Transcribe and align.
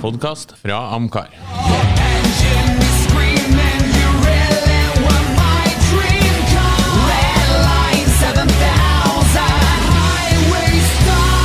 podkast 0.00 0.54
fra 0.62 0.90
Amcar. 0.94 1.28
Engine 1.30 2.78
is 2.78 2.96
screaming, 3.04 3.82
you 3.98 4.08
really 4.28 4.82
were 5.04 5.26
my 5.36 5.66
dream 5.88 6.36
car. 6.52 6.80
Red 7.10 7.48
line 7.68 8.08
7000, 8.20 9.40
highway 9.96 10.74
star. 10.98 11.44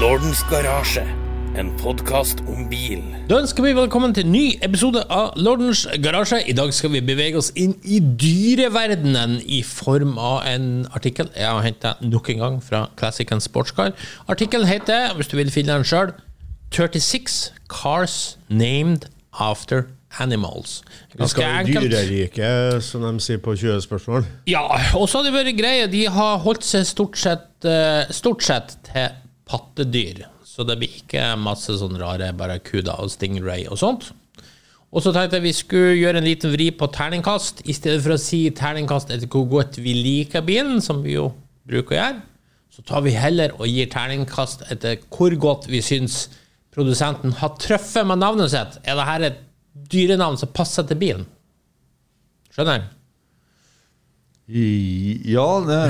Lordens 0.00 0.40
garasje. 0.50 1.21
En 1.58 1.68
podkast 1.76 2.38
om 2.48 2.64
bil. 2.70 3.02
Da 3.28 3.36
ønsker 3.42 3.64
vi 3.66 3.74
velkommen 3.76 4.14
til 4.16 4.24
en 4.24 4.32
ny 4.32 4.44
episode 4.64 5.02
av 5.12 5.34
Lordens 5.36 5.82
garasje. 6.00 6.38
I 6.48 6.54
dag 6.56 6.72
skal 6.72 6.94
vi 6.94 7.02
bevege 7.04 7.36
oss 7.36 7.50
inn 7.60 7.74
i 7.84 7.98
dyreverdenen 8.00 9.34
i 9.44 9.58
form 9.66 10.14
av 10.16 10.46
en 10.48 10.86
artikkel 10.96 11.28
jeg 11.36 11.44
har 11.44 11.60
henta 11.66 11.92
nok 12.00 12.30
en 12.32 12.40
gang 12.40 12.56
fra 12.64 12.86
Classic 12.96 13.28
and 13.36 13.44
Sportscar. 13.44 13.92
Artikkelen 14.32 14.70
heter, 14.70 15.12
hvis 15.18 15.28
du 15.28 15.36
vil 15.36 15.52
finne 15.52 15.76
den 15.76 15.84
sjøl, 15.84 16.14
36 16.72 17.52
Cars 17.68 18.38
Named 18.48 19.10
After 19.36 19.90
Animals. 20.24 20.80
Ganske 21.18 21.36
skal 21.36 21.66
enkelt. 21.66 22.84
som 22.84 23.04
de 23.04 23.12
sier 23.20 23.44
på 23.44 23.56
20 23.56 23.84
spørsmål. 23.84 24.24
Ja, 24.48 24.64
og 24.96 25.04
så 25.08 25.20
har 25.20 25.28
det 25.28 25.36
vært 25.36 25.60
greie. 25.60 25.86
De 25.92 26.06
har 26.08 26.40
holdt 26.46 26.64
seg 26.64 26.88
stort 26.88 27.20
sett, 27.20 27.48
eh, 27.64 28.08
stort 28.08 28.42
sett 28.42 28.78
til 28.88 29.12
pattedyr. 29.44 30.24
Så 30.52 30.66
det 30.68 30.76
blir 30.80 30.98
ikke 31.00 31.30
masse 31.40 31.72
sånn 31.80 31.96
rare 32.00 32.28
barracuda 32.36 32.98
og 33.00 33.08
stingray 33.14 33.64
og 33.72 33.78
sånt. 33.80 34.10
Og 34.92 35.00
så 35.00 35.12
tenkte 35.14 35.38
jeg 35.38 35.46
vi 35.46 35.52
skulle 35.56 35.94
gjøre 35.96 36.20
en 36.20 36.26
liten 36.28 36.52
vri 36.52 36.66
på 36.76 36.88
terningkast. 36.92 37.62
I 37.64 37.72
stedet 37.72 38.02
for 38.04 38.12
å 38.12 38.20
si 38.20 38.42
terningkast 38.52 39.14
etter 39.14 39.30
hvor 39.32 39.46
godt 39.48 39.78
vi 39.80 39.94
liker 39.96 40.44
bilen, 40.44 40.82
som 40.84 41.00
vi 41.04 41.14
jo 41.16 41.30
bruker 41.64 41.96
å 41.96 42.00
gjøre, 42.02 42.20
så 42.72 42.84
tar 42.88 43.00
vi 43.06 43.14
heller 43.16 43.54
og 43.56 43.64
gir 43.68 43.88
terningkast 43.92 44.66
etter 44.72 45.00
hvor 45.12 45.32
godt 45.40 45.70
vi 45.72 45.80
syns 45.84 46.26
produsenten 46.72 47.32
har 47.40 47.56
truffet 47.60 48.04
med 48.08 48.20
navnet 48.20 48.52
sitt. 48.52 48.76
Er 48.84 48.96
det 49.00 49.08
her 49.08 49.26
et 49.30 49.40
dyrenavn 49.92 50.36
som 50.40 50.52
passer 50.56 50.84
til 50.88 51.00
bilen? 51.00 51.24
Skjønner? 52.52 52.90
I- 54.52 55.20
Ja, 55.32 55.48
det, 55.64 55.80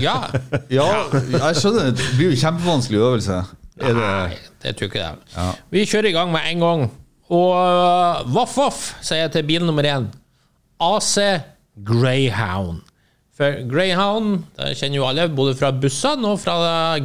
Ja. 0.00 0.16
ja, 0.78 0.88
jeg 1.12 1.60
skjønner. 1.60 1.92
Det 1.92 2.08
blir 2.16 2.30
jo 2.32 2.40
kjempevanskelig 2.40 3.00
øvelse. 3.04 3.40
Er 3.78 3.94
det, 3.94 4.06
Nei, 4.08 4.38
det 4.64 4.74
tror 4.78 4.90
ikke 4.90 5.02
det. 5.04 5.34
Ja. 5.36 5.46
Vi 5.74 5.84
kjører 5.86 6.10
i 6.10 6.16
gang 6.16 6.32
med 6.34 6.48
en 6.50 6.64
gang. 6.64 6.84
Og 7.28 7.50
uh, 7.54 8.24
voff, 8.32 8.56
voff, 8.56 8.82
sier 9.04 9.26
jeg 9.26 9.34
til 9.36 9.46
bil 9.48 9.66
nummer 9.68 9.86
én. 9.86 10.08
AC 10.82 11.14
Greyhound. 11.86 12.82
For 13.38 13.60
Greyhound 13.70 14.48
det 14.58 14.72
kjenner 14.80 14.98
jo 14.98 15.06
alle, 15.06 15.28
både 15.30 15.54
fra 15.58 15.70
bussene 15.70 16.32
og 16.32 16.40
fra 16.42 16.56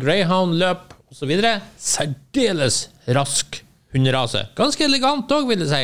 Greyhound-løp 0.01 0.95
osv. 1.13 1.33
Særdeles 1.77 2.87
rask 3.13 3.59
hunderase. 3.93 4.47
Ganske 4.57 4.87
elegant 4.87 5.29
òg, 5.35 5.45
vil 5.51 5.61
jeg 5.61 5.69
si. 5.69 5.83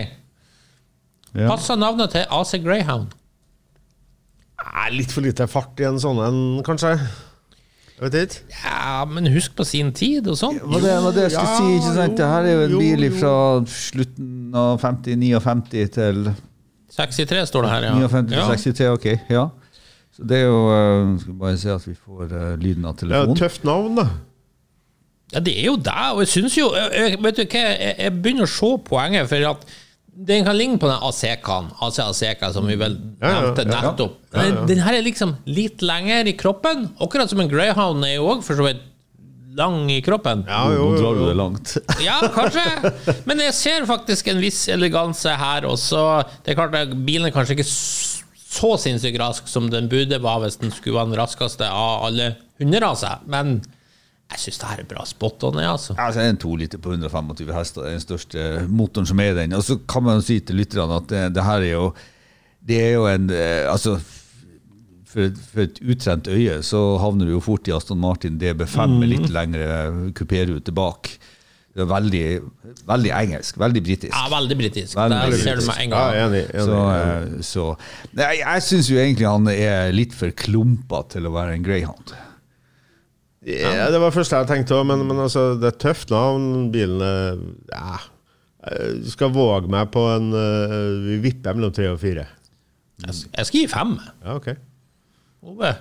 Ja. 1.37 1.45
Passer 1.51 1.77
navnet 1.77 2.15
til 2.15 2.25
AC 2.33 2.57
Greyhound. 2.63 3.13
Litt 4.89 5.13
for 5.13 5.23
lite 5.23 5.45
fart 5.47 5.77
i 5.79 5.85
en 5.87 5.99
sånn 6.01 6.17
en, 6.23 6.39
kanskje? 6.65 6.95
Ja, 7.99 9.05
men 9.05 9.27
husk 9.33 9.55
på 9.57 9.65
sin 9.67 9.91
tid 9.95 10.27
og 10.31 10.37
sånn. 10.39 10.59
Hva 10.63 10.79
det 10.79 10.93
var 11.03 11.15
det 11.15 11.25
jeg 11.27 11.33
skulle 11.33 11.49
Ja, 11.51 11.57
si? 11.57 11.73
ikke 11.79 11.95
sant? 11.97 12.17
Det 12.17 12.27
her 12.31 12.47
er 12.47 12.53
jo 12.53 12.61
en 12.67 12.71
jo, 12.75 12.79
bil 12.79 13.07
fra 13.19 13.33
slutten 13.67 14.55
av 14.55 14.79
50-59 14.83 15.89
til 15.97 16.29
63 16.95 17.43
står 17.47 17.65
det 17.67 17.71
her, 17.73 17.87
ja. 17.89 17.91
59 18.07 18.29
til 18.31 18.39
ja. 18.39 18.47
63, 18.47 18.87
ok. 18.95 19.07
Ja. 19.29 19.43
Så 20.15 20.25
det 20.27 20.39
er 20.39 20.47
jo 20.47 20.61
uh, 20.67 21.19
Skal 21.21 21.37
bare 21.43 21.57
se 21.61 21.69
at 21.71 21.85
vi 21.87 21.93
får 21.95 22.23
eh, 22.33 22.55
lyden 22.59 22.87
av 22.89 22.95
Det 22.99 23.11
er 23.11 23.29
et 23.29 23.37
tøft 23.39 23.63
navn, 23.67 23.99
da. 23.99 24.07
Ja, 25.33 25.39
det 25.45 25.53
er 25.59 25.67
jo 25.67 25.75
det, 25.77 25.93
og 26.15 26.23
jeg 26.23 26.31
syns 26.31 26.57
jo 26.57 26.71
jeg- 26.73 27.19
Vet 27.21 27.37
du 27.37 27.43
hva, 27.45 27.61
jeg, 27.61 27.95
jeg 27.99 28.15
begynner 28.23 28.47
å 28.47 28.51
se 28.51 28.71
poenget, 28.87 29.29
for 29.29 29.51
at 29.51 29.67
den 30.27 30.43
kan 30.43 30.57
ligne 30.57 30.75
på 30.81 30.87
den 30.89 30.99
ACK-en, 31.07 31.69
AC 31.85 31.99
ACK, 32.03 32.41
som 32.53 32.67
vi 32.67 32.75
vel 32.79 32.97
Ja, 33.21 33.29
ja, 33.29 33.41
nevnte 33.41 33.63
ja, 33.63 33.71
ja. 33.71 33.81
nettopp. 33.87 34.17
Men 34.35 34.57
Den 34.67 34.81
her 34.83 34.97
er 34.97 35.05
liksom 35.05 35.35
litt 35.47 35.83
lenger 35.85 36.27
i 36.27 36.33
kroppen, 36.37 36.89
akkurat 36.99 37.31
som 37.31 37.39
en 37.39 37.51
greyhound 37.51 38.03
er 38.07 38.17
jo 38.17 38.27
òg 38.33 38.43
for 38.43 38.59
så 38.59 38.65
vidt 38.67 38.83
lang 39.59 39.87
i 39.91 40.01
kroppen. 40.03 40.43
Ja, 40.47 40.65
jo, 40.71 40.89
jo, 40.91 40.99
drar 40.99 41.15
jo, 41.15 41.23
du 41.23 41.29
det 41.31 41.37
langt. 41.39 41.73
Ja, 42.07 42.19
kanskje. 42.35 42.93
Men 43.27 43.41
jeg 43.43 43.55
ser 43.57 43.87
faktisk 43.89 44.27
en 44.31 44.43
viss 44.43 44.65
eleganse 44.71 45.33
her 45.39 45.67
også. 45.69 46.03
Det 46.43 46.53
er 46.53 46.59
klart 46.59 46.77
at 46.77 46.93
Bilen 47.07 47.29
er 47.29 47.35
kanskje 47.35 47.57
ikke 47.57 47.69
så 47.69 48.75
sinnssykt 48.81 49.19
rask 49.21 49.47
som 49.49 49.67
den 49.71 49.89
burde 49.91 50.19
være 50.21 50.45
hvis 50.45 50.59
den 50.61 50.71
skulle 50.75 50.99
være 50.99 51.13
den 51.13 51.19
raskeste 51.21 51.67
av 51.69 52.07
alle 52.09 52.33
hunderaser, 52.59 53.21
men 53.29 53.59
jeg 54.29 54.41
syns 54.43 54.59
det 54.61 54.69
her 54.69 54.81
er 54.83 54.87
bra 54.89 55.03
spot 55.09 55.43
on, 55.47 55.57
ja, 55.63 55.71
altså. 55.73 55.95
Altså, 55.97 56.21
en 56.21 56.37
to 56.37 56.51
liter 56.59 56.77
på 56.81 56.91
125 56.93 57.49
hester 57.55 57.87
er 57.87 57.95
den 57.95 58.03
største 58.03 58.45
motoren 58.69 59.09
som 59.09 59.19
er 59.23 59.33
i 59.33 59.37
den. 59.41 59.55
Og 59.57 59.65
så 59.65 59.79
kan 59.89 60.05
man 60.05 60.19
jo 60.19 60.25
si 60.27 60.37
til 60.45 60.59
lytterne 60.61 60.99
at 61.01 61.09
det, 61.09 61.23
det 61.37 61.45
her 61.47 61.65
er 61.65 61.73
jo 61.73 61.87
Det 62.69 62.77
er 62.83 62.91
jo 62.93 63.07
en 63.09 63.29
eh, 63.33 63.65
Altså, 63.71 63.95
for, 65.09 65.33
for 65.53 65.63
et 65.65 65.81
utrent 65.81 66.29
øye 66.29 66.59
så 66.61 66.83
havner 67.01 67.25
du 67.25 67.33
jo 67.33 67.41
fort 67.41 67.67
i 67.67 67.73
Aston 67.73 67.97
Martin 67.97 68.37
DB5 68.37 68.95
med 68.99 69.09
litt 69.09 69.29
lengre 69.33 70.11
kupérute 70.13 70.75
bak. 70.77 71.09
Det 71.73 71.81
er 71.85 71.89
veldig, 71.89 72.23
veldig 72.85 73.11
engelsk. 73.15 73.57
Veldig 73.61 73.81
britisk. 73.85 74.13
Ja, 74.13 74.29
veldig 74.29 74.57
britisk. 74.59 74.93
Der 74.97 75.35
ser 75.41 75.57
du 75.57 75.65
meg 75.65 75.83
en 75.87 75.93
gang. 75.95 76.13
Ja, 76.13 76.27
enig. 76.27 76.45
enig, 76.53 76.65
Så, 76.69 76.79
eh, 76.93 77.43
så 77.45 77.67
Nei, 78.19 78.31
Jeg 78.43 78.65
syns 78.69 78.89
jo 78.93 79.01
egentlig 79.01 79.29
han 79.29 79.49
er 79.53 79.93
litt 79.95 80.13
for 80.13 80.29
klumpa 80.37 81.01
til 81.09 81.25
å 81.25 81.33
være 81.33 81.57
en 81.57 81.65
greyhound. 81.65 82.13
Ja, 83.49 83.89
det 83.89 83.99
var 84.01 84.11
det 84.11 84.17
første 84.19 84.39
jeg 84.41 84.49
tenkte 84.49 84.77
òg, 84.77 84.85
men, 84.89 85.03
men 85.09 85.21
altså, 85.25 85.53
det 85.57 85.69
er 85.69 85.75
et 85.75 85.81
tøft 85.81 86.13
navn. 86.13 86.69
Bilen 86.73 87.01
er 87.05 87.39
ja. 87.73 87.99
Jeg 88.69 89.13
skal 89.13 89.31
våge 89.33 89.71
meg 89.71 89.87
på 89.93 90.01
en 90.11 90.33
eh, 90.35 90.73
Vi 91.05 91.15
vipper 91.23 91.55
mellom 91.55 91.71
tre 91.73 91.87
og 91.93 92.01
fire. 92.01 92.25
Jeg 93.05 93.15
Jeg 93.37 93.47
skal 93.47 93.61
gi 93.61 93.69
fem. 93.71 93.93
Ja, 94.25 94.35
ok. 94.35 94.49
Ove. 95.47 95.71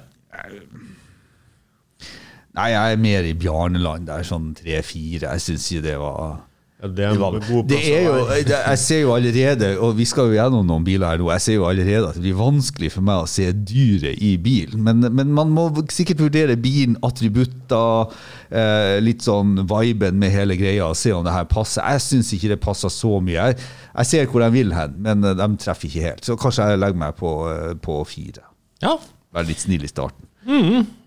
Nei, 2.59 2.69
jeg 2.73 2.93
er 2.95 3.03
mer 3.03 3.27
i 3.27 3.35
Bjarneland 3.39 4.07
der, 4.09 4.23
sånn 4.27 4.53
tre-fire. 4.59 5.33
Jeg 5.35 5.45
syns 5.45 5.67
ikke 5.73 5.85
det 5.89 5.97
var 6.01 6.39
Ja, 6.79 6.87
det 6.95 7.05
er 7.05 7.17
Det, 7.17 7.19
en 7.19 7.43
god 7.43 7.65
det 7.67 7.79
er 7.91 8.05
jo, 8.05 8.19
jeg 8.31 8.79
ser 8.79 9.01
jo 9.01 9.15
allerede, 9.17 9.69
og 9.83 9.97
vi 9.99 10.05
skal 10.07 10.29
jo 10.31 10.37
gjennom 10.37 10.67
noen 10.69 10.85
biler 10.87 11.11
her 11.11 11.19
nå, 11.19 11.27
jeg 11.35 11.43
ser 11.43 11.57
jo 11.57 11.65
allerede 11.67 12.07
at 12.07 12.15
det 12.15 12.23
blir 12.23 12.37
vanskelig 12.39 12.93
for 12.95 13.07
meg 13.09 13.25
å 13.25 13.31
se 13.31 13.49
dyret 13.51 14.21
i 14.23 14.37
bilen. 14.39 14.85
Men, 14.87 15.03
men 15.11 15.33
man 15.35 15.51
må 15.51 15.65
sikkert 15.91 16.23
vurdere 16.23 16.55
bilen, 16.55 16.95
attributter, 17.03 18.15
eh, 18.55 19.01
litt 19.03 19.27
sånn 19.27 19.65
viben 19.67 20.23
med 20.23 20.31
hele 20.37 20.55
greia, 20.61 20.87
og 20.87 21.01
se 21.01 21.11
om 21.17 21.27
det 21.27 21.35
her 21.35 21.51
passer. 21.51 21.83
Jeg 21.83 22.05
syns 22.05 22.31
ikke 22.37 22.53
det 22.55 22.61
passer 22.63 22.95
så 22.95 23.17
mye. 23.19 23.49
Jeg, 23.51 23.59
jeg 23.99 24.11
ser 24.13 24.31
hvor 24.31 24.47
de 24.47 24.53
vil 24.55 24.71
hen, 24.79 24.95
men 25.03 25.27
eh, 25.27 25.35
de 25.41 25.51
treffer 25.59 25.91
ikke 25.91 26.07
helt. 26.13 26.23
Så 26.31 26.39
kanskje 26.39 26.71
jeg 26.71 26.83
legger 26.85 27.03
meg 27.03 27.19
på, 27.19 27.35
eh, 27.57 27.75
på 27.83 27.99
fire. 28.07 28.47
Ja. 28.87 28.95
Være 29.35 29.51
litt 29.51 29.67
snill 29.67 29.83
i 29.83 29.91
starten. 29.91 30.31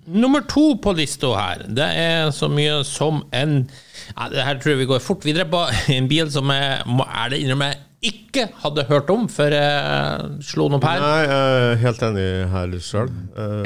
Nummer 0.08 0.42
to 0.50 0.64
på 0.82 0.94
lista 0.98 1.30
her, 1.38 1.64
det 1.70 1.86
er 2.02 2.32
så 2.34 2.50
mye 2.50 2.80
som 2.88 3.22
en 3.38 3.68
ja, 4.16 4.30
Det 4.32 4.44
her 4.48 4.58
tror 4.60 4.74
jeg 4.74 4.80
vi 4.82 4.90
går 4.90 5.04
fort 5.04 5.26
videre 5.28 5.46
på. 5.50 5.62
En 5.94 6.10
bil 6.10 6.32
som 6.34 6.50
jeg 6.54 6.82
må 6.90 7.06
ærlig 7.06 7.44
innrømme 7.44 7.72
ikke 8.02 8.48
hadde 8.64 8.88
hørt 8.90 9.12
om 9.14 9.28
før 9.30 9.54
jeg 9.54 10.40
slo 10.48 10.66
den 10.66 10.80
opp 10.80 10.88
her. 10.90 11.04
Nei, 11.04 11.20
jeg 11.22 11.60
er 11.68 11.82
helt 11.84 12.06
enig 12.08 12.28
her 12.50 12.74
sjøl. 12.82 13.12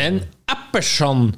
En 0.04 0.20
Apperson 0.52 1.30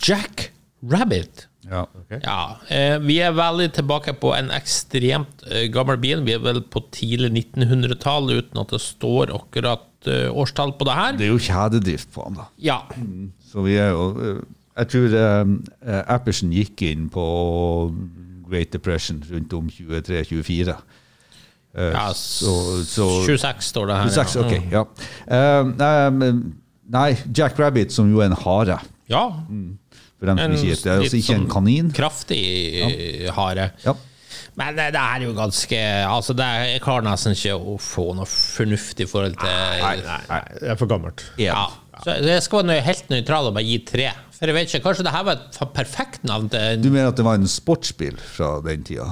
Jack 0.00 0.50
Rabbit. 0.88 1.46
Ja. 1.70 1.84
Ja, 2.22 2.38
eh, 2.70 2.98
Vi 3.02 3.16
er 3.20 3.32
veldig 3.34 3.72
tilbake 3.74 4.12
på 4.20 4.30
en 4.36 4.50
ekstremt 4.54 5.42
eh, 5.50 5.66
gammel 5.74 5.98
bil. 5.98 6.20
Vi 6.26 6.32
er 6.36 6.42
vel 6.44 6.60
på 6.62 6.82
tidlig 6.94 7.32
1900-tall, 7.56 8.30
uten 8.38 8.60
at 8.62 8.70
det 8.76 8.80
står 8.84 9.32
akkurat 9.34 9.86
eh, 10.06 10.28
årstall 10.30 10.76
på 10.78 10.86
det 10.86 10.94
her. 10.94 11.16
Det 11.18 11.26
er 11.26 11.32
jo 11.34 11.40
kjededrift 11.42 12.12
på 12.14 12.28
den, 12.28 12.38
da. 12.38 12.46
Ja, 12.62 12.78
Så 13.50 13.64
vi 13.66 13.74
er 13.82 13.90
jo 13.96 14.06
eh, 14.20 14.44
Jeg 14.76 14.88
tror 14.92 15.16
eh, 15.18 16.02
Apperson 16.12 16.50
gikk 16.52 16.82
inn 16.86 17.08
på 17.10 17.24
Great 18.50 18.70
Depression 18.76 19.22
rundt 19.30 19.52
om 19.56 19.66
23-24. 19.72 20.76
Eh, 21.76 21.90
ja 21.92 22.04
så, 22.14 22.52
så 22.86 23.06
26 23.26 23.64
står 23.72 23.90
det 23.90 23.96
her. 23.96 24.12
26, 24.14 24.36
ja. 24.36 24.44
ok, 24.46 24.54
Mm. 24.56 24.70
ja. 24.70 24.84
Eh, 25.26 25.72
nei, 26.20 26.30
nei, 26.94 27.08
Jack 27.36 27.58
Rabbit, 27.58 27.90
som 27.92 28.06
jo 28.12 28.20
er 28.22 28.30
en 28.30 28.38
hare. 28.44 28.78
Ja, 29.10 29.24
For 30.16 30.30
dem 30.30 30.38
som 30.40 30.44
En 30.46 30.56
ikke 30.56 30.72
vet, 30.72 30.84
det 30.84 30.92
altså 30.96 31.18
ikke 31.18 31.34
en 31.34 31.42
sånn 31.42 31.48
kanin. 31.52 31.88
kraftig 31.96 32.42
ja. 32.80 33.32
hare. 33.36 33.70
Ja. 33.84 33.96
Men 34.56 34.76
det, 34.78 34.86
det 34.94 35.00
er 35.00 35.24
jo 35.26 35.32
ganske 35.36 35.80
Altså, 36.08 36.32
det 36.36 36.44
er, 36.44 36.62
jeg 36.74 36.82
klarer 36.84 37.04
nesten 37.04 37.36
ikke 37.36 37.56
å 37.56 37.76
få 37.80 38.06
noe 38.16 38.28
fornuftig 38.30 39.04
i 39.04 39.10
forhold 39.10 39.36
til 39.40 39.52
Nei, 39.52 39.96
nei, 40.04 40.20
nei, 40.30 40.40
det 40.62 40.70
er 40.72 40.80
for 40.80 40.90
gammelt. 40.90 41.26
Ja. 41.40 41.66
Så 42.04 42.16
jeg 42.24 42.44
skal 42.44 42.64
være 42.68 42.84
helt 42.84 43.12
nøytral 43.12 43.50
og 43.50 43.56
bare 43.56 43.68
gi 43.68 43.78
tre. 43.88 44.08
For 44.36 44.48
jeg 44.48 44.56
vet 44.56 44.72
ikke, 44.72 44.84
Kanskje 44.88 45.06
det 45.06 45.14
her 45.14 45.28
var 45.28 45.38
et 45.40 45.60
perfekt 45.76 46.26
navn 46.28 46.48
til 46.52 46.80
Du 46.84 46.90
mener 46.90 47.12
at 47.12 47.20
det 47.20 47.28
var 47.28 47.40
en 47.40 47.48
sportsbil 47.50 48.16
fra 48.20 48.56
den 48.64 48.84
tida? 48.88 49.10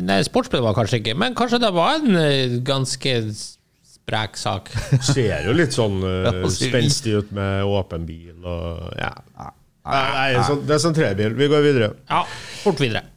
Nei, 0.00 0.22
sportsbil 0.24 0.62
var 0.64 0.76
kanskje 0.76 1.02
ikke, 1.02 1.16
men 1.20 1.34
kanskje 1.36 1.60
det 1.60 1.68
var 1.76 1.98
en 1.98 2.16
eh, 2.16 2.54
ganske 2.64 3.16
sprek 3.28 4.38
sak. 4.40 4.70
Ser 5.04 5.44
jo 5.44 5.52
litt 5.52 5.76
sånn 5.76 5.98
uh, 6.08 6.46
spenstig 6.48 7.18
ut 7.20 7.34
med 7.36 7.68
åpen 7.68 8.06
bil 8.08 8.40
og 8.40 8.88
ja. 8.96 9.12
Nei, 9.82 10.34
nei, 10.36 10.44
sånn, 10.46 10.60
det 10.66 10.76
er 10.76 10.82
sånn 10.84 10.94
trebil. 10.94 11.34
Vi 11.38 11.48
går 11.50 11.64
videre. 11.64 11.88
Ja, 12.10 12.22
fort 12.62 12.82
videre. 12.82 13.08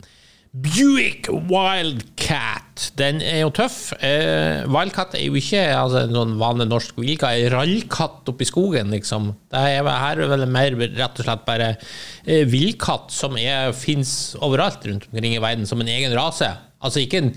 Buick 0.56 1.28
Wildcat. 1.28 2.86
Den 2.96 3.20
er 3.20 3.42
jo 3.42 3.50
tøff. 3.56 3.92
Eh, 4.00 4.64
Wildcat 4.72 5.18
er 5.20 5.26
jo 5.26 5.36
ikke 5.36 5.66
altså, 5.76 6.06
noen 6.08 6.38
vanlig 6.40 6.70
norsk 6.72 7.02
vilka, 7.02 7.34
ei 7.36 7.50
rallkatt 7.52 8.32
oppi 8.32 8.48
skogen, 8.48 8.94
liksom. 8.96 9.34
Det 9.52 9.66
er, 9.76 9.90
her 9.92 10.24
er 10.24 10.32
vel 10.32 10.48
mer 10.52 10.78
rett 10.80 11.20
og 11.20 11.28
slett 11.28 11.44
bare 11.48 11.74
eh, 11.76 12.48
villkatt 12.48 13.12
som 13.14 13.36
fins 13.76 14.16
overalt 14.40 14.88
rundt 14.88 15.10
omkring 15.12 15.36
i 15.36 15.44
verden, 15.44 15.68
som 15.68 15.84
en 15.84 15.92
egen 15.92 16.16
rase. 16.16 16.50
Altså 16.80 17.04
ikke 17.04 17.26
en, 17.26 17.34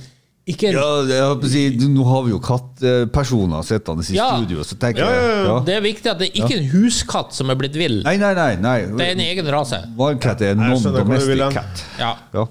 ikke 0.53 0.69
en 0.71 0.77
Ja, 0.79 0.89
jeg 1.09 1.23
å 1.29 1.51
si, 1.53 1.63
Nå 1.89 2.05
har 2.09 2.23
vi 2.27 2.33
jo 2.35 2.39
kattpersoner 2.43 3.65
sittende 3.67 4.05
i 4.07 4.17
Ja. 4.17 4.29
studio, 4.37 4.65
så 4.67 4.79
tenker 4.81 5.05
Ja, 5.05 5.11
ja, 5.11 5.21
ja. 5.21 5.35
jeg 5.35 5.47
ja. 5.47 5.57
Det 5.67 5.75
er 5.77 5.83
viktig 5.85 6.11
at 6.13 6.19
det 6.23 6.29
er 6.31 6.39
ikke 6.43 6.59
en 6.59 6.71
huskatt 6.73 7.35
som 7.37 7.51
er 7.51 7.59
blitt 7.61 7.77
vill. 7.79 8.03
Nei, 8.05 8.17
nei, 8.17 8.33
nei. 8.35 8.55
nei. 8.57 8.79
Det 8.97 9.07
er 9.07 9.17
en 9.17 9.25
egen 9.27 9.51
rase. 9.55 9.83
Wildcat 9.99 10.43
er 10.43 10.55
non-domestic 10.59 11.45
cat. 11.53 11.85
Ja. 11.99 12.15
Ja. 12.35 12.47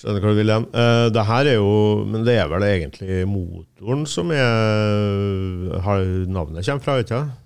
Skjønner 0.00 0.22
hva 0.24 0.32
du 0.32 0.38
vil 0.40 0.48
igjen. 0.48 0.66
Uh, 0.72 1.08
det 1.12 1.24
her 1.28 1.48
er 1.50 1.56
jo 1.58 2.04
Men 2.08 2.24
det 2.24 2.38
er 2.40 2.48
vel 2.48 2.64
egentlig 2.64 3.26
motoren 3.28 4.06
som 4.08 4.30
er 4.32 5.80
har 5.84 6.04
Navnet 6.30 6.64
kommer 6.64 6.84
fra, 6.84 6.98
ikke 7.02 7.18
sant? 7.18 7.36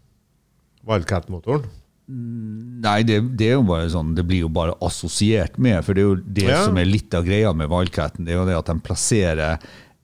Wildcat-motoren. 0.87 1.65
Nei, 2.07 2.99
det, 3.09 3.17
det 3.41 3.47
er 3.49 3.55
jo 3.57 3.63
bare 3.65 3.87
sånn 3.89 4.11
Det 4.13 4.27
blir 4.29 4.43
jo 4.43 4.51
bare 4.53 4.75
assosiert 4.85 5.55
med, 5.57 5.79
for 5.87 5.97
det 5.97 6.03
er 6.03 6.09
jo 6.11 6.17
det 6.37 6.49
Ja. 6.51 6.59
som 6.67 6.77
er 6.77 6.85
litt 6.85 7.15
av 7.17 7.25
greia 7.25 7.55
med 7.57 7.71
Wildcaten. 7.73 8.27
Det 8.27 8.35
er 8.35 8.43
jo 8.43 8.47
det 8.51 8.59
at 8.59 8.69
de 8.69 8.77
plasserer 8.85 9.63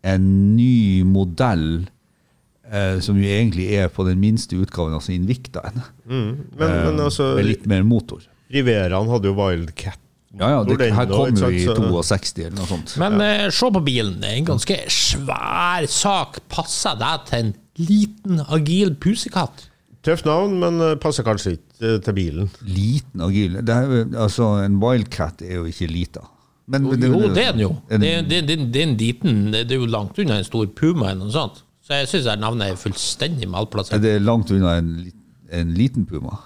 en 0.09 0.57
ny 0.57 1.03
modell 1.05 1.67
eh, 2.73 2.97
som 3.05 3.19
jo 3.21 3.29
egentlig 3.29 3.69
er 3.77 3.91
på 3.93 4.07
den 4.09 4.21
minste 4.23 4.57
utgaven, 4.57 4.97
altså 4.97 5.13
Invictaen. 5.13 5.83
Men, 6.09 6.47
men 6.57 7.03
altså 7.05 7.35
med 7.37 7.51
litt 7.51 7.67
mer 7.69 7.85
motor. 7.85 8.25
Riveraen 8.51 9.11
hadde 9.13 9.29
jo 9.29 9.37
Wildcat. 9.37 10.01
Ja, 10.39 10.49
ja, 10.55 10.59
det, 10.65 10.93
her 10.95 11.09
kom 11.11 11.35
jo 11.35 11.49
i 11.51 11.65
62 11.67 12.45
eller 12.47 12.55
noe 12.55 12.69
sånt. 12.71 12.93
Men 13.03 13.19
eh, 13.25 13.49
se 13.53 13.69
på 13.75 13.81
bilen. 13.83 14.21
Det 14.23 14.29
er 14.31 14.37
en 14.39 14.47
ganske 14.53 14.77
svær 14.95 15.87
sak. 15.91 16.39
Passer 16.49 16.95
deg 17.01 17.25
til 17.29 17.41
en 17.43 17.53
liten, 17.83 18.43
agil 18.49 18.95
pusekatt? 19.03 19.67
Tøft 20.07 20.25
navn, 20.25 20.55
men 20.63 20.81
eh, 20.81 20.95
passer 21.01 21.25
kanskje 21.27 21.57
ikke 21.59 21.87
eh, 21.95 21.97
til 22.05 22.15
bilen. 22.17 22.51
Liten 22.65 23.21
og 23.27 23.33
Det 23.33 23.75
er, 23.75 24.05
altså, 24.17 24.65
en 24.65 24.79
Wildcat 24.81 25.43
er 25.45 25.59
jo 25.61 25.65
ikke 25.69 25.89
lita. 25.91 26.23
Men, 26.71 26.87
Jo, 26.87 26.95
det 27.35 27.43
er 27.45 27.53
den 27.53 27.61
jo. 27.65 27.71
En- 27.91 28.01
Det 28.01 28.13
er, 28.15 28.23
det, 28.23 28.39
det, 28.49 28.59
det 28.73 28.81
er 28.83 28.87
en 28.87 28.97
liten 28.97 29.39
Det 29.53 29.73
er 29.73 29.81
jo 29.81 29.87
langt 29.91 30.19
unna 30.23 30.37
en 30.39 30.45
stor 30.47 30.67
puma 30.67 31.11
eller 31.11 31.25
noe 31.27 31.35
sånt. 31.35 31.65
Så 31.83 31.97
jeg 31.99 32.07
syns 32.13 32.29
navnet 32.39 32.71
er 32.71 32.77
fullstendig 32.79 33.49
Er 33.49 33.51
malplassert. 33.51 34.01
det 34.05 34.13
er 34.15 34.23
langt 34.23 34.51
unna 34.55 34.77
en, 34.79 34.93
en 35.51 35.75
liten 35.75 36.07
puma? 36.07 36.37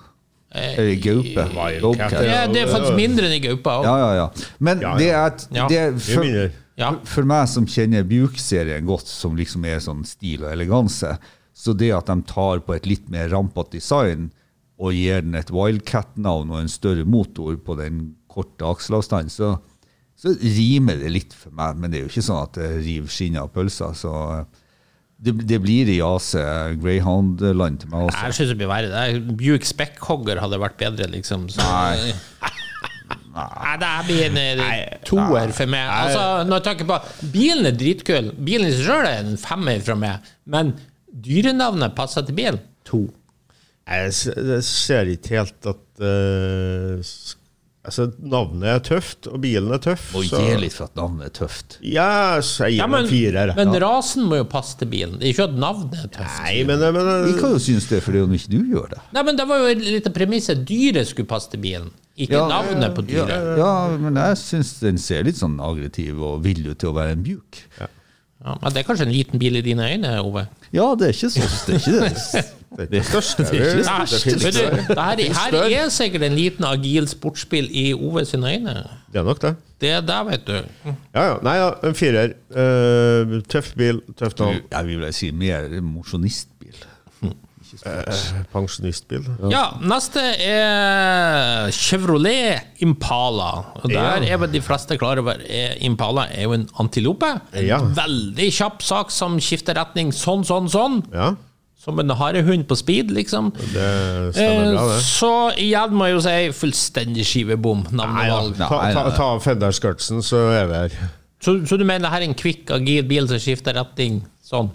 Eller 0.54 0.94
gaupe? 1.02 1.44
Wildcat, 1.52 2.12
Ja, 2.24 2.46
det 2.46 2.62
er 2.62 2.70
faktisk 2.70 2.94
mindre 2.96 3.26
enn 3.28 3.36
i 3.36 3.40
gaupe. 3.44 3.74
Ja, 3.84 3.94
ja, 3.98 4.10
ja. 4.22 4.26
Men 4.64 4.80
Ja, 4.80 4.94
det 4.96 5.10
er, 5.10 5.30
det 5.68 5.78
er 5.82 5.96
for, 5.98 7.00
for 7.10 7.26
meg 7.28 7.48
som 7.50 7.66
kjenner 7.66 8.06
Buke-serien 8.06 8.86
godt, 8.86 9.06
som 9.10 9.34
liksom 9.36 9.66
er 9.66 9.82
sånn 9.84 10.04
stil 10.08 10.46
og 10.46 10.52
eleganse, 10.54 11.16
så 11.54 11.74
det 11.78 11.92
at 11.94 12.10
de 12.10 12.18
tar 12.26 12.64
på 12.66 12.74
et 12.74 12.88
litt 12.90 13.06
mer 13.12 13.30
rampete 13.32 13.78
design 13.78 14.32
og 14.82 14.90
gir 14.96 15.22
den 15.22 15.38
et 15.38 15.52
Wildcat-navn 15.54 16.50
og 16.50 16.58
en 16.64 16.72
større 16.72 17.06
motor 17.06 17.54
på 17.62 17.76
den 17.78 18.08
korte 18.30 18.66
akselavstanden, 18.66 19.30
så, 19.30 19.52
så 20.18 20.34
rimer 20.34 20.98
det 20.98 21.12
litt 21.14 21.36
for 21.38 21.54
meg. 21.54 21.78
Men 21.78 21.92
det 21.92 22.00
er 22.00 22.06
jo 22.08 22.10
ikke 22.10 22.26
sånn 22.26 22.42
at 22.42 22.58
det 22.58 22.70
river 22.82 23.12
skinnet 23.14 23.44
av 23.44 23.52
pølser. 23.54 23.94
Så 23.94 24.10
eh, 24.34 24.64
det, 25.24 25.36
det 25.46 25.60
blir 25.62 25.92
i 25.94 26.00
AC 26.02 26.32
Greyhound-land 26.82 27.84
til 27.84 27.92
meg 27.92 28.08
også. 28.08 28.24
Jeg 28.26 28.38
syns 28.40 28.50
det 28.50 28.58
blir 28.64 28.72
verre. 28.72 28.90
Det 28.90 29.36
Buick 29.38 29.68
Speckhogger 29.68 30.42
hadde 30.42 30.58
vært 30.60 30.80
bedre, 30.82 31.06
liksom. 31.14 31.46
Så, 31.54 31.62
Nei. 31.62 32.10
Nei, 33.34 33.76
det 33.82 33.92
blir 34.06 34.26
en 34.28 34.40
eh, 34.42 34.98
toer 35.06 35.54
for 35.54 35.70
meg. 35.70 35.86
Altså, 35.90 36.26
når 36.46 36.60
jeg 36.60 36.66
tenker 36.68 36.90
på 36.90 37.30
Bilen 37.34 37.70
er 37.70 37.78
dritkul. 37.78 38.34
Bilen 38.46 38.68
i 38.68 38.74
seg 38.74 38.90
sjøl 38.90 39.08
er 39.08 39.22
en 39.22 39.38
femmer 39.40 39.80
fra 39.86 39.96
meg. 39.98 40.34
Men 40.50 40.74
dyrenavnet 41.14 41.94
passer 41.96 42.26
til 42.26 42.34
bilen. 42.34 42.60
To. 42.90 43.06
Jeg, 43.86 44.12
ser 44.64 45.10
ikke 45.12 45.36
helt 45.38 45.66
at 45.68 46.04
uh, 46.04 47.00
Altså, 47.84 48.06
navnet 48.24 48.64
er 48.64 48.78
tøft, 48.80 49.26
og 49.28 49.42
bilen 49.42 49.68
er 49.76 49.80
tøff. 49.84 50.06
Så- 50.24 50.38
gi 50.40 50.54
litt 50.56 50.72
for 50.72 50.86
at 50.88 50.94
navnet 50.96 51.26
er 51.26 51.32
tøft. 51.36 51.74
Ja, 51.84 52.38
så 52.40 52.64
jeg 52.64 52.72
gir 52.72 52.80
Ja, 52.80 52.86
men, 52.88 53.04
en 53.04 53.10
firer. 53.10 53.52
men 53.58 53.74
Ja. 53.74 53.80
rasen 53.84 54.24
må 54.24 54.38
jo 54.38 54.44
passe 54.48 54.78
til 54.78 54.88
bilen. 54.88 55.18
Det 55.20 55.26
er 55.28 55.32
ikke 55.34 55.44
at 55.50 55.58
navnet 55.60 55.92
er 56.00 56.08
tøft. 56.08 56.38
Nei, 56.46 56.64
men, 56.64 56.78
men 56.80 57.26
Vi 57.26 57.34
kan 57.38 57.50
jo 57.52 57.58
synes 57.60 57.86
det, 57.90 58.00
fordi 58.02 58.22
om 58.24 58.32
ikke 58.32 58.48
du 58.54 58.64
gjør 58.72 58.88
det. 58.88 59.00
Nei, 59.12 59.22
men 59.22 59.36
det 59.36 59.46
var 59.46 59.58
jo 59.58 59.74
litt 59.74 60.06
av 60.08 60.14
premisset. 60.16 60.64
Dyret 60.64 61.06
skulle 61.12 61.28
passe 61.28 61.50
til 61.52 61.60
bilen, 61.60 61.90
ikke 62.16 62.32
Ja, 62.40 62.48
navnet 62.48 62.94
på 62.96 63.04
Ja, 63.12 63.26
dyret. 63.26 63.58
ja, 63.58 63.96
men 63.98 64.14
jeg 64.16 64.36
syns 64.40 64.80
den 64.80 64.96
ser 64.96 65.22
litt 65.28 65.36
sånn 65.36 65.60
aggressiv 65.60 66.22
og 66.24 66.40
vill 66.42 66.64
ut 66.70 66.78
til 66.78 66.88
å 66.88 66.94
være 66.96 67.12
en 67.18 67.22
bjuk. 67.22 67.60
Ja, 67.78 67.86
men 68.44 68.74
det 68.74 68.82
er 68.82 68.86
kanskje 68.86 69.06
en 69.08 69.14
liten 69.14 69.40
bil 69.40 69.56
i 69.56 69.62
dine 69.64 69.86
øyne, 69.88 70.20
Ove? 70.20 70.46
Ja, 70.72 70.90
det 70.98 71.08
er 71.08 71.14
ikke 71.16 71.30
så 71.30 71.46
Det 71.66 71.74
er 71.74 71.78
ikke 71.78 72.00
det. 72.04 72.90
det 72.90 72.98
er 72.98 73.06
største. 73.06 73.42
Det 73.42 73.60
er 73.60 73.76
ikke 73.76 73.76
det 73.76 74.96
Nei, 74.96 75.10
det 75.16 75.26
det 75.28 75.36
her, 75.36 75.68
her 75.68 75.84
er 75.84 75.88
sikkert 75.94 76.22
en 76.26 76.34
liten 76.36 76.64
agil 76.68 77.08
sportsbil 77.08 77.68
i 77.70 77.92
Ove 77.94 78.24
sine 78.28 78.52
øyne. 78.52 78.74
Det 79.12 79.20
er 79.22 79.24
nok 79.24 79.42
det. 79.42 79.54
Det 79.80 79.90
er 79.90 80.00
der, 80.00 80.24
vet 80.24 80.46
du. 80.46 80.52
Ja, 81.14 81.22
ja. 81.22 81.36
Nei, 81.42 81.54
ja, 81.60 81.70
en 81.84 81.94
firer. 81.94 82.34
Uh, 82.50 83.40
tøff 83.48 83.72
bil, 83.78 84.00
tøft 84.18 84.40
navn. 84.40 84.60
Jeg 84.70 84.86
vil 84.86 85.12
si 85.12 85.30
mer 85.30 85.80
mosjonistbil. 85.80 86.53
Eh, 87.84 88.42
pensjonistbil. 88.52 89.24
Ja, 89.50 89.64
neste 89.82 90.22
er 90.40 91.70
Chevrolet 91.74 92.60
Impala. 92.84 93.64
Og 93.82 93.88
der 93.90 94.22
Ja. 94.22 94.34
er 94.34 94.38
vel 94.38 94.52
de 94.52 94.60
fleste 94.60 94.96
klar 94.98 95.18
over 95.18 95.36
er 95.48 95.76
Impala 95.80 96.28
er 96.30 96.42
jo 96.42 96.52
en 96.52 96.68
antilope. 96.78 97.40
En 97.52 97.66
Ja. 97.66 97.78
veldig 97.80 98.50
kjapp 98.52 98.82
sak 98.82 99.10
som 99.10 99.38
skifter 99.38 99.74
retning 99.74 100.12
sånn, 100.12 100.44
sånn, 100.44 100.68
sånn. 100.70 101.02
Ja, 101.12 101.34
Som 101.84 101.98
en 102.00 102.08
harehund 102.08 102.64
på 102.66 102.76
speed, 102.78 103.10
liksom. 103.10 103.52
det 103.52 104.34
stemmer 104.34 104.72
bra, 104.72 104.84
Eh, 104.84 104.94
det. 104.96 105.02
Så 105.02 105.52
igjen 105.58 105.90
må 105.92 106.06
jeg 106.06 106.14
jo 106.14 106.20
si 106.20 106.66
fullstendig 106.66 107.24
skivebom, 107.26 107.82
navnevalg. 107.92 108.56
Nei, 108.58 108.68
Ta, 108.94 109.10
ta, 109.10 109.22
av 109.34 109.42
fenderskirtsen, 109.42 110.22
så 110.22 110.62
er 110.62 110.66
vi 110.66 110.72
her. 110.72 110.90
Så, 111.42 111.66
så 111.68 111.76
du 111.76 111.84
mener 111.84 112.08
det 112.08 112.10
her 112.10 112.20
er 112.22 112.24
en 112.24 112.34
kvikk, 112.34 112.70
agil 112.70 113.02
bil 113.06 113.28
som 113.28 113.36
skifter 113.36 113.74
retning 113.74 114.22
sånn? 114.42 114.70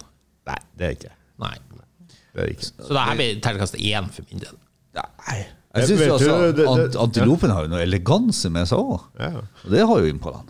Nei, 0.45 0.57
det 0.77 0.85
er 0.85 0.91
ikke 0.93 1.11
Nei. 1.39 1.55
Det. 2.35 2.43
Er 2.43 2.51
ikke. 2.53 2.69
Så 2.69 2.89
det 2.93 3.05
her 3.07 3.15
blir 3.19 3.39
terningkast 3.41 3.75
én 3.79 4.09
for 4.13 4.23
min 4.31 4.39
del. 4.43 4.55
Nei. 4.99 5.39
Jeg 5.75 5.85
syns 5.87 6.01
altså 6.09 6.35
du, 6.53 6.63
det- 6.63 6.91
det- 6.91 6.99
antilopen 6.99 7.51
har 7.53 7.63
jo 7.67 7.69
noe 7.69 7.83
eleganse 7.85 8.49
med 8.51 8.65
seg 8.67 8.79
òg. 8.79 9.01
Ja. 9.19 9.41
Og 9.65 9.69
det 9.71 9.83
har 9.85 9.99
jo 9.99 10.09
Impalaen. 10.13 10.47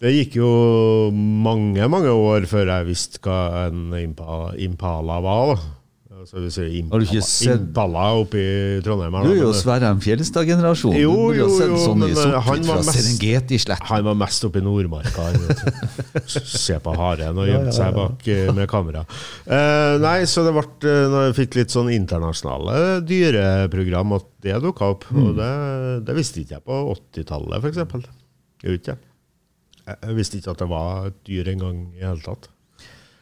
Det 0.00 0.12
gikk 0.12 0.34
jo 0.36 1.10
mange, 1.12 1.86
mange 1.88 2.08
år 2.12 2.44
før 2.48 2.66
jeg 2.68 2.86
visste 2.90 3.18
hva 3.24 3.66
en 3.66 3.92
Impala, 3.96 4.54
Impala 4.60 5.20
var. 5.24 5.54
da. 5.56 5.62
Vi 6.32 6.50
sier 6.50 6.66
Impala, 6.80 6.90
Har 6.90 7.00
du 7.00 7.06
ikke 7.06 7.22
sett- 7.26 7.60
Impala 7.60 8.04
oppe 8.20 8.40
i 8.40 8.80
Trondheim. 8.82 9.14
her, 9.14 9.24
Du 9.24 9.30
er 9.30 9.36
jo 9.36 9.50
men- 9.52 9.60
Sverre 9.60 9.90
Fjelstad-generasjonen. 10.02 11.00
Jo, 11.00 11.32
jo, 11.32 11.46
jo, 11.46 11.76
sånn 11.78 11.98
men, 11.98 12.10
eh, 12.10 12.40
han 12.40 12.62
var 12.62 12.82
mest-. 12.82 13.82
Han 13.90 14.04
var 14.04 14.14
mest 14.14 14.44
oppe 14.44 14.58
i 14.58 14.64
Nordmarka. 14.66 15.28
Se 16.26 16.78
på 16.78 16.94
haren 16.96 17.38
og 17.38 17.46
gjemte 17.46 17.72
seg 17.72 17.94
bak 17.94 18.26
eh, 18.28 18.52
med 18.52 18.68
kamera. 18.68 19.04
Uh, 19.46 19.98
nei, 20.02 20.22
så 20.26 20.42
det 20.46 20.52
ble 20.56 20.94
Når 21.10 21.26
jeg 21.28 21.36
fikk 21.48 21.54
litt 21.60 21.70
sånn 21.70 21.92
internasjonale 21.92 23.00
dyreprogram, 23.06 24.16
at 24.16 24.26
det 24.42 24.60
dukka 24.62 24.90
opp. 24.94 25.04
Mm. 25.10 25.22
Og 25.22 25.36
det, 25.36 25.52
det 26.06 26.16
visste 26.16 26.42
ikke 26.42 26.58
jeg 26.58 26.64
på 26.66 26.80
80-tallet, 26.94 27.62
f.eks. 27.62 28.08
Ikke 28.66 28.94
jeg. 28.94 28.98
Jeg 29.86 30.16
visste 30.18 30.40
ikke 30.40 30.50
at 30.50 30.62
det 30.64 30.68
var 30.68 31.06
et 31.06 31.18
dyr 31.28 31.52
engang 31.52 31.84
i 31.94 32.02
hele 32.02 32.22
tatt. 32.24 32.48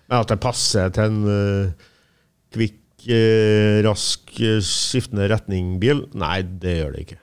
Men 0.08 0.20
at 0.23 0.30
det 0.32 0.40
passer 0.40 0.92
til 0.94 1.11
en 1.11 1.18
uh, 1.28 1.90
kvikk, 2.54 2.80
rask, 3.84 4.30
eh, 4.40 4.61
skiftende 4.64 5.28
retning-bil, 5.30 6.06
nei, 6.14 6.42
det 6.42 6.76
gjør 6.80 6.92
det 6.96 7.00
ikke. 7.06 7.18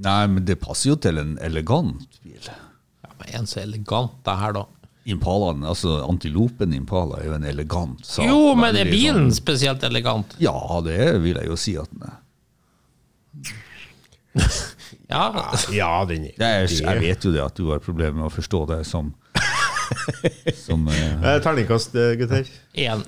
Nei, 0.00 0.26
men 0.32 0.44
det 0.48 0.56
passer 0.62 0.90
jo 0.90 0.96
til 0.96 1.18
en 1.20 1.34
elegant 1.44 2.06
bil. 2.24 2.40
Ja, 2.48 3.10
men 3.18 3.34
En 3.40 3.46
så 3.46 3.60
elegant 3.60 4.12
det 4.24 4.36
her, 4.40 4.52
da. 4.56 4.64
Impalaen, 5.10 5.62
altså 5.64 5.98
Antilopen 6.08 6.72
Impala 6.76 7.18
er 7.20 7.26
jo 7.30 7.34
en 7.34 7.44
elegant 7.48 8.04
sak. 8.06 8.24
Jo, 8.28 8.54
men 8.54 8.76
er 8.76 8.84
bilen 8.88 9.28
sånn- 9.30 9.36
spesielt 9.42 9.82
elegant? 9.82 10.36
Ja, 10.38 10.54
det 10.84 11.20
vil 11.22 11.34
jeg 11.40 11.46
jo 11.48 11.56
si 11.56 11.76
at 11.80 11.88
den 11.92 12.02
er. 12.08 12.16
Ja. 15.10 15.24
Ja, 15.74 16.04
den 16.06 16.24
er 16.28 16.34
Det 16.38 16.46
er, 16.46 16.66
jeg 16.70 17.00
vet 17.02 17.24
jo 17.26 17.32
det 17.34 17.40
at 17.42 17.56
du 17.58 17.64
har 17.72 17.80
problemer 17.82 18.14
med 18.20 18.28
å 18.28 18.30
forstå 18.30 18.60
det 18.70 18.84
som 18.86 19.08
Som 20.66 20.86
eh, 20.86 21.16
Eh, 21.18 21.38
Terningkast, 21.42 21.94
eh, 21.98 22.12
gutter. 22.20 22.46
En. 22.78 23.02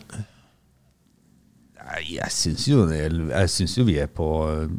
Nei, 1.93 2.03
jeg 2.17 2.33
syns 2.33 2.67
jo, 2.71 2.87
jeg 2.89 3.53
syns 3.53 3.77
jo 3.77 3.85
vi 3.85 3.99
er 4.01 4.09
på 4.09 4.27
eh, 4.49 4.75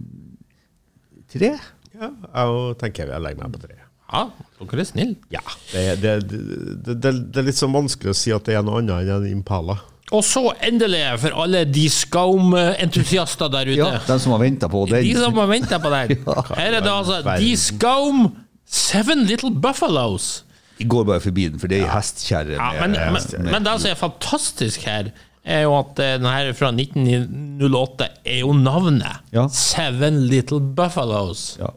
tre. 1.30 1.54
Ja, 1.94 2.10
jeg 2.10 2.78
tenker 2.82 3.12
jeg 3.14 3.22
legger 3.22 3.44
meg 3.44 3.54
på 3.54 3.62
tre. 3.68 3.80
Ja, 4.14 4.28
dere 4.60 4.82
er 4.82 4.88
snille. 4.88 5.16
Ja, 5.34 5.42
det, 5.72 5.84
det, 6.02 6.14
det, 6.28 6.96
det, 7.02 7.12
det 7.34 7.42
er 7.42 7.48
litt 7.48 7.58
sånn 7.58 7.74
vanskelig 7.74 8.14
å 8.14 8.18
si 8.18 8.34
at 8.34 8.46
det 8.50 8.58
er 8.58 8.66
noe 8.66 8.82
annet 8.82 9.06
enn 9.06 9.16
en 9.16 9.30
Impala. 9.32 9.78
Og 10.14 10.22
så 10.26 10.44
endelig, 10.62 11.02
for 11.22 11.34
alle 11.42 11.64
de 11.66 11.86
Skaum-entusiaster 11.90 13.50
der 13.54 13.72
ute. 13.72 13.80
Ja, 13.80 14.02
De 14.06 14.18
som 14.22 14.36
har 14.36 14.42
venta 14.44 14.70
på 14.70 14.84
den. 14.90 15.06
De 15.06 15.14
som 15.18 15.38
har 15.42 15.50
venta 15.50 15.80
på 15.82 15.94
den. 15.94 16.18
Her 16.60 16.80
er 16.80 16.84
det 16.84 16.92
altså 16.92 17.22
De 17.42 17.54
Skaum 17.58 18.26
Seven 18.70 19.26
Little 19.30 19.54
Buffaloes. 19.64 20.44
Vi 20.78 20.86
går 20.90 21.06
bare 21.08 21.22
forbi 21.24 21.48
den, 21.48 21.62
for 21.62 21.72
det 21.72 21.80
er 21.80 21.88
ja. 21.88 21.94
hestkjerre. 21.96 22.58
Ja, 22.58 22.72
men, 22.82 22.98
men, 22.98 23.50
men 23.50 23.66
det 23.66 23.76
som 23.82 23.94
er 23.94 23.98
fantastisk 24.00 24.86
her, 24.90 25.14
er 25.44 25.66
jo 25.66 25.76
at 25.78 26.00
eh, 26.00 26.16
den 26.22 26.30
her 26.30 26.52
fra 26.58 26.72
1908 26.72 28.10
er 28.26 28.40
jo 28.42 28.54
navnet. 28.58 29.24
Ja. 29.36 29.48
Seven 29.52 30.24
Little 30.32 30.62
Buffaloes. 30.62 31.58
Ja. 31.60 31.74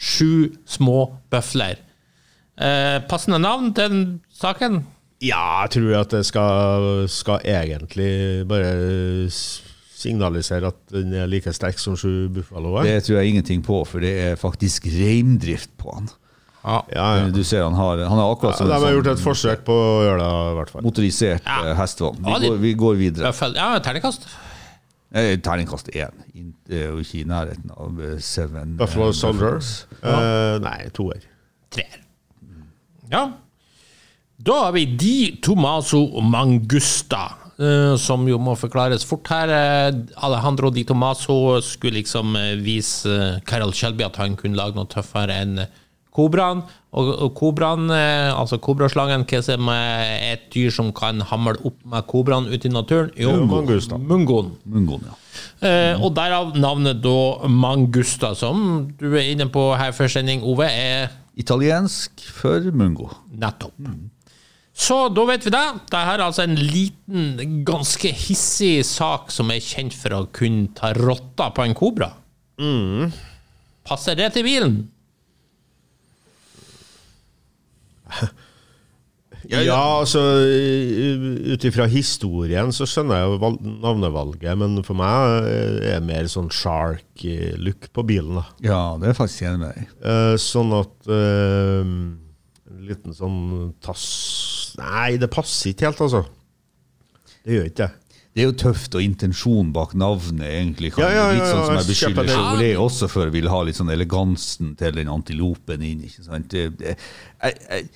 Sju 0.00 0.50
små 0.68 1.10
bøfler. 1.32 1.80
Eh, 2.60 2.96
passende 3.10 3.40
navn 3.42 3.72
til 3.76 3.92
den 3.92 4.06
saken? 4.36 4.82
Ja, 5.20 5.66
jeg 5.66 5.74
tror 5.76 5.98
at 6.00 6.14
det 6.14 6.22
skal, 6.28 7.08
skal 7.12 7.42
egentlig 7.44 8.46
bare 8.48 9.28
signalisere 10.00 10.70
at 10.70 10.78
den 10.94 11.12
er 11.12 11.28
like 11.28 11.52
sterk 11.52 11.80
som 11.80 11.98
sju 11.98 12.30
buffaloer. 12.32 12.86
Det 12.88 13.04
tror 13.04 13.20
jeg 13.20 13.34
ingenting 13.34 13.64
på, 13.64 13.82
for 13.84 14.00
det 14.00 14.14
er 14.30 14.40
faktisk 14.40 14.86
reindrift 14.88 15.72
på 15.80 15.92
han. 15.92 16.08
Ja. 16.64 16.82
Ja, 16.92 17.04
ja. 17.16 17.28
Du 17.32 17.42
ser 17.44 17.62
han 17.64 17.74
har, 17.74 17.98
han 18.04 18.18
har 18.18 18.34
akkurat 18.34 18.58
Ja, 18.60 18.66
de 18.66 18.72
har 18.84 18.92
gjort 18.92 19.06
sånn 19.08 19.16
et 19.16 19.24
forsøk 19.24 19.62
på 19.64 19.72
å 19.72 20.02
gjøre 20.04 20.18
det, 20.20 20.30
i 20.52 20.54
hvert 20.58 20.70
fall. 20.74 20.82
motorisert 20.84 21.42
Ja. 21.46 21.58
eh, 21.70 21.74
hestevogn. 21.78 22.18
Vi, 22.24 22.30
Ja, 22.30 22.38
de- 22.38 22.48
går, 22.50 22.56
vi 22.66 22.74
går 22.74 22.94
videre. 23.00 23.32
Ja, 23.54 23.78
terningkast. 23.80 24.26
Eh, 25.12 25.36
Terningkast 25.42 25.88
én. 25.96 26.12
Jo 26.68 26.98
ikke 27.00 27.20
i 27.20 27.24
nærheten 27.24 27.70
av 27.76 27.98
eh, 28.00 28.18
Seven. 28.20 28.76
Buffalo 28.76 29.08
eh, 29.08 29.12
Soldiers. 29.12 29.86
Eh, 30.02 30.58
nei, 30.62 30.88
toer. 30.94 31.22
Treer. 31.70 31.98
Ja. 33.10 33.24
Da 34.38 34.52
har 34.66 34.72
vi 34.72 34.84
Di 34.86 35.38
Tomaso 35.42 36.20
Mangusta, 36.22 37.24
eh, 37.58 37.96
som 37.96 38.26
jo 38.28 38.38
må 38.38 38.54
forklares 38.56 39.04
fort 39.04 39.26
her. 39.28 39.48
Eh, 39.48 39.92
Alejandro 40.22 40.70
Di 40.70 40.84
Tomaso 40.84 41.60
skulle 41.60 41.98
liksom 42.02 42.36
eh, 42.36 42.54
vise 42.56 43.06
eh, 43.10 43.40
Carol 43.44 43.72
Shelby 43.72 44.04
at 44.04 44.16
han 44.16 44.36
kunne 44.36 44.56
lage 44.56 44.76
noe 44.78 44.86
tøffere 44.86 45.40
enn 45.42 45.66
kobraen. 46.14 46.62
Og, 46.90 47.08
og 47.26 47.34
kobraen, 47.38 47.86
eh, 47.94 48.30
altså 48.34 48.58
kobraslangen, 48.62 49.22
hva 49.30 49.40
som 49.46 49.68
er 49.70 50.32
et 50.32 50.48
dyr 50.54 50.72
som 50.74 50.90
kan 50.96 51.22
hamle 51.30 51.54
opp 51.62 51.78
med 51.86 52.06
kobraen 52.10 52.48
ute 52.50 52.66
i 52.66 52.72
naturen? 52.74 53.12
Jo, 53.18 53.36
mangusta. 53.46 53.98
mungoen. 53.98 54.52
Mungoen, 54.66 55.06
ja. 55.06 55.16
Eh, 55.62 55.94
og 56.02 56.14
derav 56.16 56.54
navnet 56.58 56.98
da 57.04 57.48
Mangusta, 57.48 58.34
som 58.34 58.88
du 58.98 59.12
er 59.12 59.30
inne 59.30 59.46
på 59.52 59.70
her 59.78 59.94
før 59.96 60.10
sending, 60.10 60.42
Ove, 60.42 60.66
er 60.66 61.12
Italiensk 61.38 62.24
for 62.34 62.64
mungo. 62.74 63.08
Nettopp. 63.30 63.76
Så 64.80 64.96
da 65.14 65.24
vet 65.28 65.44
vi 65.46 65.52
det. 65.54 65.64
Dette 65.84 66.00
er 66.12 66.22
altså 66.24 66.44
en 66.46 66.56
liten, 66.58 67.62
ganske 67.66 68.10
hissig 68.16 68.80
sak 68.88 69.30
som 69.32 69.52
er 69.52 69.62
kjent 69.64 69.94
for 69.96 70.16
å 70.16 70.24
kunne 70.34 70.72
ta 70.76 70.92
rotta 70.96 71.50
på 71.54 71.64
en 71.66 71.76
kobra. 71.76 72.10
Passer 73.86 74.18
det 74.18 74.32
til 74.34 74.44
bilen? 74.46 74.80
Ja, 79.48 79.78
altså 80.02 80.20
ut 81.54 81.64
ifra 81.64 81.86
historien 81.90 82.72
så 82.76 82.84
skjønner 82.88 83.22
jeg 83.22 83.30
jo 83.32 83.50
navnevalget, 83.80 84.52
men 84.60 84.82
for 84.86 84.98
meg 85.00 85.46
eh, 85.48 85.78
er 85.94 85.96
det 85.96 86.08
mer 86.10 86.28
sånn 86.30 86.50
shark-look 86.52 87.88
på 87.96 88.04
bilen. 88.06 88.36
da. 88.42 88.44
Ja, 88.66 88.80
det 89.00 89.10
er 89.10 89.16
faktisk 89.16 89.46
enig 89.48 89.62
med 89.62 89.72
deg. 89.78 89.94
Eh, 90.12 90.34
sånn 90.42 90.74
at 90.76 91.08
eh, 91.08 91.80
En 92.70 92.84
liten 92.86 93.16
sånn 93.16 93.40
tass 93.82 94.04
Nei, 94.78 95.16
det 95.18 95.30
passer 95.32 95.72
ikke 95.72 95.88
helt, 95.88 96.04
altså. 96.04 96.20
Det 97.42 97.56
gjør 97.56 97.66
ikke 97.72 97.88
det. 97.88 98.09
Det 98.34 98.44
er 98.44 98.46
jo 98.46 98.52
tøft, 98.54 98.94
og 98.94 99.02
intensjonen 99.02 99.72
bak 99.74 99.90
navnet 99.98 100.46
egentlig 100.46 100.92
kan 100.94 101.02
Ja, 101.02 101.10
ja, 101.10 101.24
ja, 101.32 101.38
Litt 101.40 101.48
sånn 101.50 101.64
som 101.66 101.78
jeg 101.80 101.88
beskylder. 101.88 102.28
Chevrolet 102.30 102.76
også 102.78 103.08
for 103.10 103.32
vil 103.34 103.48
ha 103.50 103.62
litt 103.66 103.78
sånn 103.80 103.90
elegansen 103.90 104.76
til 104.78 104.94
den 105.00 105.10
antilopen 105.10 105.82
inn. 105.82 106.04
ikke 106.06 106.22
sant? 106.28 106.46
Det, 106.52 106.68
det, 106.78 106.94
jeg, 107.42 107.56
jeg, 107.66 107.88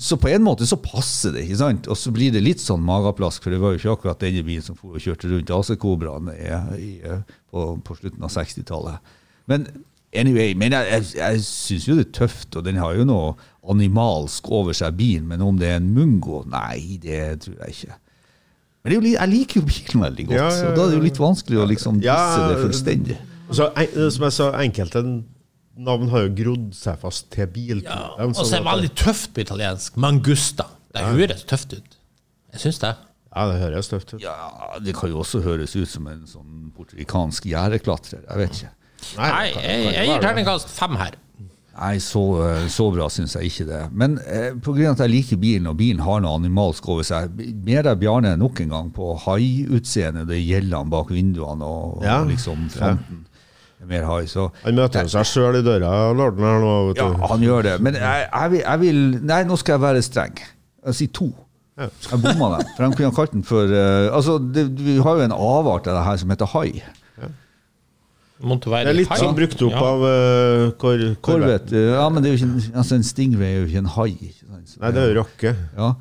så 0.00 0.16
på 0.22 0.28
en 0.30 0.42
måte 0.42 0.66
så 0.66 0.78
passer 0.82 1.32
det, 1.36 1.44
ikke 1.46 1.60
sant? 1.62 1.86
Og 1.90 1.98
så 1.98 2.10
blir 2.14 2.34
det 2.34 2.42
litt 2.42 2.62
sånn 2.62 2.82
mageplask, 2.86 3.42
for 3.46 3.54
det 3.54 3.60
var 3.62 3.74
jo 3.76 3.78
ikke 3.80 3.94
akkurat 3.94 4.20
denne 4.26 4.42
bilen 4.46 4.62
som 4.66 4.74
kjørte 4.78 5.30
rundt 5.30 5.50
AC-Kobraen 5.54 6.32
i- 6.34 6.90
i- 6.90 7.22
på, 7.50 7.64
på 7.86 7.96
slutten 7.98 8.26
av 8.26 8.30
60-tallet. 8.34 8.98
Men 9.50 9.68
anyway, 10.14 10.54
men 10.58 10.72
jeg, 10.74 10.90
jeg, 10.90 11.08
jeg 11.22 11.42
syns 11.46 11.86
jo 11.88 11.94
det 11.98 12.08
er 12.08 12.12
tøft, 12.24 12.54
og 12.58 12.66
den 12.66 12.78
har 12.82 12.94
jo 12.98 13.06
noe 13.06 13.32
animalsk 13.70 14.50
over 14.50 14.74
seg, 14.74 14.94
bilen, 14.98 15.26
men 15.30 15.42
om 15.46 15.58
det 15.62 15.70
er 15.70 15.78
en 15.80 15.90
mungo, 15.94 16.42
nei, 16.50 16.98
det 17.02 17.22
tror 17.46 17.58
jeg 17.68 17.76
ikke. 17.78 17.98
Men 18.80 18.92
det 18.92 18.96
er 18.96 19.00
jo, 19.00 19.10
jeg 19.12 19.28
liker 19.34 19.60
jo 19.60 19.66
bilen 19.68 20.04
veldig 20.06 20.24
godt, 20.30 20.38
Ja, 20.38 20.46
ja, 20.48 20.70
og 20.70 20.78
da 20.78 20.84
er 20.86 20.92
det 20.92 20.96
jo 20.96 21.04
litt 21.04 21.20
vanskelig 21.20 21.58
å 21.60 21.66
liksom 21.68 22.00
Ja, 22.04 22.16
disse 22.16 22.46
det 22.48 22.62
fullstendig. 22.64 23.18
Så, 23.50 23.66
en, 23.76 24.10
som 24.14 24.24
jeg 24.24 24.36
sa, 24.38 24.48
enkelte 24.62 25.02
navn 25.80 26.10
har 26.12 26.26
jo 26.26 26.32
grodd 26.38 26.66
seg 26.76 26.98
fast 27.02 27.28
til 27.34 27.48
biltypen. 27.50 28.30
Og 28.30 28.40
så 28.40 28.46
er 28.56 28.62
det 28.62 28.68
veldig 28.70 28.90
tøft 29.00 29.32
på 29.36 29.44
italiensk. 29.44 29.96
Mangusta. 30.00 30.68
Det 30.94 31.04
høres 31.06 31.44
tøft 31.50 31.76
ut. 31.76 31.96
Jeg 32.54 32.64
syns 32.64 32.80
det. 32.82 32.94
Ja, 33.30 33.46
det 33.46 33.60
høres 33.60 33.88
tøft 33.92 34.14
ut. 34.14 34.22
Ja, 34.24 34.34
det 34.82 34.94
kan 34.98 35.12
jo 35.12 35.20
også 35.22 35.42
høres 35.44 35.76
ut 35.76 35.88
som 35.90 36.08
en 36.10 36.24
sånn 36.26 36.70
porturikansk 36.76 37.46
gjerdeklatrer, 37.52 38.24
jeg 38.26 38.40
vet 38.42 38.56
ikke. 38.58 38.72
Nei, 39.16 39.28
jeg, 39.54 39.84
jeg 39.94 40.08
gir 40.10 40.24
terningkast 40.24 40.72
fem 40.74 40.96
her. 41.00 41.14
Nei, 41.80 41.94
så, 42.04 42.20
eh, 42.44 42.66
så 42.68 42.90
bra 42.92 43.06
syns 43.08 43.34
jeg 43.38 43.48
ikke 43.48 43.64
det. 43.70 43.80
Men 43.96 44.18
eh, 44.28 44.50
av 44.52 44.80
at 44.92 45.02
jeg 45.06 45.12
liker 45.14 45.40
bilen, 45.40 45.70
og 45.70 45.78
bilen 45.78 46.02
har 46.04 46.20
noe 46.20 46.36
animalsk 46.36 46.88
over 46.92 47.06
seg, 47.08 47.32
mer 47.64 47.88
er 47.88 47.96
Bjarne 47.96 48.34
nok 48.36 48.60
en 48.60 48.74
gang 48.74 48.90
på 48.92 49.14
haiutseendet, 49.24 50.28
det 50.28 50.42
gjelder 50.42 50.82
han 50.82 50.92
bak 50.92 51.08
vinduene 51.14 51.64
og, 51.64 52.04
Ja. 52.04 52.20
og 52.20 52.28
liksom 52.34 52.68
fronten. 52.74 53.24
Ja. 53.24 53.26
Mer 53.88 54.04
hai, 54.04 54.26
så 54.28 54.50
Han 54.60 54.76
møter 54.76 55.06
seg 55.08 55.24
sjøl 55.24 55.56
i 55.56 55.62
døra, 55.64 56.12
lorden 56.12 56.44
her 56.44 56.58
nå. 56.60 56.72
Vet 56.90 56.98
Ja, 57.00 57.06
han 57.30 57.40
gjør 57.40 57.62
det. 57.64 57.76
Men 57.80 57.96
jeg, 57.96 58.26
jeg, 58.28 58.50
vil, 58.52 58.60
jeg 58.60 58.80
vil 58.82 58.98
Nei, 59.24 59.38
nå 59.48 59.56
skal 59.56 59.78
jeg 59.78 59.84
være 59.86 60.02
streng. 60.04 60.42
Jeg 60.84 60.98
sier 60.98 61.12
to. 61.16 61.30
Ja. 61.80 61.88
Jeg 62.10 62.20
bomma 62.20 62.58
dem. 62.58 62.68
For 62.76 62.84
de 62.84 62.98
kunne 62.98 63.14
kalt 63.16 63.32
den 63.32 63.46
for 63.46 63.72
uh, 63.72 64.10
Altså, 64.12 64.36
det, 64.36 64.66
Vi 64.76 64.98
har 65.00 65.16
jo 65.16 65.24
en 65.24 65.32
avart 65.32 65.88
av 65.88 65.96
det 65.96 66.04
her 66.10 66.20
som 66.20 66.34
heter 66.34 66.52
hai. 66.52 66.82
Monteverdi. 68.42 68.84
Det 68.88 68.92
er 68.94 68.98
litt 68.98 69.10
Hai. 69.12 69.18
sånn 69.20 69.34
brukt 69.36 69.62
opp 69.66 69.72
Ja. 69.74 69.82
av 69.84 70.04
uh, 70.04 70.70
kor, 70.80 70.96
Ja, 71.00 72.08
men 72.08 72.22
det 72.22 72.30
er 72.30 72.36
jo 72.36 72.46
ikke, 72.46 72.72
altså 72.76 72.94
en 72.96 73.02
Stingray 73.04 73.54
er 73.54 73.60
jo 73.60 73.66
ikke 73.68 73.82
en 73.84 73.92
hai. 73.96 74.10
Ikke 74.16 74.46
sant? 74.48 74.68
Så 74.74 74.80
Nei, 74.80 74.90
det 74.96 75.02
er 75.02 75.12
jo 75.12 75.20
rokke. 75.20 75.54
Ja. 75.76 75.94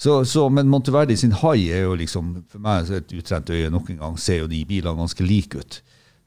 Så, 0.00 0.24
så, 0.24 0.48
men 0.48 0.68
Monteverdi 0.72 1.16
sin 1.16 1.32
hai 1.42 1.68
er 1.68 1.82
jo 1.84 1.94
liksom 2.00 2.44
For 2.48 2.62
meg 2.64 2.88
er 2.88 3.02
et 3.02 3.12
utrent 3.12 3.50
øye 3.52 3.68
nok 3.68 3.90
en 3.92 3.98
gang 4.00 4.14
ser 4.18 4.38
jo 4.40 4.46
de 4.48 4.62
bilene 4.64 4.96
ganske 4.96 5.26
like 5.26 5.58
ut. 5.60 5.80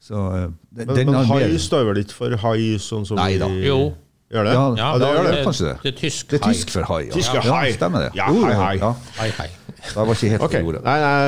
Så 0.04 0.14
eh, 0.14 0.48
den, 0.70 0.86
Men, 0.86 1.06
men 1.10 1.14
har 1.24 1.40
hai 1.40 1.58
står 1.58 1.88
vel 1.88 2.02
ikke 2.04 2.14
for 2.14 2.36
hai, 2.44 2.76
sånn 2.78 3.06
som 3.08 3.18
Nei 3.18 3.38
da. 3.40 3.48
vi- 3.48 3.66
Jo. 3.66 3.94
Gjør 4.34 4.44
det? 4.44 4.52
Ja, 4.54 4.62
Ja, 4.76 4.98
det 4.98 5.06
gjør 5.06 5.14
gjør 5.16 5.24
det. 5.24 5.34
det. 5.34 5.44
Kanskje 5.46 5.64
det. 5.66 5.76
Det 5.82 5.90
er 5.94 5.98
tysk 6.00 6.28
Det 6.30 6.40
er 6.40 6.44
hai. 6.44 6.52
tysk 6.54 6.70
for 6.70 6.82
hai. 6.90 7.02
Ja. 7.04 7.12
Tysk 7.14 7.34
ja, 7.34 7.40
hai. 7.40 7.72
stemmer 7.72 7.98
det. 8.04 8.10
Ja, 8.14 8.28
jo, 8.32 8.44
hai, 8.44 8.54
hai. 8.54 8.76
Ja. 8.78 8.92
Hei, 9.18 9.28
hei. 9.38 9.48
Jeg 9.84 9.94
var 9.94 10.14
ikke 10.14 10.28
helt 10.32 10.42
okay. 10.42 10.62
på 10.62 10.68
ordet. 10.68 10.84
Nei, 10.84 10.98
nei, 11.00 11.18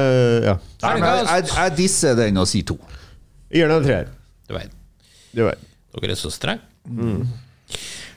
ja. 0.47 0.55
Nei, 0.83 0.93
jeg, 1.02 1.26
jeg, 1.26 1.49
jeg 1.57 1.76
disser 1.76 2.14
den 2.19 2.37
og 2.40 2.47
sier 2.50 2.64
to. 2.64 2.78
Jeg 3.50 3.61
gir 3.62 3.69
den 3.69 3.76
en 3.83 3.85
treer. 3.87 4.07
Du 4.49 4.55
veit. 4.57 4.73
Dere 5.97 6.12
er 6.15 6.19
så 6.21 6.31
strenge. 6.33 6.62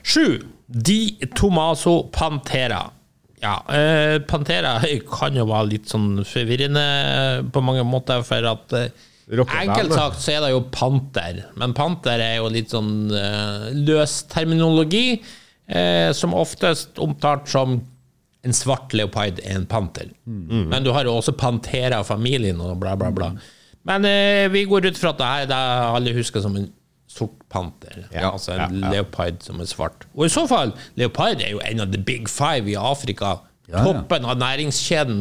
Sju. 0.02 0.40
Di 0.70 1.16
Tomaso 1.34 2.04
Pantera. 2.14 2.84
Ja, 3.40 3.56
eh, 3.72 4.18
Pantera 4.28 4.76
kan 5.18 5.36
jo 5.36 5.46
være 5.48 5.70
litt 5.72 5.88
sånn 5.90 6.20
forvirrende 6.28 6.84
på 7.52 7.62
mange 7.64 7.84
måter, 7.88 8.22
for 8.26 8.46
at 8.52 8.74
eh, 8.76 9.06
Enkelt 9.30 9.92
sagt 9.94 10.18
så 10.24 10.32
er 10.34 10.40
det 10.42 10.48
jo 10.50 10.64
panter, 10.74 11.36
men 11.54 11.70
panter 11.76 12.18
er 12.18 12.40
jo 12.40 12.48
litt 12.50 12.72
sånn 12.72 13.12
eh, 13.14 13.68
løs 13.86 14.24
terminologi, 14.32 15.20
eh, 15.70 16.10
som 16.18 16.34
oftest 16.34 16.98
omtalt 16.98 17.46
som 17.52 17.76
en 18.42 18.56
svart 18.56 18.90
leopard 18.96 19.38
er 19.44 19.54
en 19.60 19.68
panter. 19.70 20.10
Men 20.72 20.82
du 20.82 20.90
har 20.96 21.06
jo 21.06 21.12
også 21.20 21.36
Pantera-familien 21.38 22.58
og 22.64 22.78
bla, 22.82 22.96
bla, 22.98 23.12
bla. 23.14 23.28
Men 23.88 24.04
eh, 24.04 24.46
vi 24.52 24.66
går 24.68 24.90
ut 24.90 24.98
fra 25.00 25.14
at 25.14 25.20
det 25.20 25.30
her 25.30 25.54
er 25.56 25.96
alle 25.96 26.14
husker 26.16 26.42
som 26.44 26.56
en 26.58 26.68
sort 27.10 27.38
panter. 27.50 28.04
Ja, 28.12 28.30
altså 28.30 28.54
en 28.54 28.60
ja, 28.60 28.68
ja. 28.86 28.92
leopard 28.94 29.40
som 29.42 29.60
er 29.60 29.68
svart. 29.70 30.06
Og 30.14 30.26
i 30.28 30.32
så 30.32 30.46
fall, 30.50 30.74
leopard 31.00 31.42
er 31.42 31.54
jo 31.54 31.62
en 31.66 31.82
av 31.82 31.92
the 31.92 31.98
big 31.98 32.28
five 32.30 32.70
i 32.70 32.76
Afrika. 32.78 33.38
Toppen 33.70 34.26
av 34.26 34.38
næringskjeden, 34.38 35.20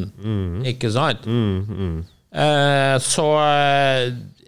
ikke 0.65 0.89
sant? 0.93 1.25
Eh, 1.29 2.95
så 3.05 3.25
eh, 3.41 4.07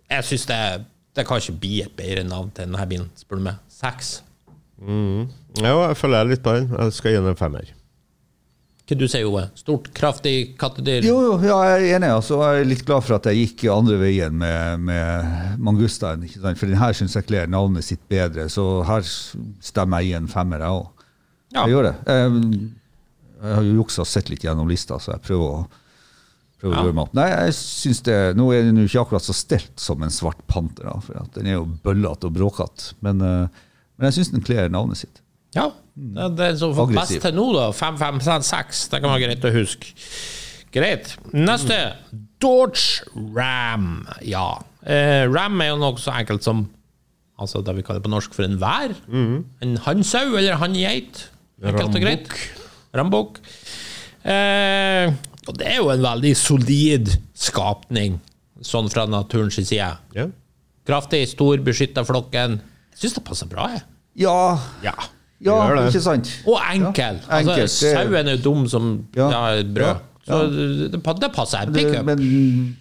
jeg 0.10 0.26
syns 0.26 0.48
det, 0.50 0.62
det 1.18 1.26
kan 1.28 1.42
ikke 1.42 1.60
bli 1.62 1.82
et 1.86 1.94
bedre 1.98 2.24
navn 2.26 2.50
til 2.54 2.66
denne 2.66 2.88
bilen, 2.90 3.12
spør 3.18 3.42
du 3.42 3.46
meg. 3.50 3.62
Seks. 3.74 4.16
Ja, 5.62 5.76
jeg 5.88 5.98
følger 5.98 6.30
litt 6.30 6.44
på 6.46 6.56
den. 6.58 6.72
Jeg 6.74 6.98
skal 6.98 7.14
gi 7.14 7.22
den 7.22 7.30
en 7.34 7.38
femmer. 7.38 7.70
Hva 8.92 8.98
du 9.00 9.06
sier 9.08 9.24
Ove? 9.24 9.46
Stort, 9.56 9.86
kraftig 9.96 10.58
kattedyr? 10.60 11.06
Jo, 11.08 11.14
jo, 11.24 11.36
ja, 11.48 11.58
jeg 11.70 11.86
er 11.86 11.96
enig. 11.96 12.10
Altså, 12.12 12.42
jeg 12.44 12.64
er 12.66 12.68
litt 12.68 12.82
glad 12.84 13.06
for 13.06 13.16
at 13.16 13.30
jeg 13.30 13.38
gikk 13.46 13.62
andre 13.72 13.96
veien 14.02 14.34
med, 14.36 14.82
med 14.84 15.60
mangustaen. 15.64 16.26
Ikke 16.28 16.42
sant? 16.42 16.60
For 16.60 16.68
den 16.68 16.82
her 16.82 16.98
syns 16.98 17.16
jeg 17.16 17.24
kler 17.30 17.48
navnet 17.48 17.88
sitt 17.88 18.02
bedre, 18.12 18.50
så 18.52 18.66
her 18.90 19.06
stemmer 19.08 20.04
jeg 20.04 20.12
i 20.12 20.18
en 20.20 20.28
femmer, 20.28 20.60
jeg 20.66 20.82
òg. 20.82 21.06
Ja. 21.56 21.64
Jeg 21.64 21.72
gjør 21.78 21.88
det. 21.88 21.94
Jeg, 22.12 22.42
jeg 23.42 23.56
har 23.62 23.70
jo 23.70 23.78
juksa 23.80 24.04
og 24.04 24.10
sett 24.12 24.32
litt 24.34 24.44
gjennom 24.44 24.68
lista, 24.68 25.00
så 25.00 25.16
jeg 25.16 25.24
prøver 25.30 25.54
å 25.56 25.62
prøver 26.62 26.76
Ja. 26.76 26.82
å 26.82 26.86
gjøre 26.86 26.94
meg 27.00 27.06
opp. 27.08 27.14
Nei, 27.18 27.30
jeg 27.32 27.54
synes 27.58 28.04
det, 28.06 28.18
Nå 28.38 28.50
er 28.54 28.68
den 28.68 28.78
jo 28.78 28.90
ikke 28.90 29.02
akkurat 29.06 29.24
så 29.26 29.34
stelt 29.34 29.80
som 29.82 30.04
en 30.04 30.12
svart 30.14 30.44
panter, 30.52 30.84
da, 30.92 31.00
for 31.02 31.18
at 31.24 31.32
den 31.40 31.48
er 31.48 31.56
jo 31.62 31.64
bøllete 31.88 32.28
og 32.28 32.36
bråkete. 32.36 32.92
Men, 33.02 33.24
eh, 33.24 33.64
men 33.98 34.10
jeg 34.12 34.20
syns 34.20 34.34
den 34.36 34.44
kler 34.46 34.68
navnet 34.70 35.00
sitt. 35.00 35.24
Ja, 35.56 35.72
Det, 36.02 36.28
det 36.40 36.52
som 36.58 36.72
får 36.74 36.94
best 36.96 37.18
til 37.22 37.36
nå, 37.38 37.48
da. 37.54 37.68
5-5-6. 37.78 38.86
Det 38.90 39.02
kan 39.04 39.12
være 39.14 39.28
greit 39.28 39.46
å 39.46 39.52
huske. 39.54 39.92
Greit. 40.74 41.12
Neste. 41.36 41.78
Dodge 42.42 43.04
Ram. 43.36 44.08
Ja. 44.26 44.48
Eh, 44.82 45.28
Ram 45.30 45.62
er 45.62 45.74
jo 45.74 45.82
noe 45.82 46.00
så 46.02 46.16
enkelt 46.18 46.46
som 46.48 46.66
Altså 47.42 47.64
det 47.66 47.74
vi 47.74 47.82
kaller 47.82 48.04
på 48.06 48.10
norsk 48.12 48.36
for 48.38 48.46
en 48.46 48.60
vær. 48.62 48.92
En 49.66 49.72
hannsau 49.88 50.36
eller 50.38 50.60
hanngeit. 50.62 51.24
Enkelt 51.58 51.96
og 51.98 52.04
greit. 52.04 52.28
Rambukk. 52.94 53.40
Eh, 54.22 55.10
og 55.48 55.58
det 55.58 55.66
er 55.72 55.80
jo 55.80 55.88
en 55.90 56.04
veldig 56.06 56.36
solid 56.38 57.10
skapning, 57.34 58.20
sånn 58.62 58.92
fra 58.94 59.08
naturens 59.10 59.58
side. 59.58 59.88
Ja. 60.14 60.28
Kraftig, 60.86 61.24
stor, 61.32 61.58
beskytta 61.66 62.04
flokken. 62.06 62.60
Syns 62.94 63.18
det 63.18 63.26
passer 63.26 63.50
bra, 63.50 63.72
jeg. 63.74 63.82
Ja, 64.22 64.38
ja. 64.86 64.94
Ja 65.46 65.58
det. 65.76 65.86
ikke 65.90 66.02
sant? 66.06 66.32
Og 66.48 66.58
enkel. 66.74 67.20
Ja, 67.28 67.40
enkelt, 67.40 67.58
altså, 67.66 67.86
det- 67.86 67.96
Sauen 67.98 68.28
er 68.28 68.36
jo 68.38 68.42
dum 68.46 68.68
som 68.70 68.92
Ja. 69.16 69.30
ja. 69.32 69.64
brød. 69.64 69.86
Ja. 69.86 69.98
Så 70.28 70.42
det, 70.52 70.92
det 71.22 71.32
passer. 71.34 71.66
Det, 71.66 71.74
Pickup. 71.86 72.06
men 72.06 72.78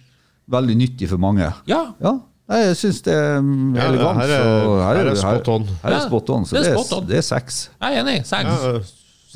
veldig 0.51 0.75
nyttig 0.77 1.09
for 1.09 1.17
mange. 1.17 1.47
Ja. 1.67 1.81
Ja, 2.01 2.13
jeg 2.51 2.75
syns 2.77 3.01
det 3.05 3.13
er 3.15 3.37
elegant. 3.39 3.75
Ja, 3.77 3.87
elegant. 3.87 4.17
her 4.17 4.27
er- 4.27 4.63
så 4.65 4.79
her 4.83 4.95
er 5.11 5.15
spot 5.15 5.47
on. 5.47 5.67
Her 5.83 5.91
er 5.95 6.07
spot 6.07 6.29
on, 6.29 6.45
så 6.45 6.55
det 6.57 6.63
det 6.65 6.71
er 6.75 7.05
det 7.07 7.17
er 7.17 7.21
seks. 7.21 7.69
Jeg 7.81 7.95
er 7.97 8.03
enig. 8.03 8.25
Seks. 8.25 8.49
ja. 8.63 8.79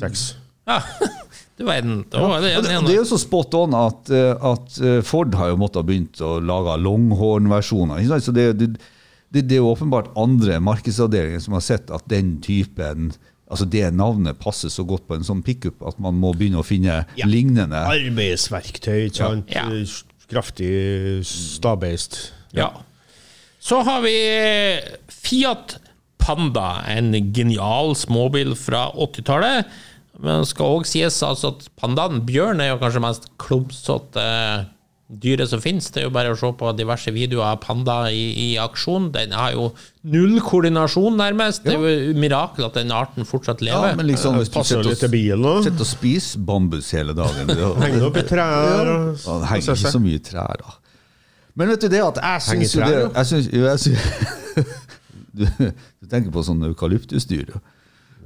Seks. 0.00 0.26
Ja. 0.68 0.80
Du 1.56 1.64
verden. 1.64 2.04
Var 2.12 2.40
det 2.42 2.50
det, 2.56 2.64
det 2.84 2.90
er 2.92 2.98
jo 2.98 3.04
så 3.08 3.16
spot 3.18 3.54
on 3.56 3.72
at, 3.74 4.10
eh, 4.12 4.34
at 4.44 4.74
eh, 4.84 4.98
Ford 5.00 5.32
har 5.34 5.48
jo 5.48 5.56
måttet 5.56 5.76
ha 5.80 5.82
begynt 5.88 6.20
å 6.20 6.34
lage 6.44 6.74
longhorn-versjoner. 6.84 8.02
Så 8.20 8.32
det, 8.36 8.58
det, 8.60 8.66
det, 9.34 9.46
det 9.50 9.56
er 9.58 9.66
åpenbart 9.66 10.12
andre 10.16 10.60
markedsavdelinger 10.62 11.42
som 11.42 11.56
har 11.58 11.64
sett 11.66 11.90
at 11.94 12.06
den 12.10 12.36
typen 12.44 13.12
Altså 13.46 13.62
det 13.70 13.92
navnet 13.94 14.40
passer 14.42 14.66
så 14.74 14.82
godt 14.82 15.04
på 15.06 15.14
en 15.14 15.22
sånn 15.22 15.38
pickup 15.46 15.84
at 15.86 16.00
man 16.02 16.16
må 16.18 16.32
begynne 16.34 16.58
å 16.58 16.64
finne 16.66 17.04
Ja. 17.14 17.28
lignende. 17.30 17.78
Arbeidsverktøy, 17.78 19.04
ikke 19.06 19.20
sant? 19.20 19.52
Ja. 19.54 19.68
Kraftig 20.26 21.22
stabeist. 21.30 22.32
Ja. 22.58 22.72
Så 23.62 23.84
har 23.86 24.02
vi 24.02 24.16
Fiat 25.06 25.76
Panda, 26.18 26.82
en 26.90 27.12
genial 27.32 27.94
småbil 27.94 28.56
fra 28.58 28.88
80-tallet. 28.98 29.70
Men 30.18 30.42
det 30.42 30.50
skal 30.50 30.80
òg 30.80 30.88
sies 30.90 31.20
altså 31.22 31.52
at 31.54 31.68
pandaen, 31.78 32.24
bjørn, 32.26 32.58
er 32.64 32.72
jo 32.72 32.80
kanskje 32.82 33.02
mest 33.04 33.28
klumsete 33.38 34.26
dyret 35.06 35.48
som 35.52 35.60
finnes. 35.62 35.86
Det 35.94 36.00
er 36.02 36.06
jo 36.08 36.12
bare 36.14 36.32
å 36.34 36.38
se 36.38 36.48
på 36.58 36.70
diverse 36.76 37.12
videoer 37.14 37.52
av 37.52 37.60
panda 37.62 37.98
i, 38.10 38.24
i 38.42 38.46
aksjon. 38.58 39.12
Den 39.14 39.32
har 39.38 39.52
jo 39.54 39.68
null 40.10 40.40
koordinasjon, 40.42 41.14
nærmest. 41.20 41.62
Det 41.66 41.76
er 41.76 41.78
jo 41.78 41.92
et 42.10 42.18
mirakel 42.18 42.66
at 42.66 42.74
den 42.80 42.90
arten 42.94 43.28
fortsatt 43.28 43.62
lever. 43.62 43.92
Ja, 43.92 43.98
men 44.00 44.08
liksom 44.10 44.40
hvis 44.40 44.50
du 44.50 44.58
sitter 44.62 44.82
litt 44.88 45.04
og, 45.38 45.62
sitter 45.68 45.86
og 45.86 45.90
spiser 45.92 46.42
bambus 46.48 46.90
hele 46.96 47.14
dagen 47.14 47.54
Henger 47.84 48.08
opp 48.08 48.18
i 48.18 48.26
trær. 48.26 48.90
og- 48.90 49.22
Ja, 49.22 49.38
det 49.44 49.52
henger 49.52 49.78
ikke 49.78 49.94
så 49.94 50.02
mye 50.02 50.24
trær, 50.26 50.58
da. 50.64 50.74
Men 51.56 51.68
vet 51.72 51.80
du 51.80 51.88
det 51.88 52.02
at 52.04 52.18
jeg 52.20 52.42
syns 52.50 52.74
jo 52.76 52.82
det 52.84 52.98
jeg 53.16 53.26
synes, 53.30 53.46
jo, 53.52 53.62
jeg 53.64 53.78
synes, 53.80 54.02
du, 55.38 55.46
du 56.02 56.06
tenker 56.10 56.34
på 56.34 56.42
sånn 56.44 56.66
eukalyptusdyr. 56.68 57.54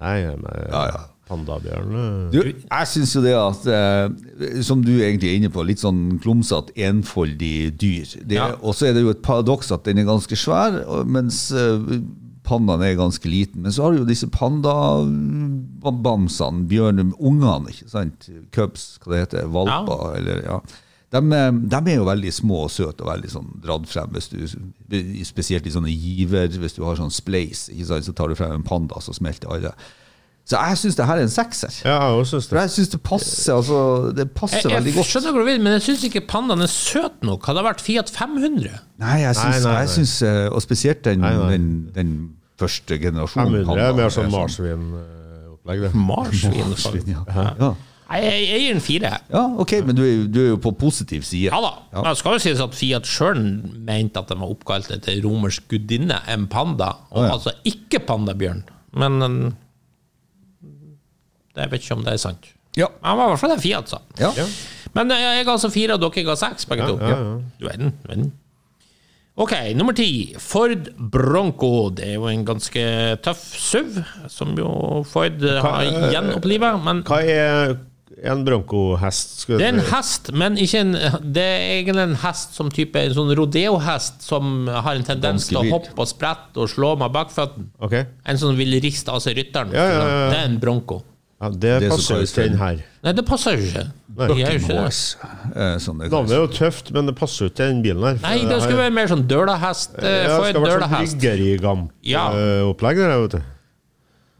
nei, 0.01 0.17
Nei, 0.25 0.37
men 0.41 0.65
Ja, 0.73 0.85
ja. 0.91 1.05
Pandabjørn 1.31 1.97
eh, 1.97 2.25
Du, 2.35 2.39
jeg 2.51 2.91
syns 2.91 3.15
jo 3.17 3.23
det 3.25 3.35
at 3.39 3.69
eh, 3.71 4.61
Som 4.67 4.83
du 4.85 4.93
egentlig 4.99 5.31
er 5.31 5.37
inne 5.41 5.53
på, 5.55 5.65
litt 5.67 5.83
sånn 5.83 6.19
klumsete, 6.23 6.75
enfoldig 6.91 7.55
dyr. 7.81 8.17
Ja. 8.31 8.51
Og 8.61 8.77
så 8.77 8.91
er 8.91 8.97
det 8.97 9.07
jo 9.07 9.15
et 9.15 9.25
paradoks 9.25 9.69
at 9.75 9.87
den 9.87 10.03
er 10.03 10.11
ganske 10.11 10.37
svær, 10.39 10.83
mens 11.09 11.37
eh, 11.55 12.03
pandaen 12.51 12.83
er 12.85 12.99
ganske 12.99 13.29
liten. 13.31 13.63
Men 13.65 13.73
så 13.75 13.83
har 13.85 13.91
du 13.93 13.99
jo 14.03 14.09
disse 14.09 14.29
pandabamsene, 14.35 16.67
bjørnungene, 16.71 17.69
ikke 17.73 17.89
sant? 17.93 18.19
Cubs, 18.55 18.83
hva 19.03 19.09
det 19.15 19.21
heter, 19.25 19.43
valper, 19.55 20.01
eller 20.21 20.39
ja. 20.47 20.59
De, 21.11 21.19
eh, 21.19 21.53
de 21.53 21.91
er 21.91 21.97
jo 21.99 22.07
veldig 22.07 22.33
små 22.35 22.59
og 22.69 22.75
søte 22.75 23.03
og 23.03 23.11
veldig 23.11 23.31
sånn 23.33 23.51
dratt 23.65 23.87
frem, 23.91 24.11
hvis 24.15 24.29
du, 24.31 24.39
spesielt 25.27 25.67
i 25.67 25.75
sånne 25.75 25.91
giver, 25.91 26.49
hvis 26.63 26.77
du 26.77 26.83
har 26.87 26.97
sånn 27.01 27.15
spleis, 27.15 27.61
ikke 27.73 27.89
sant? 27.89 28.07
så 28.07 28.13
tar 28.15 28.29
du 28.31 28.35
frem 28.39 28.55
en 28.55 28.67
panda, 28.67 28.97
så 29.03 29.13
smelter 29.17 29.49
alle. 29.51 29.73
Så 30.51 30.59
jeg 30.59 30.79
syns 30.81 30.97
det 30.99 31.05
her 31.07 31.21
er 31.21 31.27
en 31.29 31.31
sekser. 31.31 31.75
Ja, 31.87 31.97
jeg 32.17 32.27
syns 32.27 32.49
For 32.51 32.59
det. 32.59 32.63
jeg 32.67 32.73
syns 32.75 32.89
det 32.91 32.99
passer 33.07 33.53
altså, 33.55 33.81
det 34.17 34.25
passer 34.35 34.65
Jeg, 34.65 34.73
veldig 34.81 34.91
jeg 34.91 34.97
godt. 34.99 35.11
skjønner 35.13 35.37
hva 35.37 35.45
du 35.45 35.47
vil, 35.53 35.61
men 35.63 35.77
jeg 35.77 35.85
syns 35.85 36.03
ikke 36.09 36.23
pandaen 36.33 36.65
er 36.67 36.73
søt 36.73 37.21
nok. 37.29 37.47
Hadde 37.47 37.61
det 37.63 37.67
vært 37.69 37.85
Fiat 37.87 38.11
500? 38.11 38.81
Nei, 39.05 39.19
jeg 39.23 39.37
syns, 39.39 39.45
Nei, 39.47 39.61
nei, 39.63 39.71
nei. 39.71 39.85
Jeg 39.85 39.93
syns 39.95 40.15
eh, 40.27 40.41
Og 40.51 40.65
spesielt 40.65 41.05
den, 41.07 41.23
Nei, 41.23 41.31
nei. 41.39 41.53
den, 41.55 41.69
den 41.95 42.11
første 42.59 42.99
generasjonen. 43.01 43.61
500 43.63 43.85
er 43.87 43.95
mer 44.01 44.11
sånn 44.17 44.33
marsvinopplegg, 44.35 45.87
det. 45.87 45.93
Marsvin. 45.95 46.59
Marsvin, 46.75 47.15
ja. 47.15 47.23
Ja. 47.31 47.47
Ja. 47.61 47.71
Nei, 48.11 48.19
Jeg, 48.25 48.43
jeg 48.51 48.61
gir 48.65 48.75
den 48.75 48.83
fire. 48.83 49.11
ja, 49.31 49.45
ok, 49.63 49.73
men 49.87 49.95
du 49.95 50.03
er, 50.03 50.27
du 50.35 50.39
er 50.43 50.49
jo 50.51 50.59
på 50.67 50.73
positiv 50.81 51.23
side. 51.23 51.53
Ja 51.53 51.61
da. 51.63 51.71
Det 52.11 52.17
skal 52.19 52.35
jo 52.41 52.43
sies 52.43 52.59
at 52.65 52.75
Fiat 52.75 53.07
sjøl 53.07 53.39
mente 53.87 54.19
at 54.19 54.33
de 54.33 54.41
var 54.41 54.51
oppkalt 54.51 54.91
etter 54.91 55.21
romersk 55.23 55.69
gudinne, 55.71 56.19
en 56.27 56.49
panda, 56.51 56.91
og 57.15 57.23
oh, 57.23 57.27
ja. 57.29 57.37
altså 57.39 57.55
ikke 57.71 58.03
pandabjørn. 58.11 58.65
Men 58.99 59.23
jeg 61.57 61.71
vet 61.73 61.83
ikke 61.83 61.97
om 61.99 62.05
det 62.07 62.13
er 62.15 62.23
sant. 62.23 62.53
Ja. 62.79 62.87
Han 63.03 63.19
var 63.19 63.27
i 63.27 63.33
hvert 63.35 63.43
fall 63.43 63.57
en 63.57 63.63
Fiat, 63.65 63.89
sa 63.91 63.99
Ja. 64.21 64.31
Ja. 64.37 64.47
Men 64.95 65.11
eh, 65.15 65.23
jeg 65.39 65.47
ga 65.47 65.53
altså 65.57 65.71
fire, 65.71 65.95
og 65.97 66.03
dere 66.03 66.25
ga 66.27 66.37
seks, 66.39 66.67
begge 66.71 66.87
to. 66.87 66.97
ja, 67.01 67.09
ja. 67.09 67.35
Du 67.59 67.67
verden. 67.67 67.93
du 68.03 68.09
verden. 68.09 68.31
Ok, 69.41 69.53
nummer 69.79 69.95
ti. 69.97 70.35
Ford 70.43 70.91
Bronco. 70.99 71.89
Det 71.97 72.09
er 72.11 72.17
jo 72.19 72.27
en 72.29 72.43
ganske 72.45 72.83
tøff 73.25 73.45
SUV, 73.57 74.01
som 74.29 74.53
jo 74.59 75.03
Ford 75.09 75.39
har 75.65 75.87
gjenoppliva. 76.13 76.75
Men 76.83 77.01
Hva 77.09 77.21
er 77.25 77.77
en 78.27 78.43
Bronco-hest? 78.45 79.47
det 79.49 79.63
er 79.65 79.71
en 79.71 79.85
hest, 79.95 80.29
men 80.37 80.59
ikke 80.61 80.83
en 80.83 80.91
Det 81.23 81.41
er 81.47 81.63
egentlig 81.79 82.03
en 82.03 82.19
hest 82.21 82.59
som 82.59 82.69
type 82.75 83.01
en 83.01 83.15
sånn 83.17 83.31
rodeohest 83.39 84.27
som 84.27 84.67
har 84.69 84.99
en 84.99 85.07
tendens 85.07 85.47
til 85.49 85.57
å 85.63 85.65
hoppe 85.71 85.95
og 85.97 86.11
sprette 86.11 86.61
og 86.61 86.69
slå 86.69 86.97
med 87.01 87.15
bakføttene. 87.15 87.71
Okay. 87.81 88.11
En 88.29 88.37
som 88.43 88.59
vil 88.59 88.77
riste 88.83 89.09
av 89.15 89.23
seg 89.25 89.39
rytteren. 89.41 89.73
Ja, 89.73 89.87
ja, 89.89 90.03
ja. 90.03 90.27
Det 90.35 90.43
er 90.43 90.51
en 90.51 90.59
Bronco. 90.61 91.01
Ja, 91.41 91.49
det, 91.49 91.61
Det 91.61 91.87
er 91.87 91.89
passer 91.89 92.19
jo 92.19 92.27
ikke 92.27 92.43
den 92.51 92.59
her. 92.61 92.81
Nei, 93.03 93.13
det 93.17 93.23
passer 93.25 93.55
jo 93.57 93.63
ikke. 93.65 93.85
Eh, 95.57 95.77
Sånn 95.81 96.03
Navnet 96.03 96.35
er 96.37 96.43
jo 96.43 96.49
tøft, 96.53 96.91
men 96.93 97.07
det 97.09 97.15
passer 97.17 97.47
jo 97.47 97.49
ikke 97.49 97.69
den 97.71 97.79
bilen 97.87 98.05
her. 98.05 98.19
Nei, 98.27 98.35
det 98.51 98.59
skal 98.61 98.77
være 98.77 98.93
mer 98.93 99.09
sånn 99.09 99.23
dølahest. 99.31 99.95
ja, 99.97 100.05
eh, 100.05 100.27
det 100.27 100.29
skal 100.29 100.45
være 100.45 100.53
sånn 100.53 100.67
dølahest. 100.69 101.17
Ja. 102.05 102.27
bryggerigamp-opplegg 102.29 103.01
der, 103.01 103.17
vet 103.25 103.39
du. 103.39 103.41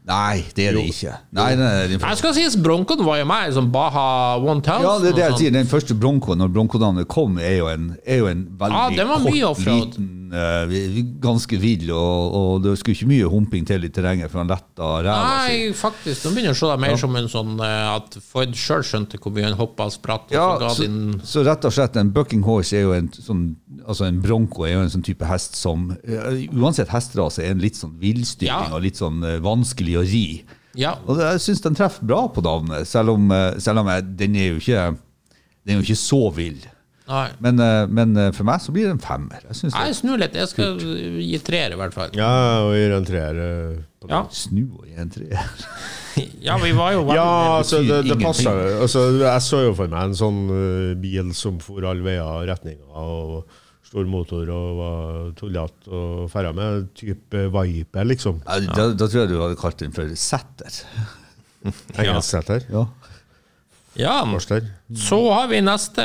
Nei, 0.09 0.41
det 0.57 0.63
er 0.65 0.73
det 0.73 0.81
ikke. 0.89 1.11
Nei, 1.37 1.51
nei, 1.59 1.67
nei, 1.85 1.97
Jeg 2.01 2.17
skal 2.17 2.33
sies 2.33 2.55
Broncoen 2.57 3.03
var 3.05 3.19
jo 3.19 3.25
meg, 3.29 3.51
som 3.53 3.67
Baha 3.71 4.39
1000. 4.41 4.81
Ja, 4.81 4.95
det 4.97 5.11
er 5.11 5.13
det 5.19 5.21
jeg 5.27 5.35
sier. 5.37 5.51
sånn. 5.51 5.57
Den 5.59 5.69
første 5.69 5.93
Broncoen, 6.01 6.41
når 6.41 6.49
Bronco-navnet 6.55 7.07
kom, 7.11 7.37
er 7.37 7.59
jo 7.59 7.67
en, 7.69 7.91
er 8.01 8.17
jo 8.23 8.31
en 8.31 8.41
veldig 8.57 8.79
Ja, 8.79 8.89
den 8.97 9.11
var 9.11 9.21
kort, 9.21 9.61
liten, 9.67 10.09
uh, 10.33 10.73
ganske 11.21 11.59
vill, 11.61 11.91
og, 11.93 12.33
og 12.39 12.63
det 12.65 12.73
skulle 12.81 12.97
ikke 12.97 13.11
mye 13.11 13.29
humping 13.29 13.67
til 13.69 13.85
i 13.85 13.91
terrenget 13.93 14.31
for 14.33 14.41
han 14.41 14.49
letta 14.49 14.89
ræva 15.05 15.45
si. 15.45 15.59
Nei, 15.69 15.77
faktisk. 15.77 16.25
Nå 16.25 16.33
begynner 16.33 16.49
jeg 16.49 16.57
å 16.57 16.61
se 16.63 16.71
deg 16.73 16.81
mer 16.87 16.97
som 17.05 17.19
en 17.21 17.29
sånn 17.37 17.53
eh, 17.61 17.87
at 17.93 18.17
Ford 18.31 18.57
sjøl 18.57 18.83
skjønte 18.89 19.21
hvor 19.21 19.35
mye 19.37 19.45
han 19.51 19.57
hoppa 19.61 19.85
og 19.91 19.95
spratt. 19.95 20.31
Og 20.31 20.35
Ja, 20.35 20.47
så 20.55 20.59
ga 20.65 20.73
så, 20.73 20.87
din 20.89 21.21
så 21.35 21.45
rett 21.45 21.69
og 21.69 21.77
slett, 21.77 22.01
en 22.01 22.09
bucking 22.15 22.41
horse 22.49 22.73
er 22.81 22.87
jo 22.89 22.97
en 22.97 23.13
sånn 23.13 23.45
Altså 23.87 24.05
en 24.05 24.19
bronco 24.21 24.61
er 24.67 24.75
jo 24.75 24.81
en 24.83 24.91
sånn 24.93 25.01
type 25.01 25.25
hest 25.25 25.55
som 25.57 25.87
uh, 25.89 26.25
Uansett 26.53 26.91
hesterase 26.93 27.41
er 27.41 27.55
en 27.55 27.61
litt 27.63 27.79
sånn 27.79 27.95
villstyring 28.01 28.51
Ja. 28.69 28.75
og 28.75 28.83
litt 28.83 28.99
sånn 28.99 29.23
uh, 29.25 29.39
vanskelig 29.41 29.95
å 29.97 30.00
ri. 30.07 30.25
Ja. 30.79 30.95
Og 31.07 31.19
jeg 31.19 31.41
syns 31.43 31.63
den 31.65 31.77
treffer 31.77 32.05
bra 32.07 32.25
på 32.31 32.43
navnet, 32.45 32.87
selv 32.87 33.15
om, 33.15 33.31
eh, 33.35 33.57
selv 33.59 33.83
om 33.83 33.89
jeg, 33.91 34.05
den 34.19 34.35
er 34.35 34.53
jo 34.53 34.61
ikke 34.61 34.91
Den 35.61 35.75
er 35.75 35.77
jo 35.77 35.85
ikke 35.85 35.99
så 35.99 36.21
vill. 36.33 36.61
Nei. 37.11 37.27
Men, 37.43 37.59
eh, 37.59 37.87
men 37.91 38.17
eh, 38.17 38.31
for 38.33 38.47
meg 38.47 38.63
så 38.63 38.71
blir 38.73 38.87
det 38.87 38.95
en 38.95 39.03
femmer. 39.03 39.43
Jeg 39.49 39.59
synes 39.59 39.75
Jeg 39.77 39.97
snur 39.99 40.17
litt. 40.17 40.33
Jeg 40.33 40.49
skal 40.49 40.79
gi 41.21 41.37
treer, 41.45 41.75
i 41.75 41.77
hvert 41.77 41.93
fall. 41.93 42.09
Ja, 42.17 42.31
og 42.65 42.73
gir 42.73 42.95
en 42.95 43.05
treer. 43.05 43.41
Ja, 44.09 44.23
Snu 44.33 44.63
og 44.79 44.87
gi 44.87 44.95
en 44.97 45.11
treer. 45.13 45.51
ja 46.47 46.57
vi 46.57 46.71
var 46.73 46.95
jo 46.95 47.03
veldig 47.07 47.19
Ja, 47.19 47.57
altså, 47.59 47.83
det, 47.85 47.99
det 48.09 48.17
passer. 48.23 48.63
Altså, 48.81 49.05
jeg 49.21 49.45
så 49.45 49.61
jo 49.67 49.75
for 49.77 49.91
meg 49.91 50.09
en 50.09 50.17
sånn 50.17 50.41
bil 51.03 51.29
som 51.37 51.61
for 51.61 51.85
alle 51.85 52.07
veier 52.07 52.25
og 52.25 52.49
retninger, 52.49 52.87
og 52.89 53.60
stor 53.91 54.07
motor 54.07 54.47
og 54.55 54.67
var 54.79 55.31
tullete 55.35 55.91
og 55.91 56.29
ferda 56.31 56.53
med, 56.55 56.85
type 56.95 57.45
Viper, 57.51 58.07
liksom. 58.07 58.39
Ja, 58.47 58.59
Da, 58.71 58.85
da 58.95 59.07
tror 59.11 59.25
jeg 59.25 59.31
du 59.33 59.41
hadde 59.41 59.59
kalt 59.59 59.81
den 59.83 59.91
for 59.95 60.07
setter. 60.15 60.81
Engelsksetter. 61.99 62.63
Ja. 62.71 62.85
Ja, 63.99 64.13
så 64.95 65.17
har 65.35 65.49
vi 65.51 65.59
neste, 65.61 66.03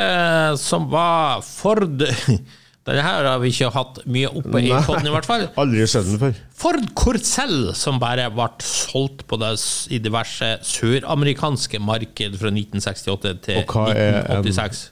som 0.58 0.88
var 0.90 1.38
Ford 1.46 2.02
Denne 2.86 3.02
her 3.02 3.26
har 3.26 3.40
vi 3.42 3.48
ikke 3.50 3.68
hatt 3.74 3.96
mye 4.06 4.28
oppe 4.30 4.60
i 4.62 4.68
poden, 4.86 5.06
i 5.08 5.10
hvert 5.10 5.26
fall. 5.26 5.46
Aldri 5.62 5.86
sett 5.90 6.06
den 6.06 6.20
før. 6.20 6.36
Ford 6.54 6.84
Corcel, 6.98 7.72
som 7.74 7.98
bare 8.02 8.28
ble 8.30 8.46
solgt 8.62 9.24
på 9.26 9.38
det 9.42 9.48
i 9.90 9.98
diverse 10.02 10.52
søramerikanske 10.66 11.80
marked 11.82 12.38
fra 12.38 12.52
1968 12.54 13.34
til 13.48 13.58
Og 13.64 13.74
hva 13.74 13.88
er 13.90 14.20
en- 14.20 14.46
1986. 14.46 14.84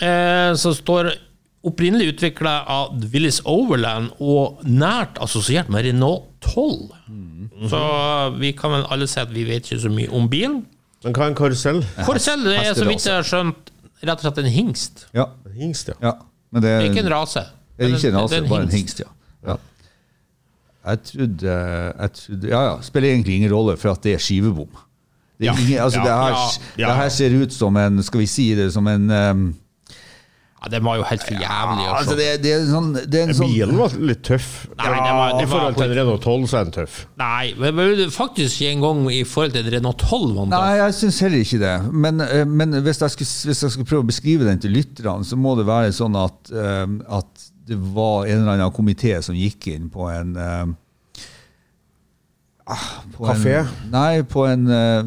Eh, 0.00 0.54
som 0.60 0.74
står 0.76 1.12
opprinnelig 1.66 2.12
utvikla 2.14 2.60
av 2.70 2.92
Willis 3.10 3.40
Overland 3.48 4.12
og 4.22 4.60
nært 4.68 5.16
assosiert 5.24 5.70
med 5.72 5.86
Renault 5.88 6.28
12. 6.44 6.92
Så 7.70 7.80
vi 8.38 8.52
kan 8.54 8.70
vel 8.76 8.84
alle 8.92 9.08
si 9.10 9.18
at 9.22 9.32
vi 9.34 9.42
vet 9.48 9.64
ikke 9.66 9.80
så 9.82 9.90
mye 9.90 10.10
om 10.14 10.28
bilen. 10.30 10.60
Men 11.04 11.14
hva 11.16 11.24
er 11.26 11.32
en 11.32 11.38
karusell? 11.38 11.80
det 11.82 12.56
er, 12.60 12.74
så 12.76 12.86
vidt 12.86 13.06
jeg 13.06 13.14
har 13.16 13.26
skjønt, 13.26 13.72
rett 14.04 14.20
og 14.20 14.26
slett 14.26 14.38
en 14.44 14.50
hingst. 14.52 15.06
Ja, 15.16 15.30
En 15.46 15.56
Hingst, 15.56 15.88
ja. 15.88 15.94
ja. 16.02 16.12
Men 16.52 16.62
det 16.62 16.68
Det 16.68 16.76
er, 16.76 16.80
er 16.86 16.90
ikke 16.92 17.04
en 17.06 17.12
rase. 17.14 17.42
det 17.78 17.84
er 17.86 17.96
ikke 17.96 18.08
en 18.08 18.14
Det 18.14 18.22
rase, 18.22 18.36
er 18.36 18.48
bare 18.48 18.62
en 18.62 18.74
hingst, 18.76 19.00
ja. 19.00 19.10
ja. 19.48 19.56
Jeg 20.86 21.02
trodde, 21.10 21.54
jeg 22.00 22.12
trodde 22.20 22.48
Ja, 22.48 22.60
ja. 22.68 22.74
Spiller 22.82 23.08
egentlig 23.10 23.34
ingen 23.40 23.52
rolle 23.52 23.76
for 23.80 23.90
at 23.96 24.02
det 24.04 24.14
er 24.14 24.18
skivebom. 24.22 24.68
Det, 24.68 25.48
er 25.48 25.50
Ja. 25.50 25.54
ingen, 25.58 25.78
altså, 25.82 25.98
Ja, 25.98 26.04
det, 26.04 26.12
her, 26.12 26.28
ja, 26.28 26.48
ja. 26.78 26.88
det 26.90 26.96
her 26.96 27.08
ser 27.08 27.30
ut 27.42 27.52
som 27.52 27.76
en 27.76 28.02
Skal 28.02 28.20
vi 28.20 28.26
si 28.26 28.54
det 28.54 28.72
som 28.72 28.86
en 28.86 29.10
um, 29.10 29.54
Ja, 30.66 30.70
det 30.72 30.80
var 30.82 30.96
jo 30.98 31.04
helt 31.06 31.22
for 31.22 31.34
jævlig. 31.38 31.84
å 31.86 31.92
altså 31.94 32.14
det, 32.18 32.24
det 32.42 32.52
er 32.56 32.64
sånn, 32.66 32.88
det 32.96 33.20
er 33.20 33.28
en 33.28 33.36
sånn 33.38 33.52
Bilen 33.52 33.76
var 33.78 33.92
litt 34.10 34.22
tøff. 34.26 34.48
Nei, 34.74 34.88
det 34.96 35.12
var- 35.14 35.34
det 35.38 35.44
I 35.44 35.50
forhold 35.52 35.76
til 35.76 35.84
en 35.86 35.94
Renault 36.00 36.22
12 36.26 36.46
så 36.50 36.58
er 36.58 36.64
den 36.64 36.74
tøff. 36.74 36.96
Nei, 37.22 37.54
men 37.56 37.76
men 37.76 38.10
faktisk 38.10 38.60
ikke 38.60 38.72
engang 38.74 39.04
i 39.12 39.22
forhold 39.22 39.52
til 39.54 39.62
en 39.66 39.72
Renault 39.76 39.98
12. 40.02 40.34
Vant. 40.40 40.50
Nei, 40.50 40.76
jeg 40.80 40.96
syns 40.98 41.20
heller 41.22 41.44
ikke 41.44 41.60
det. 41.62 41.92
Men, 41.92 42.20
eh, 42.20 42.44
men 42.44 42.72
hvis, 42.82 42.98
jeg 42.98 43.10
skulle, 43.14 43.52
hvis 43.52 43.62
jeg 43.62 43.70
skulle 43.76 43.86
prøve 43.92 44.02
å 44.02 44.10
beskrive 44.10 44.48
den 44.48 44.58
til 44.58 44.74
lytterne, 44.74 45.24
så 45.24 45.38
må 45.38 45.54
det 45.56 45.66
være 45.66 45.94
sånn 45.94 46.18
at, 46.18 46.50
eh, 46.50 47.16
at 47.20 47.46
det 47.66 47.78
var 47.78 48.26
en 48.26 48.42
eller 48.42 48.56
annen 48.56 48.74
komité 48.74 49.22
som 49.22 49.34
gikk 49.38 49.68
inn 49.74 49.88
på 49.90 50.10
en 50.10 50.34
eh, 50.36 50.66
ah, 52.66 52.86
på 53.14 53.26
Kafé? 53.30 53.60
En, 53.62 53.90
nei, 53.92 54.22
på 54.22 54.44
en 54.50 54.66
uh, 54.66 55.02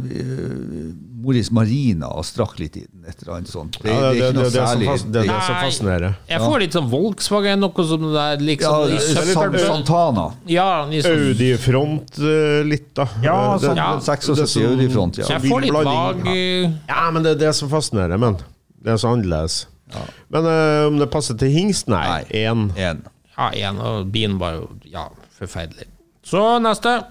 Moris 1.22 1.50
Marina 1.52 2.08
og 2.16 2.24
strakk 2.26 2.58
litt 2.60 2.78
i 2.78 2.84
den. 2.86 3.04
Et 3.10 3.16
eller 3.24 3.36
annet 3.38 3.50
sånt. 3.52 3.78
Det, 3.84 3.90
Ja, 3.92 4.00
det 4.00 4.22
er 4.22 4.30
ikke 4.30 4.36
noe 4.38 4.44
det, 4.44 4.52
som 4.54 4.68
særlig. 4.68 4.88
det 5.12 5.22
er 5.22 5.28
det 5.28 5.42
som 5.46 5.56
Nei. 5.56 5.64
fascinerer. 5.66 6.16
Jeg 6.30 6.40
får 6.42 6.60
litt 6.64 6.78
sånn 6.78 6.90
Volkswagen, 6.90 7.60
noe 7.66 7.86
som 7.90 8.02
det 8.06 8.14
der 8.14 8.32
ja, 8.32 8.46
liksom 8.50 8.94
i 8.94 9.00
San, 9.00 9.28
søppel- 9.34 9.66
Santana. 9.66 10.26
Ja, 10.48 10.68
liksom. 10.90 11.12
Audi-front 11.30 12.20
eh, 12.20 12.64
litt, 12.70 12.94
da. 12.96 13.08
Ja, 13.24 13.58
Det- 13.58 13.68
sånn 13.68 13.76
ja. 13.78 13.90
76 14.00 14.54
det 14.54 14.64
er 14.64 14.70
Audi-front, 14.74 15.18
ja. 15.18 15.26
Så 15.26 15.36
jeg 15.40 15.52
får 15.52 15.62
litt 15.62 15.74
vag. 15.74 16.26
Ja, 16.88 17.12
men 17.12 17.24
det 17.24 17.32
er 17.36 17.40
det 17.48 17.54
som 17.56 17.70
fascinerer, 17.70 18.18
men. 18.20 18.38
Det 18.82 18.94
er 18.94 18.98
så 18.98 19.10
annerledes. 19.14 19.66
Men 20.30 20.46
eh, 20.46 20.88
om 20.88 20.98
det 21.00 21.10
passer 21.12 21.36
til 21.36 21.50
hingst? 21.50 21.88
Nei. 21.90 22.24
Én. 22.32 22.70
En. 22.78 23.04
Ja, 23.38 23.50
én. 23.52 23.80
og 23.82 24.12
bilen 24.12 24.38
var 24.40 24.54
jo 24.54 24.70
ja, 24.86 25.08
forferdelig. 25.40 25.88
Så 26.24 26.60
neste. 26.62 27.04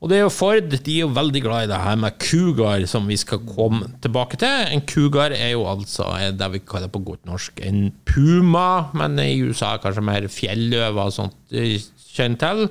Og 0.00 0.08
det 0.08 0.16
er 0.16 0.22
jo 0.22 0.30
Ford. 0.32 0.70
De 0.72 0.92
er 0.94 1.02
jo 1.02 1.10
veldig 1.12 1.40
glad 1.44 1.66
i 1.66 1.68
det 1.68 1.78
her 1.84 1.96
med 2.00 2.14
Cougar, 2.24 2.86
som 2.88 3.04
vi 3.10 3.18
skal 3.20 3.42
komme 3.44 3.90
tilbake 4.00 4.38
til. 4.40 4.62
En 4.72 4.80
Cougar 4.88 5.34
er 5.36 5.50
jo 5.52 5.66
altså 5.68 6.06
det 6.38 6.48
vi 6.54 6.60
kaller 6.64 6.88
på 6.88 7.02
godt 7.04 7.26
norsk 7.28 7.60
en 7.68 7.90
puma, 8.08 8.86
men 8.96 9.18
i 9.20 9.34
USA 9.44 9.74
kanskje 9.82 10.04
mer 10.08 10.24
fjelløve 10.32 11.04
og 11.04 11.12
sånt 11.12 11.36
eh, 11.52 11.76
kjent 12.16 12.40
til. 12.40 12.64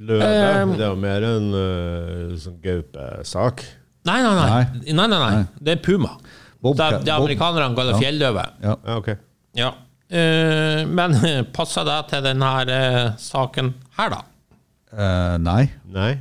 Løve. 0.00 0.32
Um, 0.64 0.72
det 0.78 0.82
er 0.86 0.90
jo 0.90 0.98
mer 1.04 1.28
en 1.28 1.52
eh, 1.60 2.34
sånn 2.40 2.56
gaupesak. 2.64 3.62
Nei, 4.08 4.18
nei, 4.24 4.32
nei. 4.34 4.64
nei, 4.96 5.06
nei, 5.06 5.20
nei. 5.20 5.44
Det 5.60 5.76
er 5.76 5.84
puma. 5.84 6.16
Bobcat- 6.64 6.98
Det, 7.02 7.04
det 7.10 7.12
amerikanerne 7.14 7.76
kaller 7.76 7.94
Ja. 7.94 8.00
fjelløve. 8.00 8.46
Ja. 8.64 8.74
Ja, 8.88 8.96
ok. 8.96 9.12
Ja. 9.60 9.70
Uh, 10.14 10.84
men 10.88 11.20
passer 11.56 11.84
det 11.88 12.00
til 12.10 12.24
denne 12.26 12.50
uh, 12.64 13.12
saken 13.20 13.74
her, 13.98 14.16
da? 14.16 14.24
Eh, 14.94 15.38
nei. 15.42 15.64
Nei. 15.94 16.12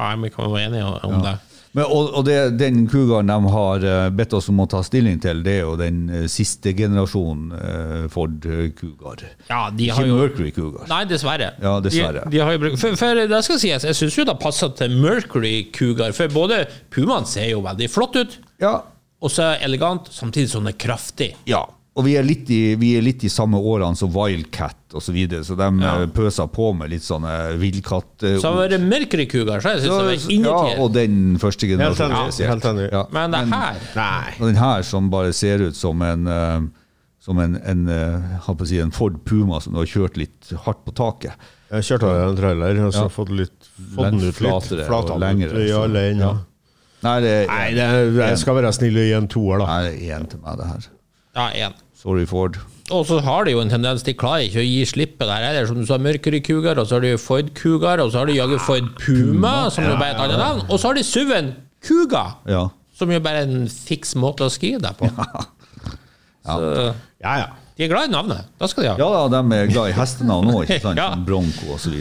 Nei, 0.00 0.10
vi 0.22 0.30
kan 0.32 0.46
jo 0.46 0.52
være 0.54 0.68
enige 0.70 0.90
om 1.08 1.22
det. 1.24 1.36
Men, 1.72 1.84
og 1.86 2.16
og 2.18 2.24
det, 2.26 2.36
den 2.58 2.80
Cougaren 2.90 3.28
de 3.30 3.50
har 3.52 3.84
eh, 3.86 4.08
bedt 4.10 4.32
oss 4.34 4.48
om 4.50 4.58
å 4.62 4.66
ta 4.70 4.80
stilling 4.82 5.20
til, 5.22 5.42
det 5.46 5.52
er 5.60 5.60
jo 5.68 5.76
den 5.78 6.00
eh, 6.10 6.24
siste 6.30 6.72
generasjonen 6.74 8.08
Ford 8.10 8.42
Cougar. 8.80 9.22
Ja, 9.50 9.68
de 9.70 9.86
har 9.92 10.02
Ikke 10.02 10.08
jo 10.10 10.18
Mercury 10.18 10.50
Cougar. 10.56 10.88
Nei, 10.90 11.02
dessverre. 11.10 11.52
Ja, 11.62 11.76
dessverre. 11.84 12.24
De, 12.26 12.34
de 12.34 12.42
har 12.42 12.56
jo 12.56 12.62
brukt, 12.64 12.80
for, 12.82 12.96
for 12.98 13.22
det 13.34 13.42
skal 13.46 13.60
sies, 13.62 13.86
jeg 13.86 13.98
syns 14.00 14.18
jo 14.18 14.26
det 14.26 14.38
passer 14.42 14.72
til 14.80 14.96
Mercury 14.98 15.56
Cougar, 15.76 16.10
for 16.16 16.32
både 16.34 16.64
Pumaen 16.90 17.28
ser 17.30 17.52
jo 17.52 17.62
veldig 17.66 17.90
flott 17.94 18.18
ut, 18.18 18.38
Ja. 18.62 18.80
og 19.22 19.30
så 19.30 19.52
elegant, 19.62 20.10
samtidig 20.10 20.50
som 20.50 20.64
den 20.66 20.74
er 20.74 20.80
kraftig. 20.80 21.34
ja. 21.46 21.66
Og 21.98 22.04
vi 22.06 22.12
er 22.16 22.22
litt 22.22 22.48
i, 22.54 22.76
vi 22.78 22.92
er 22.96 23.02
litt 23.02 23.24
i 23.26 23.28
samme 23.28 23.58
årene 23.58 23.98
som 23.98 24.12
Wildcat 24.14 24.76
osv., 24.94 25.08
så, 25.08 25.12
videre, 25.12 25.42
så 25.44 25.56
de 25.58 25.66
Ja. 25.82 25.94
eh, 26.02 26.06
pøser 26.14 26.46
på 26.54 26.68
med 26.78 26.90
litt 26.92 27.02
sånne 27.02 27.56
villkatt... 27.58 28.22
eh, 28.22 28.36
Så 28.38 28.52
var 28.54 28.68
det 28.70 28.78
Mørkrekugar, 28.80 29.60
så 29.60 29.72
jeg 29.74 29.82
syns 29.82 30.28
det 30.30 30.44
var 30.46 30.68
ja, 30.70 30.78
og 30.84 30.92
den 30.94 31.36
første 31.42 31.66
Helt 31.66 31.80
generasjonen. 31.80 32.14
enig. 32.30 32.48
Helt 32.52 32.64
enig. 32.70 32.86
Ja. 32.92 33.02
Men 33.10 33.30
det 33.34 33.40
her 33.50 33.80
Nei. 33.96 34.34
Og 34.38 34.46
den 34.46 34.60
her 34.62 34.82
som 34.86 35.10
bare 35.10 35.32
ser 35.34 35.58
ut 35.66 35.74
som 35.76 36.00
en 36.06 36.26
eh, 36.30 36.60
som 37.20 37.38
en, 37.38 37.56
en, 37.68 37.82
på 38.46 38.54
å 38.64 38.66
si, 38.66 38.78
en 38.80 38.90
Ford 38.96 39.18
Puma 39.28 39.58
som 39.60 39.74
du 39.74 39.78
har 39.82 39.90
kjørt 39.90 40.16
litt 40.16 40.54
hardt 40.64 40.80
på 40.86 40.94
taket. 40.96 41.34
Jeg 41.70 41.84
kjørte 41.90 42.08
av 42.08 42.30
en 42.30 42.38
trailer 42.38 42.80
og 42.86 42.94
så 42.94 43.02
Ja. 43.02 43.08
fått, 43.12 43.28
litt, 43.34 43.68
fått 43.94 44.06
den 44.10 44.22
ut 44.22 44.24
litt. 44.24 44.38
Flatere 44.38 44.86
og 44.88 45.20
lengre, 45.20 45.66
ja. 45.68 46.32
Nei, 47.02 47.20
det 47.20 47.34
Nei, 47.50 47.74
det, 47.74 47.90
jeg 48.16 48.38
skal 48.40 48.54
være 48.56 48.72
snill 48.72 48.96
og 48.96 49.04
gi 49.10 49.12
en 49.18 49.28
toer, 49.28 49.58
da. 49.58 49.66
Nei, 49.66 49.82
det 49.90 49.92
er 50.08 50.16
én 50.20 50.26
til 50.32 50.40
meg, 50.40 50.56
det 50.62 50.66
her. 50.70 50.88
Ja, 51.36 51.48
én. 51.54 51.74
Sorry, 52.00 52.24
Ford. 52.26 52.56
Og 52.90 53.04
så 53.06 53.20
har 53.22 53.44
de 53.46 53.52
jo 53.52 53.60
en 53.62 53.70
tendens, 53.70 54.02
de 54.02 54.14
klarer 54.18 54.48
ikke 54.48 54.62
å 54.62 54.66
gi 54.66 54.80
slippe 54.88 55.26
der 55.28 55.44
heller. 55.44 55.66
Som 55.68 55.78
du 55.78 55.86
sa, 55.86 55.98
Mercury 56.02 56.40
Cougar, 56.42 56.78
og 56.80 56.88
så 56.90 56.96
har 56.98 57.04
de 57.04 57.12
Ford 57.20 57.52
Cougar, 57.54 58.00
og 58.02 58.10
så 58.10 58.22
har 58.22 58.26
de 58.30 58.34
jaggu 58.38 58.56
Ford 58.58 58.88
Puma, 58.98 59.52
som 59.70 59.84
jo 59.86 59.94
bare 60.00 60.14
er 60.14 60.16
et 60.16 60.24
annet 60.24 60.40
navn. 60.42 60.64
Og 60.70 60.80
så 60.80 60.90
har 60.90 60.98
de 60.98 61.04
SUV-en 61.06 61.52
Cougar, 61.86 62.38
Ja. 62.50 62.64
som 62.98 63.10
jo 63.12 63.20
bare 63.20 63.44
er 63.44 63.52
en 63.52 63.68
fiks 63.68 64.14
måte 64.18 64.44
å 64.48 64.50
ski 64.50 64.74
deg 64.80 64.96
på. 64.98 65.06
Så 66.46 66.94
Ja, 67.20 67.36
ja. 67.38 67.46
de 67.76 67.84
er 67.84 67.88
glad 67.92 68.08
i 68.08 68.12
navnet. 68.12 68.44
Da 68.58 68.66
skal 68.66 68.82
de 68.84 68.88
ha. 68.90 68.96
Ja 68.98 69.28
de 69.28 69.36
er 69.60 69.66
glad 69.70 69.90
i 69.90 69.92
hestenavn 69.96 70.50
òg, 70.54 70.64
ikke 70.66 70.80
sant? 70.82 70.98
Ja. 71.02 71.14
Bronco 71.14 71.74
osv. 71.76 71.94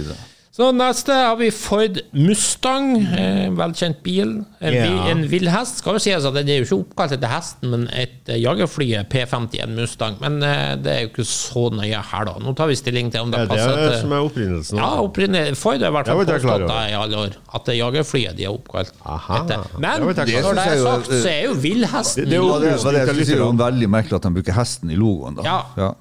Så 0.60 0.74
neste 0.76 1.13
har 1.15 1.38
vi 1.39 1.48
Ford 1.56 2.02
Mustang, 2.12 2.89
eh, 3.15 3.45
velkjent 3.56 4.02
bil. 4.04 4.43
En, 4.60 4.74
Ja. 4.74 4.84
vi- 4.89 5.12
en 5.12 5.22
villhest. 5.32 5.78
Skal 5.78 5.93
jo 5.93 6.00
sies 6.00 6.26
at 6.26 6.34
den 6.34 6.50
er 6.50 6.58
jo 6.60 6.65
ikke 6.65 6.80
oppkalt 6.84 7.13
etter 7.15 7.30
hesten, 7.32 7.69
men 7.72 7.88
et 7.93 8.26
jagerfly 8.28 8.89
P51 9.10 9.69
Mustang. 9.74 10.17
Men 10.19 10.43
eh, 10.43 10.76
det 10.76 10.88
er 10.91 11.00
jo 11.06 11.08
ikke 11.13 11.26
så 11.26 11.69
nøye 11.72 11.95
her, 12.04 12.26
da. 12.26 12.34
Nå 12.43 12.54
tar 12.58 12.67
vi 12.67 12.76
stilling 12.76 13.10
til 13.10 13.22
om 13.22 13.32
det 13.32 13.48
passer. 13.48 13.67
det 13.72 13.78
er 13.86 13.89
det 13.89 14.02
som 14.02 14.12
er 14.12 14.28
opprinnelsen? 14.28 14.78
Ja, 14.78 14.89
opprinnelsen. 15.02 15.56
Ford 15.56 15.80
har 15.80 15.88
i 15.88 15.91
hvert 15.95 16.06
Det 16.06 16.13
fall 16.13 16.26
påstått 16.26 16.67
det 16.67 16.91
i 16.91 16.95
alle 17.00 17.15
år, 17.24 17.32
at 17.56 17.65
det 17.65 17.74
er 17.76 17.80
jagerflyet 17.86 18.36
de 18.36 18.43
er 18.43 18.50
oppkalt 18.52 18.91
Aha. 19.06 19.39
etter. 19.45 19.80
Men 19.80 19.91
det 19.95 20.02
når 20.02 20.13
det 20.13 20.26
Det 20.28 20.36
er 20.36 20.84
sagt, 20.84 21.08
så 21.08 21.30
er 21.30 21.43
jo 21.48 21.54
villhesten 21.56 22.26
Det 22.26 22.34
er 22.34 22.36
jo- 22.36 22.60
det, 22.60 22.62
det, 22.62 22.72
det, 22.72 22.80
si, 22.80 23.32
det 23.32 23.39
er 23.39 23.45
jo 23.45 23.52
Litt 23.52 23.60
veldig 23.63 23.89
merkelig 23.89 24.13
at 24.13 24.22
de 24.24 24.30
bruker 24.30 24.54
hesten 24.54 24.91
i 24.91 24.95
logoen. 24.95 25.36
da. 25.38 25.41
Ja. 25.43 25.63
Ja. 25.78 25.93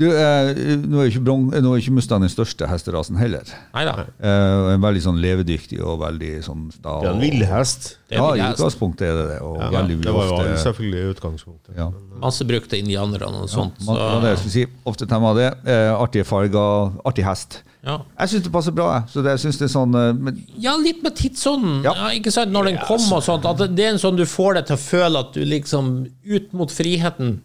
Du, 0.00 0.06
eh, 0.08 0.50
nå 0.80 1.02
er 1.02 1.10
ikke, 1.10 1.20
brong, 1.26 1.42
nå 1.52 1.70
er 1.74 1.80
ikke 1.82 1.92
Mustang 1.92 2.22
den 2.24 2.30
største 2.32 2.64
hesterasen 2.70 3.18
heller. 3.20 3.44
Neida. 3.74 4.06
Eh, 4.16 4.68
en 4.72 4.80
veldig 4.80 5.02
sånn 5.04 5.18
levedyktig 5.20 5.76
og 5.84 5.98
veldig 6.00 6.30
sånn 6.46 6.70
sta. 6.72 6.94
Det 7.02 7.10
er 7.10 7.16
en 7.18 7.20
vill 7.20 7.44
hest. 7.44 7.90
Det 8.08 8.16
er 8.16 8.22
Ja, 8.22 8.30
i 8.32 8.54
utgangspunktet 8.54 9.04
er 9.10 9.18
det 9.18 9.26
det. 9.34 9.40
Og 9.44 9.58
Ja, 9.60 9.68
veldig 9.74 9.98
det 10.02 10.14
var 10.16 10.24
jo 10.30 10.38
ofte 10.38 10.54
selvfølgelig 10.64 11.02
utgangspunktet. 11.14 11.76
ja. 11.76 11.90
Masse 12.20 12.44
brukte 12.48 12.78
indianere 12.80 13.28
og 13.28 13.48
sånt. 13.48 13.76
Man, 13.84 13.96
var 13.96 14.20
det 14.24 14.30
jeg 14.32 14.38
Så, 14.38 14.40
skulle 14.40 14.52
si. 14.52 14.66
Ofte 14.86 15.06
tema 15.08 15.34
det. 15.36 15.50
Eh, 15.68 15.92
artige 15.92 16.24
farger, 16.24 16.92
artig 17.04 17.24
hest. 17.24 17.60
ja. 17.84 17.98
Jeg 18.20 18.28
syns 18.28 18.42
det 18.44 18.52
passer 18.52 18.72
bra. 18.72 18.88
jeg. 19.00 19.08
Så 19.12 19.22
det, 19.22 19.30
jeg 19.36 19.38
synes 19.44 19.58
det 19.58 19.68
er 19.68 19.74
sånn 19.78 19.94
eh, 19.94 20.12
men, 20.16 20.40
Ja, 20.58 20.76
litt 20.76 21.02
med 21.02 21.14
tidsånden. 21.14 21.82
Ja. 21.84 21.92
Ja. 21.94 22.08
ikke 22.18 22.32
sant? 22.32 22.50
Når 22.52 22.64
den 22.72 22.78
kommer 22.88 23.16
og 23.20 23.22
sånt. 23.22 23.44
At 23.44 23.58
det- 23.58 23.74
det 23.76 23.84
er 23.84 23.90
en 23.92 23.98
sånn 23.98 24.16
du 24.16 24.24
får 24.24 24.54
deg 24.54 24.66
til 24.66 24.76
å 24.76 24.80
føle 24.80 25.18
at 25.20 25.32
du 25.34 25.44
liksom 25.44 26.08
Ut 26.24 26.52
mot 26.52 26.68
friheten. 26.70 27.40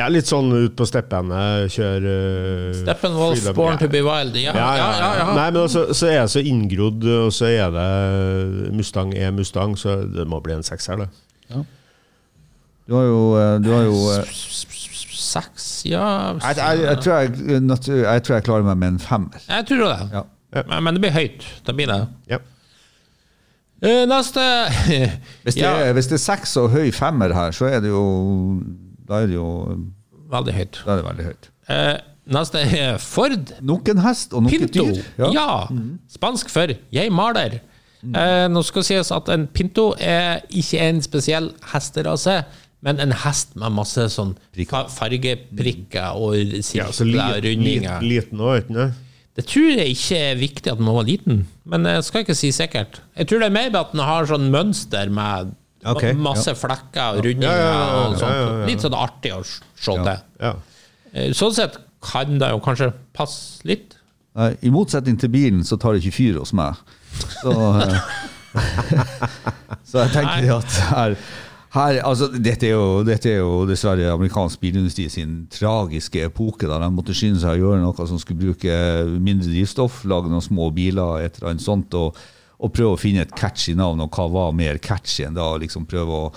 Ja, 0.00 0.06
litt 0.08 0.28
sånn 0.30 0.48
ut 0.54 0.76
på 0.78 0.86
steppene, 0.88 1.40
kjøre 1.68 2.12
uh, 2.12 2.78
Steppenwolf, 2.78 3.50
Born 3.56 3.76
to 3.80 3.88
be 3.92 4.00
wild. 4.06 4.38
Ja, 4.40 4.54
Ja, 4.56 4.68
ja, 4.78 4.86
ja. 4.96 5.10
ja. 5.18 5.26
Nei, 5.36 5.48
men 5.52 5.60
også, 5.66 5.90
så 5.96 6.08
er 6.08 6.16
jeg 6.22 6.32
så 6.32 6.44
inngrodd, 6.52 7.04
og 7.04 7.34
så 7.36 7.50
er 7.50 7.74
det 7.74 8.72
Mustang 8.76 9.12
er 9.18 9.34
Mustang, 9.36 9.76
så 9.78 9.98
det 10.08 10.24
må 10.30 10.40
bli 10.44 10.56
en 10.56 10.64
sekser, 10.64 11.04
det. 11.04 11.60
du 12.88 12.96
har 12.96 13.04
jo, 13.10 13.20
eh, 13.36 13.56
du 13.62 13.68
har 13.74 13.84
jo 13.86 13.98
eh, 14.16 14.38
Seks, 15.20 15.66
ja 15.86 16.04
jeg, 16.40 16.56
jeg, 16.58 16.78
jeg, 16.82 16.96
tror 17.04 17.18
jeg, 17.20 17.34
jeg 18.02 18.22
tror 18.26 18.34
jeg 18.34 18.44
klarer 18.48 18.64
meg 18.66 18.78
med 18.80 18.96
en 18.96 19.02
femmer. 19.02 19.44
Jeg 19.46 19.66
tror 19.68 19.84
det. 19.84 20.08
Ja. 20.16 20.22
Men, 20.66 20.80
men 20.86 20.96
det 20.96 21.02
blir 21.04 21.12
høyt. 21.14 21.44
Det 21.66 21.74
blir 21.76 21.86
det. 21.86 22.00
Ja. 22.32 22.40
Uh, 23.80 24.02
Neste 24.10 24.42
Hvis, 25.44 25.54
det 25.54 25.62
Ja, 25.62 25.76
er, 25.86 25.92
hvis 25.96 26.10
det 26.10 26.18
er 26.18 26.24
seks 26.24 26.56
og 26.60 26.72
høy 26.74 26.90
femmer 26.92 27.32
her, 27.36 27.54
så 27.54 27.68
er 27.70 27.78
det 27.84 27.92
jo 27.92 28.02
Da 29.10 29.24
er 29.24 29.26
det 29.30 29.34
jo 29.34 29.48
veldig 30.30 30.54
høyt. 30.54 30.78
Da 30.86 30.94
er 30.94 31.00
det 31.02 31.06
veldig 31.08 31.26
høyt. 31.26 31.50
Eh, 31.74 31.96
Neste 32.30 32.60
er 32.62 32.98
Ford. 33.02 33.50
Nok 33.66 33.88
en 33.90 33.98
hest 34.04 34.34
og 34.38 34.44
nok 34.46 34.54
et 34.54 34.74
dyr. 34.76 35.00
Ja. 35.34 35.66
Spansk 36.08 36.50
for 36.52 36.70
'jeg 36.92 37.10
maler'. 37.10 37.58
Eh, 38.14 38.46
nå 38.48 38.62
skal 38.64 38.84
sies 38.86 39.10
at 39.12 39.28
en 39.28 39.46
pinto 39.46 39.94
er 39.98 40.40
ikke 40.48 40.78
en 40.80 41.02
spesiell 41.02 41.50
hesterase, 41.72 42.44
men 42.82 43.00
en 43.00 43.12
hest 43.12 43.56
med 43.56 43.72
masse 43.72 44.06
sånn 44.14 44.36
fargeprikker 44.88 46.16
og 46.16 46.36
ja 46.36 46.86
sirkler, 46.92 47.40
lit, 47.40 47.44
rundinger. 47.44 48.00
liten 48.00 48.38
òg, 48.40 48.62
ikke 48.62 48.74
sant? 48.74 48.94
Det 49.36 49.44
tror 49.46 49.76
jeg 49.76 49.92
ikke 49.94 50.16
er 50.18 50.34
viktig 50.40 50.72
at 50.72 50.78
den 50.78 50.86
må 50.86 50.94
være 50.96 51.06
liten, 51.12 51.46
men 51.64 51.84
jeg 51.84 52.04
skal 52.04 52.24
ikke 52.24 52.34
si 52.36 52.50
sikkert. 52.52 53.00
Jeg 53.16 53.28
tror 53.30 53.38
det 53.44 53.46
er 53.46 53.50
mer 53.70 53.78
at 53.80 53.92
den 53.92 54.00
har 54.00 54.26
sånn 54.26 54.50
mønster 54.50 55.08
med 55.12 55.54
Ok, 55.84 56.02
masse 56.12 56.20
masse 56.20 56.54
flekker 56.60 57.16
og 57.16 57.24
rundinger 57.24 57.48
Ja, 57.48 57.56
ja, 57.56 57.68
ja, 57.68 57.84
ja, 57.86 58.00
og 58.10 58.18
sånt. 58.18 58.34
ja, 58.34 58.40
ja, 58.42 58.58
ja. 58.60 58.66
Litt 58.68 58.82
sånn 58.84 58.96
artig 58.98 59.32
å 59.32 59.38
se 59.46 59.60
til. 59.80 60.10
Ja. 60.40 60.54
Eh, 61.14 61.30
Sånn 61.36 61.54
sett 61.56 61.78
kan 62.04 62.38
det 62.40 62.50
jo 62.52 62.60
kanskje 62.64 62.90
passe 63.16 63.64
litt. 63.68 63.96
I 64.62 64.70
motsetning 64.72 65.16
til 65.20 65.28
bilen 65.32 65.64
så 65.66 65.76
tar 65.80 65.96
det 65.96 66.04
ikke 66.04 66.16
fyr 66.16 66.38
hos 66.40 66.52
meg. 66.56 66.76
Så, 67.40 67.52
eh, 67.80 67.96
så 69.88 70.04
jeg 70.04 70.12
tenker 70.14 70.52
at 70.54 70.76
her, 70.90 71.16
her 71.74 71.98
altså, 72.06 72.28
dette, 72.34 72.68
er 72.68 72.76
jo, 72.76 73.02
dette 73.06 73.30
er 73.32 73.40
jo 73.40 73.64
dessverre 73.68 74.12
amerikansk 74.14 74.60
bilindustri 74.62 75.08
sin 75.12 75.46
tragiske 75.52 76.24
epoke. 76.28 76.68
da 76.70 76.78
De 76.82 76.90
måtte 76.94 77.16
skynde 77.16 77.40
seg 77.42 77.56
å 77.56 77.62
gjøre 77.64 77.82
noe 77.82 78.06
som 78.10 78.20
skulle 78.22 78.40
bruke 78.52 78.76
mindre 79.18 79.50
drivstoff, 79.50 80.04
lage 80.08 80.30
noen 80.32 80.44
små 80.44 80.70
biler, 80.76 81.24
et 81.24 81.40
eller 81.40 81.54
annet 81.54 81.64
sånt. 81.66 81.94
og 81.98 82.16
og 82.60 82.72
prøve 82.76 82.94
å 82.94 83.00
finne 83.00 83.24
et 83.24 83.32
catchy 83.36 83.72
navn, 83.76 84.02
og 84.04 84.12
hva 84.14 84.26
var 84.30 84.52
mer 84.56 84.80
catchy 84.82 85.24
enn 85.26 85.38
da 85.38 85.48
liksom 85.60 85.86
prøve 85.88 86.18
å 86.26 86.28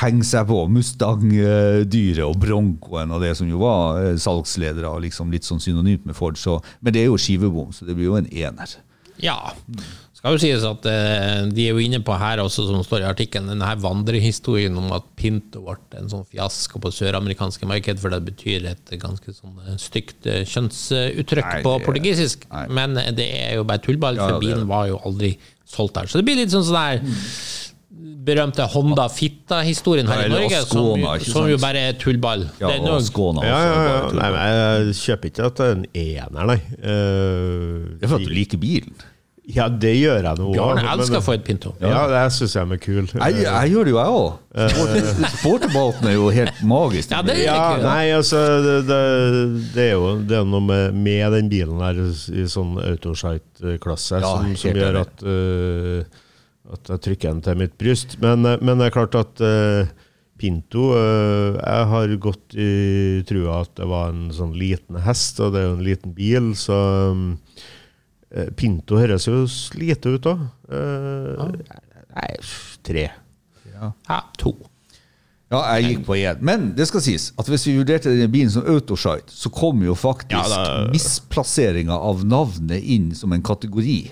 henge 0.00 0.24
seg 0.26 0.48
på 0.48 0.62
Mustang-dyret 0.72 2.24
og 2.24 2.38
Broncoen 2.40 3.12
og 3.12 3.22
det 3.24 3.34
som 3.38 3.50
jo 3.50 3.60
var 3.60 4.00
eh, 4.00 4.16
salgsledere, 4.20 4.94
liksom 5.04 5.32
litt 5.34 5.46
sånn 5.48 5.62
synonymt 5.62 6.08
med 6.08 6.16
Ford. 6.16 6.40
Så, 6.40 6.58
men 6.80 6.96
det 6.96 7.04
er 7.04 7.10
jo 7.10 7.20
skivebom, 7.20 7.72
så 7.76 7.88
det 7.88 7.96
blir 7.98 8.10
jo 8.10 8.18
en 8.20 8.30
ener. 8.32 8.78
Ja. 9.22 9.38
Skal 10.26 10.34
jo 10.34 10.42
sies 10.42 10.64
at 10.66 10.86
eh, 10.90 11.44
de 11.54 11.68
er 11.68 11.76
jo 11.76 11.82
inne 11.84 12.00
på 12.02 12.14
her 12.18 12.40
også, 12.42 12.64
som 12.66 12.80
står 12.82 13.04
i 13.04 13.06
artikkelen, 13.06 13.52
denne 13.52 13.68
vandrehistorien 13.78 14.74
om 14.74 14.88
at 14.96 15.04
Pinto 15.14 15.62
ble 15.62 15.76
en 16.00 16.10
sånn 16.10 16.24
fiasko 16.26 16.80
på 16.82 16.90
søramerikanske 16.96 17.68
marked, 17.70 18.00
for 18.02 18.10
det 18.10 18.24
betyr 18.26 18.66
et 18.72 18.90
ganske 18.98 19.36
sånn 19.36 19.54
eh, 19.62 19.76
stygt 19.78 20.26
eh, 20.26 20.42
kjønnsuttrykk 20.50 21.46
Nei, 21.46 21.62
på 21.62 21.76
portugisisk. 21.86 22.42
nei. 22.50 22.66
Men 22.74 22.98
det 23.14 23.28
er 23.38 23.54
jo 23.60 23.68
bare 23.70 23.84
tullball, 23.86 24.18
for 24.18 24.40
er 24.40 24.42
bilen 24.42 24.66
var 24.66 24.90
jo 24.90 24.98
aldri 25.06 25.36
solgt 25.62 25.94
der. 26.00 26.10
Så 26.10 26.18
det 26.18 26.26
blir 26.26 26.42
litt 26.42 26.50
sånn 26.50 26.66
sånn 26.66 26.74
der 26.74 27.64
berømte 28.26 28.66
Honda 28.74 29.06
Fitta-historien 29.06 30.10
her 30.10 30.26
i 30.26 30.30
Norge, 30.34 30.66
som, 30.66 31.06
som 31.22 31.46
jo 31.46 31.62
bare 31.62 31.86
er 31.92 31.98
tullball. 32.02 32.48
Ja, 32.58 32.74
det 32.74 32.80
er 32.82 32.94
og 32.98 33.04
Skåne 33.06 33.46
også. 33.46 33.50
Ja, 33.52 33.60
ja, 33.62 33.82
ja. 33.86 34.14
Nei, 34.18 34.46
jeg 34.58 34.96
kjøper 35.04 35.30
ikke 35.30 35.50
at 35.52 35.60
det 35.60 35.68
er 35.68 35.76
en 35.76 35.86
ener, 36.02 36.48
nei. 36.50 36.58
Uh, 36.82 37.94
Det 37.94 38.08
er 38.08 38.10
for 38.10 38.18
at 38.18 38.26
du 38.26 38.34
liker 38.34 38.58
bilen. 38.58 39.06
Ja, 39.46 39.68
det 39.70 39.92
gjør 39.94 40.24
jeg 40.26 40.38
nå 40.40 40.48
Bjarne 40.50 40.82
elsker 40.90 41.20
å 41.20 41.22
få 41.22 41.36
et 41.36 41.44
Pinto. 41.46 41.70
Ja, 41.78 42.00
det 42.10 42.22
syns 42.34 42.56
jeg 42.56 42.66
er 42.66 42.80
kul. 42.82 43.04
Jeg, 43.06 43.36
jeg 43.44 43.70
gjør 43.70 43.86
det 43.86 43.92
jo, 43.92 43.98
jeg 44.00 44.16
òg. 44.18 45.28
Sportebåten 45.36 46.08
er 46.10 46.16
jo 46.16 46.32
helt 46.34 46.62
magisk. 46.66 47.14
Ja, 47.14 47.20
det 47.22 47.36
er 47.36 47.42
Ja, 47.44 47.60
kul, 47.76 47.84
nei, 47.86 48.08
altså 48.16 48.40
det, 48.64 48.74
det, 48.88 48.98
det 49.76 49.84
er 49.84 49.92
jo 49.94 50.10
det 50.26 50.40
er 50.40 50.50
noe 50.50 50.64
med, 50.66 50.98
med 50.98 51.36
den 51.36 51.52
bilen 51.52 51.78
her 51.84 52.02
i 52.02 52.48
sånn 52.50 52.74
autosite-klasse 52.82 54.18
Ja, 54.18 54.34
som, 54.34 54.50
som 54.58 54.82
gjør 54.82 55.00
at, 55.04 55.22
uh, 55.22 56.26
at 56.74 56.94
jeg 56.96 57.06
trykker 57.06 57.30
den 57.30 57.46
til 57.46 57.62
mitt 57.62 57.78
bryst. 57.78 58.18
Men, 58.24 58.42
øh, 58.50 58.58
men 58.66 58.82
det 58.82 58.90
er 58.90 58.98
klart 58.98 59.14
at 59.20 59.46
uh, 59.46 59.86
Pinto 60.36 60.90
Jeg 60.98 61.84
har 61.94 62.10
gått 62.20 62.58
i 62.60 63.22
trua 63.28 63.62
at 63.62 63.76
det 63.78 63.86
var 63.88 64.10
en 64.10 64.26
sånn 64.34 64.58
liten 64.58 64.98
hest, 65.06 65.38
og 65.40 65.54
det 65.54 65.62
er 65.62 65.70
jo 65.70 65.76
en 65.78 65.86
liten 65.86 66.12
bil, 66.18 66.50
så 66.58 66.80
øh, 67.14 67.28
Pinto 68.56 68.98
høres 69.00 69.26
jo 69.28 69.44
lite 69.80 70.14
ut 70.16 70.26
òg. 70.30 70.40
Nei, 72.16 72.30
tre. 72.86 73.08
Ja, 73.76 74.20
to. 74.40 74.54
Ja, 75.52 75.60
jeg 75.76 75.84
gikk 75.92 76.06
på 76.08 76.16
én. 76.18 76.40
Men 76.42 76.70
det 76.74 76.88
skal 76.90 77.02
sies 77.04 77.28
at 77.38 77.46
hvis 77.50 77.66
vi 77.68 77.76
vurderte 77.78 78.10
denne 78.10 78.26
bilen 78.32 78.50
som 78.50 78.64
autoshite, 78.66 79.30
så 79.30 79.50
kom 79.54 79.84
jo 79.86 79.94
faktisk 79.94 80.32
Ja, 80.34 80.42
da- 80.50 80.88
misplasseringa 80.90 81.94
av 81.94 82.24
navnet 82.26 82.82
inn 82.82 83.12
som 83.14 83.32
en 83.36 83.44
kategori. 83.46 84.10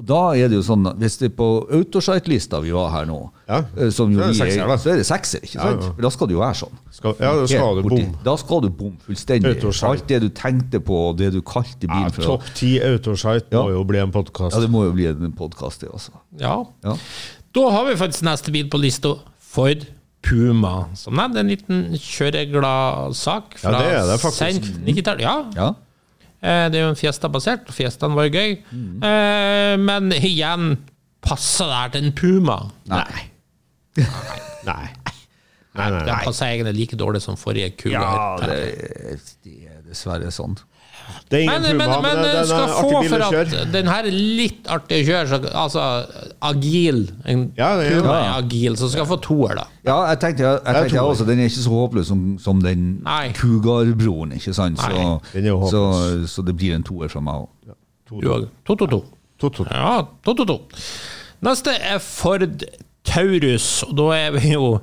Og 0.00 0.06
da 0.08 0.18
er 0.40 0.48
det 0.48 0.56
jo 0.56 0.62
sånn 0.64 0.86
Hvis 0.96 1.18
det 1.20 1.26
er 1.28 1.32
på 1.36 1.46
autosite-lista 1.76 2.62
vi 2.64 2.70
var 2.72 2.88
her 2.94 3.04
nå, 3.10 3.18
Ja, 3.48 3.58
eh, 3.76 3.90
som 3.92 4.08
jo 4.14 4.22
så 4.22 4.24
er 4.24 4.30
det 4.30 4.32
vi 4.32 4.38
sekser, 4.40 4.70
da. 4.70 4.76
så 4.80 4.90
er 4.94 5.00
det 5.02 5.06
sekser, 5.06 5.42
ikke 5.44 5.58
sant? 5.58 5.82
ja. 5.84 5.90
ja. 5.90 6.02
da 6.06 6.10
skal 6.14 6.30
det 6.30 6.36
jo 6.36 6.40
være 6.40 6.58
sånn. 6.62 6.78
Skal, 6.96 7.14
ja, 7.20 7.32
da 7.36 7.46
skal 7.52 7.76
du 7.76 7.88
bom. 7.90 8.14
Da 8.24 8.36
skal 8.40 8.62
du 8.64 8.68
bom 8.78 8.94
fullstendig. 9.04 9.52
Autosite. 9.58 9.90
Alt 9.90 10.06
det 10.08 10.20
du 10.24 10.28
tenkte 10.38 10.80
på, 10.80 10.96
og 11.10 11.18
det 11.20 11.28
du 11.36 11.42
kalte 11.44 11.90
Ja, 11.90 12.06
for. 12.08 12.24
Topp 12.24 12.48
ti 12.56 12.72
autosite 12.80 13.52
Ja. 13.52 13.62
må 13.66 13.74
jo 13.76 13.84
bli 13.92 14.00
en 14.00 14.14
podkast. 14.16 14.56
Ja, 14.56 14.62
det 14.64 14.70
må 14.72 14.86
jo 14.88 14.94
bli 14.96 15.10
en 15.12 15.32
podkast, 15.36 15.84
det 15.84 15.92
også. 15.92 16.16
Ja. 16.40 16.56
Ja. 16.88 16.96
Da 17.52 17.68
har 17.76 17.84
vi 17.90 17.98
faktisk 18.00 18.24
neste 18.24 18.50
bil 18.54 18.70
på 18.72 18.80
lista. 18.80 19.18
Ford 19.52 19.84
Puma. 20.24 20.86
Som 20.96 21.18
nevnt, 21.20 21.36
en 21.36 21.48
liten 21.52 21.80
kjøreglad 22.00 23.12
sak 23.18 23.58
fra 23.60 23.72
Ja, 23.74 23.78
det 23.82 23.96
er 23.98 24.06
det 24.12 24.20
faktisk. 24.22 24.38
sent 24.40 24.86
90-tall. 24.86 25.20
Ja. 25.20 25.34
ja. 25.56 25.72
Eh, 26.42 26.64
Det 26.72 26.78
er 26.80 26.82
jo 26.86 26.92
en 26.92 26.98
Fiesta-basert, 26.98 27.68
og 27.70 27.74
Fiestaen 27.76 28.16
var 28.18 28.26
jo 28.28 28.34
gøy. 28.34 28.56
Mm. 28.72 29.02
Eh, 29.06 29.76
Men 29.78 30.12
igjen, 30.18 30.72
passer 31.22 31.70
det 31.70 31.78
her 31.80 31.92
til 31.94 32.04
en 32.08 32.12
Puma? 32.18 32.58
Nei. 32.90 33.28
Nei. 34.66 34.88
Nei, 35.72 35.88
nei, 35.88 36.00
Den 36.04 36.10
nei. 36.10 36.24
passer 36.26 36.50
egentlig 36.52 36.74
like 36.76 36.96
dårlig 37.00 37.22
som 37.24 37.36
forrige 37.40 37.70
kule. 37.80 37.94
Ja, 37.96 38.36
det, 38.42 38.58
det 39.46 39.54
er 39.70 39.78
dessverre 39.88 40.28
sånn. 40.34 40.58
Det 41.30 41.38
er 41.38 41.42
ingen 41.46 41.62
Men, 41.62 41.76
men, 41.76 41.88
Puma, 41.88 42.00
men 42.02 42.16
men, 42.16 42.24
den 42.24 42.32
det 42.32 42.40
er 42.40 42.46
skal 42.50 42.68
få 42.76 43.02
for 43.08 43.24
at 43.26 43.72
den 43.72 43.90
her 43.92 44.08
er 44.10 44.16
litt 44.40 44.68
artig 44.72 44.98
å 45.02 45.06
kjøre, 45.08 45.28
så, 45.28 45.40
altså 45.64 45.84
agil. 46.50 47.00
En 47.26 47.44
Ja, 47.58 47.70
det 47.80 47.88
Puma 47.96 48.16
Ja. 48.16 48.20
er 48.24 48.42
agil, 48.42 48.76
så 48.80 48.90
skal 48.92 49.06
få 49.06 49.18
toer, 49.22 49.54
da. 49.60 49.66
Ja, 49.86 49.96
jeg 50.10 50.20
tenkte, 50.24 50.42
jeg, 50.46 50.60
jeg 50.66 50.74
tenkte 50.86 51.06
også, 51.06 51.26
den 51.26 51.38
er 51.38 51.50
ikke 51.50 51.64
så 51.64 51.70
håpløs 51.70 52.06
som, 52.12 52.22
som 52.38 52.60
den. 52.62 52.86
Cougar-broren, 53.38 54.32
ikke 54.38 54.54
sant? 54.54 54.78
Så, 54.80 55.18
den 55.32 55.50
så, 55.70 55.82
så 56.28 56.42
det 56.46 56.56
blir 56.56 56.74
en 56.76 56.86
toer 56.86 57.08
fra 57.12 57.20
meg 57.24 57.44
òg. 57.44 57.74
Du 58.12 58.28
òg. 58.28 58.48
222. 58.68 59.02
To-to. 59.42 59.64
Ja, 59.70 60.02
222. 60.24 60.60
Neste 61.42 61.72
er 61.74 61.98
Ford 61.98 62.44
Taurus, 63.04 63.82
og 63.82 63.96
da 63.98 64.04
er 64.14 64.30
vi 64.36 64.52
jo 64.52 64.78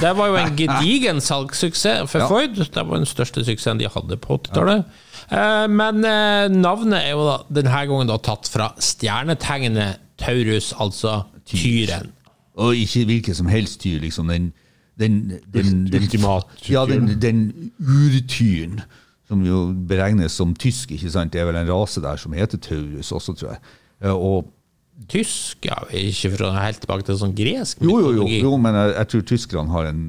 Det 0.00 0.10
var 0.18 0.28
jo 0.28 0.36
en 0.40 0.56
gedigen 0.60 1.20
salgssuksess 1.24 2.10
for 2.10 2.18
Ja. 2.22 2.26
Ford. 2.28 2.56
Det 2.58 2.82
var 2.88 2.96
den 3.00 3.06
største 3.08 3.44
suksessen 3.46 3.80
de 3.80 3.88
hadde 3.88 4.16
på 4.20 4.36
80-tallet. 4.38 4.84
Eh, 5.32 5.66
Men 5.72 6.04
eh, 6.04 6.48
navnet 6.52 7.00
er 7.00 7.14
jo 7.14 7.24
da 7.26 7.38
denne 7.60 7.80
gangen 7.88 8.10
da 8.12 8.18
tatt 8.18 8.48
fra 8.52 8.70
stjernetegnet 8.78 9.96
Taurus, 10.20 10.72
altså 10.80 11.22
tyren. 11.48 12.12
Og 12.56 12.76
ikke 12.76 13.04
hvilken 13.08 13.34
som 13.36 13.46
helst 13.52 13.80
tyr, 13.82 13.98
liksom. 14.00 14.28
Den, 14.32 14.52
den, 14.98 15.16
den, 15.52 16.06
Ja, 16.68 16.86
den, 16.88 17.10
den 17.20 17.42
urtyren, 17.80 18.80
som 19.28 19.42
jo 19.44 19.66
beregnes 19.88 20.32
som 20.32 20.54
tysk, 20.56 20.92
ikke 20.96 21.10
sant. 21.12 21.32
Det 21.34 21.40
er 21.42 21.48
vel 21.50 21.58
en 21.60 21.68
rase 21.68 22.00
der 22.00 22.16
som 22.16 22.32
heter 22.32 22.56
Taurus 22.58 23.12
også, 23.12 23.34
tror 23.36 23.50
jeg. 23.56 23.60
Eh, 24.04 24.12
Og 24.14 24.46
Tysk, 25.08 25.66
ja, 25.68 25.76
ikke 25.92 26.30
fra 26.32 26.48
helt 26.64 26.80
tilbake 26.80 27.04
til 27.04 27.18
sånn 27.20 27.34
gresk 27.36 27.82
Jo, 27.84 27.98
jo, 28.00 28.10
jo, 28.16 28.24
jo 28.40 28.52
men 28.56 28.74
jeg, 28.74 28.94
jeg 28.96 29.08
tror 29.12 29.24
tyskerne 29.28 29.70
har 29.74 29.90
en, 29.90 30.00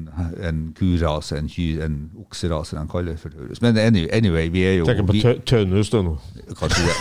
en 0.48 0.62
kurase, 0.78 1.36
en, 1.38 1.50
kyr, 1.52 1.82
en 1.84 1.98
okserase 2.24 2.74
de 2.74 2.84
kaller 2.90 3.12
det 3.12 3.20
for 3.20 3.28
Taurus. 3.34 3.60
Men 3.62 3.76
anyway, 3.78 4.08
anyway 4.16 4.48
vi 4.50 4.64
er 4.64 4.78
jo 4.80 4.88
Tenker 4.88 5.06
på 5.06 5.18
vi, 5.18 5.22
Tønhus, 5.46 5.92
du 5.92 6.00
nå. 6.08 6.16
Kanskje 6.56 6.88
det. 6.88 6.96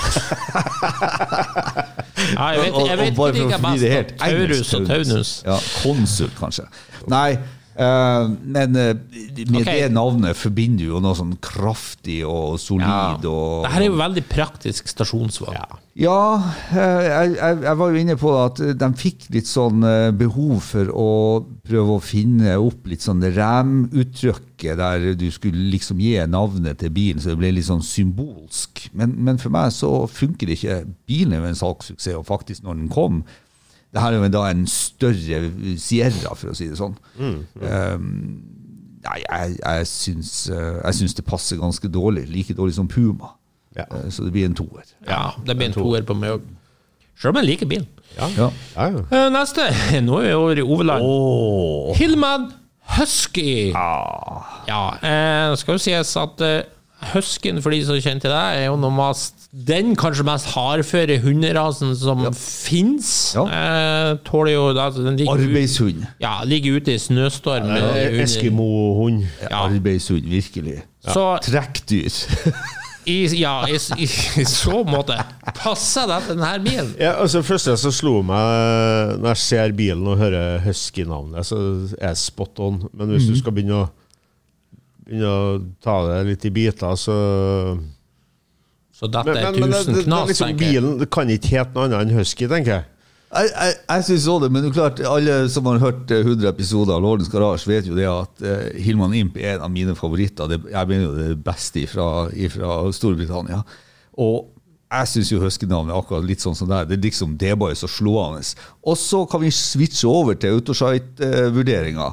Ja, 2.35 2.47
jeg 2.53 2.59
vet, 2.59 2.75
jeg 2.89 2.97
vet 2.99 3.19
og 3.19 3.23
og 3.23 3.35
ikke 3.35 3.59
hva 3.61 3.71
det 3.71 3.79
best. 3.79 3.93
helt. 3.93 4.09
Taurus 4.19 4.73
og 4.73 4.87
Taunus. 4.89 5.31
Ja, 5.47 5.57
konsul, 5.83 6.31
kanskje. 6.37 6.67
Nei, 7.07 7.37
men 7.77 8.75
eh, 8.75 8.95
med 9.45 9.59
okay. 9.61 9.83
det 9.83 9.89
navnet 9.93 10.37
forbinder 10.37 10.81
du 10.81 10.95
jo 10.95 11.01
noe 11.03 11.13
sånn 11.17 11.35
kraftig 11.43 12.23
og 12.25 12.55
solid 12.61 13.25
og 13.29 13.67
Dette 13.67 13.77
er 13.77 13.85
jo 13.85 13.99
veldig 13.99 14.23
praktisk 14.25 14.89
stasjonsvogn. 14.89 15.53
Ja, 15.53 15.77
ja 16.01 16.17
jeg, 16.73 17.35
jeg, 17.35 17.61
jeg 17.67 17.79
var 17.83 17.93
jo 17.93 18.01
inne 18.01 18.17
på 18.17 18.33
at 18.41 18.63
de 18.81 18.89
fikk 18.97 19.29
litt 19.35 19.49
sånn 19.49 19.85
eh, 19.85 20.09
behov 20.09 20.57
for 20.71 20.89
å 20.89 21.09
prøve 21.67 21.99
å 21.99 22.01
finne 22.01 22.57
opp 22.57 22.89
litt 22.89 23.05
sånn 23.05 23.21
ræmuttrykket 23.21 24.81
der 24.81 25.09
du 25.19 25.27
skulle 25.33 25.69
liksom 25.69 26.01
gi 26.01 26.15
navnet 26.25 26.81
til 26.81 26.95
bilen, 26.95 27.21
så 27.21 27.35
det 27.35 27.41
ble 27.43 27.53
litt 27.59 27.69
sånn 27.69 27.85
symbolsk. 27.85 28.87
Men, 28.97 29.13
men 29.21 29.37
for 29.41 29.53
meg 29.53 29.69
så 29.75 30.07
funker 30.09 30.49
det 30.49 30.57
ikke. 30.57 30.79
Bilen 31.05 31.37
er 31.37 31.45
jo 31.45 31.51
en 31.51 31.61
salgssuksess, 31.61 32.17
og 32.17 32.25
faktisk 32.25 32.65
når 32.65 32.81
den 32.81 32.89
kom 32.89 33.21
det 33.97 34.03
her 34.03 34.13
er 34.13 34.21
jo 34.21 34.29
da 34.29 34.43
en 34.51 34.67
større 34.69 35.41
Sierra, 35.81 36.35
for 36.37 36.53
å 36.53 36.55
si 36.57 36.67
det 36.69 36.77
sånn. 36.77 36.93
Um, 37.17 38.11
nei, 39.07 39.17
jeg, 39.23 39.57
jeg, 39.57 39.87
syns, 39.89 40.31
eh, 40.53 40.77
jeg 40.83 40.99
syns 40.99 41.17
det 41.17 41.25
passer 41.25 41.57
ganske 41.57 41.89
dårlig. 41.89 42.27
Like 42.29 42.53
dårlig 42.57 42.77
som 42.77 42.89
Puma. 42.91 43.33
Ja. 43.77 43.87
Eh, 43.89 44.07
Så 44.13 44.27
det 44.27 44.35
blir 44.35 44.45
en 44.45 44.55
toer. 44.57 44.85
Ja, 45.07 45.31
det 45.47 45.57
blir 45.57 45.71
en 45.71 45.75
toer 45.77 46.05
på 46.05 46.13
meg 46.17 46.37
òg. 46.37 46.45
Sjøl 47.17 47.33
om 47.33 47.39
jeg 47.41 47.49
liker 47.49 47.69
bilen. 47.71 47.87
Ja. 48.17 48.29
Ja, 48.37 48.51
ja. 48.77 49.01
Eh, 49.09 49.27
Neste. 49.33 49.65
Nå 50.05 50.21
er 50.21 50.29
vi 50.29 50.37
over 50.37 50.61
i 50.61 50.65
Oveland. 50.65 51.97
Hillman 51.97 52.49
Husky. 52.97 53.71
Ja, 53.73 54.81
uh, 55.01 55.55
skal 55.59 55.75
jo 55.75 55.81
sies 55.81 56.13
at 56.21 56.43
eh, 56.45 56.61
Huskyen, 56.97 57.61
for 57.61 57.73
de 57.73 57.83
som 57.85 57.99
kjenner 58.01 58.23
til 58.23 58.31
deg, 58.33 58.57
er 58.57 58.65
jo 58.71 58.77
noe 58.81 58.93
mest, 58.95 59.45
den 59.67 59.93
kanskje 59.99 60.25
mest 60.25 60.49
hardføre 60.55 61.19
hunderasen 61.21 61.93
som 61.95 62.25
fins. 62.33 63.11
Ja. 63.37 63.43
Eh, 63.45 64.13
tåler 64.25 64.55
jo 64.55 64.63
altså, 64.73 65.05
Arbeidshund. 65.29 66.01
ut, 66.01 66.15
ja, 66.23 66.39
ligger 66.43 66.79
ute 66.81 66.95
i 66.97 67.01
snøstorm. 67.01 67.69
Det 67.69 67.85
er 68.01 68.17
Eskimo-hund. 68.25 69.27
Ja. 69.45 69.67
Arbeidshund, 69.67 70.25
virkelig. 70.25 70.81
Så 71.05 71.27
Trekkdyr. 71.45 72.09
i, 73.07 73.17
ja, 73.39 73.53
i, 73.69 73.77
i, 74.03 74.07
i 74.41 74.45
så 74.49 74.81
måte 74.87 75.15
passer 75.55 76.09
det 76.09 76.17
til 76.25 76.35
denne 76.35 76.55
bilen. 76.65 76.89
Ja, 76.99 77.13
altså 77.21 77.43
Først 77.45 77.69
så 77.79 77.91
slo 77.93 78.19
meg 78.25 79.21
når 79.21 79.31
jeg 79.31 79.43
ser 79.45 79.77
bilen 79.77 80.09
og 80.09 80.19
hører 80.19 80.59
Husky-navnet, 80.65 81.47
så 81.47 81.61
er 82.01 82.11
jeg 82.11 82.23
spot 82.25 82.59
on. 82.65 82.81
Men 82.91 83.13
hvis 83.15 83.29
du 83.29 83.37
skal 83.39 83.55
begynne 83.55 83.85
å, 83.85 83.87
begynne 85.07 85.31
å 85.31 85.55
ta 85.83 86.01
det 86.09 86.19
litt 86.31 86.45
i 86.47 86.51
biter, 86.53 86.99
så 86.99 87.15
Så 88.97 89.09
dette 89.13 89.33
er 89.33 89.51
men, 89.53 89.63
men 89.67 89.73
1000 89.73 89.93
det, 89.93 89.97
det, 90.01 90.05
knas, 90.09 90.29
liksom, 90.31 90.51
tenker 90.51 90.65
jeg. 90.65 90.75
bilen 90.77 91.01
det 91.01 91.09
kan 91.13 91.33
ikke 91.33 91.53
hete 91.53 91.75
noe 91.75 91.87
annet 91.87 92.05
enn 92.05 92.17
Husky, 92.17 92.47
tenker 92.49 92.79
jeg. 92.79 92.87
Jeg, 93.27 93.49
jeg, 93.51 93.73
jeg 93.91 94.03
synes 94.07 94.25
også 94.31 94.43
det, 94.45 94.49
men 94.55 94.63
det 94.63 94.69
er 94.69 94.75
klart, 94.77 95.01
alle 95.03 95.33
som 95.51 95.65
har 95.67 95.81
hørt 95.83 96.11
eh, 96.15 96.23
100 96.23 96.47
episoder 96.47 96.95
av 96.95 97.03
Lordens 97.03 97.31
Garage, 97.31 97.67
vet 97.67 97.89
jo 97.89 97.97
det 97.97 98.07
at 98.07 98.43
uh, 98.45 98.69
Hillman 98.79 99.15
Imp 99.19 99.35
er 99.41 99.57
en 99.57 99.65
av 99.67 99.73
mine 99.73 99.95
favoritter. 99.99 100.47
Det, 100.47 100.61
jeg 100.71 100.91
mener 100.91 101.09
jo 101.09 101.15
det 101.17 101.35
beste 101.43 101.83
fra 101.91 102.07
Storbritannia. 102.95 103.59
Og 104.23 104.47
jeg 104.87 105.07
syns 105.11 105.29
jo 105.33 105.41
Husky-navnet 105.41 105.91
er 105.91 105.99
akkurat 105.99 106.23
litt 106.23 106.39
sånn 106.43 106.55
som 106.55 106.69
det 106.69 106.77
er. 106.77 106.85
Det 106.87 106.95
er 106.95 107.01
liksom, 107.03 107.33
det 107.39 107.49
er 107.51 107.57
bare 107.59 107.75
så 107.75 107.89
slående. 107.91 108.39
Og 108.87 108.95
så 108.95 109.19
kan 109.27 109.41
vi 109.43 109.49
switche 109.51 110.07
over 110.07 110.37
til 110.39 110.55
Autosite-vurderinga. 110.55 112.07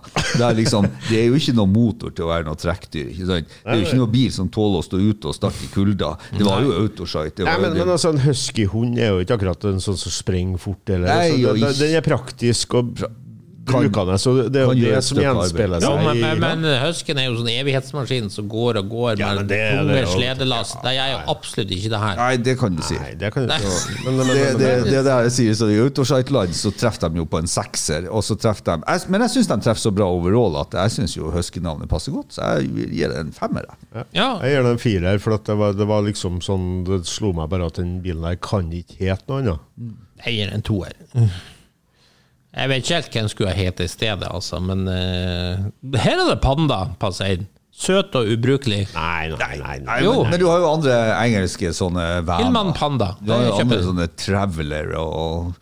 Liksom, 0.59 0.89
det 1.07 1.21
er 1.21 1.29
jo 1.29 1.39
ikke 1.39 1.55
noe 1.55 1.71
motor 1.71 2.11
til 2.11 2.27
å 2.27 2.33
være 2.33 2.49
noe 2.49 2.59
trekkdyr. 2.59 3.13
Ikke 3.13 3.29
sant? 3.31 3.55
Det 3.63 3.77
er 3.77 3.79
jo 3.79 3.87
ikke 3.87 4.01
noe 4.03 4.11
bil 4.17 4.33
som 4.35 4.51
tåler 4.51 4.83
å 4.83 4.87
stå 4.87 4.99
ute 4.99 5.31
og 5.31 5.39
starte 5.39 5.63
i 5.63 5.71
kulda. 5.71 6.17
Det 6.35 6.47
var 6.47 6.67
jo 6.67 6.75
Autosite. 6.83 7.37
Det 7.39 7.47
Nei, 7.47 7.59
men, 7.63 7.79
men 7.79 7.95
altså, 7.95 8.11
En 8.15 8.25
huskyhund 8.27 8.99
er 8.99 9.13
jo 9.13 9.23
ikke 9.23 9.39
akkurat 9.39 9.71
en 9.71 9.83
sånn 9.85 10.01
som 10.01 10.15
springer 10.15 10.59
fort. 10.63 10.83
Eller, 10.91 11.07
Nei, 11.13 11.31
så 11.31 11.53
og 11.53 11.63
den, 11.63 11.79
den 11.79 12.01
er 12.01 12.07
praktisk 12.07 12.75
og 12.81 13.07
brukende, 13.65 14.17
så 14.21 14.33
det 14.53 14.61
er 14.61 14.67
jo 14.69 14.75
det 14.77 14.99
som 15.07 15.19
gjenspeiler 15.23 15.81
seg. 15.83 15.89
Ja, 15.89 16.03
men, 16.05 16.21
men, 16.21 16.63
men 16.63 16.81
Husken 16.85 17.19
er 17.21 17.27
jo 17.31 17.37
sånn 17.39 17.51
evighetsmaskin 17.55 18.31
som 18.33 18.49
går 18.51 18.79
og 18.83 18.89
går 18.93 19.21
Ja, 19.23 19.31
med 19.35 19.45
ja, 19.45 19.47
det 19.51 19.59
er 19.65 19.79
tunge 19.79 19.95
det 19.97 20.03
jo. 20.05 20.13
sledelass. 20.19 20.75
Det 20.85 20.93
er 20.95 21.11
jo 21.15 21.19
absolutt 21.35 21.75
ikke 21.77 21.93
det 21.95 22.01
her. 22.05 22.21
Nei, 22.21 22.37
det 22.49 22.55
kan 22.61 22.77
du 22.79 22.83
si. 22.85 22.99
Nei, 23.01 23.13
det 23.21 23.31
kan 23.35 23.47
Nei. 23.51 23.59
men, 24.05 24.19
men, 24.19 24.21
men, 24.23 24.33
det, 24.35 24.45
det, 24.61 24.71
det 24.91 24.99
er 25.01 25.07
det 25.09 25.17
jeg 25.29 25.35
sier, 25.39 25.57
så 25.63 25.71
I 25.73 25.79
Autosite-land 25.85 26.57
så 26.59 26.75
treffer 26.85 27.13
de 27.15 27.23
jo 27.23 27.27
på 27.35 27.41
en 27.43 27.51
sekser. 27.51 28.11
Og 28.13 28.25
så 28.27 28.37
treffer 28.41 28.69
de, 28.71 28.77
jeg, 28.85 29.07
men 29.15 29.25
jeg 29.27 29.35
syns 29.39 29.51
de 29.55 29.59
treffer 29.69 29.85
så 29.87 29.95
bra 29.97 30.11
overall 30.13 30.61
at 30.63 30.77
jeg 30.83 30.97
syns 30.99 31.17
husken-navnet 31.35 31.91
passer 31.91 32.15
godt. 32.15 32.37
Så 32.37 32.53
jeg 32.59 32.91
gir 32.99 33.15
det 33.15 33.23
en 33.25 33.33
femmer. 33.35 33.67
jeg. 33.71 34.07
Ja, 34.21 34.29
Jeg 34.45 34.55
gir 34.59 34.69
det 34.69 34.75
en 34.77 34.83
firer, 34.85 35.19
for 35.25 35.39
at 35.39 35.49
det, 35.49 35.59
var, 35.61 35.73
det 35.79 35.89
var 35.89 36.05
liksom 36.07 36.41
sånn 36.45 36.69
Det 36.87 37.01
slo 37.09 37.33
meg 37.37 37.49
bare 37.53 37.67
at 37.71 37.81
den 37.81 37.97
bilen 38.05 38.25
der 38.27 38.37
kan 38.43 38.69
ikke 38.75 39.01
hete 39.01 39.25
noe 39.31 39.41
annet. 39.43 39.99
jeg 40.25 40.37
gir 40.39 40.53
en 40.55 40.63
toer. 40.65 40.95
Jeg 42.55 42.71
vet 42.71 42.85
ikke 42.85 42.99
helt 43.01 43.17
hvem 43.17 43.29
skulle 43.33 43.51
ha 43.51 43.59
hett 43.59 43.81
i 43.83 43.89
stedet, 43.91 44.29
altså, 44.31 44.61
men 44.63 44.87
uh, 44.87 45.99
her 45.99 46.21
er 46.21 46.29
det 46.31 46.39
panda, 46.45 46.85
passer 47.03 47.35
inn. 47.35 47.49
Søt 47.75 48.15
og 48.15 48.29
ubrukelig. 48.31 48.85
Nei, 48.95 49.33
nei, 49.35 49.55
nei. 49.59 49.79
nei. 49.83 49.97
Jo. 50.05 50.21
Men, 50.23 50.31
men 50.37 50.43
du 50.45 50.47
har 50.47 50.61
jo 50.63 50.69
andre 50.77 50.99
engelske 51.19 51.73
sånne 51.75 52.05
Hillman 52.21 52.71
vaner. 52.71 52.77
Panda. 52.79 53.09
Du 53.19 53.33
har 53.35 53.43
jo 53.49 53.57
andre 53.65 53.81
sånne 53.83 54.07
Traveler 54.15 54.95
og, 55.01 55.57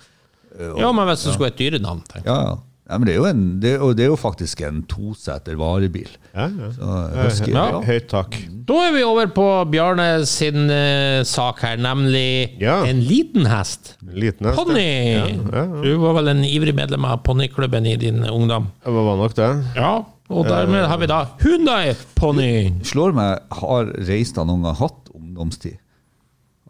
og 0.58 0.82
Ja, 0.82 0.90
men 0.92 1.08
hvis 1.08 1.24
det 1.24 1.32
skulle 1.32 1.48
være 1.48 1.54
et 1.54 1.62
dyrenavn 1.62 2.04
tenker 2.10 2.28
jeg. 2.28 2.36
Ja, 2.36 2.52
ja. 2.52 2.60
Ja 2.92 2.98
men 3.00 3.08
det 3.08 3.14
er, 3.14 3.18
jo 3.18 3.26
en, 3.28 3.42
det, 3.62 3.72
det 3.98 4.04
er 4.04 4.10
jo 4.12 4.18
faktisk 4.20 4.60
en 4.68 4.82
toseter 4.90 5.56
varebil. 5.58 6.10
Ja, 6.36 6.46
ja. 6.46 6.68
Så, 6.76 7.48
Ja. 7.50 7.64
Høyt 7.86 8.06
tak. 8.12 8.36
Da 8.68 8.76
er 8.86 8.94
vi 8.94 9.02
over 9.04 9.26
på 9.34 9.46
Bjarne 9.72 10.06
sin 10.28 10.68
uh, 10.70 11.24
sak 11.26 11.60
her, 11.66 11.80
nemlig 11.82 12.54
Ja. 12.62 12.82
en 12.88 13.02
liten 13.02 13.48
hest. 13.50 13.96
Liten 14.06 14.46
hest. 14.48 14.56
Ponni! 14.60 14.86
Ja, 15.16 15.26
ja, 15.26 15.64
ja. 15.64 15.82
Du 15.82 15.96
var 16.04 16.16
vel 16.20 16.30
en 16.36 16.44
ivrig 16.46 16.74
medlem 16.78 17.04
av 17.08 17.24
ponniklubben 17.26 17.86
i 17.90 17.96
din 18.00 18.22
ungdom? 18.28 18.70
Det 18.84 18.94
var 18.94 19.16
nok 19.20 19.34
det. 19.40 19.50
Ja, 19.76 19.92
og 20.32 20.46
dermed 20.48 20.86
har 20.88 21.00
vi 21.02 21.10
da 21.10 21.24
Hyundai-ponni. 21.42 22.52
Slår 22.86 23.12
meg, 23.16 23.42
har 23.62 23.90
Reistad 24.08 24.48
noen 24.48 24.64
gang 24.68 24.78
hatt 24.78 25.10
ungdomstid? 25.16 25.78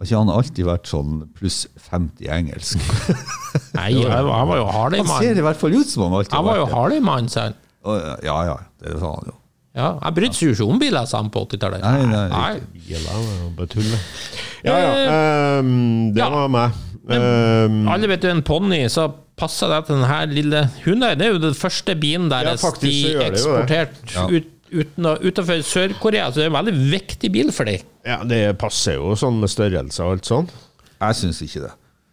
Har 0.02 0.08
ikke 0.08 0.18
han 0.18 0.30
alltid 0.34 0.66
vært 0.66 0.88
sånn 0.90 1.18
pluss 1.38 1.60
50 1.78 2.24
i 2.24 2.30
engelsk? 2.34 2.80
Nei, 3.78 3.92
han 4.02 4.26
var 4.26 4.56
jo 4.58 4.64
var 4.66 4.96
jo 4.98 5.04
Han 5.06 5.12
ser 5.22 5.38
i 5.38 5.44
hvert 5.46 5.60
fall 5.60 5.76
ut 5.76 5.92
som 5.92 6.02
han 6.08 6.16
alltid 6.18 6.34
Han 6.34 6.48
var 6.48 6.56
jo 6.58 6.64
vært 6.64 6.72
det. 6.72 6.78
Harley-mann, 6.80 7.28
sa 7.30 7.44
han. 7.44 7.54
Å, 7.86 7.94
Ja, 8.26 8.38
ja, 8.48 8.56
det 8.82 8.96
sa 8.98 9.12
han 9.12 9.30
jo. 9.30 9.36
Ja, 9.78 9.92
jeg 10.02 10.16
brydde 10.16 10.34
meg 10.34 10.48
jo 10.48 10.56
ikke 10.56 10.66
om 10.74 10.80
biler, 10.82 11.06
sa 11.06 11.20
han 11.22 11.30
på 11.30 11.44
80-tallet. 11.46 11.84
Nei, 11.86 12.00
nei, 12.10 12.24
nei. 12.34 12.50
var 13.06 13.52
bare 13.60 13.70
tull. 13.76 13.94
Ja, 14.66 14.74
ja. 14.74 14.90
Um, 15.62 16.10
det 16.16 16.24
ja. 16.24 16.28
var 16.34 16.50
meg. 16.50 16.82
Um, 17.06 17.78
Alle 17.94 18.10
vet 18.10 18.26
jo 18.26 18.34
en 18.34 18.42
ponni, 18.46 18.82
så 18.90 19.06
passer 19.38 19.70
det 19.70 19.84
til 19.86 20.02
denne 20.02 20.18
lille 20.34 20.64
hunden. 20.82 21.14
Det 21.18 21.28
er 21.28 21.36
jo 21.36 21.40
den 21.46 21.56
første 21.56 21.94
bilen 21.94 22.26
Ja, 22.26 22.42
deres 22.42 22.66
faktisk 22.66 22.90
de 22.90 23.14
jo 23.14 23.24
eksporterte 23.30 24.26
ut, 24.34 24.51
utenfor 24.72 25.62
Sør-Korea, 25.66 26.30
så 26.30 26.40
det 26.40 26.46
er 26.46 26.52
en 26.52 26.58
veldig 26.58 26.90
viktig 26.92 27.30
bil 27.34 27.52
for 27.54 27.68
deg. 27.68 27.84
ja, 28.06 28.22
det 28.26 28.42
passer 28.60 28.98
jo 28.98 29.14
sånn 29.18 29.40
med 29.42 29.52
størrelse 29.52 30.04
og 30.04 30.16
alt 30.16 30.28
sånn. 30.28 30.50
Jeg 31.02 31.18
syns 31.18 31.40
ikke 31.44 31.64
det. 31.66 31.72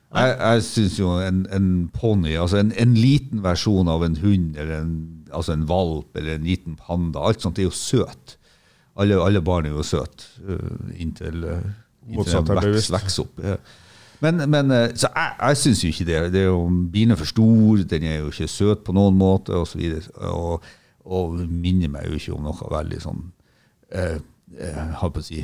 Jeg, 0.09 0.37
jeg 0.39 0.63
syns 0.65 0.95
jo 0.97 1.11
en, 1.21 1.43
en 1.53 1.65
ponni, 1.93 2.33
altså 2.41 2.57
en, 2.63 2.71
en 2.81 2.95
liten 2.97 3.43
versjon 3.45 3.89
av 3.91 4.01
en 4.07 4.15
hund 4.23 4.57
eller 4.57 4.79
en, 4.79 4.95
altså 5.29 5.53
en 5.53 5.67
valp 5.69 6.17
eller 6.17 6.39
en 6.39 6.47
liten 6.47 6.79
panda, 6.79 7.21
alt 7.21 7.45
sånt 7.45 7.61
er 7.61 7.67
jo 7.67 7.75
søt. 7.75 8.35
Alle, 8.99 9.19
alle 9.21 9.41
barn 9.45 9.69
er 9.69 9.75
jo 9.75 9.85
søte 9.85 10.25
uh, 10.49 10.89
inntil, 10.97 11.45
uh, 11.45 11.61
inntil 12.09 12.41
er 12.41 12.71
veks, 12.73 13.19
opp. 13.21 13.37
Ja. 13.45 13.59
Men, 14.25 14.41
men 14.49 14.73
uh, 14.73 14.87
så 14.97 15.11
jeg, 15.13 15.35
jeg 15.37 15.61
syns 15.61 15.83
jo 15.83 15.91
ikke 15.93 16.07
det. 16.09 16.23
det 16.33 16.41
er 16.41 16.49
jo, 16.49 16.65
Bilen 16.91 17.13
er 17.13 17.21
for 17.21 17.29
stor, 17.29 17.85
den 17.93 18.09
er 18.09 18.17
jo 18.23 18.33
ikke 18.33 18.49
søt 18.49 18.81
på 18.87 18.97
noen 18.97 19.15
måte, 19.19 19.53
og 19.55 19.69
så. 19.69 20.01
Og, 20.33 20.65
og 21.09 21.39
minner 21.49 21.91
meg 21.91 22.07
jo 22.07 22.19
ikke 22.19 22.35
om 22.35 22.45
noe 22.45 22.71
veldig 22.71 22.99
sånn 23.01 23.23
eh, 23.95 24.19
eh, 24.57 25.01
på 25.01 25.21
å 25.21 25.25
si 25.25 25.43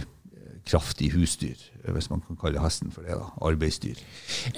kraftig 0.66 1.12
husdyr, 1.14 1.60
hvis 1.94 2.10
man 2.10 2.24
kan 2.26 2.40
kalle 2.42 2.62
hesten 2.64 2.94
for 2.94 3.06
det. 3.06 3.18
da, 3.18 3.28
Arbeidsdyr. 3.46 4.00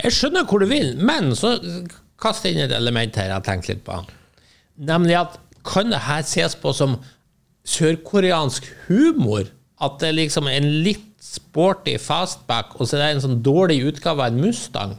Jeg 0.03 0.15
skjønner 0.15 0.47
hvor 0.47 0.63
du 0.63 0.69
vil, 0.69 0.93
men 1.03 1.33
så 1.35 1.57
kast 2.21 2.47
inn 2.47 2.61
et 2.63 2.73
element 2.75 3.17
her 3.19 3.29
jeg 3.29 3.35
har 3.35 3.45
tenkt 3.45 3.67
litt 3.71 3.83
på. 3.87 3.99
Nemlig 4.87 5.17
at 5.19 5.35
kan 5.67 5.91
det 5.91 6.05
her 6.05 6.23
ses 6.27 6.55
på 6.55 6.71
som 6.75 6.95
sørkoreansk 7.67 8.69
humor? 8.87 9.51
At 9.83 9.99
det 10.01 10.09
er 10.09 10.19
liksom 10.21 10.47
en 10.49 10.69
litt 10.85 11.03
sporty 11.21 11.97
fastback, 12.01 12.77
og 12.79 12.87
så 12.87 12.97
er 12.97 13.03
det 13.03 13.09
en 13.17 13.25
sånn 13.27 13.43
dårlig 13.45 13.81
utgave 13.91 14.23
av 14.23 14.31
en 14.31 14.41
Mustang. 14.41 14.95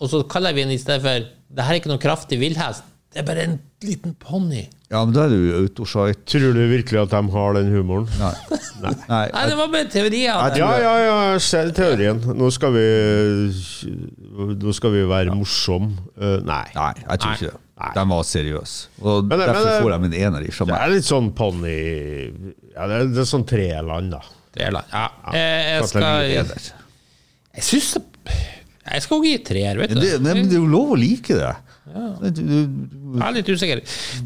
Og 0.00 0.10
så 0.12 0.22
kaller 0.30 0.54
vi 0.54 0.64
den 0.64 0.74
i 0.74 0.80
stedet 0.80 1.02
for 1.04 1.26
Det 1.54 1.62
her 1.62 1.76
er 1.76 1.78
ikke 1.78 1.90
noe 1.92 2.02
kraftig 2.02 2.38
villhest, 2.40 2.86
det 3.14 3.20
er 3.22 3.26
bare 3.28 3.42
en 3.46 3.52
liten 3.86 4.14
ponni. 4.18 4.64
Ja, 4.90 5.04
men 5.06 5.14
da 5.14 5.24
er 5.28 5.30
du 5.30 5.52
autosite. 5.60 6.16
Tror 6.26 6.54
du 6.56 6.60
virkelig 6.70 6.98
at 7.04 7.12
de 7.14 7.20
har 7.34 7.54
den 7.54 7.68
humoren? 7.70 8.08
Nei. 8.18 8.32
Nei. 8.84 8.94
Nei, 9.30 9.44
det 9.48 9.58
var 9.58 9.68
bare 9.70 9.86
teorier. 9.92 10.32
Jeg 10.34 10.58
Ja, 10.58 10.70
ja, 10.82 10.94
ja, 10.98 11.12
jeg 11.32 11.42
ser 11.46 11.70
teorien. 11.76 12.18
Nå 12.36 12.50
skal 12.54 12.74
vi 12.74 12.84
Nå 14.64 14.74
skal 14.74 14.94
vi 14.96 15.04
være 15.08 15.34
morsomme. 15.38 15.94
Eh, 16.18 16.40
nei. 16.44 16.64
Nei, 16.74 16.90
jeg 17.04 17.22
tror 17.22 17.36
ikke 17.36 17.50
det. 17.52 17.60
Nei. 17.84 17.90
De 17.96 18.04
var 18.10 18.26
seriøse. 18.28 18.76
Og 19.02 19.24
Men- 19.24 19.38
derfor 19.44 19.64
men- 19.64 19.82
får 19.82 19.90
de 19.90 20.08
en 20.10 20.14
ener 20.34 20.52
fra 20.52 20.66
Det 20.66 20.74
er 20.80 20.90
litt 20.94 21.04
sånn 21.08 21.30
ponni 21.34 21.78
Ja, 22.74 22.86
det 22.86 22.94
er, 22.98 23.06
det 23.14 23.22
er 23.24 23.30
sånn 23.30 23.46
treland, 23.46 24.10
da. 24.10 24.20
Treland. 24.54 24.90
Ja. 24.92 25.08
ja. 25.26 25.32
Jeg 25.78 25.88
skal 25.88 26.02
Eder. 26.34 26.68
Jeg 27.54 27.62
syns 27.62 27.96
Jeg 28.92 29.02
skal 29.02 29.22
gi 29.22 29.38
treer, 29.38 29.78
vet 29.78 29.94
du. 29.94 30.00
Det, 30.00 30.20
men 30.20 30.48
det 30.48 30.58
er 30.58 30.60
jo 30.60 30.66
lov 30.66 30.94
å 30.94 30.98
like 30.98 31.34
det. 31.34 31.54
Du, 31.84 32.40
Jeg 32.40 33.20
er 33.20 33.34
litt 33.36 33.48
usikker. 33.52 33.80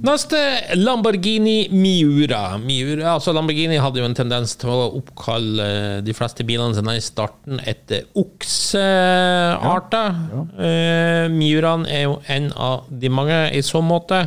Neste 0.07 0.39
Lamborghini 0.79 1.69
Miura. 1.75 2.57
Miura 2.63 3.17
altså 3.17 3.35
Lamborghini 3.35 3.81
hadde 3.83 3.99
jo 3.99 4.07
en 4.07 4.15
tendens 4.15 4.55
til 4.61 4.71
å 4.71 4.93
oppkalle 5.01 5.99
de 6.07 6.15
fleste 6.15 6.47
bilene 6.47 6.77
sine 6.77 6.95
i 6.95 7.03
starten 7.03 7.59
etter 7.67 8.07
oksearter. 8.19 10.11
Eh, 10.55 11.27
Miuraen 11.35 11.89
er 11.91 12.07
jo 12.07 12.21
en 12.31 12.53
av 12.55 12.87
de 12.91 13.11
mange 13.11 13.41
i 13.51 13.65
så 13.67 13.83
måte. 13.83 14.23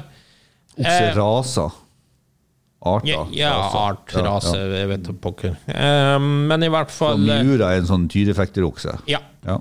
Okseraser. 0.75 1.71
Arter. 2.81 3.07
Ja, 3.13 3.27
ja 3.31 3.53
art, 3.77 4.09
Ja, 4.15 4.21
rase, 4.25 4.57
ja. 4.57 4.79
jeg 4.81 4.87
vet 4.89 5.09
pokker. 5.21 5.53
Uh, 5.69 6.17
men 6.49 6.63
i 6.65 6.69
hvert 6.73 6.89
fall 6.91 7.29
eh, 7.29 7.43
Miura 7.45 7.69
er 7.75 7.83
en 7.83 7.89
sånn 7.91 8.07
dyrefekterokse. 8.09 8.95
Ja. 9.11 9.21
Ja. 9.45 9.59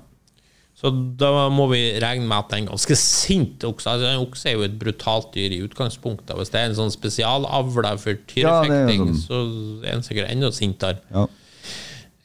Så 0.81 0.89
da 1.21 1.47
må 1.53 1.67
vi 1.69 1.79
regne 2.01 2.25
med 2.25 2.39
at 2.39 2.47
det 2.49 2.55
er 2.57 2.61
en 2.63 2.69
ganske 2.71 2.95
sint 2.97 3.61
okse. 3.67 3.85
Altså, 3.91 4.07
en 4.09 4.23
okse 4.23 4.47
er 4.49 4.55
jo 4.57 4.63
et 4.65 4.79
brutalt 4.81 5.27
dyr 5.35 5.53
i 5.53 5.59
utgangspunktet. 5.61 6.33
Hvis 6.39 6.49
det 6.49 6.57
er 6.63 6.71
en 6.71 6.77
sånn 6.79 6.89
spesialavla 6.93 7.91
for 8.01 8.15
Ja, 8.15 8.55
tyrefekting, 8.63 9.03
sånn. 9.13 9.21
så 9.21 9.41
er 9.85 9.91
den 9.99 10.07
sikkert 10.07 10.31
enda 10.33 10.49
sintere. 10.57 10.97
Ja. 11.13 11.27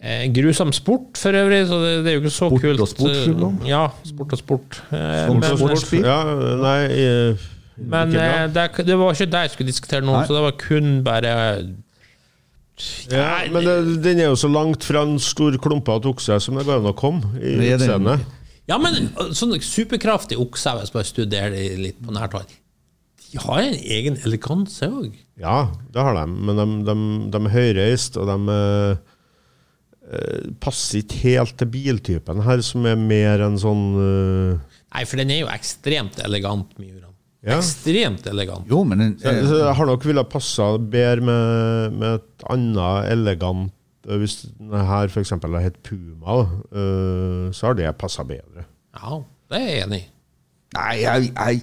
Eh, 0.00 0.24
grusom 0.32 0.72
sport 0.76 1.16
for 1.20 1.36
øvrig, 1.36 1.66
så 1.68 1.82
det, 1.82 1.92
det 2.04 2.10
er 2.12 2.16
jo 2.16 2.22
ikke 2.24 2.32
så 2.32 2.48
Sport 2.48 2.64
kult. 2.64 2.80
og 2.84 2.88
sport, 2.88 3.14
Skjønner 3.16 3.68
Ja, 3.68 3.82
sport 4.04 4.32
og 4.32 4.40
sport. 4.40 4.80
Eh, 4.92 5.22
Sport 5.26 5.40
men 5.40 5.56
sportsbil? 5.60 6.04
Ja, 6.04 6.18
nei 6.60 6.80
eh, 6.96 7.46
men 7.76 8.12
eh, 8.16 8.46
det, 8.56 8.66
det 8.88 8.96
var 8.96 9.12
ikke 9.12 9.28
det 9.32 9.40
jeg 9.46 9.50
skulle 9.54 9.68
diskutere 9.72 10.00
nå, 10.04 10.12
Nei. 10.16 10.26
så 10.28 10.36
det 10.36 10.42
var 10.46 10.54
kun 10.60 11.02
bare 11.04 11.32
ja, 13.10 13.48
Men 13.52 13.64
det, 13.64 13.74
den 14.04 14.20
er 14.20 14.28
jo 14.30 14.36
så 14.36 14.48
langt 14.52 14.84
fra 14.84 15.02
en 15.06 15.16
stor 15.22 15.56
klumpete 15.64 16.08
okse 16.12 16.36
som 16.44 16.58
det 16.60 16.66
går 16.68 16.82
an 16.82 16.90
å 16.90 16.94
komme 16.96 17.32
i 17.40 17.54
Det 17.56 17.70
utseendet. 17.78 18.24
Ja, 18.66 18.78
men 18.82 19.10
sånn 19.36 19.52
superkraftig 19.62 20.38
okse, 20.42 20.72
hvis 20.80 20.94
man 20.94 21.04
studerer 21.06 21.52
det 21.54 21.66
litt 21.78 22.00
på 22.02 22.14
nært 22.14 22.32
hold, 22.34 22.54
de 23.26 23.38
har 23.42 23.60
en 23.62 23.76
egen 23.78 24.16
eleganse 24.26 24.88
òg. 24.90 25.14
Ja, 25.38 25.68
det 25.92 26.02
har 26.02 26.14
de, 26.16 26.24
men 26.32 26.56
de, 26.58 26.66
de, 26.88 26.96
de 27.34 27.40
er 27.44 27.52
høyreist, 27.54 28.16
og 28.18 28.26
de 28.30 28.54
eh, 28.56 28.96
eh, 30.12 30.46
passer 30.62 31.02
ikke 31.02 31.20
helt 31.26 31.56
til 31.60 31.70
biltypen 31.74 32.42
her, 32.46 32.62
som 32.66 32.86
er 32.90 32.96
mer 32.98 33.42
en 33.46 33.58
sånn 33.60 33.84
eh, 34.02 34.74
Nei, 34.96 35.02
for 35.04 35.20
den 35.20 35.30
er 35.34 35.42
jo 35.42 35.48
ekstremt 35.52 36.22
elegant, 36.24 36.70
Miuraen. 36.80 37.12
Ja. 37.46 37.58
Ekstremt 37.60 38.24
elegant. 38.30 38.64
Jo, 38.70 38.80
men 38.88 39.02
en, 39.04 39.16
så- 39.20 39.34
så 39.46 39.58
Jeg 39.60 39.74
har 39.78 39.86
nok 39.90 40.06
villet 40.08 40.30
passe 40.32 40.64
bedre 40.90 41.20
med, 41.28 41.98
med 42.00 42.14
et 42.22 42.46
annet 42.50 43.10
elegant 43.12 43.68
eh, 43.68 43.75
Hvis 44.06 44.36
denne 44.58 44.84
her 44.86 45.08
f.eks. 45.10 45.30
hadde 45.34 45.60
hett 45.64 45.80
Puma, 45.82 46.40
eh, 46.70 47.48
så 47.56 47.66
har 47.72 47.74
det 47.74 47.88
passa 47.98 48.22
bedre. 48.24 48.62
Ja, 48.94 49.18
det 49.50 49.58
er 49.58 49.66
jeg 49.66 49.82
enig 49.88 49.98
i. 50.04 50.06
Nei, 50.76 50.92
jeg, 51.00 51.28
jeg, 51.34 51.60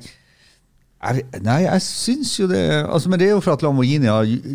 jeg, 1.04 1.24
nei, 1.44 1.58
jeg 1.66 1.82
syns 1.84 2.30
jo 2.40 2.46
det 2.48 2.62
altså, 2.88 3.10
Men 3.12 3.20
det 3.20 3.26
er 3.28 3.34
jo 3.34 3.42
for 3.44 3.52
at 3.58 3.62
Lamborghini 3.66 4.08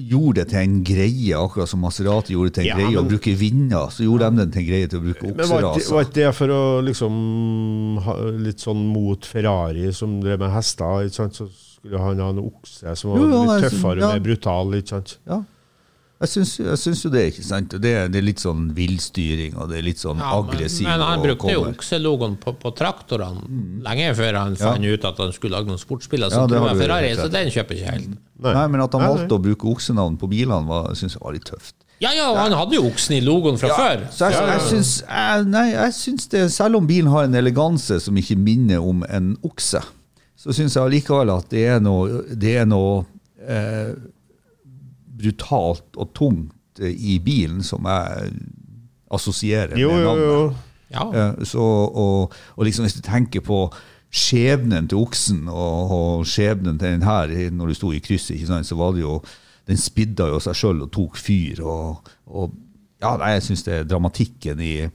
gjorde 0.08 0.40
det 0.40 0.46
til 0.54 0.62
en 0.62 0.78
greie, 0.88 1.36
akkurat 1.36 1.68
som 1.68 1.82
Maserati 1.84 2.32
gjorde 2.32 2.48
det 2.48 2.54
til 2.56 2.64
en 2.64 2.68
Ja, 2.70 2.76
greie 2.78 2.96
å 2.96 3.02
men- 3.04 3.10
bruke 3.12 3.34
vinder. 3.38 3.90
Så 3.92 4.06
gjorde 4.06 4.30
de 4.32 4.40
det 4.40 4.46
til 4.54 4.62
en 4.62 4.68
greie 4.70 4.88
til 4.88 4.98
å 5.00 5.04
bruke 5.04 5.26
Men 5.28 5.36
var 5.36 5.44
ikke, 5.60 5.72
okseraser. 5.74 5.94
var 5.98 6.06
ikke 6.08 6.18
det 6.22 6.30
for 6.40 6.54
å 6.56 6.62
liksom 6.88 7.18
ha 8.06 8.16
litt 8.48 8.64
sånn 8.64 8.82
mot 8.96 9.28
Ferrari, 9.28 9.92
som 9.92 10.16
drev 10.24 10.40
med 10.40 10.50
hester? 10.56 11.04
Ikke 11.08 11.18
sant? 11.20 11.36
Så 11.42 11.48
skulle 11.52 12.00
han 12.02 12.18
ha 12.24 12.30
en 12.32 12.40
okse 12.42 12.96
som 12.98 13.12
var 13.12 13.20
Jo, 13.20 13.28
ja, 13.28 13.44
litt 13.52 13.68
tøffere, 13.68 14.00
ja. 14.02 14.12
mer 14.16 14.24
brutal. 14.24 14.74
Ikke 14.80 14.94
sant? 14.96 15.18
Ja. 15.28 15.42
Jeg 16.18 16.30
syns, 16.32 16.52
jeg 16.58 16.78
syns 16.82 17.00
jo 17.04 17.10
det, 17.14 17.20
ikke 17.30 17.44
sant. 17.46 17.74
Det, 17.78 17.92
det 18.10 18.18
er 18.18 18.24
litt 18.26 18.40
sånn 18.42 18.72
villstyring, 18.74 19.52
og 19.54 19.68
det 19.70 19.76
er 19.78 19.84
litt 19.86 20.00
sånn 20.02 20.18
Ja, 20.18 20.32
men, 20.34 20.48
aggressiv. 20.50 20.88
men 20.88 21.02
han 21.06 21.20
brukte 21.22 21.52
jo 21.52 21.60
okselogoen 21.68 22.34
på, 22.42 22.56
på 22.58 22.72
traktorene 22.74 23.44
lenge 23.86 24.08
før 24.18 24.38
han 24.40 24.56
fant 24.58 24.82
ut 24.82 25.06
at 25.12 25.20
han 25.22 25.30
skulle 25.36 25.54
lage 25.54 25.70
noen 25.70 25.78
sportsbiler 25.78 26.32
Ja, 26.32 26.40
som 26.40 26.50
du 26.50 26.56
Ferrari, 26.80 27.12
så 27.14 27.28
den 27.30 27.52
kjøper 27.54 27.78
ikke 27.78 27.92
helt. 27.94 28.16
Nei, 28.42 28.64
men 28.66 28.82
at 28.82 28.96
han 28.98 29.06
valgte 29.06 29.38
å 29.38 29.44
bruke 29.46 29.70
oksenavn 29.70 30.18
på 30.18 30.26
bilene, 30.34 30.66
var- 30.66 30.90
syns 30.98 31.14
jeg 31.14 31.22
var 31.22 31.38
litt 31.38 31.46
tøft. 31.52 31.76
Ja, 32.02 32.10
ja, 32.14 32.26
han 32.34 32.52
hadde 32.54 32.74
jo 32.78 32.84
oksen 32.90 33.16
i 33.16 33.22
logoen 33.26 33.56
fra 33.58 33.70
før. 33.74 34.04
Så 34.14 34.28
jeg, 34.30 34.42
jeg, 34.50 34.66
syns, 34.68 34.92
jeg, 35.06 35.46
nei, 35.50 35.64
jeg 35.72 35.94
syns 35.96 36.28
det, 36.34 36.44
selv 36.54 36.78
om 36.78 36.86
bilen 36.86 37.10
har 37.14 37.26
en 37.26 37.34
eleganse 37.34 37.98
som 38.02 38.18
ikke 38.18 38.36
minner 38.38 38.82
om 38.82 39.02
en 39.10 39.32
okse, 39.46 39.80
så 40.38 40.54
syns 40.54 40.74
jeg 40.78 40.82
allikevel 40.82 41.30
at 41.34 41.48
det 41.50 41.64
er 41.76 41.80
noe, 41.82 42.22
det 42.38 42.52
er 42.62 42.66
noe 42.70 43.00
eh, 43.42 43.94
brutalt 45.18 45.98
og 45.98 46.12
tungt 46.16 46.80
eh, 46.82 46.94
i 46.94 47.18
bilen 47.24 47.62
som 47.66 47.86
jeg 47.88 48.32
assosierer 49.10 49.74
med 49.76 49.82
jo, 49.82 49.92
navnet. 49.96 50.24
jo. 50.24 50.48
Ja. 50.94 51.04
Eh, 51.12 51.44
Så, 51.44 51.62
og, 51.62 52.34
og 52.56 52.64
liksom 52.68 52.86
hvis 52.86 52.96
du 52.98 53.02
tenker 53.04 53.44
på 53.44 53.66
skjebnen 54.08 54.88
til 54.88 55.02
oksen 55.02 55.48
og, 55.52 55.90
og 55.92 56.26
skjebnen 56.28 56.78
til 56.80 56.94
den 56.96 57.04
her 57.04 57.28
når 57.52 57.68
du 57.72 57.76
sto 57.76 57.92
i 57.92 58.00
krysset, 58.00 58.36
ikke 58.38 58.48
sant, 58.54 58.68
så 58.68 58.78
var 58.78 58.94
det 58.96 59.04
jo 59.04 59.18
Den 59.68 59.76
spidda 59.76 60.30
jo 60.30 60.38
seg 60.40 60.54
sjøl 60.56 60.78
og 60.80 60.88
tok 60.96 61.18
fyr. 61.20 61.58
Og, 61.60 62.06
og 62.32 62.54
ja, 63.02 63.10
nei, 63.20 63.34
jeg 63.34 63.42
syns 63.50 63.66
dramatikken 63.84 64.62
i, 64.64 64.88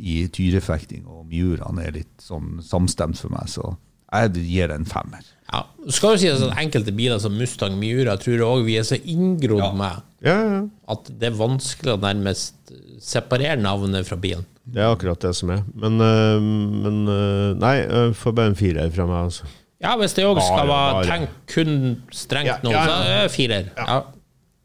i 0.00 0.14
tyrefekting 0.32 1.02
og 1.04 1.26
mjurene 1.28 1.84
er 1.84 1.92
litt 1.98 2.24
sånn 2.24 2.62
samstemt 2.64 3.20
for 3.20 3.34
meg, 3.34 3.50
så 3.52 3.74
jeg 4.08 4.46
gir 4.48 4.72
det 4.72 4.78
en 4.80 4.88
femmer. 4.88 5.28
Ja. 5.52 5.60
Skal 5.92 6.14
jo 6.14 6.20
si 6.22 6.30
at 6.32 6.58
enkelte 6.62 6.92
biler 6.96 7.20
som 7.22 7.34
Mustang 7.36 7.76
Miura 7.78 8.16
tror 8.20 8.34
jeg 8.38 8.46
også 8.46 8.64
vi 8.66 8.76
er 8.80 8.86
så 8.88 8.96
inngrodd 8.98 9.76
med 9.76 10.00
Ja, 10.24 10.36
ja. 10.40 10.60
at 10.94 11.10
det 11.20 11.28
er 11.28 11.36
vanskelig 11.36 11.92
å 11.94 12.00
nærmest 12.00 12.72
separere 13.04 13.58
navnet 13.60 14.08
fra 14.08 14.16
bilen. 14.16 14.46
Det 14.64 14.80
er 14.80 14.88
akkurat 14.94 15.20
det 15.20 15.34
som 15.36 15.50
er. 15.52 15.60
Men, 15.76 16.00
øh, 16.00 16.40
men 16.86 17.02
øh, 17.12 17.50
Nei, 17.60 17.74
øh, 17.84 18.14
får 18.16 18.32
bare 18.38 18.54
en 18.54 18.56
firer 18.56 18.88
fra 18.94 19.04
meg, 19.10 19.26
altså. 19.28 19.44
Ja, 19.84 19.92
hvis 20.00 20.14
det 20.16 20.24
òg 20.24 20.40
skal 20.40 20.68
være 20.70 21.02
tenkt 21.04 21.34
kun 21.52 21.74
strengt 22.14 22.48
Ja, 22.48 22.56
nå, 22.64 22.72
ja, 22.72 22.84
så 22.88 22.94
er 23.04 23.18
det 23.26 23.32
firer. 23.34 23.66
Ja. 23.76 23.98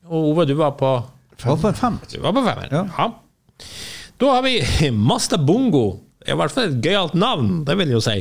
Og 0.07 0.30
Ove, 0.32 0.45
du 0.47 0.55
var 0.55 0.77
på 0.80 0.93
Fem. 1.39 1.59
femmer? 1.75 2.07
Du 2.07 2.21
var 2.23 2.32
på 2.36 2.45
femmer. 2.47 2.71
Ja. 2.71 2.86
Ja. 2.95 3.09
Da 4.19 4.32
har 4.38 4.45
vi 4.47 4.55
Masta 4.95 5.38
Bongo. 5.38 5.99
I 6.27 6.36
hvert 6.39 6.51
fall 6.55 6.71
et 6.71 6.80
gøyalt 6.84 7.13
navn, 7.19 7.65
det 7.67 7.75
vil 7.80 7.91
jeg 7.91 7.99
jo 7.99 8.05
si. 8.05 8.15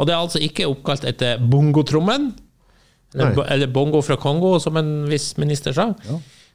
Og 0.00 0.08
det 0.08 0.14
er 0.14 0.22
altså 0.24 0.40
ikke 0.40 0.68
oppkalt 0.70 1.04
etter 1.04 1.40
bongotrommen, 1.52 2.30
eller, 3.12 3.34
Nei. 3.36 3.46
eller 3.52 3.72
bongo 3.74 4.00
fra 4.06 4.16
Kongo, 4.20 4.54
som 4.62 4.78
en 4.80 4.92
viss 5.10 5.34
minister 5.36 5.74
sa. 5.76 5.90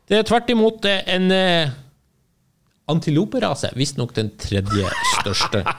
Det 0.10 0.18
er 0.18 0.26
tvert 0.26 0.50
imot 0.54 0.86
eh, 0.90 1.04
en 1.14 1.28
eh, 1.36 1.74
antiloperase, 2.90 3.70
visstnok 3.78 4.16
den 4.18 4.34
tredje 4.42 4.90
største. 5.20 5.66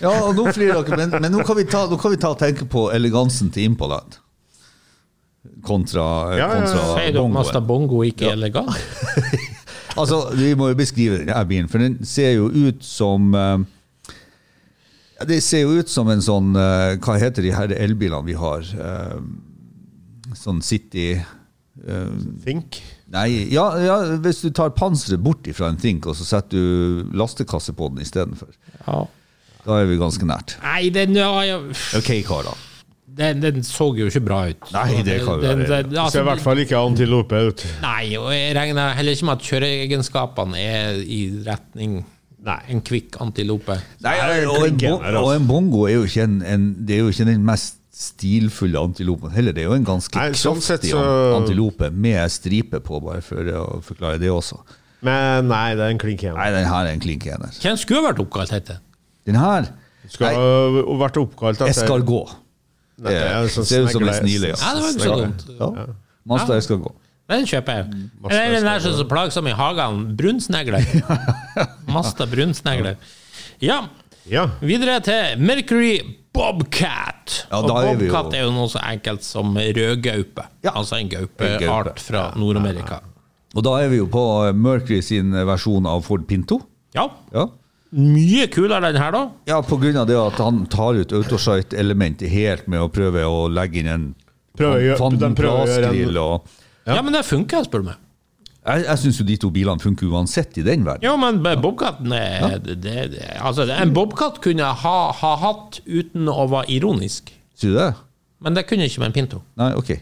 Ja, 0.00 0.08
og 0.24 0.30
nå 0.38 0.46
flirer 0.56 0.80
dere, 0.86 0.96
men, 0.96 1.10
men 1.20 1.34
nå, 1.34 1.42
kan 1.44 1.58
vi 1.58 1.66
ta, 1.68 1.82
nå 1.90 1.98
kan 2.00 2.14
vi 2.14 2.18
ta 2.20 2.30
og 2.32 2.38
tenke 2.40 2.64
på 2.70 2.86
elegansen 2.96 3.50
til 3.52 3.66
Impaland. 3.68 4.16
Kontra, 5.64 6.04
Ja, 6.32 6.38
ja, 6.38 6.46
ja. 6.48 6.62
kontra 6.62 6.84
Sier 6.96 7.12
bongoen. 7.18 7.34
Masta 7.36 7.60
Bongo 7.60 8.00
ikke 8.06 8.30
ja. 8.30 8.36
elegant? 8.38 8.72
Altså, 9.94 10.24
Vi 10.34 10.48
må 10.58 10.72
jo 10.72 10.74
beskrive 10.74 11.20
denne 11.20 11.44
bilen, 11.46 11.68
for 11.70 11.78
den 11.78 12.00
ser 12.08 12.32
jo 12.34 12.48
ut 12.48 12.80
som 12.82 13.28
eh, 13.38 13.60
ja, 13.60 13.73
Det 15.28 15.40
ser 15.42 15.64
jo 15.64 15.78
ut 15.80 15.88
som 15.90 16.08
en 16.12 16.20
sånn 16.24 16.54
eh, 16.56 16.96
Hva 17.04 17.16
heter 17.20 17.42
de 17.46 17.52
her 17.54 17.72
elbilene 17.76 18.24
vi 18.26 18.36
har? 18.38 18.60
Eh, 18.60 19.18
sånn 20.38 20.60
City 20.64 21.12
eh, 21.14 22.12
Think. 22.44 22.80
Nei, 23.14 23.28
ja, 23.52 23.66
ja, 23.78 23.96
hvis 24.24 24.40
du 24.42 24.50
tar 24.56 24.72
panseret 24.74 25.20
bort 25.22 25.46
fra 25.54 25.68
en 25.70 25.76
Think, 25.78 26.06
og 26.10 26.16
så 26.18 26.24
setter 26.26 26.58
du 26.58 27.10
lastekasse 27.14 27.74
på 27.76 27.90
den 27.92 28.02
istedenfor. 28.02 28.50
Ja. 28.86 29.04
Da 29.64 29.78
er 29.80 29.86
vi 29.88 29.96
ganske 30.00 30.26
nært. 30.28 30.56
Nei, 30.64 30.88
den, 30.92 31.14
ja, 31.16 31.28
ja, 31.46 31.58
Ok, 31.96 32.10
karer. 32.26 32.56
den, 33.14 33.38
den 33.44 33.62
så 33.64 33.86
jo 33.96 34.08
ikke 34.10 34.24
bra 34.26 34.40
ut. 34.50 34.66
Nei, 34.74 35.02
det 35.06 35.20
kan 35.24 35.38
Den- 35.40 35.62
være. 35.62 35.68
den- 35.84 35.90
Det 35.92 35.98
altså, 36.00 36.12
ser 36.18 36.24
i 36.24 36.28
hvert 36.32 36.42
fall 36.42 36.58
ikke 36.64 36.80
antilope 36.80 37.40
ut. 37.52 37.62
Nei, 37.84 38.16
og 38.18 38.32
jeg 38.34 38.56
regner 38.56 38.92
heller 38.98 39.12
ikke 39.14 39.24
med 39.30 39.38
at 39.38 39.46
kjøreegenskapene 39.52 40.58
er 40.58 40.98
i 41.04 41.20
retning 41.46 42.04
Nei. 42.44 42.58
en 42.74 42.82
kvikk 42.84 43.16
antilope. 43.24 43.78
Nei, 44.04 44.14
er 44.20 44.46
og, 44.48 44.58
en 44.58 44.76
klinken 44.76 44.90
bo 44.98 44.98
her, 45.02 45.14
altså. 45.14 45.24
og 45.24 45.34
en 45.38 45.46
bongo 45.48 45.86
er 45.88 45.94
jo 45.96 46.04
ikke, 46.08 46.26
en, 46.28 46.36
en, 46.42 46.66
det 46.84 46.98
er 46.98 47.02
jo 47.04 47.12
ikke 47.14 47.26
den 47.30 47.44
mest 47.46 47.80
stilfulle 47.94 48.80
antilopen 48.80 49.30
heller. 49.30 49.54
Det 49.54 49.62
er 49.62 49.68
jo 49.70 49.76
en 49.78 49.86
ganske 49.86 50.18
Nei, 50.18 50.32
sånn 50.38 50.60
sett 50.60 50.82
kraftig 50.82 50.94
så- 50.96 51.36
antilope 51.38 51.90
med 51.94 52.32
stripe 52.34 52.80
på, 52.82 53.00
bare 53.04 53.22
for 53.22 53.50
å 53.54 53.66
forklare 53.86 54.18
det 54.20 54.32
også. 54.34 54.58
Men 55.04 55.48
nei, 55.50 55.74
det 55.76 55.84
er 55.84 55.92
en 55.92 56.00
klink. 56.00 56.24
Nei, 56.34 56.50
den 56.50 56.66
her 56.66 56.88
er 56.88 56.92
en 56.96 57.02
klink 57.02 57.26
ener. 57.28 57.52
Hvem 57.60 57.76
skulle 57.80 58.02
vært 58.06 58.22
oppkalt 58.24 58.52
etter? 58.56 58.80
Den 59.28 59.36
her 59.40 59.70
Skulle 60.08 60.34
ha 60.36 60.96
vært 61.00 61.16
oppkalt 61.20 61.60
etter 61.60 61.70
escargot. 61.72 62.34
Nei, 62.98 63.12
det 63.12 63.22
er 63.24 63.48
sånn 63.52 63.66
ser 63.68 63.86
ut 63.86 63.94
som 63.94 64.04
en 64.04 64.18
snile, 64.20 64.50
ja. 64.52 64.58
Ja, 64.60 64.74
det 64.74 64.82
var 64.82 64.92
ikke 64.92 65.06
så 65.06 65.16
dumt. 65.22 65.46
ja. 65.58 65.86
Mazda 66.28 66.58
escargot. 66.60 66.96
Den 67.30 67.46
kjøper 67.48 67.78
jeg. 67.78 68.08
Eller 68.30 68.58
den 68.58 68.66
der 68.68 68.80
som 68.84 68.92
er 68.92 68.98
så 68.98 69.06
plagsom 69.08 69.46
i 69.48 69.54
hagene. 69.56 70.10
Brunsnegler. 70.18 70.84
Masta 71.94 72.26
brunsnegler. 72.28 72.96
Ja, 73.64 73.86
Ja. 74.28 74.46
videre 74.60 75.00
til 75.04 75.40
Mercury 75.40 75.98
Bobcat. 76.34 77.46
Ja, 77.50 77.58
Og 77.58 77.68
Bobcat 77.68 77.90
er 77.94 77.96
vi 78.00 78.06
jo- 78.08 78.30
er 78.32 78.42
jo 78.44 78.50
noe 78.52 78.68
så 78.68 78.80
enkelt 78.90 79.22
som 79.24 79.54
rødgaupe. 79.56 80.44
Ja. 80.64 80.70
Altså 80.74 80.96
en 81.00 81.08
gaupeart 81.08 82.00
fra 82.00 82.32
Nord-Amerika. 82.36 83.00
Og 83.54 83.62
da 83.62 83.76
er 83.84 83.88
vi 83.88 83.96
jo 83.98 84.06
på 84.06 84.52
Mercury 84.54 85.00
sin 85.00 85.30
versjon 85.32 85.86
av 85.86 86.02
Ford 86.04 86.26
Pinto. 86.26 86.60
Ja. 86.94 87.08
Ja. 87.32 87.46
Mye 87.94 88.48
kulere 88.50 88.80
den 88.92 89.00
her, 89.00 89.12
da. 89.12 89.28
Ja, 89.46 89.60
på 89.62 89.76
grunn 89.78 89.96
av 89.96 90.06
det 90.08 90.16
at 90.18 90.38
han 90.42 90.66
tar 90.66 90.94
ut 90.98 91.12
autosite-elementet 91.12 92.28
helt 92.28 92.66
med 92.66 92.80
å 92.80 92.88
prøve 92.90 93.22
å 93.22 93.44
legge 93.48 93.76
inn 93.78 93.86
en 93.86 94.14
prøve, 94.58 94.98
Van 94.98 95.16
prøver 95.34 95.62
å 95.62 95.66
gjøre 95.68 95.92
en- 95.94 96.16
og 96.18 96.42
Ja, 96.86 97.00
men 97.02 97.12
det 97.16 97.24
funker, 97.24 97.64
spør 97.64 97.84
du 97.84 97.90
meg. 97.92 98.00
Jeg, 98.64 98.84
jeg 98.86 98.98
syns 99.02 99.18
jo 99.20 99.24
de 99.28 99.36
to 99.36 99.50
bilene 99.52 99.80
funker 99.82 100.08
uansett 100.08 100.56
i 100.60 100.62
den 100.64 100.84
verden. 100.86 101.04
Jo, 101.04 101.18
men 101.20 101.42
Bobcaten 101.60 102.12
er 102.16 102.54
det, 102.64 102.78
det, 102.80 102.94
det, 103.12 103.26
Altså, 103.36 103.66
en 103.68 103.92
Bobcat 103.92 104.38
kunne 104.44 104.64
jeg 104.64 104.78
ha, 104.84 104.96
ha 105.12 105.32
hatt 105.42 105.82
uten 105.84 106.30
å 106.32 106.46
være 106.48 106.70
ironisk. 106.78 107.28
Sier 107.60 107.74
du 107.74 107.78
det? 107.82 107.90
Men 108.44 108.56
det 108.56 108.64
kunne 108.68 108.88
ikke 108.88 109.02
med 109.02 109.10
en 109.12 109.16
Pinto. 109.18 109.42
Nei, 109.60 109.70
ok. 109.76 109.92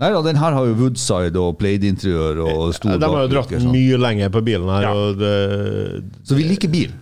Nei 0.00 0.10
da, 0.14 0.20
den 0.24 0.38
her 0.40 0.54
har 0.56 0.66
jo 0.66 0.74
Woodside 0.80 1.38
og 1.38 1.58
Plaid-interiør 1.60 2.38
og 2.46 2.74
stor 2.74 2.96
De 2.98 3.10
har 3.12 3.26
jo 3.26 3.30
dratt 3.34 3.50
sånn. 3.52 3.70
mye 3.74 3.98
lenger 4.00 4.30
på 4.32 4.42
bilen 4.46 4.70
her, 4.72 4.86
Ja. 4.88 4.92
og 4.96 5.18
det 5.20 5.34
Så 6.26 6.38
vi 6.38 6.46
liker 6.50 6.72
bilen. 6.72 6.98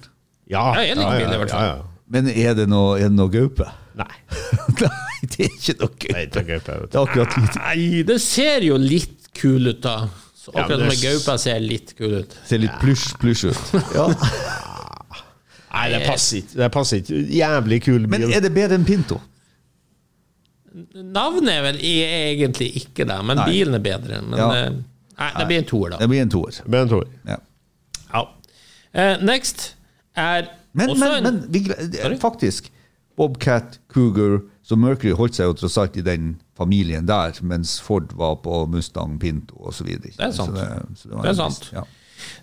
Ja, 0.51 0.75
Ja, 0.75 0.81
jeg 0.83 0.97
liker 0.99 1.19
bilen 1.23 1.35
i 1.37 1.41
hvert 1.45 1.51
fall. 1.55 1.69
Ja, 1.69 1.77
ja. 1.77 1.83
Men 2.09 2.29
er 2.33 2.55
det 2.59 2.69
noe, 2.69 2.97
er 2.99 3.09
det 3.09 3.17
noe 3.17 3.31
gaupe? 3.33 3.69
Nei. 3.97 4.13
Nei, 5.19 5.29
det 5.33 5.41
er 5.45 5.55
ikke 5.57 5.75
noe 5.81 5.89
Nei, 5.89 6.25
gaupe. 6.25 6.31
det 6.31 6.37
er 6.39 6.49
gøy, 6.49 6.61
Det 6.89 6.95
er 6.95 7.03
akkurat 7.03 7.37
litt. 7.43 7.57
Nei, 7.57 8.03
det 8.07 8.21
ser 8.23 8.61
jo 8.69 8.77
litt 8.79 9.29
kul 9.35 9.67
ut, 9.73 9.81
da. 9.83 9.97
Så 10.39 10.53
Ja, 10.55 10.63
akkurat 10.63 10.79
som 10.79 10.89
det- 10.89 10.99
en 10.99 11.03
gaupe 11.19 11.39
ser 11.39 11.61
litt 11.61 11.95
kul 11.99 12.15
ut. 12.21 12.37
Ser 12.47 12.59
litt 12.59 12.77
plush, 12.81 13.15
plush 13.19 13.45
ut. 13.51 13.75
Ja. 13.95 14.07
Nei, 15.79 15.89
det 15.93 16.07
passer 16.07 16.39
ikke. 16.43 16.55
Det 16.57 16.71
passer 16.73 17.03
ikke. 17.03 17.19
Jævlig 17.39 17.83
kul 17.85 18.07
bil. 18.07 18.09
Men 18.09 18.33
er 18.33 18.41
det 18.41 18.53
bedre 18.55 18.75
enn 18.79 18.87
Pinto? 18.89 19.21
Navnet 20.95 21.51
er 21.53 21.63
vel 21.65 21.79
e- 21.81 22.35
egentlig 22.37 22.69
ikke 22.85 23.07
det, 23.09 23.19
men 23.27 23.37
Nei. 23.41 23.47
bilen 23.51 23.75
er 23.75 23.83
bedre. 23.85 24.21
Men 24.23 24.39
Ja. 24.39 24.49
eh, 24.55 24.71
nei, 25.19 25.31
det 25.39 25.47
blir 25.49 25.59
en 25.59 25.65
toer, 25.65 25.91
da. 25.91 25.97
Det 25.99 26.09
blir 26.09 26.21
en 26.23 26.89
toer. 26.89 27.07
Ja. 27.27 27.37
Ja. 28.15 28.25
Eh, 28.95 29.17
next 29.23 29.75
er 30.17 30.49
Men, 30.75 30.91
også 30.91 30.99
men, 31.01 31.27
en 31.27 31.35
men 31.41 31.53
vi, 31.53 31.65
Sorry? 31.99 32.17
faktisk 32.19 32.71
Bobcat, 33.17 33.79
Cougar 33.89 34.43
Så 34.69 34.77
Mercury 34.77 35.15
holdt 35.17 35.39
seg 35.39 35.47
jo 35.49 35.55
tross 35.57 35.79
alt 35.81 35.97
i 35.97 36.03
den 36.05 36.35
familien 36.59 37.07
der, 37.09 37.33
mens 37.43 37.79
Ford 37.81 38.11
var 38.19 38.35
på 38.45 38.67
Mustang, 38.69 39.15
Pinto 39.23 39.57
osv. 39.71 39.87
Det 40.03 40.13
er 40.19 40.35
sant. 40.37 40.53
det, 40.59 40.67
så 41.01 41.09
det 41.09 41.23
Det 41.25 41.31
er 41.31 41.39
sant. 41.39 41.71
Ja. 41.73 41.85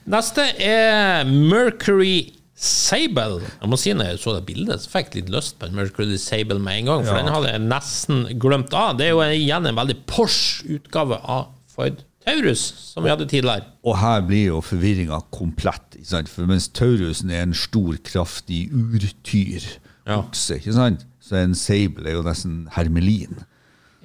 Neste 0.09 0.45
er 0.63 1.27
Mercury 1.29 2.31
Sable. 2.55 3.41
Jeg 3.61 3.69
må 3.69 3.77
si 3.77 3.91
når 3.93 4.13
jeg 4.13 4.21
så 4.23 4.33
det 4.37 4.45
bildet, 4.47 4.81
så 4.85 4.89
fikk 4.93 5.11
jeg 5.11 5.25
litt 5.25 5.33
lyst 5.35 5.57
på 5.59 5.67
en 5.67 5.75
Mercury 5.77 6.17
Sable 6.21 6.57
med 6.63 6.79
en 6.81 6.85
gang, 6.89 7.05
for 7.05 7.13
Ja. 7.17 7.21
den 7.23 7.33
hadde 7.35 7.51
jeg 7.51 7.61
nesten 7.67 8.25
glemt 8.39 8.73
av. 8.73 8.97
Det 8.97 9.05
er 9.09 9.11
jo 9.13 9.21
igjen 9.27 9.67
en 9.67 9.75
veldig 9.75 9.97
Porsche 10.07 10.63
utgave 10.79 11.19
av 11.21 11.49
Ford 11.75 12.01
Taurus, 12.25 12.63
som 12.93 13.03
vi 13.03 13.09
hadde 13.11 13.27
tidligere. 13.29 13.65
Og 13.85 13.97
her 14.01 14.21
blir 14.25 14.47
jo 14.47 14.61
forvirringa 14.65 15.19
komplett. 15.35 15.83
Ikke 15.99 16.07
sant? 16.07 16.29
For 16.31 16.47
mens 16.47 16.69
Taurusen 16.73 17.29
er 17.29 17.43
en 17.43 17.53
stor, 17.53 17.97
kraftig 18.01 18.71
urtyr, 18.73 19.61
Ja. 20.07 20.17
okse, 20.23 20.57
ikke 20.57 20.73
sant? 20.73 21.05
Så 21.25 21.39
en 21.41 21.55
Sable 21.57 22.05
er 22.11 22.19
jo 22.19 22.25
nesten 22.25 22.67
hermelin. 22.75 23.39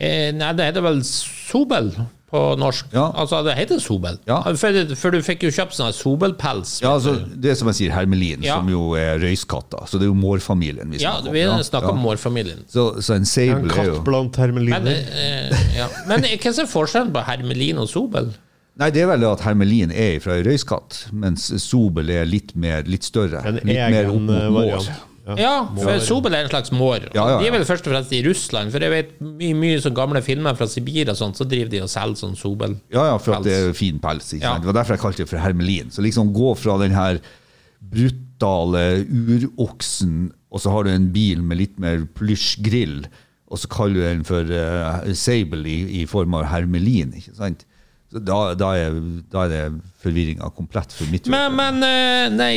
Eh, 0.01 0.31
nei, 0.33 0.55
det 0.57 0.71
heter 0.71 0.85
vel 0.87 1.03
Sobel 1.05 1.91
på 2.31 2.41
norsk. 2.57 2.87
Ja. 2.95 3.09
Altså, 3.19 3.41
det 3.45 3.57
heter 3.59 3.81
Sobel. 3.83 4.17
Ja. 4.29 4.39
For, 4.57 4.77
for 4.97 5.13
du 5.13 5.19
fikk 5.27 5.43
jo 5.45 5.51
kjøpt 5.53 5.75
sånn 5.77 5.91
Sobelpels. 5.93 6.77
Ja, 6.81 6.93
altså, 6.95 7.17
Det 7.35 7.51
er 7.53 7.59
som 7.59 7.69
jeg 7.73 7.79
sier, 7.81 7.93
hermelin, 7.97 8.45
Ja. 8.47 8.61
som 8.61 8.71
jo 8.71 8.93
er 8.97 9.19
røyskatter. 9.21 9.83
Så 9.91 9.99
det 9.99 10.07
er 10.07 10.13
jo 10.13 10.17
mårfamilien 10.17 10.89
vi 10.95 11.03
Ja, 11.03 11.17
snakker 11.19 11.29
om. 11.29 11.59
vi 11.59 11.65
snakker 11.69 11.91
om 11.91 11.99
ja. 11.99 12.05
mårfamilien. 12.07 12.63
Så, 12.71 12.85
så 13.03 13.17
en 13.19 13.27
En 13.27 13.29
Sable 13.33 13.67
er 13.67 13.75
katt 13.75 13.91
jo 13.91 13.99
blant 14.07 14.39
Men, 14.39 14.45
hermeliner. 14.47 14.95
eh, 15.11 15.67
ja. 15.77 15.89
Men 16.09 16.23
hva 16.23 16.55
er 16.55 16.71
forskjellen 16.71 17.13
på 17.19 17.27
hermelin 17.27 17.83
og 17.83 17.91
sobel? 17.91 18.31
Nei, 18.81 18.89
det 18.95 19.03
er 19.03 19.11
vel 19.11 19.25
at 19.29 19.43
hermelin 19.45 19.91
er 19.93 20.21
fra 20.25 20.39
ei 20.39 20.45
røyskatt, 20.47 21.09
mens 21.13 21.51
Sobel 21.61 22.09
er 22.15 22.25
litt 22.25 22.55
mer, 22.57 22.87
litt 22.89 23.05
større. 23.05 23.43
En 23.45 23.59
litt 23.59 23.75
egen 23.77 24.31
eh, 24.31 24.47
variant. 24.55 24.89
Ja, 25.39 25.55
for 25.77 26.01
sobel 26.03 26.35
er 26.35 26.47
en 26.47 26.51
slags 26.53 26.73
mår. 26.75 27.11
De 27.13 27.47
er 27.47 27.55
vel 27.55 27.67
først 27.69 27.87
og 27.87 27.93
fremst 27.95 28.15
i 28.17 28.23
Russland, 28.27 28.73
for 28.75 28.83
jeg 28.83 28.91
vet 28.95 29.13
mye, 29.23 29.55
mye 29.59 29.83
sånn 29.85 29.95
gamle 29.95 30.23
filmer 30.27 30.57
fra 30.59 30.67
Sibir 30.71 31.13
og 31.13 31.19
sånt, 31.19 31.39
så 31.39 31.47
driver 31.49 31.71
de 31.71 31.83
og 31.85 31.93
selger 31.93 32.23
sånn 32.25 32.37
sobel. 32.39 32.79
Ja, 32.95 33.07
ja, 33.13 33.17
for 33.23 33.39
at 33.39 33.47
det 33.47 33.55
er 33.59 33.73
fin 33.77 34.01
pels. 34.03 34.33
Ikke 34.35 34.47
sant? 34.47 34.65
Det 34.65 34.73
var 34.73 34.81
derfor 34.81 34.97
jeg 34.97 35.05
kalte 35.05 35.23
det 35.25 35.31
for 35.31 35.43
hermelin. 35.45 35.95
Så 35.95 36.03
liksom 36.05 36.35
gå 36.37 36.55
fra 36.59 36.79
den 36.83 36.97
her 36.97 37.21
brutale 37.81 38.85
uroksen, 39.07 40.31
og 40.51 40.63
så 40.63 40.73
har 40.75 40.87
du 40.87 40.93
en 40.93 41.11
bil 41.15 41.43
med 41.47 41.61
litt 41.61 41.79
mer 41.83 42.07
plysjgrill, 42.19 43.05
og 43.51 43.59
så 43.59 43.71
kaller 43.71 43.99
du 43.99 44.07
den 44.07 44.25
for 44.27 44.47
uh, 44.55 45.09
Sable 45.19 45.67
i, 45.67 46.03
i 46.03 46.07
form 46.11 46.37
av 46.39 46.49
hermelin. 46.53 47.15
ikke 47.19 47.35
sant? 47.39 47.67
Da, 48.11 48.55
da, 48.59 48.73
er, 48.75 48.97
da 49.31 49.45
er 49.47 49.51
det 49.53 49.61
forvirringa 50.03 50.49
komplett 50.57 50.91
for 50.97 51.07
mitt 51.13 51.29
Men, 51.31 51.55
men 51.55 51.77
eh, 51.87 52.27
nei, 52.35 52.49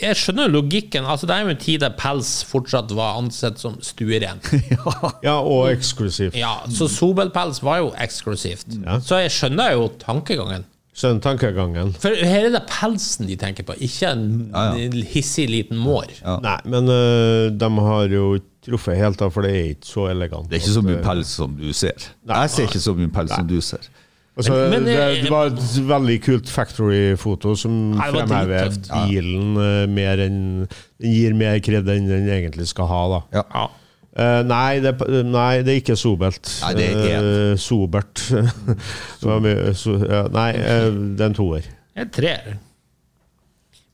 jeg 0.00 0.16
skjønner 0.16 0.48
jo 0.48 0.54
logikken. 0.54 1.04
Altså, 1.04 1.28
det 1.28 1.36
er 1.36 1.44
jo 1.44 1.52
en 1.52 1.60
tid 1.60 1.82
der 1.84 1.92
pels 2.00 2.30
fortsatt 2.48 2.94
var 2.96 3.18
ansett 3.20 3.60
som 3.60 3.76
stueren. 3.84 4.40
Ja, 5.26 5.36
og 5.40 5.68
eksklusivt. 5.68 6.36
Ja, 6.38 6.62
så 6.72 6.88
sobelpels 6.88 7.60
var 7.64 7.82
jo 7.82 7.90
eksklusivt. 8.00 8.78
Så 9.04 9.20
jeg 9.20 9.32
skjønner 9.34 9.74
jo 9.76 9.90
tankegangen. 10.00 10.64
Skjønner 10.96 11.22
tankegangen. 11.24 11.92
For 12.00 12.16
her 12.16 12.48
er 12.48 12.54
det 12.56 12.64
pelsen 12.68 13.28
de 13.28 13.36
tenker 13.40 13.66
på, 13.68 13.76
ikke 13.84 14.10
en 14.10 14.24
Ja, 14.50 14.64
hissig 15.12 15.46
liten 15.52 15.78
mår. 15.80 16.16
Nei, 16.44 16.56
men 16.72 16.88
øh, 16.92 17.50
de 17.52 17.70
har 17.86 18.08
jo 18.16 18.34
ikke 18.40 18.48
truffet 18.66 18.98
helt, 18.98 19.20
da, 19.20 19.28
for 19.32 19.46
det 19.46 19.52
er 19.56 19.70
ikke 19.74 19.88
så 19.88 20.08
elegant. 20.10 20.48
Det 20.50 20.58
er 20.58 20.64
ikke 20.64 20.74
så 20.76 20.82
mye 20.84 20.98
øh, 20.98 21.04
pels 21.06 21.34
som 21.40 21.54
du 21.56 21.70
ser. 21.76 22.10
Nei. 22.28 22.42
Jeg 22.44 22.52
ser 22.56 22.68
ikke 22.68 22.82
så 22.84 22.96
mye 22.98 23.12
pels 23.14 23.32
som 23.36 23.48
du 23.48 23.60
ser. 23.64 23.86
Altså, 24.38 24.52
Men- 24.52 24.70
men, 24.70 24.84
det, 24.86 24.94
eh, 24.94 25.22
det 25.24 25.30
var 25.32 25.50
et 25.50 25.88
veldig 25.88 26.16
kult 26.22 26.48
factory-foto 26.48 27.56
som 27.58 27.74
fremhever 27.98 28.70
bilen 29.08 29.56
ja. 29.58 29.86
mer 29.90 30.22
enn 30.22 30.40
Den 31.00 31.12
gir 31.12 31.34
mer 31.34 31.58
kred 31.60 31.88
enn 31.88 32.08
den 32.08 32.28
egentlig 32.28 32.68
skal 32.70 32.86
ha, 32.86 33.02
da. 33.08 33.20
Ja. 33.40 33.44
Ja. 33.54 33.66
Uh, 34.10 34.42
nei, 34.42 34.80
det, 34.82 34.96
nei, 35.24 35.62
det 35.62 35.70
er 35.70 35.78
ikke 35.80 35.96
sobelt. 35.96 36.48
Nei, 36.64 36.72
det 36.74 36.86
er 36.88 36.96
ikke 36.98 37.20
uh, 37.22 37.60
sobert. 37.62 38.24
det 39.22 39.76
so, 39.78 39.94
ja, 40.02 40.24
nei, 40.34 40.50
uh, 40.58 40.88
det 41.14 41.24
er 41.24 41.30
en 41.30 41.36
toer. 41.38 41.68
Er 41.94 42.10
treer. 42.10 42.58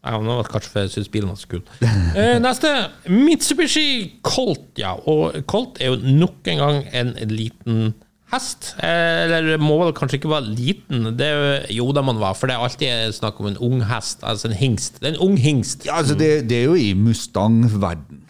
Ja, 0.07 0.21
nå 0.23 0.37
var 0.39 0.47
det 0.47 0.53
kanskje 0.55 0.71
for 0.73 0.87
jeg 0.87 0.93
syns 0.95 1.11
bilen 1.13 1.31
var 1.33 1.39
så 1.41 1.51
kul. 1.51 1.63
Eh, 2.17 2.37
neste. 2.41 2.73
Mitsubishi 3.11 3.87
Colt. 4.25 4.69
Ja, 4.79 4.95
og 4.95 5.37
Colt 5.51 5.81
er 5.83 5.93
jo 5.93 6.17
nok 6.17 6.47
en 6.53 6.63
gang 6.63 6.83
en 6.95 7.15
liten 7.33 7.91
hest. 8.37 8.75
Eh, 8.79 9.25
Eller 9.27 9.57
må 9.59 9.81
vel 9.83 9.95
kanskje 9.97 10.21
ikke 10.21 10.31
være 10.31 10.53
liten. 10.53 11.09
Det 11.19 11.27
er 11.33 11.67
jo, 11.75 11.89
da 11.97 12.05
man 12.07 12.21
var, 12.23 12.37
for 12.39 12.47
det 12.47 12.55
er 12.57 12.63
alltid 12.69 13.17
snakk 13.17 13.41
om 13.43 13.49
en 13.51 13.59
ung 13.65 13.81
hest. 13.91 14.23
Altså 14.23 14.51
en 14.53 14.57
hingst. 14.61 15.01
Det 15.01 15.09
er 15.11 15.17
en 15.17 15.23
ung 15.27 15.37
hingst. 15.41 15.89
Ja, 15.89 15.97
altså 16.03 16.15
det, 16.21 16.45
det 16.51 16.61
er 16.61 16.69
jo 16.71 16.77
i 16.79 16.93
Mustang-verden. 16.95 18.23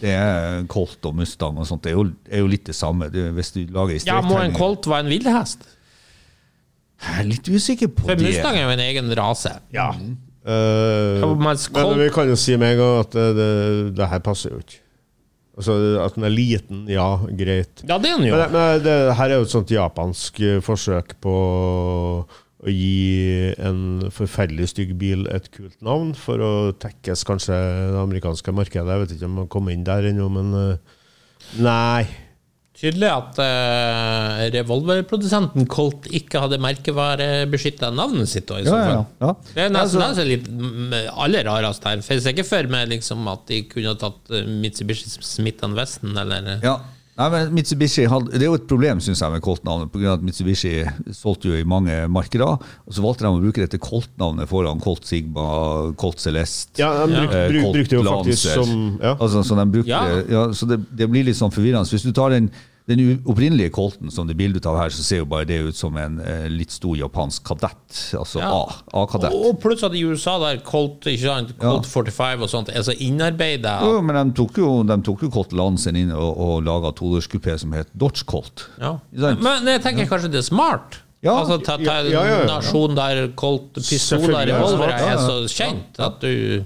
Det 0.00 0.10
er 0.10 0.64
Colt 0.72 1.04
og 1.06 1.14
Mustang 1.20 1.58
og 1.60 1.66
sånt. 1.68 1.84
Det 1.84 1.92
er 1.92 1.98
jo, 2.00 2.08
er 2.30 2.42
jo 2.42 2.50
litt 2.50 2.66
det 2.66 2.74
samme. 2.74 3.08
Det, 3.12 3.28
hvis 3.36 3.52
du 3.54 3.62
lager 3.74 4.00
Ja, 4.08 4.20
må 4.24 4.40
en 4.40 4.52
kolt 4.56 4.80
Colt 4.82 4.90
være 4.92 5.06
en 5.06 5.12
villhest? 5.12 5.66
Jeg 7.04 7.20
er 7.20 7.26
litt 7.28 7.48
usikker 7.52 7.90
på 7.92 8.06
For 8.08 8.16
det. 8.16 8.30
Mustang 8.30 8.56
er 8.56 8.64
jo 8.64 8.72
en 8.74 8.84
egen 8.88 9.10
rase. 9.18 9.52
Ja. 9.74 9.90
Eh, 10.44 11.20
Ja, 11.20 11.28
men 11.34 12.00
vi 12.00 12.08
kan 12.14 12.28
jo 12.28 12.36
si 12.36 12.56
med 12.60 12.74
en 12.74 12.80
gang 12.80 12.98
at 13.04 13.12
det, 13.16 13.28
det, 13.38 13.50
det 13.98 14.08
her 14.08 14.24
passer 14.24 14.52
jo 14.54 14.60
ikke. 14.64 14.80
Altså, 15.54 15.74
At 16.02 16.16
den 16.16 16.26
er 16.26 16.34
liten, 16.34 16.80
ja, 16.90 17.08
greit. 17.38 17.84
Ja, 17.86 17.98
det 18.02 18.10
er 18.10 18.18
den 18.18 18.26
jo. 18.26 18.38
Men, 18.38 18.54
men 18.54 18.82
det 18.82 18.96
her 19.20 19.30
er 19.30 19.38
jo 19.38 19.46
et 19.46 19.52
sånt 19.54 19.70
japansk 19.70 20.40
eh, 20.42 20.58
forsøk 20.64 21.14
på 21.22 21.34
å 22.64 22.72
gi 22.72 23.52
en 23.60 24.06
forferdelig 24.14 24.70
stygg 24.72 24.94
bil 24.98 25.26
et 25.28 25.50
kult 25.52 25.76
navn, 25.84 26.14
for 26.16 26.40
å 26.40 26.52
tekkes 26.80 27.26
kanskje 27.28 27.54
det 27.92 28.00
amerikanske 28.00 28.54
markedet. 28.56 28.88
Jeg 28.88 29.02
vet 29.04 29.16
ikke 29.16 29.28
om 29.28 29.40
man 29.42 29.50
kom 29.52 29.68
inn 29.70 29.84
der 29.86 30.08
ennå, 30.10 30.30
men 30.32 30.54
eh, 30.58 31.00
nei. 31.62 32.06
Tydelig 32.74 33.06
at 33.06 33.36
uh, 33.38 34.40
revolverprodusenten 34.50 35.68
Colt 35.70 36.08
ikke 36.10 36.40
hadde 36.42 36.58
merkevarebeskytta 36.58 37.92
navnet 37.94 38.26
sitt. 38.32 38.50
Også, 38.50 38.64
i 38.64 38.66
så 38.66 38.80
Ja, 38.80 38.88
ja, 38.90 39.04
ja. 39.22 39.34
Det 39.54 39.62
er 39.62 39.70
nesten 39.76 40.02
Altså- 40.02 40.24
litt 40.26 40.48
mm, 40.50 40.96
aller 41.14 41.46
rarest 41.46 41.86
her. 41.86 42.02
For 42.02 42.16
jeg 42.16 42.24
ser 42.24 42.34
ikke 42.34 42.48
for 42.48 42.70
meg 42.74 42.88
liksom, 42.90 43.22
at 43.30 43.46
de 43.46 43.60
kunne 43.70 43.94
tatt 44.00 44.34
eh, 44.34 44.42
Mitsubishi 44.64 45.06
Smith 45.22 45.62
Westen, 45.78 46.16
eller 46.18 46.58
Ja. 46.66 46.78
Nei, 47.14 47.28
men 47.30 47.52
Mitsubishi 47.54 48.08
hadde, 48.10 48.32
Det 48.34 48.42
er 48.42 48.48
jo 48.48 48.56
et 48.58 48.66
problem 48.66 48.98
synes 49.02 49.20
jeg, 49.22 49.30
med 49.30 49.42
Colt-navnet. 49.44 49.92
Av 49.94 50.16
at 50.16 50.24
Mitsubishi 50.26 50.72
solgte 51.14 51.52
jo 51.52 51.60
i 51.60 51.66
mange 51.68 51.94
markeder. 52.10 52.58
Og 52.58 52.96
så 52.96 53.04
valgte 53.04 53.22
de 53.22 53.30
å 53.30 53.42
bruke 53.44 53.62
dette 53.62 53.78
Colt-navnet 53.78 54.50
foran 54.50 54.82
Colt 54.82 55.06
Sigma, 55.06 55.44
Colt 56.00 56.18
Celeste. 56.24 56.74
Ja, 56.82 57.06
de 57.06 57.14
bruk, 57.14 57.30
eh, 57.30 57.48
bruk, 57.52 57.62
Colt 57.68 57.78
brukte 57.78 57.98
jo 58.00 58.02
faktisk 58.08 58.48
Lancer. 58.50 58.62
som 58.64 58.98
ja. 59.00 59.14
Altså, 59.14 59.44
så 59.46 59.58
de 59.60 59.66
brukte, 59.76 59.88
Ja. 59.94 60.22
ja. 60.28 60.44
så 60.52 60.66
det, 60.66 60.80
det 60.90 61.10
blir 61.10 61.24
litt 61.30 61.38
sånn 61.38 61.54
forvirrende. 61.54 61.86
Hvis 61.94 62.02
du 62.02 62.10
tar 62.12 62.34
den, 62.34 62.50
den 62.90 63.00
opprinnelige 63.24 63.72
Colten 63.72 64.10
som 64.12 64.26
det 64.28 64.34
er 64.34 64.40
bildet 64.42 64.66
av 64.68 64.76
her, 64.76 64.92
så 64.92 65.04
ser 65.06 65.22
jo 65.22 65.28
bare 65.30 65.46
det 65.48 65.56
ut 65.70 65.76
som 65.78 65.94
en 65.96 66.18
eh, 66.20 66.46
litt 66.52 66.74
stor 66.74 66.96
japansk 66.98 67.46
kadett. 67.48 68.00
Altså 68.18 68.42
Ja. 68.42 68.50
A. 68.52 68.74
A-kadett. 69.00 69.32
Og 69.32 69.56
pluss 69.62 69.84
at 69.86 69.96
i 69.96 70.02
USA 70.04 70.36
der 70.42 70.60
Colt, 70.66 71.06
ikke 71.08 71.22
sant, 71.24 71.54
Colt 71.62 71.88
45 71.88 72.44
og 72.44 72.52
sånt 72.52 72.68
er 72.68 72.84
så 72.84 72.92
innarbeida 72.92 73.78
Jo, 73.86 74.02
men 74.04 74.18
de 74.20 74.36
tok 74.36 74.60
jo, 74.60 74.68
de 74.84 74.98
tok 75.06 75.24
jo 75.24 75.30
Colt 75.32 75.56
Lansen 75.56 75.96
inn 75.96 76.12
og, 76.12 76.36
og 76.36 76.60
laga 76.66 76.92
todørskupé 76.98 77.56
som 77.62 77.72
het 77.72 77.88
Dodge 77.94 78.26
Colt. 78.28 78.68
ja. 78.80 78.98
Men 79.14 79.64
jeg 79.72 79.80
tenker 79.84 80.10
kanskje 80.10 80.32
det 80.34 80.42
er 80.44 80.48
smart. 80.50 81.00
Ja. 81.24 81.38
altså 81.40 81.56
ta, 81.64 81.78
ta 81.80 82.02
Ja, 82.02 82.02
ja, 82.04 82.10
ja, 82.12 82.24
ja. 82.28 82.40
en 82.42 82.50
nasjon 82.52 82.96
der 82.98 83.22
Colt 83.32 83.78
pistoler 83.80 84.42
er 84.42 84.50
det 84.50 84.58
revolvere 84.58 84.92
ja, 84.92 85.06
er 85.08 85.16
ja. 85.16 85.22
så 85.24 85.48
kjent 85.48 86.00
at 86.04 86.20
du 86.20 86.64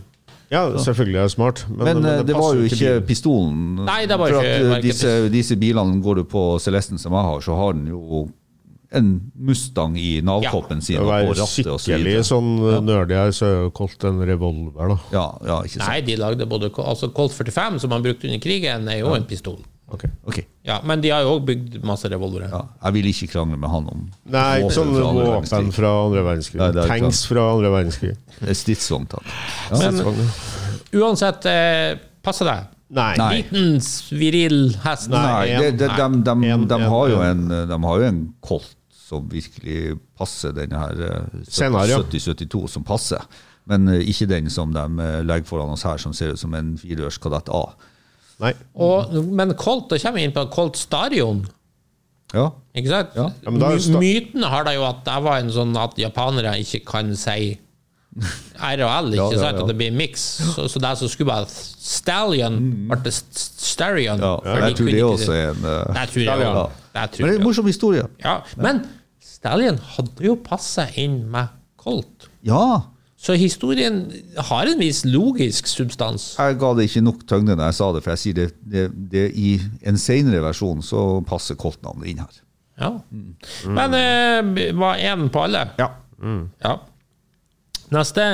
ja, 0.51 0.63
selvfølgelig 0.81 1.19
er 1.21 1.29
det 1.29 1.35
smart. 1.35 1.65
Men, 1.69 1.85
Men, 1.85 2.03
men 2.03 2.27
det, 2.27 2.35
var 2.35 2.55
jo 2.57 2.63
ikke 2.69 2.79
bilen. 2.79 3.07
pistolen. 3.07 3.63
Nei, 3.85 4.01
det 4.07 4.19
var 4.19 4.29
For 4.33 4.41
ikke- 4.41 4.57
at 4.57 4.61
eh, 4.63 4.73
ikke 4.79 4.83
disse, 4.89 5.15
disse 5.35 5.57
bilene 5.61 6.03
går 6.03 6.23
du 6.23 6.25
på 6.25 6.45
Celesten 6.61 6.99
som 6.99 7.13
jeg 7.13 7.23
har, 7.31 7.41
så 7.45 7.57
har 7.57 7.73
den 7.77 7.87
jo 7.93 8.29
en 8.91 9.09
Mustang 9.37 9.99
i 10.01 10.21
navkoppen 10.25 10.81
sin 10.81 10.97
Å 10.97 11.05
og 11.05 11.11
på 11.13 11.35
rattet 11.37 11.67
og 11.69 11.81
så 11.81 11.93
videre. 11.93 12.23
sånn 12.25 12.55
uh, 12.65 12.79
nerdy 12.81 13.13
her, 13.19 13.31
så 13.37 13.45
er 13.45 13.57
jo 13.67 13.71
Colt 13.77 14.05
en 14.09 14.23
revolver, 14.25 14.95
da. 14.95 14.97
Ja, 15.13 15.27
ja, 15.45 15.59
ikke 15.69 15.77
sant. 15.77 15.89
Nei, 15.91 16.01
de 16.07 16.17
lagde 16.17 16.47
både 16.49 16.71
altså 16.81 17.11
Colt 17.13 17.33
45, 17.37 17.81
som 17.85 17.91
man 17.93 18.03
brukte 18.07 18.25
under 18.31 18.41
krigen, 18.41 18.89
er 18.89 19.03
jo 19.03 19.13
en 19.13 19.29
pistol. 19.29 19.59
Ok. 19.89 20.05
Okay. 20.28 20.45
Ja, 20.68 20.80
Men 20.84 21.01
de 21.01 21.11
har 21.14 21.22
jo 21.24 21.39
òg 21.39 21.47
bygd 21.49 21.78
masse 21.89 22.11
revolvere. 22.12 22.51
Ja, 22.53 22.61
jeg 22.84 22.97
vil 22.99 23.09
ikke 23.09 23.30
krangle 23.32 23.57
med 23.57 23.70
han 23.72 23.86
om 23.89 24.03
Nei, 24.28 24.61
ikke 24.61 24.74
sånn 24.76 24.91
våpen 24.93 25.70
fra 25.72 25.93
andre 26.05 26.24
verdenskrig. 26.26 26.61
Nei, 26.61 26.89
Tanks 26.91 27.22
fra 27.30 27.47
andre 27.55 27.70
verdenskrig. 27.72 28.16
Det 28.39 28.51
er 28.53 28.59
stridsvogn, 28.59 29.07
takk. 29.14 29.30
Stridsvogner. 29.72 30.34
Uansett, 31.01 31.49
eh, 31.49 31.95
passer 32.24 32.51
det. 32.51 32.59
Nei. 32.89 33.12
Nei. 33.20 33.30
Liten, 33.43 33.80
viril 34.16 34.61
hest. 34.84 35.11
Nei. 35.12 35.57
De, 35.61 35.72
de, 35.76 35.89
En- 35.89 36.68
de, 36.68 36.80
har 36.84 37.09
jo 37.12 37.20
en. 37.24 37.51
en, 37.53 37.68
de 37.68 37.80
har 37.84 37.99
jo 38.01 38.09
en 38.09 38.22
kolt 38.45 38.74
som 39.09 39.28
virkelig 39.32 39.97
passer 40.18 40.53
denne 40.57 40.80
her 40.80 41.05
eh, 41.05 41.45
Senere, 41.49 41.86
ja. 41.89 42.01
7072 42.05 42.66
som 42.76 42.84
passer. 42.84 43.24
Men 43.68 43.89
eh, 43.93 44.05
ikke 44.09 44.28
den 44.28 44.49
som 44.53 44.72
de 44.76 44.84
eh, 45.05 45.20
legger 45.24 45.49
foran 45.49 45.72
oss 45.72 45.84
her, 45.89 46.01
som 46.01 46.12
ser 46.16 46.34
ut 46.34 46.41
som 46.41 46.53
en 46.57 46.74
firedørs 46.80 47.20
Kadett 47.20 47.49
A. 47.53 47.62
Nei. 48.39 48.53
Og, 48.78 49.14
men 49.34 49.55
Colt, 49.59 49.89
da 49.91 49.99
kommer 49.99 50.20
vi 50.20 50.26
inn 50.28 50.34
på 50.36 50.45
Colt 50.55 50.76
Starion. 50.78 51.41
Ja, 52.34 52.51
Ikke 52.76 52.91
sant? 52.93 53.14
Ja. 53.16 53.30
Ja, 53.43 53.51
men 53.51 53.61
da 53.62 53.70
sta- 53.80 53.99
Myten 54.03 54.45
har 54.45 54.66
da 54.68 54.74
jo 54.76 54.84
at 54.84 55.01
det 55.07 55.16
var 55.24 55.39
en 55.41 55.49
sånn 55.55 55.72
at 55.80 55.97
japanere 55.99 56.53
ikke 56.61 56.82
kan 56.86 57.14
si 57.16 57.57
R 58.59 58.82
og 58.84 58.93
L, 59.07 59.09
ikke 59.14 59.16
Ja, 59.16 59.30
ja, 59.32 59.41
sant? 59.41 59.62
At 59.62 59.70
det 59.70 59.76
blir 59.80 59.95
miks. 59.97 60.26
Så, 60.55 60.66
så 60.68 60.82
det 60.82 60.93
som 61.01 61.09
skulle 61.11 61.32
være 61.32 61.49
Stallion, 61.49 62.59
ble 62.91 63.12
Starion. 63.14 64.20
ja. 64.20 64.55
de 64.61 64.68
jeg 64.68 64.78
tror 64.78 64.93
det 64.93 65.03
også 65.07 65.32
er 65.39 65.49
en 65.55 65.64
eh, 65.72 65.99
tror 66.12 66.22
jeg 66.26 66.39
Men 67.24 67.28
det 67.30 67.34
er 67.34 67.41
en 67.41 67.47
morsom 67.49 67.66
historie. 67.70 68.07
Ja, 68.24 68.36
men 68.61 68.84
Stallion 69.22 69.78
hadde 69.97 70.24
jo 70.28 70.36
passa 70.45 70.89
inn 71.01 71.20
med 71.32 71.49
Colt. 71.78 72.28
Ja. 72.45 72.82
Så 73.19 73.35
historien 73.35 74.05
har 74.51 74.69
en 74.71 74.79
viss 74.79 75.01
logisk 75.09 75.66
substans. 75.66 76.37
Jeg 76.39 76.59
ga 76.61 76.69
det 76.79 76.85
ikke 76.87 77.03
nok 77.03 77.25
tyngde 77.27 77.57
når 77.59 77.73
jeg 77.73 77.77
sa 77.81 77.89
det, 77.97 78.03
for 78.05 78.14
jeg 78.14 78.23
sier 78.23 78.37
det, 78.39 78.45
det, 78.62 78.85
det 79.11 79.25
i 79.35 79.57
en 79.91 79.99
senere 79.99 80.45
versjon 80.45 80.85
så 80.87 81.03
passer 81.27 81.59
Colt-navnet 81.59 82.12
inn 82.12 82.23
her. 82.23 82.37
Ja. 82.79 82.93
Men 83.75 83.97
eh, 83.99 84.71
var 84.79 85.03
én 85.03 85.27
på 85.35 85.43
alle? 85.49 85.64
Ja. 85.81 85.89
Ja. 86.62 86.77
Neste. 87.91 88.29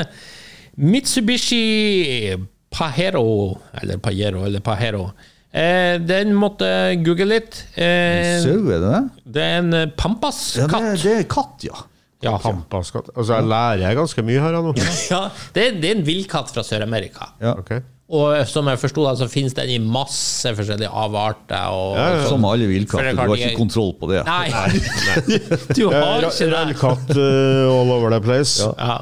Mitsubishi 0.77 2.35
Pajero, 2.75 3.59
eller 3.81 3.99
Pajero, 4.05 4.45
eller 4.45 4.61
Pajero. 4.61 5.07
Eh, 5.55 6.01
den 6.03 6.35
måtte 6.35 6.67
google 7.07 7.29
litt. 7.31 7.61
Eh, 7.79 8.41
Sau, 8.43 8.65
er 8.69 8.81
det 8.83 8.91
det? 8.91 9.03
det 9.37 9.43
er 9.49 9.59
en 9.63 9.73
eh, 9.73 9.81
Ja, 9.85 9.87
det, 9.87 9.97
pampas-katt. 10.01 10.89
det 11.05 11.13
er 11.21 11.29
katt, 11.31 11.65
ja. 11.69 11.85
Ja, 12.25 12.37
hampaskatt. 12.43 13.11
Altså, 13.17 13.39
jeg 13.39 13.47
lærer 13.53 13.95
ganske 14.01 14.23
mye 14.27 14.41
her 14.43 14.57
nå. 14.59 14.75
ja, 15.13 15.23
det, 15.55 15.67
er- 15.69 15.81
det 15.83 15.91
er 15.91 15.99
en 16.01 16.07
villkatt 16.07 16.51
fra 16.55 16.65
Sør-Amerika. 16.67 17.35
ja. 17.43 17.55
Ok. 17.61 17.75
Og 18.15 18.35
som 18.47 18.67
jeg 18.69 18.77
forsto, 18.79 19.01
det, 19.09 19.15
så 19.19 19.27
finnes 19.33 19.55
den 19.57 19.71
i 19.73 19.79
masse 19.81 20.51
forskjellige 20.55 20.91
avarter. 20.93 21.71
Og, 21.73 21.95
Ja, 21.97 22.09
ja. 22.19 22.27
Som 22.29 22.45
alle 22.45 22.67
villkatter. 22.69 23.09
er 23.09 23.17
Du 23.17 23.23
har 23.23 23.33
ikke 23.41 23.57
kontroll 23.57 23.95
på 23.99 24.11
det. 24.11 24.21
Nei, 24.29 24.51
du 25.79 25.89
har 25.89 26.21
ikke 26.21 26.35
det. 26.37 26.51
Rallkatt 26.53 27.15
uh, 27.17 27.73
all 27.73 27.91
over 27.97 28.13
the 28.13 28.21
place. 28.21 28.61
Ja. 28.61 28.99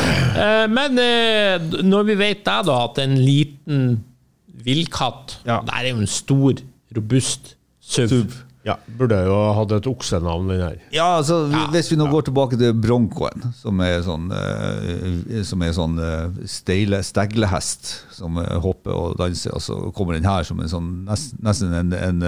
Uh, 0.00 0.64
Men 0.72 0.96
uh, 0.96 1.68
når 1.84 2.08
vi 2.08 2.16
vet 2.24 2.40
det, 2.48 2.56
da, 2.70 2.78
at 2.88 2.98
en 3.04 3.18
liten 3.20 3.84
villkatt 4.64 5.38
Ja. 5.46 5.60
Det 5.68 5.74
er 5.76 5.88
jo 5.92 6.00
en 6.00 6.10
stor, 6.10 6.64
robust 6.96 7.52
SUV. 7.84 8.32
Ja, 8.68 8.76
Burde 8.98 9.18
jo 9.24 9.32
ha 9.32 9.52
hatt 9.56 9.72
et 9.78 9.88
oksenavn, 9.88 10.50
den 10.52 10.60
her. 10.60 10.78
Ja, 10.92 11.06
altså, 11.18 11.40
Hvis 11.72 11.88
vi 11.92 11.96
nå 11.96 12.08
går 12.12 12.26
tilbake 12.28 12.58
til 12.60 12.74
broncoen, 12.76 13.48
som 13.56 13.80
er 13.84 14.02
sånn, 14.04 14.28
uh, 14.28 15.42
som 15.48 15.64
er 15.64 15.74
sånn 15.76 15.96
uh, 16.02 16.40
steile, 16.48 17.00
steglehest 17.06 17.92
som 18.14 18.36
uh, 18.36 18.58
hopper 18.64 18.92
og 18.92 19.18
danser, 19.20 19.56
og 19.56 19.64
så 19.64 19.78
kommer 19.96 20.18
den 20.18 20.28
her 20.28 20.44
som 20.48 20.60
en 20.60 20.72
sånn, 20.72 20.90
nest, 21.08 21.38
nesten 21.44 21.76
en, 21.80 21.94
en 21.96 22.26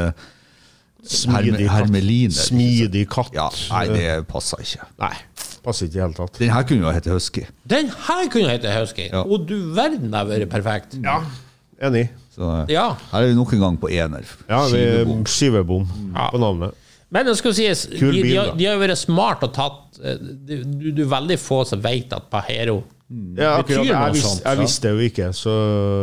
Smidig 1.00 1.64
katt. 1.64 2.34
Smidig 2.36 3.06
katt. 3.08 3.30
Ja, 3.32 3.46
nei, 3.72 3.84
det 3.88 4.08
passer 4.28 4.60
ikke. 4.60 4.84
Nei, 5.00 5.14
passer 5.64 5.88
ikke 5.88 5.96
i 5.96 6.02
hele 6.02 6.16
tatt. 6.18 6.40
Den 6.42 6.52
her 6.52 6.66
kunne 6.68 6.84
jo 6.84 6.92
hete 6.92 7.14
Husky. 7.14 7.46
Den 7.72 7.88
her 8.08 8.28
kunne 8.32 8.52
hete 8.52 8.74
Husky. 8.76 9.06
Ja. 9.08 9.22
Og 9.24 9.46
du 9.48 9.56
verden, 9.76 10.10
det 10.10 10.20
har 10.20 10.28
vært 10.28 10.52
perfekt. 10.52 10.98
Ja, 11.00 11.22
enig. 11.88 12.10
Så 12.30 12.46
eh, 12.62 12.72
Ja. 12.76 12.88
her 13.12 13.22
er 13.24 13.32
vi 13.32 13.34
nok 13.34 13.52
en 13.56 13.60
gang 13.64 13.76
på 13.82 13.90
ener. 13.90 14.24
Ja, 14.48 14.62
vi 14.66 14.78
Skivebom. 14.78 15.24
skivebom 15.26 15.88
Ja. 16.14 16.28
på 16.30 16.38
navnet. 16.38 16.74
Men 17.10 17.26
det 17.26 17.36
skal 17.40 17.54
sies, 17.58 17.88
Kul 17.98 18.12
de, 18.14 18.22
de, 18.22 18.36
har, 18.36 18.52
de 18.54 18.64
har 18.68 18.76
jo 18.76 18.80
vært 18.84 18.96
smart 19.00 19.42
og 19.42 19.50
tatt 19.56 19.98
eh, 20.04 20.14
Du, 20.46 21.02
er 21.02 21.08
veldig 21.10 21.38
få 21.42 21.64
som 21.66 21.80
vet 21.82 22.12
at 22.14 22.28
Pajero 22.30 22.76
Ja, 23.34 23.56
Betyr 23.58 23.80
noe 23.80 23.86
jeg, 23.88 24.12
visste, 24.14 24.28
sånt, 24.28 24.44
jeg 24.46 24.58
visste 24.60 24.92
jo 24.94 24.98
ikke, 25.08 25.32
så 25.34 25.54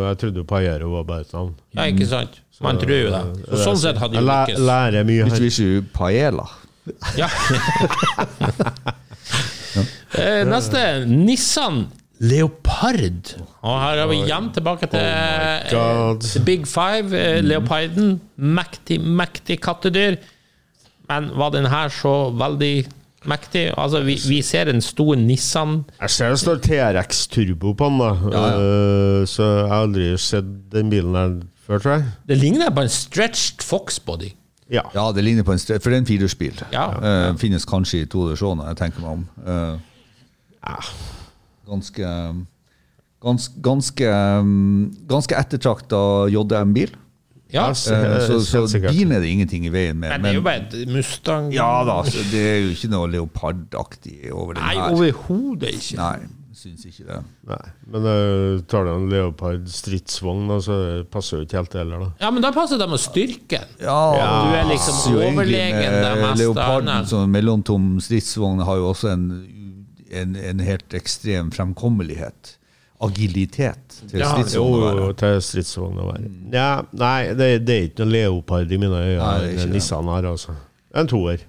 jeg 0.09 0.17
trodde 0.19 0.43
Pajero 0.49 0.89
var 0.97 1.05
bare 1.07 1.21
et 1.23 1.31
navn. 1.31 1.53
Ja, 1.77 1.85
ikke 1.87 2.07
sant? 2.11 2.41
Man 2.59 2.75
tror 2.81 2.91
jo 2.99 3.09
det. 3.13 3.21
Så 3.53 3.61
sånn 3.69 3.77
sett 3.79 3.97
hadde 4.01 4.17
de 4.17 4.19
Jeg 4.19 4.27
lykkes. 4.27 4.59
lærer 4.67 5.07
mye 5.07 5.23
her. 5.23 5.29
Mitsubishi 5.31 5.69
Paella. 5.95 6.47
Ja. 7.21 7.29
Eh, 10.17 10.43
Neste. 10.47 11.05
Nissan 11.07 11.85
Leopard. 12.19 13.33
Og 13.61 13.79
her 13.81 14.01
er 14.03 14.07
vi 14.09 14.19
igjen 14.23 14.49
tilbake 14.55 14.87
til 14.89 14.99
oh 15.77 16.15
The 16.23 16.41
Big 16.45 16.67
Five. 16.67 17.13
eh, 17.13 17.41
Leoparden. 17.45 18.19
Mektig, 18.37 18.99
mektig 19.01 19.59
kattedyr. 19.61 20.17
Men 21.09 21.29
var 21.39 21.49
den 21.55 21.65
her 21.71 21.89
så 21.93 22.29
veldig 22.35 22.87
mektig? 23.27 23.67
Altså, 23.77 24.01
vi, 24.03 24.17
vi 24.27 24.41
ser 24.41 24.69
en 24.71 24.81
stor 24.81 25.15
Nissan 25.15 25.85
Jeg 26.01 26.09
ser 26.09 26.29
det 26.33 26.39
står 26.41 26.59
TRX 26.65 27.27
Turbo 27.31 27.73
på 27.77 27.89
den, 27.91 27.99
da. 28.01 28.09
Eh, 28.33 29.21
så 29.29 29.43
jeg 29.43 29.69
har 29.71 29.85
aldri 29.85 30.09
sett 30.17 30.49
den 30.73 30.89
bilen 30.93 31.15
her 31.15 31.37
før, 31.67 31.79
tror 31.83 31.91
jeg. 31.97 32.09
Det 32.27 32.37
ligner 32.41 32.69
på 32.75 32.81
en 32.85 32.89
stretched 32.91 33.63
Fox-body. 33.63 34.33
Ja. 34.71 34.81
Ja, 34.95 35.11
det 35.15 35.23
ligner 35.23 35.43
på 35.47 35.53
en 35.55 35.59
stre- 35.63 35.77
For 35.79 35.89
det 35.91 35.95
er 35.95 36.01
en 36.03 36.07
firehjulsbil. 36.09 36.63
Ja. 36.73 36.87
Uh, 37.31 37.37
finnes 37.39 37.63
kanskje 37.67 38.01
i 38.03 38.07
to 38.11 38.25
versjoner, 38.27 38.67
jeg 38.73 38.77
tenker 38.81 38.99
meg 39.05 39.11
om. 39.13 39.27
Eh, 39.47 40.73
ganske 41.67 42.13
Ganske, 43.17 43.49
ganske, 43.65 44.09
ganske 45.09 45.33
ettertrakta 45.39 45.99
JM-bil. 46.29 46.91
Ja, 47.49 47.71
så, 47.73 47.95
Eh, 47.95 48.19
så, 48.27 48.67
så 48.67 48.77
din 48.77 48.83
bilen 48.91 49.11
er 49.15 49.23
det 49.23 49.29
ingenting 49.31 49.65
i 49.65 49.71
veien 49.73 49.97
med. 49.97 50.11
men 50.11 50.21
det 50.21 50.29
er 50.29 50.35
jo 50.35 50.41
bare 50.45 50.65
et 50.67 50.89
Mustang. 50.91 51.47
ja 51.55 51.83
da, 51.87 51.95
så 52.05 52.21
det 52.31 52.41
er 52.43 52.57
jo 52.65 52.73
ikke 52.75 52.89
noe 52.91 53.07
leopardaktig 53.09 54.31
over 54.35 54.53
den 54.59 54.63
Nei, 54.67 54.75
her. 54.75 54.91
overhodet 54.93 55.71
ikke. 55.79 55.97
Nei, 55.97 56.27
syns 56.53 56.85
ikke 56.91 57.07
det. 57.07 57.19
Nei, 57.47 57.59
men 57.95 58.05
uh, 58.05 58.59
tar 58.69 58.83
du 58.85 58.91
en 58.93 59.09
Leopard 59.09 59.65
stridsvogn, 59.71 60.45
da, 60.51 60.59
så 60.61 60.77
passer 61.09 61.39
jo 61.41 61.47
ikke 61.47 61.57
helt 61.61 61.71
det 61.73 61.81
heller, 61.85 62.03
da. 62.05 62.11
Ja, 62.25 62.31
men 62.35 62.43
da 62.45 62.51
passer 62.53 62.77
det 62.81 62.89
med 62.91 62.99
styrken. 63.01 63.65
Ja, 63.81 63.99
Du 64.13 64.55
er 64.61 64.67
liksom 64.69 65.17
overlegen 65.23 66.01
det 66.03 66.15
meste 66.21 66.43
Leoparden 66.43 67.07
som 67.09 67.31
mellomtom 67.33 67.95
stridsvogn 68.03 68.61
har 68.67 68.77
jo 68.83 68.91
også 68.93 69.13
en, 69.15 69.27
en, 70.11 70.35
en 70.35 70.63
helt 70.63 70.93
ekstrem 70.97 71.51
fremkommelighet. 71.55 72.55
Agilitet 73.03 73.99
til 74.09 74.23
Ja, 74.23 74.31
jo, 74.41 74.63
å 74.63 74.69
jo, 74.71 74.77
være. 74.81 75.11
til 75.19 75.41
stridsvogna. 75.45 76.07
Mm. 76.17 76.47
Ja, 76.55 76.71
nei, 76.97 77.33
det, 77.37 77.49
det 77.67 77.75
er 77.75 77.83
ikke 77.91 78.05
noe 78.07 78.13
Leopard 78.15 78.71
i 78.73 78.79
mine 78.81 79.03
øyne, 79.03 79.19
Nei, 79.21 79.51
er 79.51 79.59
den. 79.61 79.75
Nissan 79.75 80.09
her, 80.09 80.25
altså. 80.31 80.55
En 80.97 81.09
toer. 81.11 81.43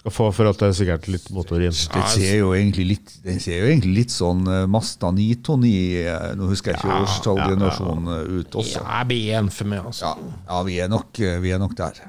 Skal 0.00 0.14
få 0.14 0.26
for 0.34 0.50
at 0.50 0.58
det 0.58 0.66
er 0.68 0.74
sikkert 0.78 1.06
litt 1.10 1.28
motor 1.34 1.62
i 1.62 1.68
Det 1.68 1.74
ser 2.12 2.36
jo 2.38 2.52
egentlig 2.54 2.84
litt, 2.92 3.12
den 3.24 3.38
ser 3.42 3.60
jo 3.62 3.68
egentlig 3.70 3.94
litt 4.04 4.12
sånn 4.14 4.42
Masta 4.46 4.66
Mazda 4.70 5.10
929, 5.16 5.70
eh, 6.02 6.26
nå 6.38 6.50
husker 6.50 6.72
jeg 6.74 6.78
ikke 6.78 6.92
Ja, 6.92 6.98
årstallgenerasjonen 7.06 8.10
eh, 8.12 8.36
ut 8.40 8.58
også. 8.62 8.82
Ja, 8.82 9.00
vi 9.10 9.20
er 9.30 9.40
en 9.40 9.50
for 9.54 9.70
meg, 9.70 9.86
altså. 9.86 10.12
Ja, 10.12 10.34
ja 10.50 10.60
vi, 10.68 10.76
er 10.82 10.90
nok, 10.92 11.22
eh, 11.22 11.38
vi 11.42 11.54
er 11.54 11.62
nok 11.62 11.74
der. 11.78 12.02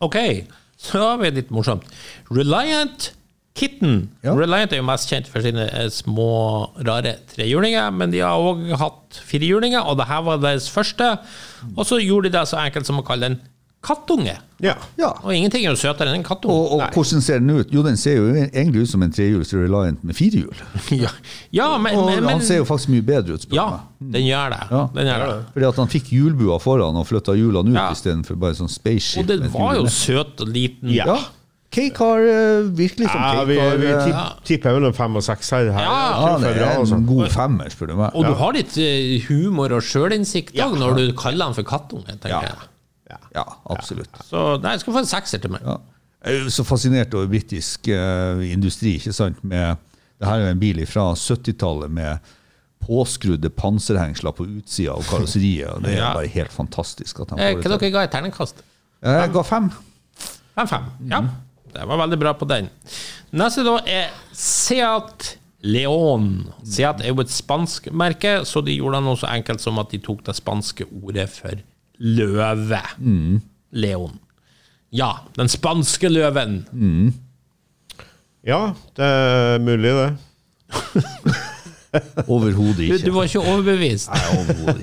Ok, 0.00 0.16
så 0.80 1.02
har 1.04 1.20
vi 1.20 1.32
litt 1.36 1.50
morsomt. 1.52 1.84
Reliant 2.32 3.10
Kitten. 3.58 4.08
Ja. 4.22 4.32
Reliant 4.38 4.72
er 4.72 4.78
jo 4.78 4.86
mest 4.86 5.10
kjent 5.10 5.26
for 5.28 5.42
sine 5.44 5.66
eh, 5.66 5.88
små, 5.92 6.28
rare 6.86 7.16
trehjulinger, 7.32 7.90
men 7.92 8.12
de 8.14 8.22
har 8.22 8.38
òg 8.38 8.68
hatt 8.78 9.18
firehjulinger, 9.26 9.82
og 9.90 9.98
det 9.98 10.06
her 10.08 10.22
var 10.26 10.38
deres 10.42 10.68
første. 10.70 11.16
Og 11.74 11.82
så 11.88 11.98
gjorde 12.00 12.30
de 12.30 12.38
det 12.38 12.44
så 12.48 12.60
enkelt 12.62 12.86
som 12.86 13.00
å 13.02 13.06
kalle 13.06 13.26
den 13.32 13.40
kattunge. 13.80 14.34
Ja. 14.60 14.74
Ja. 15.00 15.08
Og 15.24 15.32
ingenting 15.32 15.64
er 15.64 15.72
jo 15.72 15.80
søtere 15.80 16.12
enn 16.12 16.18
en 16.20 16.24
kattunge. 16.24 16.52
Og, 16.52 16.74
og 16.76 16.94
hvordan 16.94 17.22
ser 17.24 17.40
den 17.40 17.50
ut? 17.56 17.70
Jo, 17.72 17.80
den 17.82 17.96
ser 17.96 18.18
jo 18.18 18.26
egentlig 18.36 18.82
ut 18.84 18.90
som 18.92 19.02
en 19.06 19.12
trehjuls 19.16 19.54
Reliant 19.56 20.02
med 20.04 20.14
fire 20.18 20.42
hjul. 20.42 20.60
ja. 21.04 21.10
ja, 21.56 21.68
men, 21.80 21.96
Og 21.96 22.10
men, 22.10 22.20
men 22.20 22.34
han 22.36 22.44
ser 22.44 22.60
jo 22.60 22.66
faktisk 22.68 22.92
mye 22.92 23.06
bedre 23.08 23.38
ut, 23.40 23.48
Ja, 23.56 23.66
meg. 23.98 24.12
den 24.18 24.26
gjør 24.28 24.52
det. 24.54 24.60
Ja. 24.70 24.82
Den 24.98 25.10
gjør 25.10 25.24
det. 25.26 25.38
Fordi 25.56 25.68
at 25.72 25.80
han 25.82 25.92
fikk 25.96 26.12
hjulbua 26.12 26.60
foran 26.62 27.00
og 27.00 27.08
flytta 27.08 27.34
hjulene 27.40 27.72
ut 27.72 27.80
Ja. 27.80 27.88
istedenfor 27.96 28.38
bare 28.44 28.60
sånn 28.60 28.70
spaceship. 28.70 29.24
Og 29.24 29.30
den 29.32 29.48
var 29.56 29.80
jo 29.80 29.88
søt 29.90 30.44
og 30.44 30.52
liten. 30.52 30.92
Ja. 30.94 31.16
K-car 31.70 32.24
eh, 32.26 32.64
virkelig 32.74 33.06
som 33.12 33.20
Ja, 33.22 33.44
vi, 33.46 33.54
vi 33.54 33.86
eh, 33.86 34.00
tipp, 34.04 34.14
Ja. 34.14 34.24
tipper 34.44 34.72
mellom 34.74 34.94
fem 34.96 35.14
og 35.16 35.22
seks 35.22 35.50
her. 35.54 35.68
her. 35.70 35.84
Ja, 35.86 36.32
Ja, 36.32 36.38
det 36.42 36.56
er 36.56 36.94
en 36.96 37.06
god 37.06 37.28
femmer, 37.30 37.70
spør 37.70 37.86
du 37.92 37.94
meg. 38.00 38.10
Og 38.18 38.24
du 38.26 38.32
har 38.34 38.52
litt 38.56 38.74
eh, 38.78 39.20
humor 39.28 39.70
og 39.76 39.82
sjølinnsikt 39.86 40.54
Ja. 40.58 40.66
når 40.68 40.96
du 40.98 41.04
kaller 41.16 41.46
den 41.46 41.54
for 41.54 41.62
kattunge, 41.62 42.06
tenker 42.18 42.28
Ja. 42.34 42.40
jeg. 42.42 43.18
Ja, 43.34 43.44
absolutt. 43.70 44.10
Så 44.28 44.60
nei, 44.62 44.72
jeg 44.72 44.80
skal 44.80 44.92
få 44.94 44.98
en 44.98 45.06
sekser 45.06 45.38
til 45.42 45.50
meg. 45.50 45.62
Ja. 45.66 45.76
Jeg 46.26 46.42
er 46.44 46.50
så 46.50 46.64
fascinert 46.66 47.14
over 47.14 47.26
britisk 47.30 47.88
uh, 47.88 48.42
industri. 48.44 48.96
ikke 48.98 49.12
sant? 49.14 49.38
Med, 49.42 49.76
det 50.20 50.28
her 50.28 50.42
er 50.44 50.50
en 50.50 50.58
bil 50.60 50.82
fra 50.86 51.14
70-tallet 51.14 51.90
med 51.90 52.18
påskrudde 52.84 53.50
panserhengsler 53.50 54.32
på 54.36 54.46
utsida 54.46 54.92
av 54.94 55.02
karosseriet. 55.08 55.68
og 55.74 55.82
Det 55.82 55.94
er 55.94 55.96
Ja. 56.02 56.12
bare 56.14 56.26
helt 56.28 56.52
fantastisk. 56.52 57.18
han 57.18 57.38
Hva 57.38 57.62
dere 57.62 57.90
ga 57.90 58.02
i 58.04 58.10
terningkast? 58.10 58.62
Jeg 59.02 59.32
ga 59.32 59.42
fem. 59.42 59.70
5-5. 60.58 60.82
Ja, 61.08 61.22
det 61.74 61.86
var 61.88 62.00
veldig 62.04 62.18
bra 62.20 62.32
på 62.38 62.48
den. 62.50 62.68
Neste 63.36 63.64
da 63.66 63.76
er 63.86 64.10
Seat 64.36 65.36
Leon. 65.62 66.30
Seat 66.64 67.02
er 67.04 67.12
jo 67.12 67.20
et 67.22 67.32
spansk 67.32 67.90
merke, 67.92 68.40
så 68.48 68.62
de 68.64 68.78
gjorde 68.78 69.02
noe 69.04 69.18
så 69.20 69.28
enkelt 69.32 69.60
som 69.62 69.78
at 69.82 69.90
de 69.92 70.00
tok 70.02 70.22
det 70.26 70.36
spanske 70.38 70.86
ordet 71.02 71.28
for 71.34 71.60
løve. 72.00 72.80
Leon. 73.70 74.18
Ja, 74.90 75.12
den 75.36 75.48
spanske 75.52 76.08
løven. 76.10 76.62
Ja, 78.46 78.72
det 78.96 79.04
er 79.06 79.58
mulig, 79.62 79.92
det. 79.94 80.10
Overhodet 82.30 82.84
ikke. 82.86 82.98
du 83.02 83.10
var 83.14 83.26
ikke 83.26 83.40
overbevist? 83.42 84.10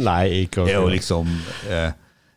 Nei, 0.04 0.44
ikke 0.44 0.66
Det 0.68 0.74
er 0.74 0.82
jo 0.82 0.90
liksom 0.92 1.30
eh, 1.72 1.94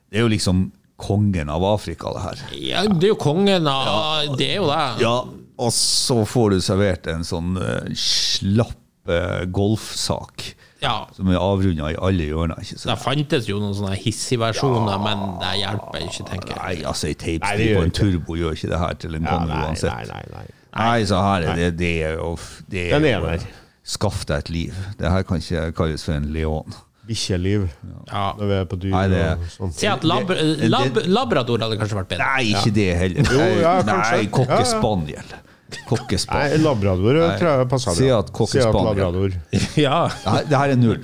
Det 0.07 0.21
er 0.21 0.23
jo 0.23 0.29
liksom 0.31 0.61
kongen 1.01 1.49
av 1.53 1.65
Afrika, 1.65 2.13
det 2.17 2.23
her. 2.27 2.43
Ja, 2.61 2.83
det 2.89 3.09
er 3.09 3.15
jo 3.15 3.19
kongen 3.21 3.67
av 3.71 4.37
Det 4.39 4.51
er 4.55 4.61
jo 4.61 4.69
det. 4.71 4.85
Ja, 5.05 5.17
og 5.61 5.73
så 5.77 6.23
får 6.29 6.55
du 6.55 6.61
servert 6.65 7.07
en 7.13 7.25
sånn 7.27 7.57
eh, 7.61 7.91
slapp 7.97 9.11
eh, 9.11 9.43
golfsak 9.53 10.47
Ja, 10.81 10.95
som 11.13 11.29
er 11.29 11.37
avrunda 11.41 11.91
i 11.93 11.97
alle 12.01 12.25
hjørner. 12.31 12.61
ikke 12.65 12.79
Det 12.89 12.97
fantes 13.03 13.49
jo 13.51 13.59
noen 13.61 13.75
sånne 13.77 13.99
hissige-versjoner, 14.01 14.97
men 15.05 15.27
det 15.43 15.51
hjelper 15.61 16.07
ikke, 16.07 16.25
tenker 16.31 16.55
jeg. 16.55 16.63
Nei, 16.63 16.87
altså 16.89 17.11
ei 17.11 17.17
tapestripe 17.21 17.77
og 17.83 17.85
en 17.89 17.97
turbo 18.01 18.39
gjør 18.41 18.57
ikke 18.57 18.71
det 18.73 18.79
her 18.81 18.97
til 19.03 19.19
en 19.19 19.29
Ja, 19.29 19.35
konge 19.37 19.51
nei, 19.53 19.65
uansett. 19.67 19.93
nei, 19.93 20.07
nei, 20.09 20.25
nei. 20.39 20.47
Nei, 20.71 21.01
så 21.11 21.19
her 21.27 21.45
er 21.51 21.57
det, 21.59 21.69
det 21.81 21.93
er 22.07 22.15
jo 22.21 22.31
det 22.71 22.87
Den 22.95 23.05
er 23.11 23.25
der. 23.27 23.45
Skaff 23.91 24.23
deg 24.29 24.45
et 24.45 24.51
liv. 24.55 24.77
Det 25.01 25.11
her 25.11 25.25
kan 25.27 25.41
ikke 25.43 25.73
kalles 25.77 26.05
for 26.07 26.15
en 26.15 26.29
leon. 26.33 26.77
Bikkjeliv 27.11 27.67
Ja. 28.07 28.25
når 28.39 28.47
vi 28.47 28.57
er 28.61 28.65
på 28.71 28.79
dyr 28.81 28.95
Nei, 28.95 29.05
det- 29.11 29.61
og. 29.61 29.73
Si 29.77 29.87
at 29.91 30.05
lab, 30.07 30.31
lab, 30.31 30.99
labrador 31.07 31.59
hadde 31.67 31.79
kanskje 31.81 31.99
vært 32.01 32.09
bedre. 32.15 32.27
Nei, 32.37 32.51
ikke 32.55 32.75
det 32.75 32.89
heller. 33.03 33.33
Jo, 33.37 33.47
ja. 33.61 33.77
Nei, 33.83 34.23
Ja, 34.23 34.29
kokkespaniel. 34.39 35.31
Nei, 35.31 35.47
Kokkespaniel. 35.87 36.63
labrador 36.65 37.19
tror 37.39 37.49
jeg 37.61 37.69
passer 37.71 37.95
Si 37.95 38.09
at 38.11 38.33
kokkespaniel. 38.33 39.35
Ja. 39.87 40.09
Det 40.49 40.57
her- 40.57 40.71
er 40.71 40.77
null. 40.77 41.03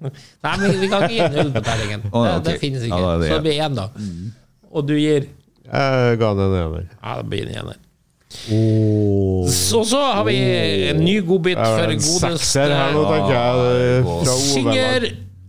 Nei, 0.00 0.56
men 0.60 0.80
vi 0.80 0.88
kan 0.92 1.02
ikke 1.08 1.16
gi 1.16 1.28
null 1.36 1.52
på 1.52 1.62
terningen. 1.64 2.02
Oh, 2.12 2.20
okay. 2.20 2.38
det, 2.38 2.44
det 2.52 2.60
finnes 2.60 2.82
ikke. 2.84 2.98
Ja, 3.00 3.16
da 3.16 3.18
det 3.18 3.30
Så 3.30 3.34
det 3.40 3.42
blir 3.48 3.60
én, 3.64 3.74
da. 3.74 3.88
Og 4.72 4.86
du 4.86 4.94
gir 4.94 5.26
Jeg 5.66 6.18
ga 6.20 6.28
den 6.36 6.52
en 6.52 6.60
ener. 6.62 6.88
Ja, 7.02 7.16
det 7.22 7.30
blir 7.30 7.48
en 7.48 7.54
ener. 7.64 7.76
Oh. 8.52 9.46
Så 9.48 9.80
så 9.88 10.00
har 10.12 10.24
vi 10.26 10.36
en 10.90 10.98
ny 11.04 11.20
godbit 11.26 11.56
for 11.56 11.62
En 11.64 11.88
her 11.88 11.88
nå, 11.88 11.96
godeste 11.96 12.66
tenker 13.08 13.36
jeg. 13.38 14.04
Fra 14.04 14.34
Synger. 14.42 15.06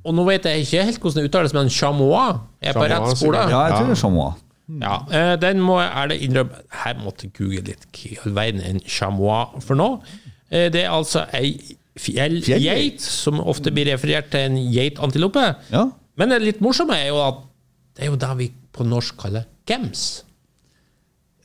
Og 0.08 0.16
nå 0.16 0.24
vet 0.30 0.46
jeg 0.48 0.64
ikke 0.64 0.84
helt 0.88 1.00
hvordan 1.04 1.20
det 1.24 1.30
uttales, 1.30 1.54
men 1.58 1.70
Chamois 1.74 2.38
er 2.64 2.74
på 2.78 2.86
rett 2.88 3.18
skole. 3.18 3.42
Ja, 3.52 3.64
jeg 3.68 3.76
tror 3.78 3.90
det 3.92 3.96
er 3.98 4.02
chamois. 4.02 4.34
Ja, 4.82 4.96
eh, 5.16 5.34
den 5.40 5.62
må 5.64 5.78
jeg 5.80 5.92
ærlig 5.96 6.16
innrømme 6.26 6.58
Her 6.84 6.98
måtte 7.00 7.24
jeg 7.28 7.32
google 7.38 7.62
litt 7.70 7.86
hva 7.88 8.10
i 8.12 8.18
all 8.26 8.34
verden 8.36 8.64
en 8.68 8.80
chamois 8.84 9.54
for 9.64 9.80
noe. 9.80 10.00
Eh, 10.52 10.68
Det 10.72 10.82
er 10.86 10.92
altså 10.92 11.26
ei 11.34 11.54
Fjellgeit. 11.98 13.02
som 13.02 13.40
ofte 13.42 13.72
blir 13.74 13.88
referert 13.90 14.28
til 14.32 14.40
en 14.52 14.58
geitantilope. 14.72 15.56
Ja. 15.74 15.86
Men 16.18 16.30
det 16.30 16.42
litt 16.44 16.60
morsomme 16.62 16.94
er 16.98 17.08
jo 17.10 17.18
at 17.24 17.40
det 17.98 18.04
er 18.06 18.12
jo 18.12 18.20
det 18.22 18.34
vi 18.38 18.52
på 18.74 18.86
norsk 18.86 19.18
kaller 19.18 19.48
gems. 19.68 20.24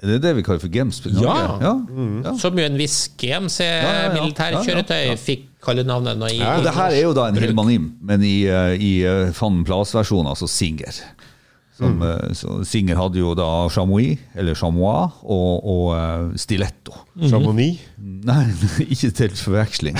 Er 0.03 0.11
det 0.17 0.23
det 0.25 0.33
vi 0.35 0.43
kaller 0.43 0.59
for 0.59 0.73
games? 0.73 0.99
Ja. 1.07 1.37
ja. 1.63 1.73
Mm. 1.79 2.23
ja. 2.25 2.33
Som 2.41 2.57
jo 2.59 2.65
en 2.67 2.79
viss 2.81 3.05
games 3.21 3.61
ja. 3.63 4.09
militærkjøretøy 4.17 5.13
fikk 5.23 5.45
kallenavnet 5.63 6.19
nå 6.19 6.27
i 6.35 6.41
Og 6.43 6.65
det 6.67 6.73
her 6.75 6.91
er 6.97 7.05
jo 7.05 7.13
da 7.15 7.29
en 7.31 7.39
Hilmanim, 7.39 7.85
men 8.03 8.25
i, 8.27 8.41
eh, 8.51 8.75
i 8.83 8.93
eh, 9.07 9.31
Van 9.39 9.61
Plas-versjonen, 9.69 10.33
altså 10.33 10.49
Singer. 10.51 10.91
Som, 11.79 11.95
Mm. 11.99 12.03
eh, 12.03 12.35
så 12.35 12.59
Singer 12.67 12.99
hadde 12.99 13.19
jo 13.23 13.33
da 13.39 13.47
chamois, 13.71 14.19
eller 14.35 14.55
chamois, 14.59 15.15
og, 15.23 15.63
og 15.65 16.35
stiletto. 16.39 16.93
Chamonix. 17.29 17.79
Nei, 17.99 18.45
ikke 18.93 19.11
til 19.23 19.39
forveksling. 19.39 19.97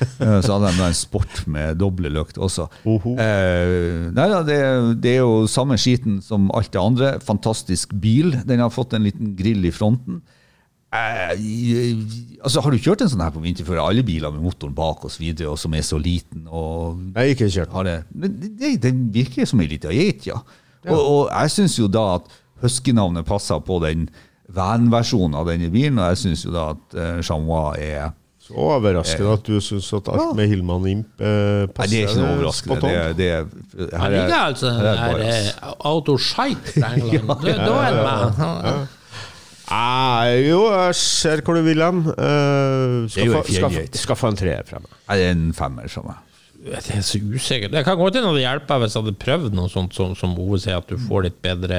Eh, 0.20 0.40
Så 0.44 0.56
hadde 0.56 0.72
de 0.76 0.84
en 0.84 0.96
sport 0.96 1.42
med 1.50 1.78
doble 1.80 2.10
løkt 2.12 2.38
også. 2.40 2.66
Eh, 2.84 4.10
nei 4.16 4.26
det, 4.48 4.58
det 5.04 5.14
er 5.16 5.22
jo 5.22 5.46
samme 5.50 5.76
skiten 5.80 6.20
som 6.24 6.50
alt 6.56 6.72
det 6.72 6.80
andre. 6.80 7.14
Fantastisk 7.24 7.92
bil. 8.00 8.34
Den 8.48 8.62
har 8.64 8.72
fått 8.72 8.96
en 8.96 9.04
liten 9.06 9.34
grill 9.38 9.64
i 9.68 9.72
fronten. 9.74 10.20
Eh, 10.90 11.36
altså, 12.42 12.60
har 12.64 12.74
du 12.74 12.80
kjørt 12.82 13.04
en 13.04 13.10
sånn 13.12 13.22
her 13.22 13.30
på 13.34 13.42
vinterføre? 13.44 13.82
Alle 13.84 14.02
biler 14.06 14.32
med 14.34 14.42
motoren 14.42 14.74
bak 14.74 15.04
oss 15.06 15.20
og 15.20 15.58
som 15.58 15.74
er 15.78 15.84
så 15.86 16.00
liten 16.02 16.48
og 16.50 16.98
Jeg 17.14 17.20
har 17.20 17.34
ikke 17.36 17.50
kjørt. 17.54 17.72
har 17.72 17.84
det, 17.84 18.04
Men 18.12 18.40
det, 18.58 18.82
Den 18.82 19.12
virker 19.14 19.46
som 19.46 19.60
ei 19.60 19.68
lita 19.68 19.92
geit, 19.92 20.26
ja. 20.26 20.40
Og, 20.88 20.98
og 20.98 21.28
jeg 21.30 21.50
syns 21.50 21.78
jo 21.78 21.86
da 21.86 22.16
at 22.16 22.26
Husky-navnet 22.62 23.24
passer 23.24 23.60
på 23.60 23.78
den 23.84 24.08
van-versjonen 24.50 25.36
av 25.38 25.46
denne 25.46 25.70
bilen, 25.70 25.98
og 25.98 26.10
jeg 26.10 26.18
syns 26.24 26.44
jo 26.44 26.50
da 26.52 26.70
at 26.74 26.96
uh, 26.98 27.20
Chamois 27.22 27.78
er 27.78 28.10
overraskende 28.54 29.32
at 29.36 29.42
du 29.46 29.60
syns 29.60 29.88
at 29.96 30.08
alt 30.12 30.36
med 30.36 30.48
Hillman 30.50 30.86
Imp 30.90 31.20
eh, 31.20 31.66
Nei, 31.70 31.86
det 31.90 31.98
er 32.00 32.08
ikke 32.08 32.20
noe 32.20 32.30
overraskende. 32.36 32.80
Det, 32.80 32.94
er- 32.96 33.12
det, 33.18 33.28
er- 33.34 33.98
her 33.98 34.06
er- 34.06 34.16
liker 34.16 34.38
altså 34.46 34.70
her 34.70 34.80
den 34.80 34.86
er 34.86 34.96
det 34.96 35.20
der 35.20 35.24
bias. 35.24 35.50
eh, 35.50 35.74
autoshite 35.92 36.74
fra 36.80 36.94
England. 36.96 37.28
Da- 37.44 37.76
er 37.84 37.94
det 37.94 38.06
med. 38.08 38.96
Nei, 39.70 40.30
jo, 40.48 40.64
jeg 40.74 40.94
ser 40.98 41.42
hvor 41.46 41.54
du 41.54 41.62
vil 41.62 41.78
hen. 41.84 42.00
Uh, 42.10 43.06
skal, 43.06 43.30
få- 43.30 43.38
en 43.38 43.44
skal, 43.46 43.70
fjellgeit. 43.70 43.98
skal 44.02 44.18
få 44.18 44.32
en 44.32 44.38
treer 44.40 44.64
fra 44.66 44.80
meg. 44.82 44.96
Nei, 45.06 45.16
det 45.20 45.26
er 45.28 45.36
en 45.36 45.52
femmer 45.54 45.86
som 45.92 46.08
meg. 46.10 46.18
Det 46.60 46.80
er 46.92 47.04
så 47.06 47.20
usikkert. 47.22 47.70
Det 47.72 47.84
kan 47.86 47.96
godt 47.96 48.18
hende 48.18 48.32
det 48.34 48.42
hjelper 48.42 48.82
hvis 48.82 48.96
jeg 48.96 49.04
hadde 49.06 49.14
prøvd 49.22 49.54
noe 49.56 49.70
sånt 49.72 49.94
som, 49.96 50.16
som 50.18 50.34
Ove 50.42 50.58
sier, 50.60 50.76
at 50.82 50.90
du 50.90 50.98
får 51.00 51.28
litt 51.28 51.38
bedre 51.46 51.78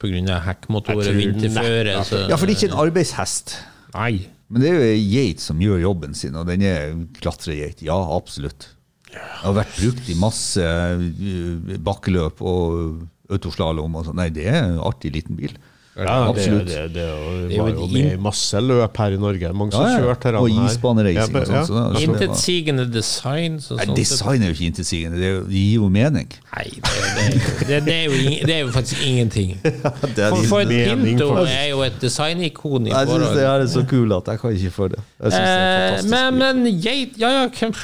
pga. 0.00 0.40
hekkmotorer, 0.48 1.12
og 1.12 1.20
vinterføre. 1.20 1.92
Ja, 2.00 2.02
for 2.36 2.46
det 2.48 2.56
er 2.56 2.56
ikke 2.56 2.72
en 2.72 2.80
arbeidshest. 2.86 3.54
Nei. 3.94 4.14
Men 4.52 4.62
det 4.62 4.70
er 4.70 4.76
jo 4.76 4.88
ei 4.92 5.04
geit 5.10 5.42
som 5.42 5.60
gjør 5.62 5.82
jobben 5.82 6.14
sin, 6.14 6.36
og 6.38 6.46
den 6.50 6.62
er 6.66 6.94
klatregeit. 7.18 7.82
Ja, 7.84 7.96
absolutt. 8.14 8.70
Det 9.10 9.22
har 9.42 9.54
vært 9.56 9.78
brukt 9.78 10.10
i 10.12 10.18
masse 10.18 10.62
uh, 10.62 11.76
bakkeløp 11.82 12.42
og 12.44 13.32
autoslalåm 13.32 13.96
og 13.98 14.06
sånn. 14.06 14.20
Nei, 14.20 14.28
det 14.34 14.46
er 14.50 14.60
en 14.62 14.82
artig 14.86 15.14
liten 15.16 15.38
bil. 15.38 15.56
Ja, 15.96 16.28
absolutt. 16.28 16.66
Det, 16.68 16.80
det, 16.92 16.94
det, 16.94 17.50
det 17.50 17.58
var 17.62 17.68
jo 17.72 17.86
med 17.88 18.12
i 18.12 18.16
masse 18.20 18.60
løp 18.60 18.98
her 19.00 19.14
i 19.14 19.16
Norge. 19.16 19.52
Mange 19.56 19.72
som 19.72 19.86
Ja, 19.86 19.92
ja. 19.94 20.00
kjørte 20.04 20.28
her. 20.28 20.36
Og 20.42 20.50
isbanereising 20.50 21.36
og 21.40 21.46
sånt. 21.46 21.70
altså, 21.70 22.02
Intetsigende 22.04 22.84
design. 22.92 23.56
Så 23.64 23.78
Nei, 23.80 23.86
design 23.96 24.42
er 24.42 24.50
jo 24.50 24.56
ikke 24.58 24.66
intetsigende, 24.66 25.16
det, 25.22 25.30
det 25.48 25.62
gir 25.62 25.78
jo 25.78 25.88
mening. 25.88 26.28
Nei, 26.52 26.66
det, 26.68 26.92
det, 27.16 27.40
det, 27.70 27.80
det, 27.86 27.94
er 27.94 28.04
jo, 28.04 28.18
det 28.46 28.54
er 28.58 28.60
jo 28.66 28.68
faktisk 28.76 29.06
ingenting. 29.06 29.56
Det 30.16 30.24
er 30.26 30.30
For, 30.36 30.44
for 30.52 30.60
et 30.60 31.00
Pinto 31.00 31.30
er 31.48 31.66
jo 31.70 31.80
et 31.88 31.96
designikon 32.02 32.86
i 32.86 32.92
Jeg 32.92 33.08
syns 33.14 33.32
det 33.40 33.48
er 33.48 33.66
så 33.78 33.86
kul 33.88 34.12
at 34.20 34.28
jeg 34.34 34.40
kan 34.44 34.52
ikke 34.60 34.70
for 34.76 34.88
det. 34.92 35.00
Jeg 35.22 35.32
synes 35.32 35.40
det 35.40 35.48
er 35.48 35.66
Eh, 35.66 35.90
fantastisk. 35.96 36.14
men, 36.40 36.62
men 36.64 36.80
geit 36.82 37.16
Ja, 37.20 37.28
ja 37.40 37.48
hvem- 37.48 37.74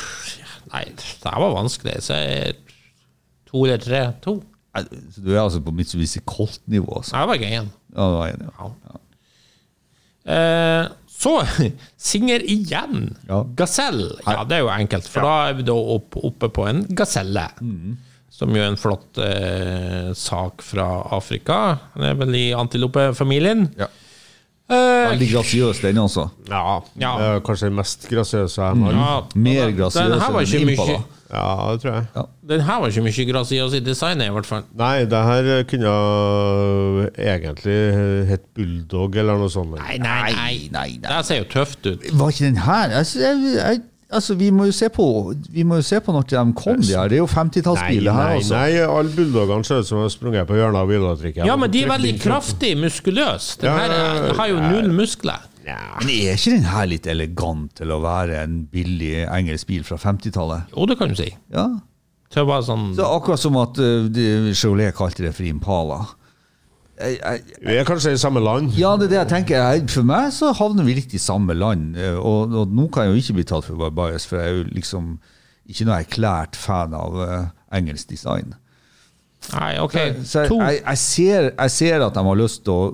Nei, 0.72 0.84
det 0.96 1.32
her 1.32 1.40
var 1.40 1.52
vanskelig. 1.62 1.96
Så 2.04 2.14
jeg, 2.14 2.54
to 3.50 3.64
eller 3.64 3.76
tre? 3.76 4.04
To. 4.24 4.42
Du 5.24 5.34
er 5.34 5.40
altså 5.42 5.60
på 5.60 5.70
Mitsubishi 5.76 6.20
Colt-nivå. 6.26 7.02
Det 7.04 7.12
Jeg 7.12 7.28
var 7.28 7.36
gøyen. 7.36 7.66
Ja, 7.96 8.06
det 8.08 8.16
var 8.18 8.26
jeg 8.26 8.36
enig. 8.40 8.48
i. 8.48 8.72
Ja. 8.88 8.98
Eh, 10.32 10.86
så 11.22 11.32
Singer 11.96 12.42
igjen. 12.50 13.16
Ja. 13.28 13.42
Gasell. 13.58 14.04
Ja, 14.26 14.42
det 14.48 14.56
er 14.58 14.64
jo 14.64 14.70
enkelt, 14.74 15.06
for 15.10 15.22
da 15.26 15.34
er 15.50 15.58
vi 15.58 15.66
da 15.68 15.74
opp, 15.96 16.16
oppe 16.18 16.48
på 16.50 16.66
en 16.70 16.84
gaselle. 16.98 17.44
Som 18.32 18.54
jo 18.56 18.62
er 18.62 18.70
en 18.72 18.78
flott 18.80 19.18
eh, 19.22 20.12
sak 20.16 20.62
fra 20.64 20.86
Afrika. 21.14 21.58
Den 21.94 22.08
er 22.08 22.16
vel 22.18 22.34
i 22.38 22.46
antilopefamilien. 22.56 23.68
Ja. 23.78 23.90
Eh, 24.72 25.10
Veldig 25.12 25.28
grasiøs, 25.34 25.82
den 25.84 25.98
altså. 26.00 26.28
Ja, 26.48 26.80
Ja. 27.02 27.12
kanskje 27.44 27.68
den 27.68 27.76
mest 27.76 28.06
grasiøse 28.08 28.62
jeg 28.62 28.82
har. 28.86 28.92
ja, 28.96 29.16
Mer 29.36 29.72
grasiøs 29.76 30.00
enn 30.00 30.70
Impala. 30.72 30.96
mye- 30.96 31.04
Ja, 31.32 31.72
det 31.72 31.80
tror 31.80 31.94
jeg. 31.96 32.24
Den 32.50 32.60
her 32.66 32.80
var 32.82 32.90
ikke 32.92 33.02
mye 33.06 33.24
grasiøs 33.32 33.76
i 33.78 33.80
designet, 33.80 34.26
i 34.28 34.34
hvert 34.34 34.48
fall. 34.48 34.66
Nei, 34.76 35.04
det 35.08 35.22
her 35.24 35.46
kunne 35.70 35.92
egentlig 37.16 37.76
hett 38.28 38.44
Bulldog 38.56 39.16
eller 39.16 39.40
noe 39.40 39.52
sånt. 39.52 39.72
Nei, 39.78 39.96
nei, 40.02 40.18
nei. 40.28 40.34
Nei, 40.36 40.58
nei, 40.74 40.90
nei. 41.00 41.08
Det 41.08 41.22
ser 41.30 41.40
jo 41.42 41.48
tøft 41.52 41.88
ut. 41.88 42.04
Var 42.20 42.34
ikke 42.34 42.44
den 42.50 42.60
her 42.66 42.92
altså, 43.00 43.22
jeg, 43.22 43.38
jeg, 43.56 43.80
altså, 44.12 44.36
vi 44.40 44.50
må 44.52 44.66
jo 44.68 44.74
se 44.76 44.88
på 44.92 45.06
Vi 45.54 45.64
må 45.68 45.78
jo 45.80 45.86
se 45.86 46.00
på 46.04 46.12
når 46.14 46.26
de 46.34 46.42
kom, 46.58 46.82
de 46.82 46.92
her. 46.96 47.08
Det 47.08 47.16
er 47.16 47.22
jo 47.22 47.28
50-tallsbiler 47.32 48.18
her 48.18 48.28
nei, 48.34 48.42
også. 48.42 48.58
nei, 48.58 48.82
alle 48.98 49.14
bulldogene 49.16 49.64
ser 49.68 49.80
ut 49.80 49.88
som 49.88 50.02
de 50.02 50.06
har 50.08 50.12
sprunget 50.14 50.50
på 50.50 50.58
hjørnet 50.60 50.82
av 50.82 50.90
bilatrikken. 50.92 51.48
Ja, 51.48 51.56
men 51.56 51.72
de 51.72 51.84
er 51.86 51.94
veldig 51.94 52.12
kraftige, 52.22 52.76
muskuløse. 52.82 53.56
Den 53.62 53.70
Ja, 53.72 53.78
her 53.78 53.96
ja, 53.96 54.36
har 54.42 54.52
jo 54.52 54.60
null 54.68 54.92
muskler. 55.00 55.48
Men 55.64 56.08
er 56.10 56.34
ikke 56.36 56.52
den 56.56 56.64
her 56.66 56.86
litt 56.90 57.06
elegant 57.06 57.74
til 57.78 57.92
å 57.94 58.00
være 58.02 58.40
en 58.42 58.62
billig 58.72 59.22
engelsk 59.28 59.68
bil 59.68 59.84
fra 59.86 59.98
50-tallet? 60.02 60.72
Jo, 60.74 60.86
det 60.90 60.96
kan 60.98 61.12
du 61.12 61.14
si. 61.18 61.28
Ja. 61.54 61.68
Til 62.32 62.42
å 62.42 62.48
være 62.48 62.64
sånn 62.66 62.88
Så 62.96 63.06
akkurat 63.18 63.38
som 63.42 63.56
at 63.60 63.78
uh, 63.78 64.08
de- 64.08 64.54
Chevrolet 64.56 64.94
kalte 64.96 65.22
det 65.26 65.34
for 65.36 65.44
Impala. 65.46 66.00
Jeg, 67.02 67.18
jeg, 67.18 67.42
Vi 67.66 67.76
er 67.80 67.86
kanskje 67.88 68.12
i 68.14 68.20
samme 68.20 68.40
land. 68.44 68.72
ja, 68.78 68.92
det 68.96 69.06
er 69.08 69.12
det 69.12 69.18
jeg 69.20 69.30
tenker. 69.32 69.86
For 69.90 70.06
meg 70.06 70.30
så 70.36 70.52
havner 70.56 70.84
vi 70.86 70.94
litt 70.98 71.14
i 71.14 71.20
samme 71.22 71.54
land. 71.56 71.96
eh, 71.98 72.16
Og, 72.18 72.52
og 72.62 72.68
nå 72.74 72.88
kan 72.94 73.06
jeg 73.08 73.14
jo 73.16 73.22
ikke 73.22 73.36
bli 73.40 73.44
tatt 73.52 73.64
for 73.68 73.90
bias, 73.90 74.26
for 74.28 74.38
jeg 74.38 74.48
er 74.50 74.58
jo 74.60 74.64
liksom 74.76 75.12
ikke 75.72 75.86
noe 75.88 76.00
erklært 76.02 76.56
fan 76.58 76.94
av 76.98 77.16
uh, 77.22 77.44
engelsk 77.74 78.08
design. 78.12 78.54
Nei, 79.52 79.72
OK. 79.82 79.96
Så 80.24 80.44
så 80.50 80.58
jeg, 80.62 80.82
jeg, 80.84 80.98
ser, 81.02 81.48
jeg 81.58 81.70
ser 81.74 82.04
at 82.06 82.14
de 82.18 82.22
har 82.28 82.38
lyst 82.38 82.62
til 82.66 82.72
å 82.74 82.84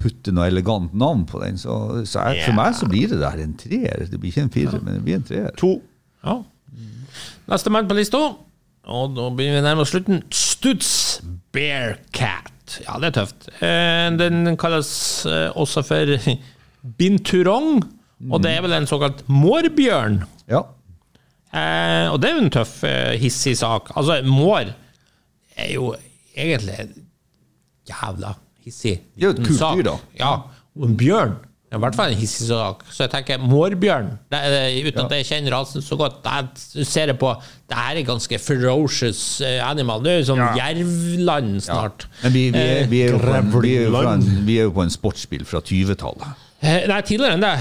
putte 0.00 0.32
noe 0.34 0.48
elegant 0.48 0.94
navn 0.96 1.26
på 1.28 1.40
den, 1.42 1.58
så, 1.60 1.74
så 2.08 2.22
jeg, 2.30 2.46
for 2.46 2.56
meg 2.56 2.76
så 2.78 2.88
blir 2.88 3.10
det 3.12 3.18
der 3.20 3.42
en 3.44 3.56
treer. 3.60 4.06
Det 4.08 4.20
blir 4.20 4.32
ikke 4.32 4.46
en 4.46 4.54
firer, 4.54 4.80
men 4.84 4.96
det 4.96 5.04
blir 5.06 5.18
en 5.20 5.26
treer. 5.28 5.50
To. 5.60 5.74
Ja. 6.24 6.38
Nestemann 7.50 7.88
på 7.90 7.96
lista, 7.98 8.20
og 8.90 9.14
da 9.16 9.26
begynner 9.34 9.60
vi 9.60 9.66
nærmere 9.66 9.90
slutten. 9.90 10.22
Studs 10.32 10.92
Bearcat. 11.52 12.78
Ja, 12.84 12.96
det 13.02 13.10
er 13.10 13.16
tøft. 13.18 13.48
Eh, 13.60 14.08
Den 14.20 14.56
kalles 14.60 14.90
eh, 15.26 15.48
også 15.58 15.82
for 15.86 16.14
binturong, 17.00 17.80
og 18.30 18.42
det 18.44 18.52
er 18.54 18.62
vel 18.64 18.76
en 18.76 18.88
såkalt 18.88 19.24
mårbjørn. 19.28 20.20
Ja. 20.50 20.62
Eh, 21.50 22.06
og 22.12 22.20
det 22.22 22.30
er 22.30 22.36
jo 22.38 22.44
en 22.46 22.54
tøff, 22.54 22.76
hissig 23.20 23.56
sak. 23.58 23.90
Altså, 23.98 24.20
mår 24.24 24.70
er 25.60 25.72
jo 25.74 25.90
egentlig 26.36 26.88
jævla 27.90 28.36
hissig 28.70 28.96
Det 29.12 29.26
er 29.26 29.28
jo 29.28 29.36
et 29.36 29.46
kult 29.46 29.62
dyr, 29.62 29.86
da. 29.90 29.96
Ja, 30.22 30.34
og 30.78 30.88
en 30.88 30.98
bjørn 30.98 31.38
i 31.70 31.78
hvert 31.78 31.94
fall 31.94 32.10
en 32.10 32.18
hissig 32.18 32.48
sak. 32.48 32.80
Så 32.90 33.04
jeg 33.04 33.12
tenker 33.12 33.42
mårbjørn, 33.46 34.08
det 34.32 34.38
er, 34.42 34.72
uten 34.88 35.04
at 35.04 35.12
jeg 35.20 35.26
kjenner 35.28 35.54
rasen 35.54 35.84
så 35.86 35.94
godt, 35.98 36.18
det 36.24 36.86
ser 36.88 37.12
jeg 37.12 37.18
på 37.20 37.30
Det 37.70 37.78
her 37.78 38.00
er 38.00 38.06
ganske 38.08 38.40
ferocious 38.42 39.22
eh, 39.46 39.60
animal. 39.62 40.02
Det 40.02 40.12
er 40.12 40.18
jo 40.18 40.28
sånn 40.32 40.42
jervland 40.58 41.60
snart. 41.62 42.08
Men 42.24 42.34
vi, 42.34 42.44
vi, 42.50 42.64
er, 42.64 42.88
vi, 42.90 43.04
er 43.06 44.10
en, 44.10 44.26
vi 44.48 44.58
er 44.58 44.66
jo 44.66 44.74
på 44.74 44.82
en 44.82 44.90
sportsbil 44.90 45.46
fra 45.46 45.62
20-tallet. 45.62 46.49
Eh, 46.60 46.82
Nei, 46.90 46.98
tidligere 47.08 47.38
enn 47.38 47.44
det. 47.44 47.52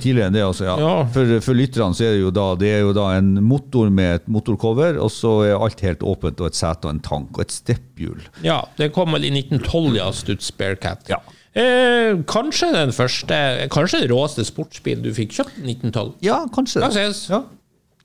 Tidligere 0.00 0.30
enn 0.30 0.36
det, 0.38 0.42
altså. 0.46 0.64
Ja. 0.64 0.76
Ja. 0.80 0.92
For, 1.12 1.32
for 1.44 1.58
lytterne 1.58 1.92
så 1.96 2.06
er 2.06 2.14
det 2.16 2.22
jo 2.22 2.30
da 2.32 2.46
Det 2.56 2.70
er 2.72 2.78
jo 2.86 2.94
da 2.96 3.10
en 3.18 3.34
motor 3.44 3.90
med 3.92 4.14
et 4.22 4.30
motorcover, 4.32 4.96
og 5.02 5.10
så 5.12 5.34
er 5.44 5.58
alt 5.60 5.82
helt 5.84 6.00
åpent, 6.08 6.40
og 6.40 6.48
et 6.48 6.56
sete 6.56 6.88
og 6.88 6.94
en 6.94 7.02
tank 7.04 7.36
og 7.36 7.44
et 7.44 7.52
stepphjul. 7.52 8.22
Ja, 8.46 8.62
det 8.80 8.92
kom 8.96 9.12
vel 9.12 9.28
i 9.28 9.32
1912, 9.34 9.98
ja, 9.98 10.08
Stutz 10.16 10.48
Bearcat. 10.56 11.04
Ja. 11.12 11.18
Eh, 11.52 12.14
kanskje 12.30 12.68
den 12.76 12.92
første 12.94 13.34
Kanskje 13.74 14.04
den 14.04 14.12
råeste 14.12 14.44
sportsbilen 14.46 15.02
du 15.02 15.08
fikk 15.16 15.32
kjøpt 15.34 15.56
i 15.58 15.64
1912. 15.74 16.12
Ja, 16.22 16.36
kanskje 16.54 16.80
Kan 16.84 16.94
ses. 16.94 17.24
Ja, 17.32 17.40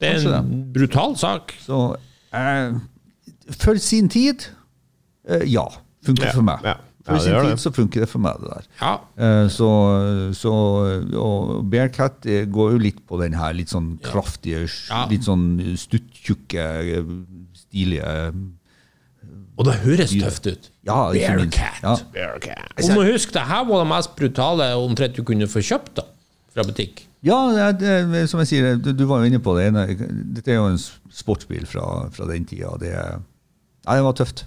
Det 0.01 0.09
er 0.09 0.19
en 0.25 0.33
en 0.39 0.63
brutal 0.73 1.13
sak. 1.21 1.53
Så 1.63 1.79
eh, 2.33 2.73
For 3.61 3.77
sin 3.79 4.09
tid, 4.09 4.47
eh, 5.29 5.45
ja. 5.47 5.63
Funker 6.03 6.25
Ja, 6.27 6.33
for 6.35 6.43
meg. 6.49 6.65
ja. 6.65 6.75
For 7.05 7.13
Ja, 7.13 7.21
sin 7.21 7.35
tid 7.37 7.51
det. 7.53 7.61
så 7.61 7.69
funker 7.75 8.01
det 8.01 8.09
for 8.09 8.19
meg, 8.23 8.39
det 8.41 8.49
der. 8.49 8.67
Ja. 8.81 8.93
Eh, 9.21 9.47
Så, 9.53 9.67
så 10.33 10.53
og 11.21 11.69
Bearcat 11.69 12.25
eh, 12.25 12.45
går 12.49 12.71
jo 12.73 12.77
litt 12.81 13.03
på 13.05 13.19
den 13.21 13.33
her 13.37 13.53
litt 13.53 13.69
sånn 13.69 13.99
kraftige, 14.01 14.63
Ja. 14.89 15.03
litt 15.11 15.21
sånn 15.27 15.45
stuttjukke, 15.77 16.65
eh, 16.97 17.15
stilige 17.53 18.33
Og 19.57 19.63
det 19.69 19.75
høres 19.85 20.11
tøft 20.11 20.47
ut. 20.49 20.69
Ja. 20.85 21.11
Bearcat. 21.13 21.77
Ja. 21.83 21.95
Bearcat. 22.11 22.73
Og 22.83 22.89
må 22.97 23.05
huske, 23.07 23.31
det 23.37 23.45
her 23.47 23.63
var 23.69 23.83
det 23.85 23.89
mest 23.93 24.15
brutale 24.17 24.71
omtrent 24.75 25.15
du 25.15 25.23
kunne 25.23 25.47
få 25.47 25.61
kjøpt 25.63 25.93
da, 26.01 26.03
fra 26.53 26.65
butikk. 26.67 27.05
Ja, 27.25 27.71
det, 27.71 27.93
det, 28.11 28.25
som 28.29 28.41
jeg 28.43 28.47
sier, 28.51 28.75
du, 28.77 28.91
du 28.93 29.05
var 29.09 29.21
jo 29.23 29.29
inne 29.31 29.39
på 29.41 29.55
det. 29.57 29.69
Dette 30.35 30.51
er 30.51 30.59
jo 30.59 30.67
en 30.73 30.77
sportsbil 30.77 31.63
fra, 31.65 32.09
fra 32.13 32.27
den 32.29 32.43
tida. 32.45 32.73
Det, 32.81 32.91
ja, 32.91 33.95
det 33.95 34.03
var 34.05 34.13
tøft. 34.19 34.43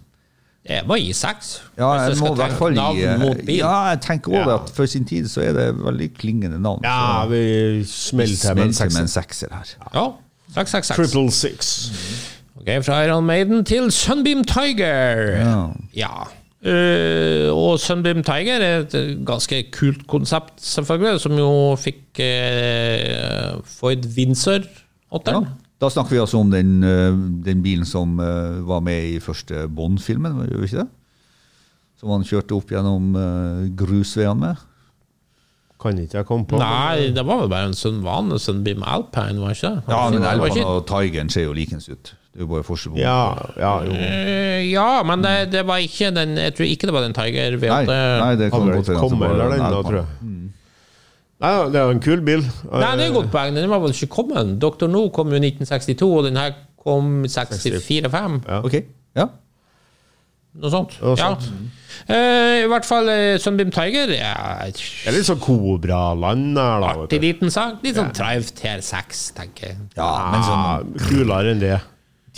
Det 0.69 0.83
var 0.87 0.97
i 1.01 1.13
seks. 1.17 1.63
Ja, 1.79 1.93
jeg 2.03 2.17
må 2.21 2.33
i 2.35 2.37
hvert 2.43 2.57
fall 2.59 2.73
i 2.73 2.77
navn 2.77 3.21
mot 3.23 3.39
bil. 3.47 3.57
Ja, 3.63 3.75
jeg 3.95 4.01
tenker 4.05 4.33
også 4.37 4.51
Ja. 4.51 4.57
at 4.63 4.71
for 4.77 4.87
sin 4.87 5.05
tid 5.09 5.29
så 5.33 5.41
er 5.43 5.53
det 5.57 5.69
veldig 5.85 6.11
klingende 6.19 6.59
navn. 6.61 6.83
Ja, 6.85 7.25
vi 7.27 7.85
smelter 7.89 8.55
med 8.55 8.65
en 9.01 9.09
sekser. 9.09 9.49
her. 9.53 9.65
Ja, 9.95 10.07
666. 10.55 10.97
Triple 10.97 11.31
six. 11.33 11.91
Ok, 12.61 12.85
fra 12.85 13.03
Iron 13.07 13.25
Maiden 13.25 13.65
til 13.65 13.91
Sunbeam 13.91 14.45
Tiger. 14.45 15.39
Ja. 15.41 15.69
Ja. 15.97 16.29
Uh, 16.59 17.55
og 17.55 17.79
Sunbeam 17.81 18.23
Tiger 18.27 18.59
er 18.61 18.79
et 18.83 19.19
ganske 19.27 19.63
kult 19.73 20.07
konsept, 20.11 20.57
selvfølgelig, 20.59 21.21
som 21.21 21.33
jo 21.39 21.77
fikk 21.79 22.19
uh, 22.19 23.61
Foyd 23.79 24.09
Windsor 24.17 24.67
Ja. 25.13 25.41
8 25.79 25.83
Da 25.83 25.91
snakker 25.91 26.17
vi 26.17 26.23
altså 26.23 26.41
om 26.43 26.51
den, 26.51 26.83
eh, 26.83 27.19
den 27.47 27.63
bilen 27.63 27.87
som 27.87 28.19
eh, 28.21 28.63
var 28.67 28.81
med 28.83 29.13
i 29.15 29.21
første 29.23 29.69
Bond-filmen, 29.69 30.41
gjør 30.49 30.65
vi 30.65 30.71
ikke 30.73 30.83
det? 30.83 30.89
Som 31.99 32.11
han 32.15 32.27
kjørte 32.27 32.55
opp 32.55 32.71
gjennom 32.71 33.15
uh, 33.19 33.65
grusveiene 33.75 34.39
med. 34.39 34.61
Kan 35.83 35.99
ikke 35.99 36.21
jeg 36.21 36.27
komme 36.29 36.47
på. 36.47 36.59
Nei, 36.59 37.09
det 37.15 37.25
var 37.27 37.41
vel 37.41 37.51
bare 37.51 37.73
en 37.73 37.75
sånn 37.75 38.05
vanlig 38.05 38.39
Sunbeam 38.43 38.85
Alpine, 38.87 39.39
var 39.43 39.57
ikke 39.57 39.73
det? 39.75 39.83
Ja, 39.91 40.05
men 40.11 40.23
Alpine 40.23 40.61
Elvan 40.63 40.71
og 40.77 40.87
Tigeren 40.87 41.31
ser 41.35 41.49
jo 41.49 41.57
likens 41.59 41.89
ut. 41.91 42.13
Det 42.39 42.39
er 42.39 42.47
jo 42.47 42.51
bare 42.53 42.67
forskjell 42.67 42.95
på 42.95 43.03
Ja, 43.03 43.23
ja, 43.59 43.73
jo. 43.83 43.95
Eh, 43.99 44.69
ja, 44.71 45.03
men 45.07 45.27
det, 45.27 45.35
det 45.51 45.65
var 45.67 45.83
ikke 45.83 46.13
den 46.15 46.37
Jeg 46.39 46.55
tror 46.55 46.69
ikke 46.69 46.87
det 46.87 46.95
var 46.95 47.03
den 47.03 47.17
Tiger 47.17 47.57
Nei, 47.57 47.63
V8. 47.65 47.97
nei, 48.23 48.33
det 48.39 48.51
kan 48.53 48.69
godt 48.71 48.91
hende 48.93 49.19
var 49.19 49.35
eller 49.35 49.55
den 49.57 49.65
da, 49.65 49.81
tror 49.83 49.99
jeg. 49.99 50.51
Nei, 51.39 51.51
det 51.71 51.79
er 51.79 51.91
en 51.95 52.01
kul 52.03 52.23
bil. 52.27 52.41
Nei, 52.43 52.95
det 52.99 53.05
er 53.05 53.11
et 53.13 53.15
godt 53.15 53.29
poeng. 53.31 53.55
Den 53.55 53.71
var 53.71 53.83
vel 53.85 53.93
ikke 53.95 54.09
kommet. 54.11 54.57
Dr. 54.63 54.89
No 54.91 55.05
kom 55.15 55.31
jo 55.31 55.39
1962, 55.39 56.09
og 56.09 56.25
den 56.27 56.39
her 56.41 56.57
kom 56.83 57.23
64-5. 57.31 58.41
Ja. 58.49 58.59
Ok, 58.67 58.75
ja. 59.19 59.29
Noe 60.59 60.73
sånt. 60.73 60.97
Noe 61.05 61.15
Ja. 61.21 61.35
Eh, 62.09 62.65
I 62.65 62.67
hvert 62.71 62.87
fall 62.87 63.09
uh, 63.11 63.37
Sunbeam 63.43 63.73
Tiger 63.75 64.11
ja, 64.15 64.33
Det 64.71 65.09
er 65.11 65.15
litt 65.17 65.27
sånn 65.27 65.41
Kobraland 65.43 66.59
her, 66.59 66.83
da. 66.83 66.91
Artig 67.05 67.21
liten 67.23 67.51
sak. 67.53 67.81
Litt 67.85 67.99
sånn 67.99 68.13
Triumph 68.17 68.53
TR6, 68.59 69.23
tenker 69.37 69.73
jeg. 69.73 69.79
ja 69.99 70.11
men 70.33 70.45
sånn, 70.47 70.93
kulere 71.09 71.55
enn 71.55 71.63
det. 71.63 71.79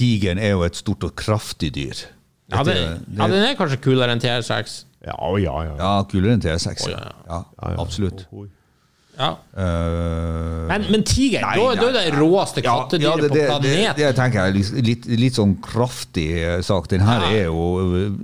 tigeren 0.01 0.41
er 0.41 0.55
jo 0.55 0.65
et 0.65 0.81
stort 0.81 1.05
og 1.09 1.13
kraftig 1.17 1.73
dyr. 1.77 2.05
Ja, 2.51 2.65
det, 2.67 2.77
ja, 2.81 3.29
den 3.31 3.45
er 3.45 3.57
kanskje 3.59 3.79
kulere 3.85 4.17
enn 4.17 4.23
TR6. 4.23 4.81
Ja, 5.07 5.17
ja, 5.41 5.57
ja. 5.69 5.75
Ja, 5.79 5.93
kulere 6.09 6.35
enn 6.37 6.43
T6. 6.45 6.89
Å, 6.89 6.91
ja. 6.91 6.99
ja, 7.01 7.13
Ja, 7.31 7.71
ja. 7.71 7.77
absolutt. 7.81 8.27
Ja. 9.21 9.31
Uh, 9.53 10.65
Men, 10.71 10.87
men 10.95 11.03
tiger, 11.05 11.43
Nei, 11.45 11.57
da, 11.59 11.75
da 11.77 11.89
er 11.91 11.97
det 11.99 12.05
nei, 12.15 12.21
råeste 12.23 12.63
ja, 12.65 12.77
kattedyret 12.79 13.27
ja, 13.27 13.29
det, 13.35 13.43
på 13.51 13.59
det, 13.65 13.73
det, 13.75 13.91
det 13.99 14.11
tenker 14.17 14.47
jeg 14.47 14.53
er 14.71 14.85
litt, 14.87 15.09
litt 15.21 15.37
sånn 15.37 15.53
kraftig 15.65 16.29
eh, 16.41 16.61
sak. 16.65 16.89
Den 16.93 17.05
her 17.05 17.27
Ja. 17.27 17.33
er 17.43 17.51
jo, 17.51 17.67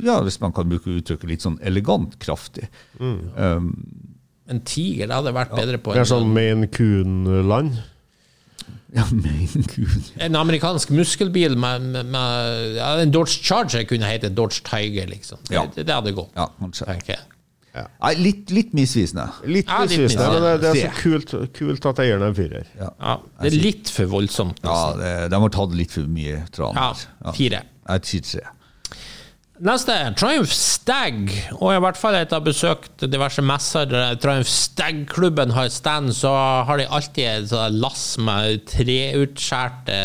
ja, 0.07 0.17
hvis 0.25 0.41
man 0.41 0.55
kan 0.57 0.71
bruke 0.71 0.95
uttrykket, 0.95 1.29
litt 1.29 1.45
sånn 1.45 1.59
elegant 1.69 2.17
kraftig. 2.23 2.71
Um, 3.01 3.75
En 4.49 4.61
tiger 4.63 5.11
det 5.11 5.17
hadde 5.19 5.35
vært 5.35 5.53
bedre 5.59 5.79
på 5.83 5.93
Det 5.93 6.05
er 6.05 6.09
sånn 6.09 6.33
Maine 6.33 6.69
Coon-land. 6.73 7.77
ja, 8.97 9.05
men 9.13 9.65
gud. 9.75 10.13
en 10.23 10.37
amerikansk 10.39 10.95
muskelbil 10.97 11.59
med, 11.61 11.83
med, 11.93 12.07
med 12.15 12.77
ja, 12.79 12.93
En 13.03 13.11
Dodge 13.13 13.43
Charger 13.45 13.85
kunne 13.91 14.07
hete 14.09 14.31
Dodge 14.33 14.63
Tiger, 14.65 15.11
liksom. 15.11 15.43
Det, 15.49 15.55
Ja. 15.59 15.67
det, 15.75 15.85
det 15.91 15.93
hadde 15.99 16.15
gått, 16.17 16.31
Ja, 16.39 16.49
tenker 16.87 17.19
jeg. 17.19 17.25
Nei, 17.85 18.13
litt, 18.21 18.51
litt 18.55 18.73
misvisende. 18.77 19.27
Litt 19.45 19.69
Ja, 19.69 19.83
litt 19.85 19.93
misvisende, 20.01 20.29
men 20.33 20.45
det, 20.47 20.57
det 20.65 20.73
er 20.73 20.91
så 20.91 21.03
kult, 21.03 21.35
kult 21.57 21.89
at 21.93 22.03
eieren 22.05 22.25
er 22.27 22.33
en 22.33 22.39
fyrer. 22.39 22.67
Ja, 22.81 22.91
Ja, 23.01 23.17
det 23.43 23.53
er 23.53 23.59
litt 23.69 23.93
for 23.93 24.07
voldsomt. 24.17 24.61
ja 24.65 24.81
det, 24.99 25.15
de 25.35 25.41
har 25.47 25.55
tatt 25.61 25.75
litt 25.79 25.93
for 25.95 26.09
mye 26.19 26.43
tran. 26.57 26.77
Ja, 26.79 27.33
fire. 27.37 27.63
Jeg 27.87 28.09
sier 28.13 28.29
tre. 28.33 28.45
Neste, 29.57 29.95
Triumph 30.21 30.53
Stag. 30.53 31.31
Og 31.63 31.71
i 31.73 31.79
hvert 31.81 31.97
fall 31.97 32.19
etter 32.19 32.37
å 32.37 32.43
ha 32.43 32.45
besøkt 32.45 33.07
diverse 33.09 33.41
messer 33.41 33.87
der 33.89 34.19
Triumph 34.21 34.51
Stag-klubben 34.53 35.55
har 35.57 35.71
stand, 35.73 36.13
så 36.13 36.29
har 36.69 36.77
de 36.77 36.85
alltid 36.93 37.25
et 37.49 37.55
lass 37.73 38.19
med 38.21 38.67
treutskjærte 38.69 39.97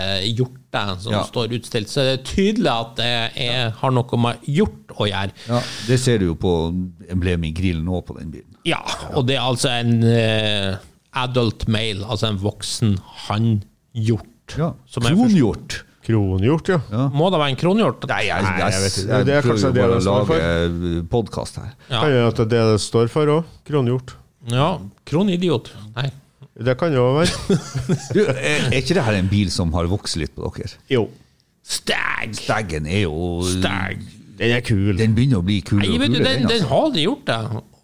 hjorter 0.71 1.01
som 1.01 1.13
Ja. 1.13 1.23
står 1.23 1.53
utstilt. 1.53 1.89
Så 1.89 2.01
det 2.01 2.19
er 2.19 2.23
tydelig 2.23 2.71
at 2.71 2.95
det 2.95 3.31
er, 3.35 3.69
har 3.71 3.91
noe 3.91 4.17
med 4.17 4.37
hjort 4.47 4.87
å 4.97 5.07
gjøre. 5.07 5.31
Ja, 5.47 5.61
det 5.87 5.99
ser 5.99 6.19
du 6.19 6.25
jo 6.31 6.35
på 6.35 6.73
emblemet 7.09 7.49
i 7.49 7.51
grillen 7.51 7.85
nå 7.85 8.01
på 8.05 8.17
den 8.19 8.31
bilen. 8.31 8.47
Ja, 8.65 8.81
og 9.15 9.27
det 9.27 9.35
er 9.37 9.41
altså 9.41 9.69
en 9.69 10.03
uh, 10.03 10.77
adult 11.13 11.67
male, 11.67 12.05
altså 12.05 12.27
en 12.29 12.37
voksen 12.37 12.97
hannhjort. 13.27 14.57
Ja. 14.57 14.73
Som 14.87 15.03
Kronhjort. 15.03 15.83
Kronhjort, 16.01 16.67
ja. 16.67 16.79
Må 17.13 17.29
det 17.29 17.39
være 17.39 17.51
en 17.53 17.59
kronhjort? 17.61 18.07
Nei, 18.09 18.23
jeg, 18.25 18.41
jeg, 18.43 18.57
jeg 18.59 18.81
vet 18.81 18.95
jeg, 18.97 19.03
ikke. 19.05 19.25
Det 19.25 19.35
er 19.35 19.41
kanskje 19.45 19.69
det 19.69 19.83
det 19.83 19.97
å 19.97 19.99
står 20.01 20.31
lage 20.31 21.03
podkast 21.11 21.59
her. 21.61 21.69
Ja. 21.91 21.99
Kan 22.01 22.11
jo 22.11 22.23
at 22.27 22.35
det 22.41 22.45
er 22.47 22.49
det 22.49 22.63
det 22.73 22.81
står 22.81 23.07
for 23.13 23.25
òg. 23.37 23.43
Kronhjort. 23.69 24.15
ja. 24.49 24.79
Kronidiot. 25.05 25.71
Nei. 25.95 26.09
Det 26.59 26.75
kan 26.77 26.93
jo 26.93 27.07
være. 27.15 27.57
Du, 28.15 28.21
er, 28.27 28.67
er 28.67 28.79
ikke 28.81 28.97
det 28.97 29.03
her 29.07 29.19
en 29.21 29.29
bil 29.31 29.51
som 29.53 29.71
har 29.77 29.87
vokst 29.91 30.19
litt 30.19 30.33
på 30.35 30.51
dere? 30.57 30.75
Jo. 30.91 31.05
Stag! 31.63 32.35
Staggen 32.35 32.87
er 32.89 33.05
jo 33.05 33.41
Stag. 33.47 34.01
Den 34.41 34.55
er 34.57 34.63
kul. 34.65 34.95
Den 34.97 35.13
begynner 35.15 35.39
å 35.39 35.45
bli 35.45 35.61
kulere 35.63 35.87
Nei, 35.87 35.95
og 35.95 36.01
vet 36.01 36.15
du, 36.15 36.19
den, 36.19 36.47
den 36.47 36.49
altså. 36.49 36.67
har 36.71 36.87
aldri 36.87 37.05
gjort 37.05 37.27
det. 37.29 37.41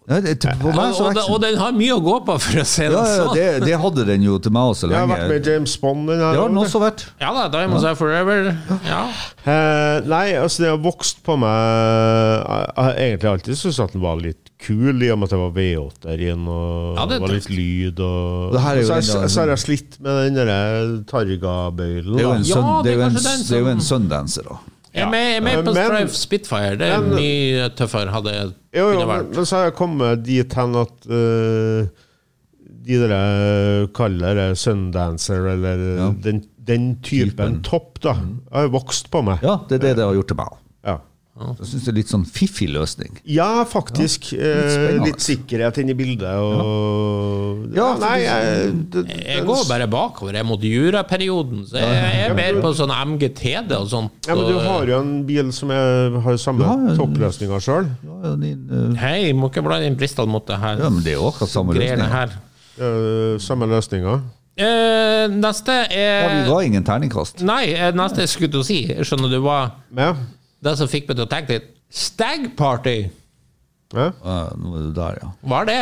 Ja, 0.08 0.18
det, 0.24 0.38
på 0.40 0.70
meg 0.72 0.94
så 0.96 1.04
Og, 1.04 1.18
og, 1.20 1.34
og 1.34 1.40
den. 1.42 1.58
har 1.60 1.74
mye 1.76 1.96
å 1.98 2.00
gå 2.00 2.14
på, 2.24 2.34
for 2.40 2.60
å 2.62 2.64
si 2.64 2.86
det 2.86 2.94
Ja, 2.96 3.02
ja, 3.04 3.16
sånn. 3.26 3.34
det, 3.36 3.48
det 3.68 3.80
hadde 3.82 4.06
den 4.08 4.24
jo 4.24 4.38
til 4.40 4.54
meg 4.56 4.70
også 4.72 4.88
lenge. 4.88 4.96
Jeg 4.96 5.04
har 5.04 5.10
vært 5.12 5.32
med 5.34 5.50
James 5.52 5.74
Bond. 5.82 6.06
Den 6.08 6.22
har 6.24 6.38
den 6.40 6.60
også 6.62 6.80
vært. 6.80 7.04
Ja 7.20 7.32
da, 7.36 7.44
Diamonds 7.52 7.84
Are 7.84 7.98
Forever. 7.98 8.48
Ja. 8.88 9.02
Uh, 9.44 10.08
nei, 10.08 10.24
altså 10.40 10.64
det 10.64 10.70
har 10.72 10.80
vokst 10.84 11.20
på 11.28 11.36
meg 11.40 11.52
Jeg 11.52 12.72
har 12.80 13.02
egentlig 13.04 13.32
alltid 13.34 13.60
syntes 13.60 13.82
at 13.84 13.96
den 13.96 14.04
var 14.04 14.22
litt 14.24 14.47
kul, 14.58 15.02
i 15.02 15.10
og 15.12 15.18
med 15.20 15.28
at 15.28 15.34
det 15.34 15.38
var 15.40 15.52
V8-er 15.54 16.22
i 16.24 16.30
og 16.34 16.96
Ja, 16.98 17.04
det 17.10 17.20
var 17.22 17.34
litt 17.34 17.50
lyd 17.52 18.00
og 18.02 18.56
jo 18.56 18.88
så, 18.88 18.96
har, 18.98 19.28
så 19.30 19.40
har 19.44 19.52
jeg 19.54 19.62
slitt 19.62 19.98
med 20.02 20.18
den 20.26 20.40
der 20.48 20.88
Targa-bøylen. 21.10 22.16
Det 22.16 22.24
er 22.24 22.26
jo 22.26 22.32
en, 22.34 22.42
da. 22.42 22.58
Ja, 22.58 22.82
det 22.82 22.90
er 22.90 22.98
jo 22.98 23.04
en, 23.06 23.14
kanskje 23.18 23.36
det 23.48 23.56
er 23.58 23.62
jo 23.62 23.70
en 23.76 23.84
sundancer, 23.86 24.48
da. 24.50 24.58
Jeg 24.98 25.06
med, 25.12 25.24
jeg 25.28 25.36
er 25.36 25.44
med 25.44 25.56
på 25.62 25.72
Men- 25.76 25.84
Strive 25.86 26.16
Spitfire. 26.16 26.76
Det 26.80 26.86
er 26.90 27.00
men- 27.04 27.14
mye 27.20 27.68
tøffere, 27.78 28.10
hadde 28.10 28.32
det 28.34 28.54
Jo, 28.74 28.88
jo, 28.92 28.98
men, 28.98 29.08
vært. 29.08 29.34
men 29.36 29.46
så 29.46 29.56
har 29.56 29.64
jeg 29.68 29.74
kommet 29.78 30.24
dit 30.26 30.54
hen 30.58 30.74
at 30.80 31.06
uh, 31.06 31.88
de 32.88 32.96
der 33.02 33.12
eh, 33.12 33.86
kaller 33.94 34.34
det 34.34 34.58
Sundancer, 34.58 35.44
eller 35.52 35.76
Ja. 35.98 36.08
den, 36.24 36.42
den 36.64 36.96
typen 37.02 37.30
Typen. 37.36 37.62
topp, 37.62 38.00
da, 38.00 38.14
har 38.52 38.62
jo 38.66 38.72
vokst 38.74 39.10
på 39.12 39.22
meg. 39.22 39.38
Ja, 39.44 39.58
det 39.68 39.76
er 39.78 39.82
det 39.86 39.96
det 39.98 40.04
har 40.06 40.14
gjort 40.16 40.28
til 40.32 40.36
meg. 40.40 40.56
Ja. 41.38 41.52
Jeg 41.60 41.68
syns 41.70 41.84
det 41.86 41.90
er 41.92 41.96
litt 42.00 42.10
sånn 42.10 42.24
fiffig 42.26 42.66
løsning. 42.72 43.18
Ja, 43.30 43.62
faktisk. 43.68 44.32
litt 44.34 44.42
eh, 44.42 44.96
litt 45.04 45.22
sikkerhet 45.22 45.78
inni 45.82 45.94
bildet 45.98 46.32
og 46.34 47.68
Ja, 47.76 47.84
ja, 47.84 47.88
Nei, 48.02 48.14
jeg, 48.24 48.72
det, 48.94 49.04
Jeg 49.14 49.44
går 49.46 49.62
bare 49.70 49.86
bakover. 49.90 50.34
Jeg 50.34 50.42
er 50.42 50.48
mot 50.48 50.64
juraperioden, 50.66 51.62
så 51.68 51.78
jeg 51.82 51.98
jeg 51.98 52.24
er 52.24 52.34
mer 52.38 52.58
på 52.64 52.72
sånn 52.76 52.94
MGTD 52.94 53.76
og 53.76 53.86
sånt. 53.92 54.26
ja, 54.26 54.34
men 54.34 54.50
Du 54.50 54.58
har 54.64 54.90
jo 54.90 54.98
en 54.98 55.12
bil 55.28 55.52
som 55.54 55.70
er, 55.74 56.18
har 56.24 56.40
samme 56.42 56.66
Ja, 56.66 56.74
ja. 56.88 56.96
toppløsninger 56.98 57.62
sjøl. 57.62 57.92
Ja, 58.08 58.34
uh, 58.34 58.48
eh, 58.48 58.88
Hei, 59.02 59.20
må 59.36 59.52
ikke 59.52 59.62
blande 59.66 59.86
inn 59.90 59.98
Bristol 59.98 60.26
mot 60.30 60.46
det 60.48 60.58
her. 60.58 60.82
ja, 60.82 60.90
men 60.90 61.06
det 61.06 61.14
er 61.14 61.22
akkurat 61.22 61.54
samme 61.54 61.78
løsninga. 61.78 62.24
løsning. 62.26 63.46
samme 63.46 63.70
løsninger. 63.70 64.26
Eh, 64.58 65.28
neste 65.30 65.74
Ja, 65.86 66.26
vi 66.32 66.40
er 66.42 66.48
ga 66.48 66.58
ingen 66.66 66.82
terningkast. 66.82 67.44
Nei, 67.46 67.68
eh, 67.74 67.92
neste 67.94 68.24
jeg 68.24 68.32
skulle 68.32 68.50
til 68.56 68.64
å 68.64 68.66
si, 68.66 68.80
skjønner 68.90 69.30
du 69.30 69.38
hva 69.44 69.60
Ja. 69.94 70.16
Det 70.64 70.74
som 70.80 70.90
fikk 70.90 71.08
meg 71.08 71.18
til 71.18 71.26
å 71.26 71.30
tenke 71.30 71.56
litt 71.56 71.72
Stag 71.88 72.50
Party, 72.58 72.98
ja. 73.94 74.10
Ja, 74.12 74.38
nå 74.58 74.74
er 74.76 74.82
du 74.84 74.92
der, 74.96 75.18
ja. 75.22 75.30
hva 75.48 75.62
er 75.64 75.68
det? 75.70 75.80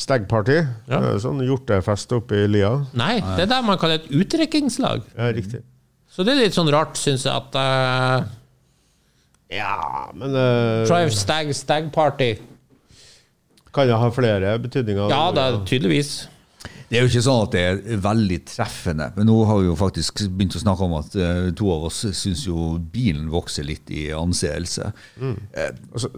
Stagparty. 0.00 0.54
Det 0.88 0.96
er 0.96 1.18
Sånn 1.20 1.42
hjortefest 1.44 2.14
oppe 2.16 2.38
i 2.38 2.46
lia. 2.48 2.70
Nei, 2.96 3.18
det 3.34 3.44
er 3.44 3.50
det 3.50 3.58
man 3.66 3.76
kaller 3.80 4.00
et 4.00 4.06
utdrikkingslag. 4.08 5.02
Ja, 5.12 5.28
riktig. 5.36 5.60
Så 6.08 6.24
det 6.24 6.32
er 6.32 6.46
litt 6.46 6.56
sånn 6.56 6.70
rart, 6.72 6.96
syns 6.96 7.26
jeg, 7.26 7.34
at 7.34 7.58
uh, 7.60 8.30
Ja, 9.52 9.74
men 10.16 10.32
uh, 10.32 10.86
Drive 10.88 11.12
Stag 11.14 11.52
Stag 11.58 11.92
Party 11.92 12.32
kan 13.70 13.86
det 13.86 13.94
ha 14.02 14.10
flere 14.10 14.56
betydninger? 14.58 15.10
Ja, 15.12 15.30
det 15.34 15.42
er 15.42 15.58
tydeligvis. 15.66 16.14
Det 16.90 16.98
er 16.98 17.04
jo 17.04 17.10
ikke 17.12 17.22
sånn 17.22 17.44
at 17.44 17.52
det 17.54 17.60
er 17.62 18.00
veldig 18.02 18.36
treffende, 18.50 19.06
men 19.14 19.28
nå 19.30 19.36
har 19.46 19.60
vi 19.60 19.68
jo 19.68 19.76
faktisk 19.78 20.24
begynt 20.26 20.56
å 20.58 20.62
snakke 20.64 20.86
om 20.88 20.96
at 20.98 21.14
uh, 21.14 21.46
to 21.54 21.68
av 21.70 21.84
oss 21.86 22.00
syns 22.18 22.42
jo 22.48 22.72
bilen 22.90 23.28
vokser 23.30 23.66
litt 23.68 23.92
i 23.94 24.08
anseelse. 24.16 24.88
Altså, 25.22 26.10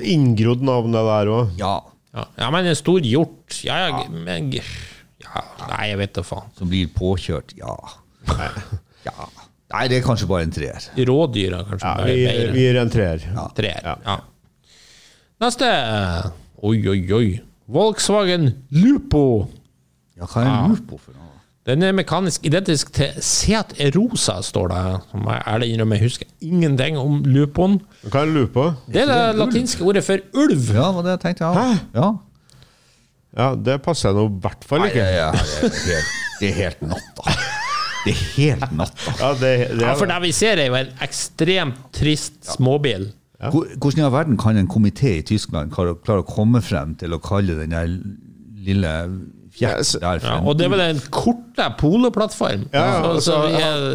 inngrodd 0.00 0.64
navn 0.64 0.96
det 0.96 1.04
der 1.10 1.32
òg. 1.34 1.54
Ja, 1.60 1.76
Ja, 2.16 2.24
ja 2.40 2.48
men 2.54 2.64
en 2.64 2.76
stor 2.78 3.04
hjort 3.04 3.58
Ja, 3.66 3.74
ja, 3.84 3.98
men 4.08 4.48
ja, 4.56 5.42
Nei, 5.68 5.90
jeg 5.90 5.98
vet 6.00 6.14
da 6.16 6.24
faen. 6.24 6.48
som 6.56 6.70
blir 6.70 6.88
påkjørt, 6.94 7.52
ja. 7.58 7.74
ja. 9.04 9.28
Nei, 9.68 9.82
det 9.92 9.98
er 9.98 10.06
kanskje 10.06 10.28
bare 10.30 10.46
en 10.46 10.54
treer. 10.54 10.88
Rådyr 10.96 11.58
er 11.58 11.68
kanskje 11.68 11.90
Ja, 11.90 12.06
vi, 12.08 12.16
bedre. 12.24 12.52
vi 12.54 12.64
gir 12.64 12.80
en 12.80 12.92
treer. 12.92 13.26
Treer. 13.58 13.84
Ja. 13.84 13.96
Ja. 14.06 14.72
Neste. 15.44 15.68
Oi, 16.64 16.80
oi, 16.88 17.00
oi. 17.12 17.26
Volkswagen 17.68 18.48
Lupo. 18.72 19.26
Ja, 20.18 20.26
hva 20.26 20.42
er 20.44 20.68
lurt 20.72 20.86
på 20.90 20.98
for 21.00 21.14
noe? 21.16 21.24
Den 21.68 21.82
er 21.84 21.92
mekanisk 21.92 22.46
identisk 22.48 22.88
til 22.96 23.12
Seat 23.20 23.74
Erosa, 23.84 24.38
står 24.42 24.70
det. 24.72 24.78
Som 25.10 25.26
jeg 25.28 25.42
ærlig 25.52 25.66
innrømmer, 25.74 25.98
jeg 26.00 26.08
husker 26.08 26.30
ingenting 26.40 26.96
om 26.96 27.18
Lupoen. 27.28 27.74
Hva 28.08 28.22
er 28.24 28.30
lupo? 28.32 28.64
Det 28.88 29.02
er 29.02 29.10
det 29.10 29.36
latinske 29.36 29.84
ordet 29.84 30.02
for 30.06 30.22
ulv. 30.40 30.70
Ja, 30.72 30.86
var 30.96 31.04
det 31.04 31.12
jeg 31.18 31.20
tenkte, 31.26 31.50
ja. 31.52 31.76
ja. 31.98 32.08
Ja, 33.36 33.50
det 33.54 33.76
passer 33.84 34.16
nå 34.16 34.24
i 34.30 34.38
hvert 34.46 34.64
fall 34.66 34.80
Nei, 34.82 34.88
ikke. 34.94 35.04
ja, 35.04 35.28
ja, 35.28 35.68
det, 35.68 35.68
er 35.68 35.82
helt, 35.84 36.16
det 36.40 36.48
er 36.48 36.56
helt 36.62 36.80
natta. 36.88 37.34
Det 38.06 38.14
er 38.14 38.22
helt 38.38 38.72
natta. 38.78 39.12
Ja, 39.20 39.28
det, 39.36 39.52
det 39.76 39.84
Ja, 39.84 39.92
for 40.00 40.08
det 40.08 40.16
vi 40.24 40.32
ser, 40.32 40.62
er 40.62 40.70
jo 40.72 40.78
en 40.80 40.94
ekstremt 41.04 41.82
trist 41.94 42.38
småbil. 42.56 43.10
Hvor- 43.52 43.68
Hvordan 43.76 44.00
i 44.00 44.06
all 44.08 44.14
verden 44.16 44.38
kan 44.40 44.56
en 44.56 44.66
komité 44.72 45.18
i 45.20 45.22
Tyskland 45.28 45.70
klare, 45.76 45.92
klare 46.00 46.24
å 46.24 46.26
komme 46.26 46.62
frem 46.64 46.96
til 46.98 47.12
å 47.14 47.20
kalle 47.22 47.60
den 47.60 47.76
der 47.76 47.92
lille 48.64 48.94
fjert 49.58 50.24
Ja, 50.24 50.38
og 50.40 50.58
det 50.58 50.68
var 50.70 50.80
den 50.80 51.00
korte 51.14 51.66
poloplattform. 51.80 52.66
Ja, 52.72 52.84
ja, 52.84 53.00
altså, 53.12 53.38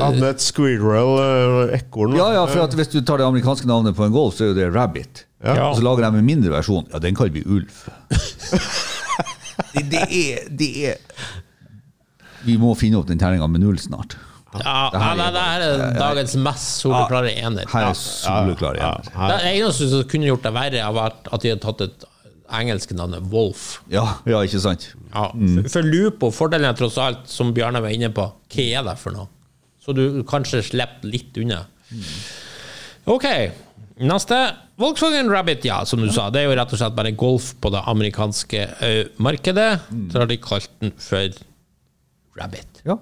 hadde 0.01 0.31
et 0.33 0.43
squirrel, 0.43 1.13
eh, 1.23 1.77
ekorn. 1.79 2.17
Ja, 2.19 2.31
ja, 2.37 2.43
for 2.49 2.65
at 2.65 2.75
hvis 2.77 2.91
du 2.91 2.99
tar 3.01 3.21
det 3.21 3.27
amerikanske 3.27 3.69
navnet 3.69 3.97
på 3.97 4.05
en 4.07 4.15
Golf, 4.15 4.37
så 4.37 4.47
er 4.47 4.53
jo 4.53 4.57
det 4.59 4.67
Rabbit. 4.75 5.25
Ja. 5.43 5.69
Og 5.69 5.79
så 5.79 5.83
lager 5.85 6.05
de 6.05 6.21
en 6.21 6.27
mindre 6.27 6.53
versjon. 6.53 6.85
Ja, 6.93 7.01
den 7.03 7.15
kaller 7.17 7.33
vi 7.35 7.43
Ulv. 7.43 7.71
det, 9.73 9.87
det, 9.91 10.03
er, 10.07 10.45
det 10.49 10.69
er 10.91 11.25
Vi 12.47 12.55
må 12.61 12.75
finne 12.79 12.99
opp 12.99 13.09
den 13.09 13.19
terninga 13.19 13.49
med 13.51 13.63
null 13.63 13.79
snart. 13.81 14.15
Ja, 14.61 14.89
Det 14.93 15.01
her 15.01 15.17
er 15.17 15.31
det, 15.33 15.43
her 15.43 15.63
er 15.65 15.95
dagens 15.97 16.35
mest 16.37 16.83
soleklare 16.83 17.31
ener. 17.41 17.65
Her 17.71 17.89
er 17.89 17.97
soleklare 17.97 18.77
Ja, 18.77 18.91
ja, 19.01 19.13
ja. 19.15 19.29
Det 19.31 19.53
eneste 19.55 19.87
som 19.89 20.03
kunne 20.09 20.29
gjort 20.29 20.45
det 20.45 20.53
verre, 20.53 20.89
vært 20.93 21.31
at 21.33 21.45
de 21.45 21.53
hadde 21.53 21.63
tatt 21.63 21.81
et 21.87 22.05
engelske 22.53 22.95
navnet 22.97 23.25
Wolf. 23.31 23.81
Ja, 23.91 24.05
ja, 24.29 24.41
ikke 24.45 24.61
sant? 24.63 24.89
Ja, 25.13 25.29
for, 25.33 25.69
for 25.75 25.87
Lupo, 25.87 26.31
fordelen 26.33 26.69
er 26.69 26.77
tross 26.77 26.99
alt, 27.01 27.25
som 27.31 27.53
Bjarne 27.55 27.81
var 27.83 27.93
inne 27.95 28.11
på, 28.13 28.25
hva 28.53 28.65
er 28.65 28.87
det 28.87 28.97
for 29.01 29.15
noe? 29.15 29.29
Så 29.83 29.95
du 29.95 30.21
kanskje 30.29 30.61
slipper 30.63 31.09
litt 31.11 31.35
unna. 31.41 31.63
Ok, 33.11 33.25
neste. 33.99 34.37
Volkswagen 34.79 35.27
Rabbit, 35.29 35.65
ja, 35.67 35.81
som 35.85 35.99
du 36.01 36.07
sa. 36.13 36.29
Det 36.33 36.41
er 36.41 36.47
jo 36.47 36.55
rett 36.57 36.71
og 36.71 36.79
slett 36.79 36.95
bare 36.97 37.11
Golf 37.19 37.51
på 37.61 37.69
det 37.73 37.81
amerikanske 37.91 38.61
markedet. 38.63 39.19
markedet. 39.27 39.67
Så 40.13 40.23
har 40.23 40.31
de 40.31 40.37
kalt 40.41 40.71
den 40.81 40.95
for 41.03 41.35
Rabbit. 42.39 42.81
Ja. 42.87 42.97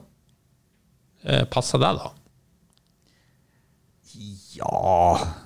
Eh, 1.24 1.46
passer 1.54 1.80
det, 1.80 1.94
da? 2.02 2.12
Ja 4.58 5.41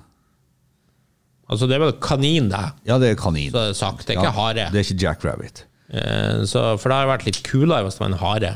Altså, 1.50 1.68
det 1.70 1.76
er 1.78 1.84
vel 1.86 1.94
kanin, 2.02 2.48
det, 2.50 2.60
Ja, 2.90 2.98
det 3.02 3.12
er 3.14 3.18
kanin. 3.20 3.52
så 3.54 3.60
er 3.62 3.68
det 3.74 3.78
sagt. 3.78 4.08
Det 4.08 4.16
er 4.16 4.22
Ja, 4.22 4.30
ikke 4.30 4.38
hare. 4.40 4.68
Det 4.74 4.80
er 4.82 4.86
ikke 4.88 5.02
Jack 5.04 5.26
Rabbit. 5.28 5.66
Eh, 5.94 6.46
så, 6.50 6.64
for 6.82 6.90
det 6.90 6.98
har 6.98 7.12
vært 7.12 7.26
litt 7.28 7.44
kulere 7.46 7.84
hvis 7.86 8.00
det 8.00 8.02
var 8.06 8.10
en 8.14 8.20
hare. 8.24 8.54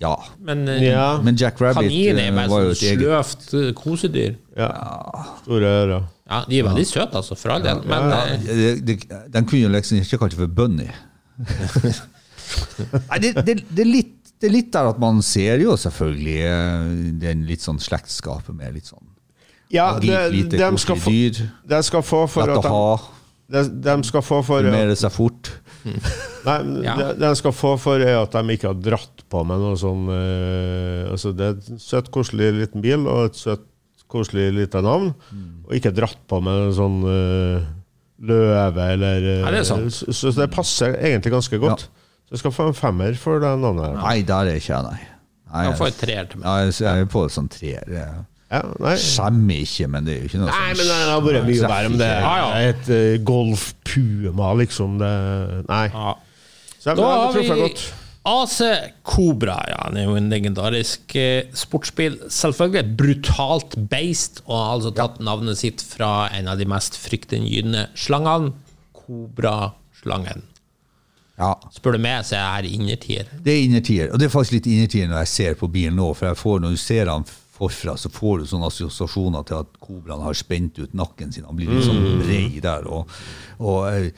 Ja. 0.00 0.14
Men 0.40 0.66
eh, 0.68 0.82
Ja, 0.90 1.20
Men 1.24 1.36
Jack 1.40 1.60
Rabbit 1.60 1.88
kanin 1.88 2.18
er 2.20 2.28
eh, 2.28 2.34
bare 2.36 2.48
var 2.52 2.62
jo 2.66 2.74
sånn 2.74 2.76
et 2.76 2.90
eget 2.92 3.04
sløvt 3.04 3.54
eh, 3.60 3.70
kosedyr. 3.76 4.34
ja. 4.56 4.70
Store 5.42 5.72
ører. 5.82 6.08
Ja, 6.30 6.44
de 6.46 6.60
er 6.60 6.66
veldig 6.68 6.84
søte, 6.86 7.16
altså, 7.18 7.34
for 7.34 7.50
all 7.56 7.62
del. 7.64 7.80
Men 7.90 8.12
eh, 8.14 8.44
det, 8.46 8.70
de, 8.86 8.98
Den 9.34 9.46
kunne 9.50 9.64
jo 9.64 9.72
liksom 9.72 9.98
ikke 10.04 10.20
kalt 10.22 10.36
det 10.36 10.38
for 10.44 10.52
Bunny. 10.60 10.86
Nei, 13.10 13.18
det, 13.22 13.32
det, 13.46 13.54
det, 13.70 13.82
er 13.84 13.88
litt, 13.88 14.14
det 14.40 14.48
er 14.48 14.54
litt 14.54 14.70
der 14.74 14.88
at 14.90 14.98
man 15.02 15.20
ser 15.26 15.60
jo 15.62 15.76
selvfølgelig 15.78 16.36
eh, 16.48 16.92
den 17.22 17.44
litt 17.48 17.62
sånn 17.64 17.80
slektskapet 17.82 18.54
med 18.56 18.74
litt 18.76 18.88
sånn 18.90 19.06
Ja, 19.70 19.92
lite 20.02 20.58
de, 20.58 20.68
skal 20.82 20.98
få, 20.98 21.10
dyr. 21.14 21.40
de 21.70 21.80
skal 21.86 22.02
få 22.02 22.24
for 22.30 22.50
Lett 22.50 22.58
å 22.58 22.62
de, 22.64 22.70
ha, 22.74 23.16
de, 23.54 23.64
de 23.86 23.96
skal 24.08 24.24
få 24.26 24.40
for 24.42 24.64
formere 24.66 24.96
seg 24.98 25.12
fort. 25.14 25.52
Nei, 26.46 26.56
Ja. 26.84 26.94
de, 26.98 27.08
de 27.20 27.30
skal 27.38 27.54
få 27.56 27.74
for 27.80 28.02
at 28.02 28.34
de 28.36 28.56
ikke 28.56 28.70
har 28.72 28.80
dratt 28.82 29.24
på 29.30 29.42
med 29.46 29.62
noe 29.62 29.76
sånn 29.80 30.08
uh, 30.10 31.10
Altså, 31.12 31.32
det 31.36 31.46
er 31.46 31.58
en 31.74 31.80
søt, 31.80 32.10
koselig 32.12 32.50
liten 32.58 32.84
bil 32.84 33.06
og 33.06 33.30
et 33.30 33.38
søtt, 33.38 33.66
koselig 34.10 34.48
lite 34.56 34.80
navn, 34.82 35.12
og 35.68 35.74
ikke 35.76 35.92
dratt 35.94 36.18
på 36.28 36.40
med 36.42 36.64
en 36.66 36.74
sånn 36.74 36.98
uh, 37.06 37.68
løve 38.26 38.88
eller 38.96 39.22
eh, 39.36 39.44
Nei, 39.44 39.52
det 39.54 39.62
er. 39.62 39.86
Så, 39.94 40.10
så 40.12 40.32
det 40.36 40.48
passer 40.52 40.96
egentlig 40.98 41.32
ganske 41.32 41.60
godt. 41.62 41.86
Så 42.26 42.34
jeg 42.36 42.42
skal 42.42 42.54
få 42.54 42.66
en 42.70 42.76
femmer 42.76 43.14
for 43.18 43.40
det 43.42 43.52
navnet. 43.62 43.86
her. 43.86 44.02
Nei, 44.02 44.16
der 44.26 44.50
er 44.50 44.58
ikke 44.58 44.74
jeg, 44.74 44.90
nei. 44.90 45.06
nei 45.54 45.64
han 45.70 45.78
får 45.78 45.92
et 45.92 46.00
treer 46.02 46.28
til 46.30 46.42
meg. 46.42 46.50
ja, 46.50 46.66
jeg, 46.66 46.76
jeg 46.84 47.06
er 47.06 47.08
på 47.14 47.24
et 47.28 47.36
sånt 47.38 47.54
treer. 47.54 47.94
Ja. 48.50 48.94
Skjemmer 48.98 49.62
ikke, 49.62 49.86
men 49.92 50.06
det 50.08 50.16
er 50.16 50.24
jo 50.24 50.30
ikke 50.30 50.40
noe 50.40 50.50
Nei, 50.50 50.72
sånn 50.74 50.80
men 50.80 50.88
det 50.90 50.98
har 51.06 51.22
vært 51.22 51.44
mye 51.46 51.68
verre 51.70 51.90
om 51.92 51.96
det 52.00 52.08
ikke. 52.10 52.26
Ja, 52.26 52.36
ja. 52.40 52.48
er 52.58 52.72
et 52.72 52.90
uh, 52.90 53.24
Golf 53.28 53.66
Puma, 53.86 54.52
liksom. 54.58 54.98
Det, 54.98 55.10
nei. 55.68 55.84
Ja. 55.94 56.14
Så 56.80 56.96
Da 56.98 57.10
har 57.14 57.36
vi 57.36 57.46
godt. 57.46 57.84
AC 58.30 58.58
Cobra. 59.06 59.56
Ja, 59.70 59.86
det 59.94 60.02
er 60.02 60.10
jo 60.10 60.16
en 60.18 60.28
legendarisk 60.32 61.14
eh, 61.16 61.48
sportsbil. 61.56 62.18
Selvfølgelig 62.28 62.82
et 62.82 62.96
brutalt 62.98 63.76
beist, 63.90 64.42
og 64.44 64.56
har 64.58 64.72
altså 64.74 64.92
tatt 64.98 65.22
navnet 65.24 65.60
sitt 65.60 65.84
fra 65.84 66.28
en 66.36 66.50
av 66.50 66.60
de 66.60 66.68
mest 66.68 66.98
fryktinngytende 67.00 67.86
slangene. 67.96 68.52
Cobra-slangen. 68.98 70.44
Ja. 71.40 71.54
Spør 71.72 71.96
du 71.96 72.02
meg, 72.04 72.26
så 72.28 72.36
er 72.36 72.66
jeg 72.66 72.76
innertier. 72.76 73.30
Det 73.40 73.54
er 73.54 73.62
innertier. 73.64 74.10
Og 74.12 74.20
det 74.20 74.28
er 74.28 74.34
faktisk 74.34 74.58
litt 74.58 74.68
innertier 74.68 75.08
når 75.08 75.24
jeg 75.24 75.32
ser 75.32 75.56
på 75.56 75.70
bilen 75.72 75.96
nå. 75.96 76.10
For 76.18 76.28
jeg 76.28 76.40
får, 76.42 76.60
når 76.60 76.76
du 76.76 76.82
ser 76.82 77.08
han 77.08 77.24
forfra, 77.60 77.96
så 78.00 78.10
får 78.12 78.40
du 78.40 78.50
sånne 78.50 78.70
assosiasjoner 78.70 79.46
til 79.48 79.60
at 79.62 79.78
kobraen 79.82 80.24
har 80.24 80.38
spent 80.38 80.80
ut 80.80 80.96
nakken 80.96 81.32
sin. 81.34 81.46
Han 81.48 81.58
blir 81.58 81.70
litt 81.70 81.86
sånn 81.86 82.22
brei 82.22 82.60
der. 82.64 82.88
Og, 82.88 83.10
og 83.60 84.10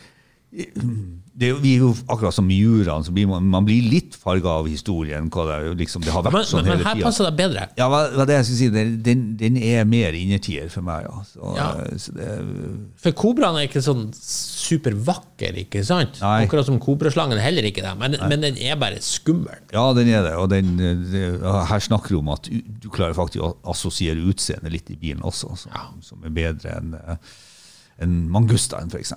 det, 0.53 1.48
vi 1.62 1.70
er 1.78 1.80
jo 1.80 1.92
akkurat 2.12 2.34
som 2.36 2.48
jurene, 2.53 3.00
så 3.07 3.12
blir 3.14 3.24
man, 3.30 3.46
man 3.48 3.64
blir 3.64 3.86
litt 3.88 4.12
farga 4.20 4.59
av 4.61 4.66
historien. 4.68 5.30
Det, 5.32 5.61
liksom, 5.80 6.03
det 6.05 6.12
har 6.12 6.24
vært 6.26 6.34
Men, 6.36 6.44
sånn 6.48 6.66
men, 6.66 6.74
men 6.76 6.84
her 6.84 6.98
passer 7.00 7.24
det 7.24 7.32
bedre. 7.38 7.62
Ja, 7.78 7.86
hva, 7.88 8.03
hva 8.12 8.26
det 8.28 8.36
jeg 8.36 8.48
skulle 8.48 8.59
si, 8.59 8.68
den, 8.74 8.90
den, 9.07 9.22
den 9.40 9.57
er 9.57 9.86
mer 9.88 10.16
innertier 10.18 10.68
for 10.72 10.84
meg, 10.84 11.07
ja. 11.09 11.22
Så, 11.30 11.55
Ja. 11.57 11.68
eh, 11.86 11.94
så 12.03 12.12
det, 12.18 12.26
For 13.00 13.16
kobraen 13.16 13.57
er 13.62 13.68
ikke 13.70 13.80
sånn 13.84 14.11
supervakker, 14.18 15.57
ikke 15.64 15.84
sant? 15.88 16.20
Nei. 16.20 16.34
Akkurat 16.44 16.68
som 16.68 16.76
kobraslangen 16.82 17.40
er 17.40 17.46
heller 17.46 17.68
ikke 17.70 17.84
det, 17.86 17.94
men, 18.03 18.18
men 18.20 18.44
den 18.44 18.61
er 18.61 18.76
bare 18.80 19.00
skummel. 19.05 19.62
ja, 19.72 19.86
den 19.96 20.11
er 20.12 20.26
det. 20.28 20.34
Og 20.36 20.50
den, 20.53 20.74
her 21.72 21.86
snakker 21.88 22.12
du 22.12 22.20
om 22.20 22.28
at 22.36 22.50
du, 22.53 22.90
klarer 22.92 23.16
faktisk 23.16 23.40
å 23.40 23.55
assosiere 23.72 24.20
utseendet 24.28 24.76
litt 24.76 24.92
i 24.92 24.98
bilen 25.00 25.24
også, 25.24 25.57
som, 25.64 25.96
som 26.05 26.28
er 26.28 26.36
bedre 26.36 26.76
enn 26.76 26.92
en 27.00 27.24
enn 28.03 28.14
Mangustaen, 28.32 28.90
f.eks. 28.90 29.12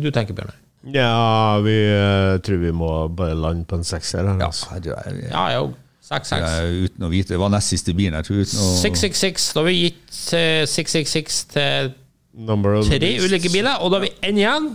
Hva 0.00 0.08
du 0.08 0.16
tenker 0.16 0.36
Bjørnar? 0.36 0.58
Ja, 0.94 1.60
vi 1.60 1.76
uh, 1.92 2.38
tror 2.40 2.60
vi 2.62 2.72
må 2.72 2.90
bare 3.12 3.36
lande 3.36 3.66
på 3.68 3.76
en 3.76 3.84
sekser. 3.84 4.24
her, 4.24 4.38
Ja, 4.40 4.46
altså. 4.48 4.70
jeg, 4.80 4.94
jeg, 4.96 5.30
Ja, 5.30 5.46
jo. 5.58 5.74
6-6. 6.10 6.86
uten 6.88 7.04
å 7.06 7.10
vite. 7.12 7.34
Det 7.34 7.38
var 7.38 7.52
nest 7.52 7.70
siste 7.70 7.92
bilen. 7.94 8.16
Jeg 8.18 8.26
tror 8.26 8.40
uten 8.42 8.62
å 8.64 8.68
666. 8.80 9.50
Da 9.54 9.60
har 9.60 9.68
vi 9.68 9.74
gitt 9.84 10.20
eh, 10.34 10.62
666 10.66 11.42
til 11.52 11.92
Number 12.40 12.78
of 12.78 12.86
tre 12.88 13.10
ulike 13.20 13.50
biler, 13.52 13.76
og 13.82 13.90
da 13.92 13.98
har 13.98 14.06
vi 14.06 14.12
én 14.26 14.38
igjen. 14.40 14.68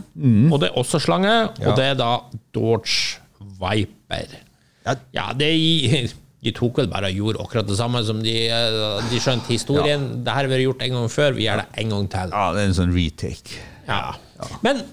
Og 0.54 0.60
det 0.62 0.70
er 0.70 0.78
også 0.80 1.00
slange, 1.02 1.32
Ja. 1.32 1.70
og 1.72 1.80
det 1.80 1.86
er 1.90 1.98
da 2.00 2.12
Dodge 2.54 3.18
Viper. 3.60 4.36
Ja. 4.86 4.96
Ja, 5.16 5.26
det 5.34 5.50
er, 5.50 6.12
de 6.46 6.54
tok 6.54 6.78
vel 6.84 6.92
bare 6.92 7.10
og 7.10 7.18
gjorde 7.18 7.42
akkurat 7.42 7.68
det 7.72 7.78
samme 7.80 8.04
som 8.06 8.22
de, 8.24 8.36
eh, 8.54 9.10
de 9.10 9.20
skjønte 9.24 9.50
historien. 9.50 10.06
Det 10.24 10.36
her 10.36 10.46
har 10.46 10.52
vært 10.52 10.66
gjort 10.68 10.86
en 10.86 10.98
gang 11.00 11.10
før, 11.10 11.34
vi 11.40 11.48
gjør 11.48 11.64
det 11.64 11.68
en 11.84 11.96
gang 11.96 12.08
til. 12.16 12.36
Ja, 12.38 12.46
det 12.54 12.62
er 12.64 12.70
en 12.70 12.78
sånn 12.80 12.94
retake. 12.96 13.60
Ja. 13.90 14.04
Men 14.62 14.84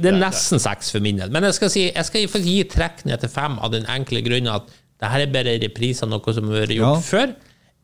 det 0.00 0.10
er 0.12 0.18
nesten 0.20 0.60
seks 0.62 0.92
for 0.94 1.02
min 1.04 1.18
del. 1.20 1.30
Men 1.34 1.48
jeg 1.48 1.56
skal, 1.58 1.70
si, 1.72 1.86
jeg 1.90 2.06
skal 2.06 2.44
gi 2.46 2.58
trekk 2.70 3.04
ned 3.08 3.20
til 3.24 3.32
fem 3.32 3.58
av 3.58 3.72
den 3.74 3.86
enkle 3.90 4.22
grunnen 4.26 4.52
at 4.54 4.68
det 5.00 5.08
her 5.10 5.24
er 5.24 5.32
bare 5.32 5.54
reprise 5.62 6.04
av 6.04 6.10
noe 6.12 6.34
som 6.36 6.50
har 6.50 6.62
vært 6.66 6.76
gjort 6.76 7.00
Ja. 7.00 7.06
før. 7.10 7.34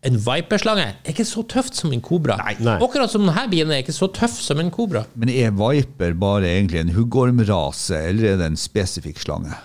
en 0.07 0.18
viperslange 0.22 0.84
er 1.03 1.11
ikke 1.11 1.24
så 1.26 1.42
tøft 1.51 1.74
som 1.74 1.90
en 1.90 2.03
kobra. 2.05 2.36
Nei. 2.61 2.76
Akkurat 2.78 3.11
som 3.11 3.24
denne 3.26 3.47
bilen 3.51 3.72
er 3.74 3.80
ikke 3.82 3.94
så 3.97 4.07
tøff 4.14 4.36
som 4.38 4.61
en 4.62 4.70
kobra. 4.70 5.03
Men 5.16 5.32
er 5.32 5.51
Viper 5.51 6.12
bare 6.14 6.47
egentlig 6.47 6.78
en 6.84 6.92
huggormrase, 6.94 7.97
eller 8.12 8.34
er 8.34 8.36
det 8.36 8.47
en 8.53 8.61
spesifikk 8.61 9.18
slange? 9.18 9.57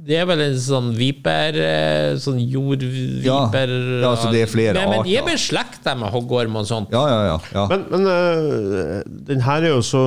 Det 0.00 0.16
er 0.16 0.24
vel 0.26 0.40
en 0.40 0.56
sånn 0.56 0.86
viper 0.96 1.58
eh, 1.60 2.14
Sånn 2.16 2.38
jordviper 2.40 3.20
Ja, 3.20 4.00
ja, 4.00 4.12
så 4.16 4.30
det 4.32 4.46
er 4.46 4.50
flere 4.50 4.72
arter. 4.80 4.88
men 4.88 5.04
de 5.04 5.16
er 5.20 5.26
beslekta 5.28 5.92
med 5.94 6.08
hoggorm 6.14 6.56
og 6.56 6.66
sånt. 6.66 6.88
Ja, 6.90 7.02
ja, 7.06 7.20
ja. 7.28 7.38
ja. 7.52 7.66
Men, 7.68 7.84
men 7.92 8.08
uh, 8.08 9.02
den 9.28 9.44
her 9.44 9.60
er 9.68 9.74
jo 9.76 9.82
så 9.84 10.06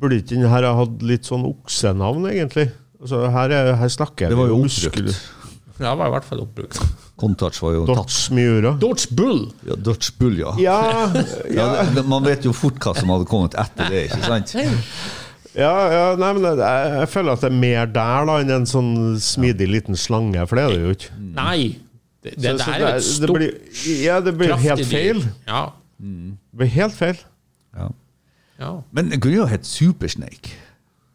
Burde 0.00 0.16
ikke 0.20 0.34
den 0.38 0.48
her 0.48 0.64
ha 0.64 0.72
hatt 0.78 1.02
litt 1.04 1.28
sånn 1.28 1.44
oksenavn, 1.48 2.26
egentlig? 2.30 2.70
Altså, 3.00 3.22
her, 3.32 3.52
er, 3.56 3.74
her 3.80 3.88
snakker 3.92 4.32
det 4.32 4.36
var 4.38 4.48
jo 4.52 4.62
oppbrukt. 4.64 5.20
Ja, 5.80 5.94
var 5.96 6.10
i 6.10 6.12
hvert 6.12 6.26
fall 6.28 6.42
oppbrukt. 6.44 6.80
Contouch 7.20 7.56
var 7.62 7.72
jo 7.76 7.82
tatt. 7.88 7.96
Dodge 8.00 8.34
Miura. 8.36 8.70
Dodge 8.80 9.08
Bull! 9.16 9.42
Ja, 9.68 9.76
Dutch 9.76 10.10
Bull, 10.20 10.36
ja. 10.40 10.52
Ja, 10.60 10.76
Ja, 11.58 11.66
ja, 11.80 11.84
det, 11.96 12.04
man 12.08 12.24
vet 12.24 12.44
jo 12.48 12.52
fort 12.56 12.80
hva 12.84 12.94
som 12.96 13.12
hadde 13.12 13.28
kommet 13.28 13.56
etter 13.60 13.88
det, 13.92 14.06
ikke 14.08 14.20
sant? 14.24 14.52
ja, 15.56 15.72
ja 15.92 16.02
nei, 16.20 16.30
men 16.36 16.44
jeg, 16.48 16.60
jeg 17.00 17.08
føler 17.12 17.32
at 17.36 17.44
det 17.44 17.50
er 17.50 17.56
mer 17.60 17.88
der 17.92 18.28
da 18.28 18.36
enn 18.44 18.52
en 18.60 18.68
sånn 18.68 18.92
smidig 19.20 19.68
liten 19.72 19.96
slange, 20.00 20.44
for 20.48 20.60
det 20.60 20.64
er 20.66 20.76
det 20.76 20.82
jo 20.84 20.96
ikke. 20.96 21.16
Nei. 21.36 21.58
Det, 22.20 22.34
det, 22.36 22.54
Så- 22.60 22.68
det 22.68 22.76
er 22.76 22.80
jo 22.84 22.92
et 22.92 23.08
stort, 23.08 23.36
blir, 23.40 23.54
Ja, 24.04 24.20
det 24.24 24.36
blir 24.36 24.56
helt 24.64 24.84
feil. 24.88 25.24
Ja. 25.48 25.62
Det 26.00 26.60
blir 26.60 26.72
helt 26.76 26.96
feil. 26.96 27.20
Ja. 27.76 27.88
Ja. 28.60 28.72
Men 28.92 29.10
det 29.10 29.20
kunne 29.24 29.40
jo 29.40 29.46
hett 29.50 29.64
Supersnake. 29.66 30.52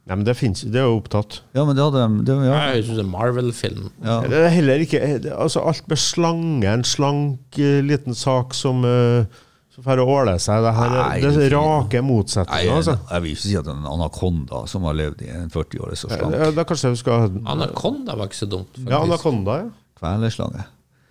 Nei, 0.06 0.16
men 0.20 0.26
det 0.28 0.36
finnes 0.38 0.60
Det 0.70 0.78
er 0.78 0.84
jo 0.86 1.00
opptatt. 1.00 1.40
Ja, 1.58 1.64
men 1.66 1.74
det 1.78 1.82
hadde 1.82 2.02
de 2.06 2.26
det, 2.28 2.34
ja. 2.46 2.58
Jeg 2.76 2.84
synes 2.86 3.00
det 3.00 3.06
er 3.06 3.10
Marvel-film. 3.10 3.88
Ja. 4.06 4.20
Det 4.22 4.38
er 4.44 4.52
heller 4.54 4.84
ikke 4.84 5.00
Altså, 5.34 5.64
alt 5.66 5.88
med 5.90 5.98
slange, 5.98 6.68
en 6.70 6.84
slank 6.86 7.58
eh, 7.58 7.80
liten 7.82 8.14
sak 8.14 8.54
som 8.54 8.84
uh, 8.86 9.26
som 9.76 9.84
får 9.84 10.00
åle 10.06 10.38
seg. 10.40 10.62
Det, 10.64 10.72
her, 10.78 10.94
Nei, 10.94 11.00
er- 11.18 11.24
det 11.26 11.32
det 11.36 11.48
er 11.50 11.56
er 11.58 11.58
rake 11.58 12.00
Nei, 12.00 12.06
motsetninger, 12.08 12.64
jeg, 12.64 12.76
altså. 12.78 12.94
jeg 13.12 13.24
vil 13.26 13.34
ikke 13.34 13.42
si 13.48 13.56
at 13.60 13.72
en 13.74 13.90
anakonda 13.92 14.62
som 14.72 14.86
har 14.88 14.94
levd 14.96 15.26
i 15.26 15.32
en 15.36 15.50
40 15.52 15.82
år, 15.84 15.90
er 15.92 16.00
så 16.00 16.12
slank. 16.14 16.38
Ja, 16.38 16.52
Da 16.56 16.64
kanskje 16.70 16.94
vi 16.94 17.02
skal 17.02 17.26
Anakonda 17.26 17.52
Anaconda 17.56 18.16
var 18.22 18.30
ikke 18.30 18.40
så 18.40 18.48
dumt. 18.54 18.70
Faktisk. 18.78 18.94
Ja, 18.94 19.02
anakonda, 19.04 19.58
ja. 19.66 19.68
Kvelerslange. 20.00 20.64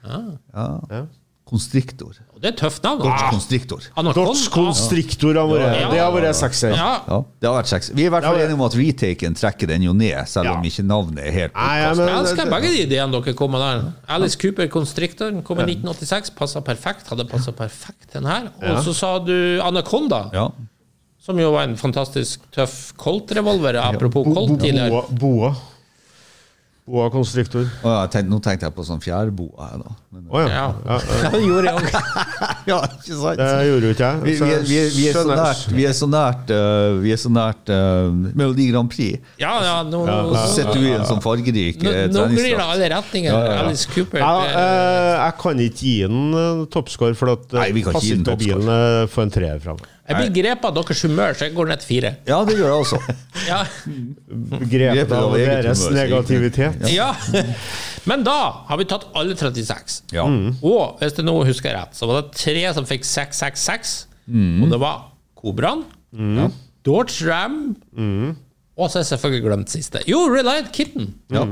Ja. 0.07 0.23
Ja. 0.55 1.03
Konstriktor. 1.45 2.15
Det 2.41 2.49
er 2.49 2.53
et 2.55 2.57
tøft 2.59 2.83
navn. 2.83 3.03
Dodge 3.05 3.27
Constrictor. 3.31 3.83
Dodge 4.17 4.49
Constrictor 4.51 5.35
har 5.37 5.47
vært 5.51 5.77
Ja. 5.81 5.91
Det 5.91 5.99
har 6.01 6.13
vært 6.15 6.35
sekser. 6.39 6.71
Ja. 6.75 7.03
Ja, 7.07 7.19
det 7.41 7.49
har 7.51 7.57
vært 7.63 7.69
seks. 7.69 7.91
Vi 7.95 8.03
er 8.03 8.07
i 8.07 8.11
hvert 8.15 8.25
fall 8.25 8.39
enige 8.41 8.55
om 8.57 8.63
at 8.65 8.75
retaken 8.79 9.35
trekker 9.37 9.67
den 9.69 9.83
jo 9.83 9.93
ned, 9.93 10.17
selv 10.27 10.51
om 10.55 10.63
ikke 10.65 10.85
navnet 10.89 11.21
er 11.27 11.33
helt 11.37 11.55
Nei, 11.55 11.79
ja, 11.83 11.95
men- 11.95 12.09
Jeg 12.09 12.17
elsker 12.25 12.51
begge 12.51 12.71
de 12.73 12.83
ideene 12.87 13.13
dere 13.23 13.35
kom 13.35 13.51
med 13.53 13.61
der. 13.61 13.93
Alice 14.09 14.37
Cooper 14.41 14.69
Constrictor 14.69 15.31
kom 15.43 15.59
i 15.61 15.65
1986, 15.65 16.31
passa 16.35 16.61
perfekt. 16.61 17.07
Hadde 17.09 17.29
passa 17.29 17.53
perfekt 17.53 18.13
den 18.15 18.25
her. 18.25 18.49
Og 18.63 18.83
så 18.85 18.95
sa 18.95 19.19
du 19.19 19.61
Anaconda, 19.63 20.31
Ja. 20.33 20.49
som 21.21 21.39
jo 21.39 21.53
var 21.53 21.65
en 21.65 21.77
fantastisk 21.77 22.41
tøff 22.53 22.95
Colt-revolver. 22.97 23.77
Apropos 23.77 24.25
Colt 24.35 24.59
tidligere. 24.61 24.91
Boa. 24.91 25.07
Boa, 25.11 25.55
Boa 26.85 27.07
konstriktor. 27.09 27.65
Oh, 27.81 28.03
tenkte, 28.13 28.29
nå 28.29 28.37
tenkte 28.45 28.67
jeg 28.69 28.75
på 28.77 28.83
sånn 28.85 28.99
fjærboa. 29.01 29.69
da. 29.81 29.93
Men, 30.13 30.27
Å 30.29 30.43
ja. 30.43 30.49
Ja. 30.53 30.65
ja. 30.85 30.97
ja. 31.23 31.31
det 31.33 31.39
gjorde 31.41 31.71
jeg 31.71 31.79
òg. 31.81 31.87
ja, 32.71 32.77
ikke 32.99 33.17
sant? 33.23 33.41
Det 33.41 33.47
gjorde 33.71 33.89
jo 33.89 33.95
ikke 33.95 34.11
jeg. 34.11 34.21
Vi, 34.27 34.35
så 34.37 34.49
vi, 34.51 34.59
vi, 34.69 34.77
er- 34.83 34.93
vi 34.99 35.07
er 35.09 35.17
så 35.17 35.23
nært, 35.31 35.63
vi 35.79 35.87
er 35.89 35.97
så 35.97 36.09
nært, 36.13 36.53
uh, 36.53 36.99
vi 37.01 37.15
er 37.17 37.23
så 37.23 37.33
nært 37.33 37.73
uh, 37.73 38.13
Melodi 38.37 38.67
Grand 38.69 38.93
Prix. 38.93 39.25
Ja, 39.41 39.55
ja, 39.65 39.79
nå, 39.89 40.03
så 40.37 40.45
sitter 40.59 40.77
du 40.77 40.85
i 40.91 40.93
en 40.99 41.09
sånn 41.09 41.25
fargerik 41.25 41.81
nå, 41.81 41.89
eh, 42.03 42.05
nå 42.13 42.27
glir 42.35 42.51
det 42.53 42.69
alle 42.69 42.93
retninger. 42.99 43.33
Ja, 43.33 43.41
ja, 43.41 43.57
ja. 43.57 43.65
Alice 43.65 43.89
Cooper. 43.95 44.21
Ja, 44.21 44.37
jeg 45.25 45.35
kan 45.41 45.65
ikke 45.65 45.81
gi 45.89 45.97
den 46.05 46.69
toppscore, 46.77 47.17
for 47.17 47.33
at 47.39 47.49
Nei, 47.63 47.71
vi 47.73 47.87
kan 47.89 47.97
ikke 47.97 47.99
passer 48.03 48.13
gi 48.13 48.21
ikke 48.21 48.39
bilen 48.45 49.09
for 49.17 49.25
en 49.25 49.33
treer 49.41 49.65
fra 49.65 49.79
meg. 49.81 49.89
jeg 50.05 50.21
blir 50.21 50.33
grepet 50.45 50.69
av 50.69 50.77
deres 50.77 51.01
humør, 51.09 51.33
så 51.33 51.49
jeg 51.49 51.57
går 51.57 51.73
ned 51.73 51.81
til 51.81 51.89
fire. 51.95 52.11
Ja, 52.29 52.43
det 52.45 52.59
gjør 52.61 52.69
jeg 52.69 52.85
også. 52.85 53.01
Ja. 53.45 53.59
Grepet 54.71 55.13
av 55.17 55.35
deres 55.37 55.81
negativitet. 55.93 56.74
Ja. 56.91 57.15
Men 58.11 58.25
da 58.27 58.37
har 58.69 58.77
vi 58.81 58.85
tatt 58.91 59.07
alle 59.17 59.35
36. 59.37 60.03
Ja. 60.13 60.25
Og 60.63 60.99
hvis 61.01 61.15
du 61.17 61.23
nå 61.25 61.39
husker 61.47 61.71
jeg 61.71 61.79
rett, 61.79 61.95
så 61.97 62.07
var 62.11 62.23
det 62.23 62.33
tre 62.37 62.65
som 62.77 62.85
fikk 62.89 63.05
666. 63.09 64.07
Mm. 64.29 64.63
Og 64.65 64.71
det 64.73 64.81
var 64.81 65.03
Kobraen, 65.41 65.85
Dodge 66.85 67.25
Ram 67.29 67.77
og 68.75 68.89
så 68.91 68.99
har 68.99 69.05
jeg 69.05 69.11
selvfølgelig 69.13 69.43
glemt 69.45 69.71
siste. 69.71 70.01
Jo, 70.11 70.25
Reliant 70.33 70.73
Kitten. 70.75 71.13
Ja. 71.31 71.45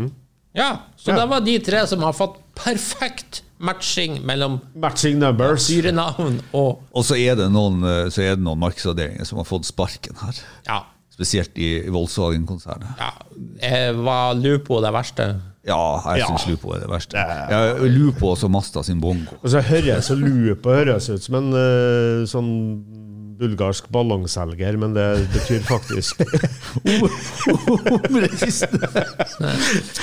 Ja, 0.58 0.70
Så 0.98 1.12
Ja. 1.12 1.20
det 1.20 1.28
var 1.30 1.40
de 1.40 1.58
tre 1.58 1.86
som 1.86 2.00
har 2.02 2.12
fått 2.12 2.34
perfekt 2.58 3.42
matching 3.62 4.18
mellom 4.26 4.60
Matching 4.74 5.18
numbers. 5.20 5.68
dyrenavn 5.68 6.40
og 6.52 6.82
Og 6.92 7.04
så 7.04 7.14
er 7.16 7.36
det 7.36 7.46
noen, 7.52 7.78
øh, 7.84 8.10
så 8.10 8.22
er 8.22 8.34
det 8.34 8.42
noen 8.44 8.58
markedsavdelinger 8.58 9.24
som 9.24 9.38
har 9.38 9.44
fått 9.44 9.64
sparken 9.64 10.16
her. 10.20 10.34
Ja. 10.66 10.80
Spesielt 11.12 11.58
i 11.60 11.70
Volkswagen-konsernet. 11.92 12.88
ja 12.98 13.10
eh, 13.60 13.90
var 13.96 14.34
Lupo 14.34 14.80
det 14.80 14.92
verste? 14.94 15.26
Ja, 15.66 16.00
jeg 16.16 16.22
Ja. 16.24 16.26
syns 16.26 16.46
Lupo 16.50 16.72
er 16.74 16.80
det 16.82 16.88
verste. 16.90 17.16
Ja, 17.18 17.74
Lupo 17.78 18.32
også 18.32 18.48
Masta 18.50 18.82
sin 18.82 19.00
bongo. 19.00 19.36
Og 19.42 19.50
så 19.52 19.60
høres 19.62 20.08
så 20.08 20.16
Lupo 20.18 20.70
høres 20.74 21.08
ut 21.12 21.22
som 21.22 21.36
en 21.38 21.52
uh, 21.54 22.24
sånn 22.26 22.50
bulgarsk 23.42 23.88
ballongselger, 23.90 24.76
men 24.78 24.92
det 24.94 25.06
betyr 25.32 25.62
faktisk 25.66 26.20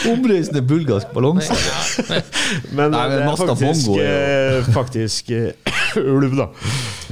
Omreisende 0.09 0.61
bulgarsk 0.67 1.11
ballongselger. 1.15 2.23
Men 2.75 2.91
Nei, 2.91 3.03
men 3.07 3.15
det 3.15 3.23
er 3.23 3.35
faktisk, 3.39 3.87
Bongo 3.87 3.99
er 4.03 4.59
eh, 4.59 4.69
faktisk 4.75 5.31
uh, 5.31 6.03
ulv, 6.15 6.35
da. 6.39 6.47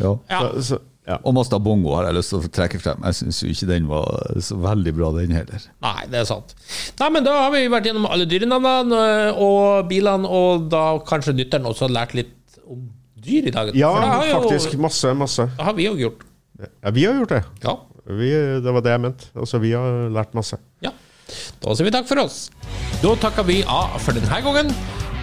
Ja. 0.02 0.14
Ja. 0.30 0.40
Så, 0.40 0.64
så, 0.72 0.80
ja. 1.08 1.18
Og 1.24 1.34
Masta 1.38 1.58
Bongo 1.64 1.94
har 1.96 2.10
jeg 2.10 2.18
lyst 2.18 2.34
til 2.34 2.42
å 2.44 2.50
trekke 2.52 2.80
frem. 2.84 3.02
Jeg 3.08 3.18
syns 3.22 3.40
ikke 3.48 3.68
den 3.70 3.88
var 3.88 4.08
så 4.44 4.58
veldig 4.60 4.94
bra, 4.98 5.12
den 5.16 5.32
heller. 5.38 5.66
Nei, 5.86 6.06
det 6.12 6.20
er 6.22 6.28
sant. 6.30 6.54
Nei, 7.00 7.10
men 7.16 7.24
Da 7.28 7.34
har 7.46 7.52
vi 7.56 7.64
vært 7.72 7.88
gjennom 7.90 8.08
alle 8.12 8.28
dyrenavnene 8.30 9.02
øh, 9.32 9.42
og 9.48 9.88
bilene, 9.90 10.28
og 10.28 10.68
da 10.74 10.86
kanskje 11.08 11.36
lytteren 11.38 11.66
også 11.70 11.88
har 11.88 11.96
lært 12.02 12.14
litt 12.20 12.34
om 12.68 12.86
dyr 13.28 13.48
i 13.48 13.52
dag. 13.56 13.72
ja, 13.76 13.92
da 13.94 14.02
det 14.04 14.14
har 14.14 14.28
jo- 14.34 14.42
faktisk. 14.50 14.78
Masse, 14.84 15.14
masse. 15.16 15.48
Det 15.58 15.64
har 15.70 15.74
vi 15.80 15.88
òg 15.90 16.00
gjort. 16.04 16.24
Ja, 16.60 16.92
vi 16.92 17.06
har 17.06 17.14
gjort 17.22 17.30
det. 17.36 17.44
Ja. 17.64 17.78
Vi, 18.08 18.30
det 18.64 18.72
var 18.74 18.82
det 18.86 18.92
jeg 18.94 19.02
mente. 19.04 19.26
Altså, 19.36 19.60
vi 19.60 19.72
har 19.76 20.10
lært 20.10 20.34
masse. 20.38 20.58
ja. 20.82 20.92
Da 21.60 21.74
sier 21.76 21.84
vi 21.84 21.92
takk 21.92 22.06
for 22.08 22.22
oss. 22.22 22.50
Da 23.02 23.10
takker 23.20 23.44
vi 23.44 23.58
A 23.68 23.98
for 24.00 24.16
denne 24.16 24.38
gangen. 24.46 24.70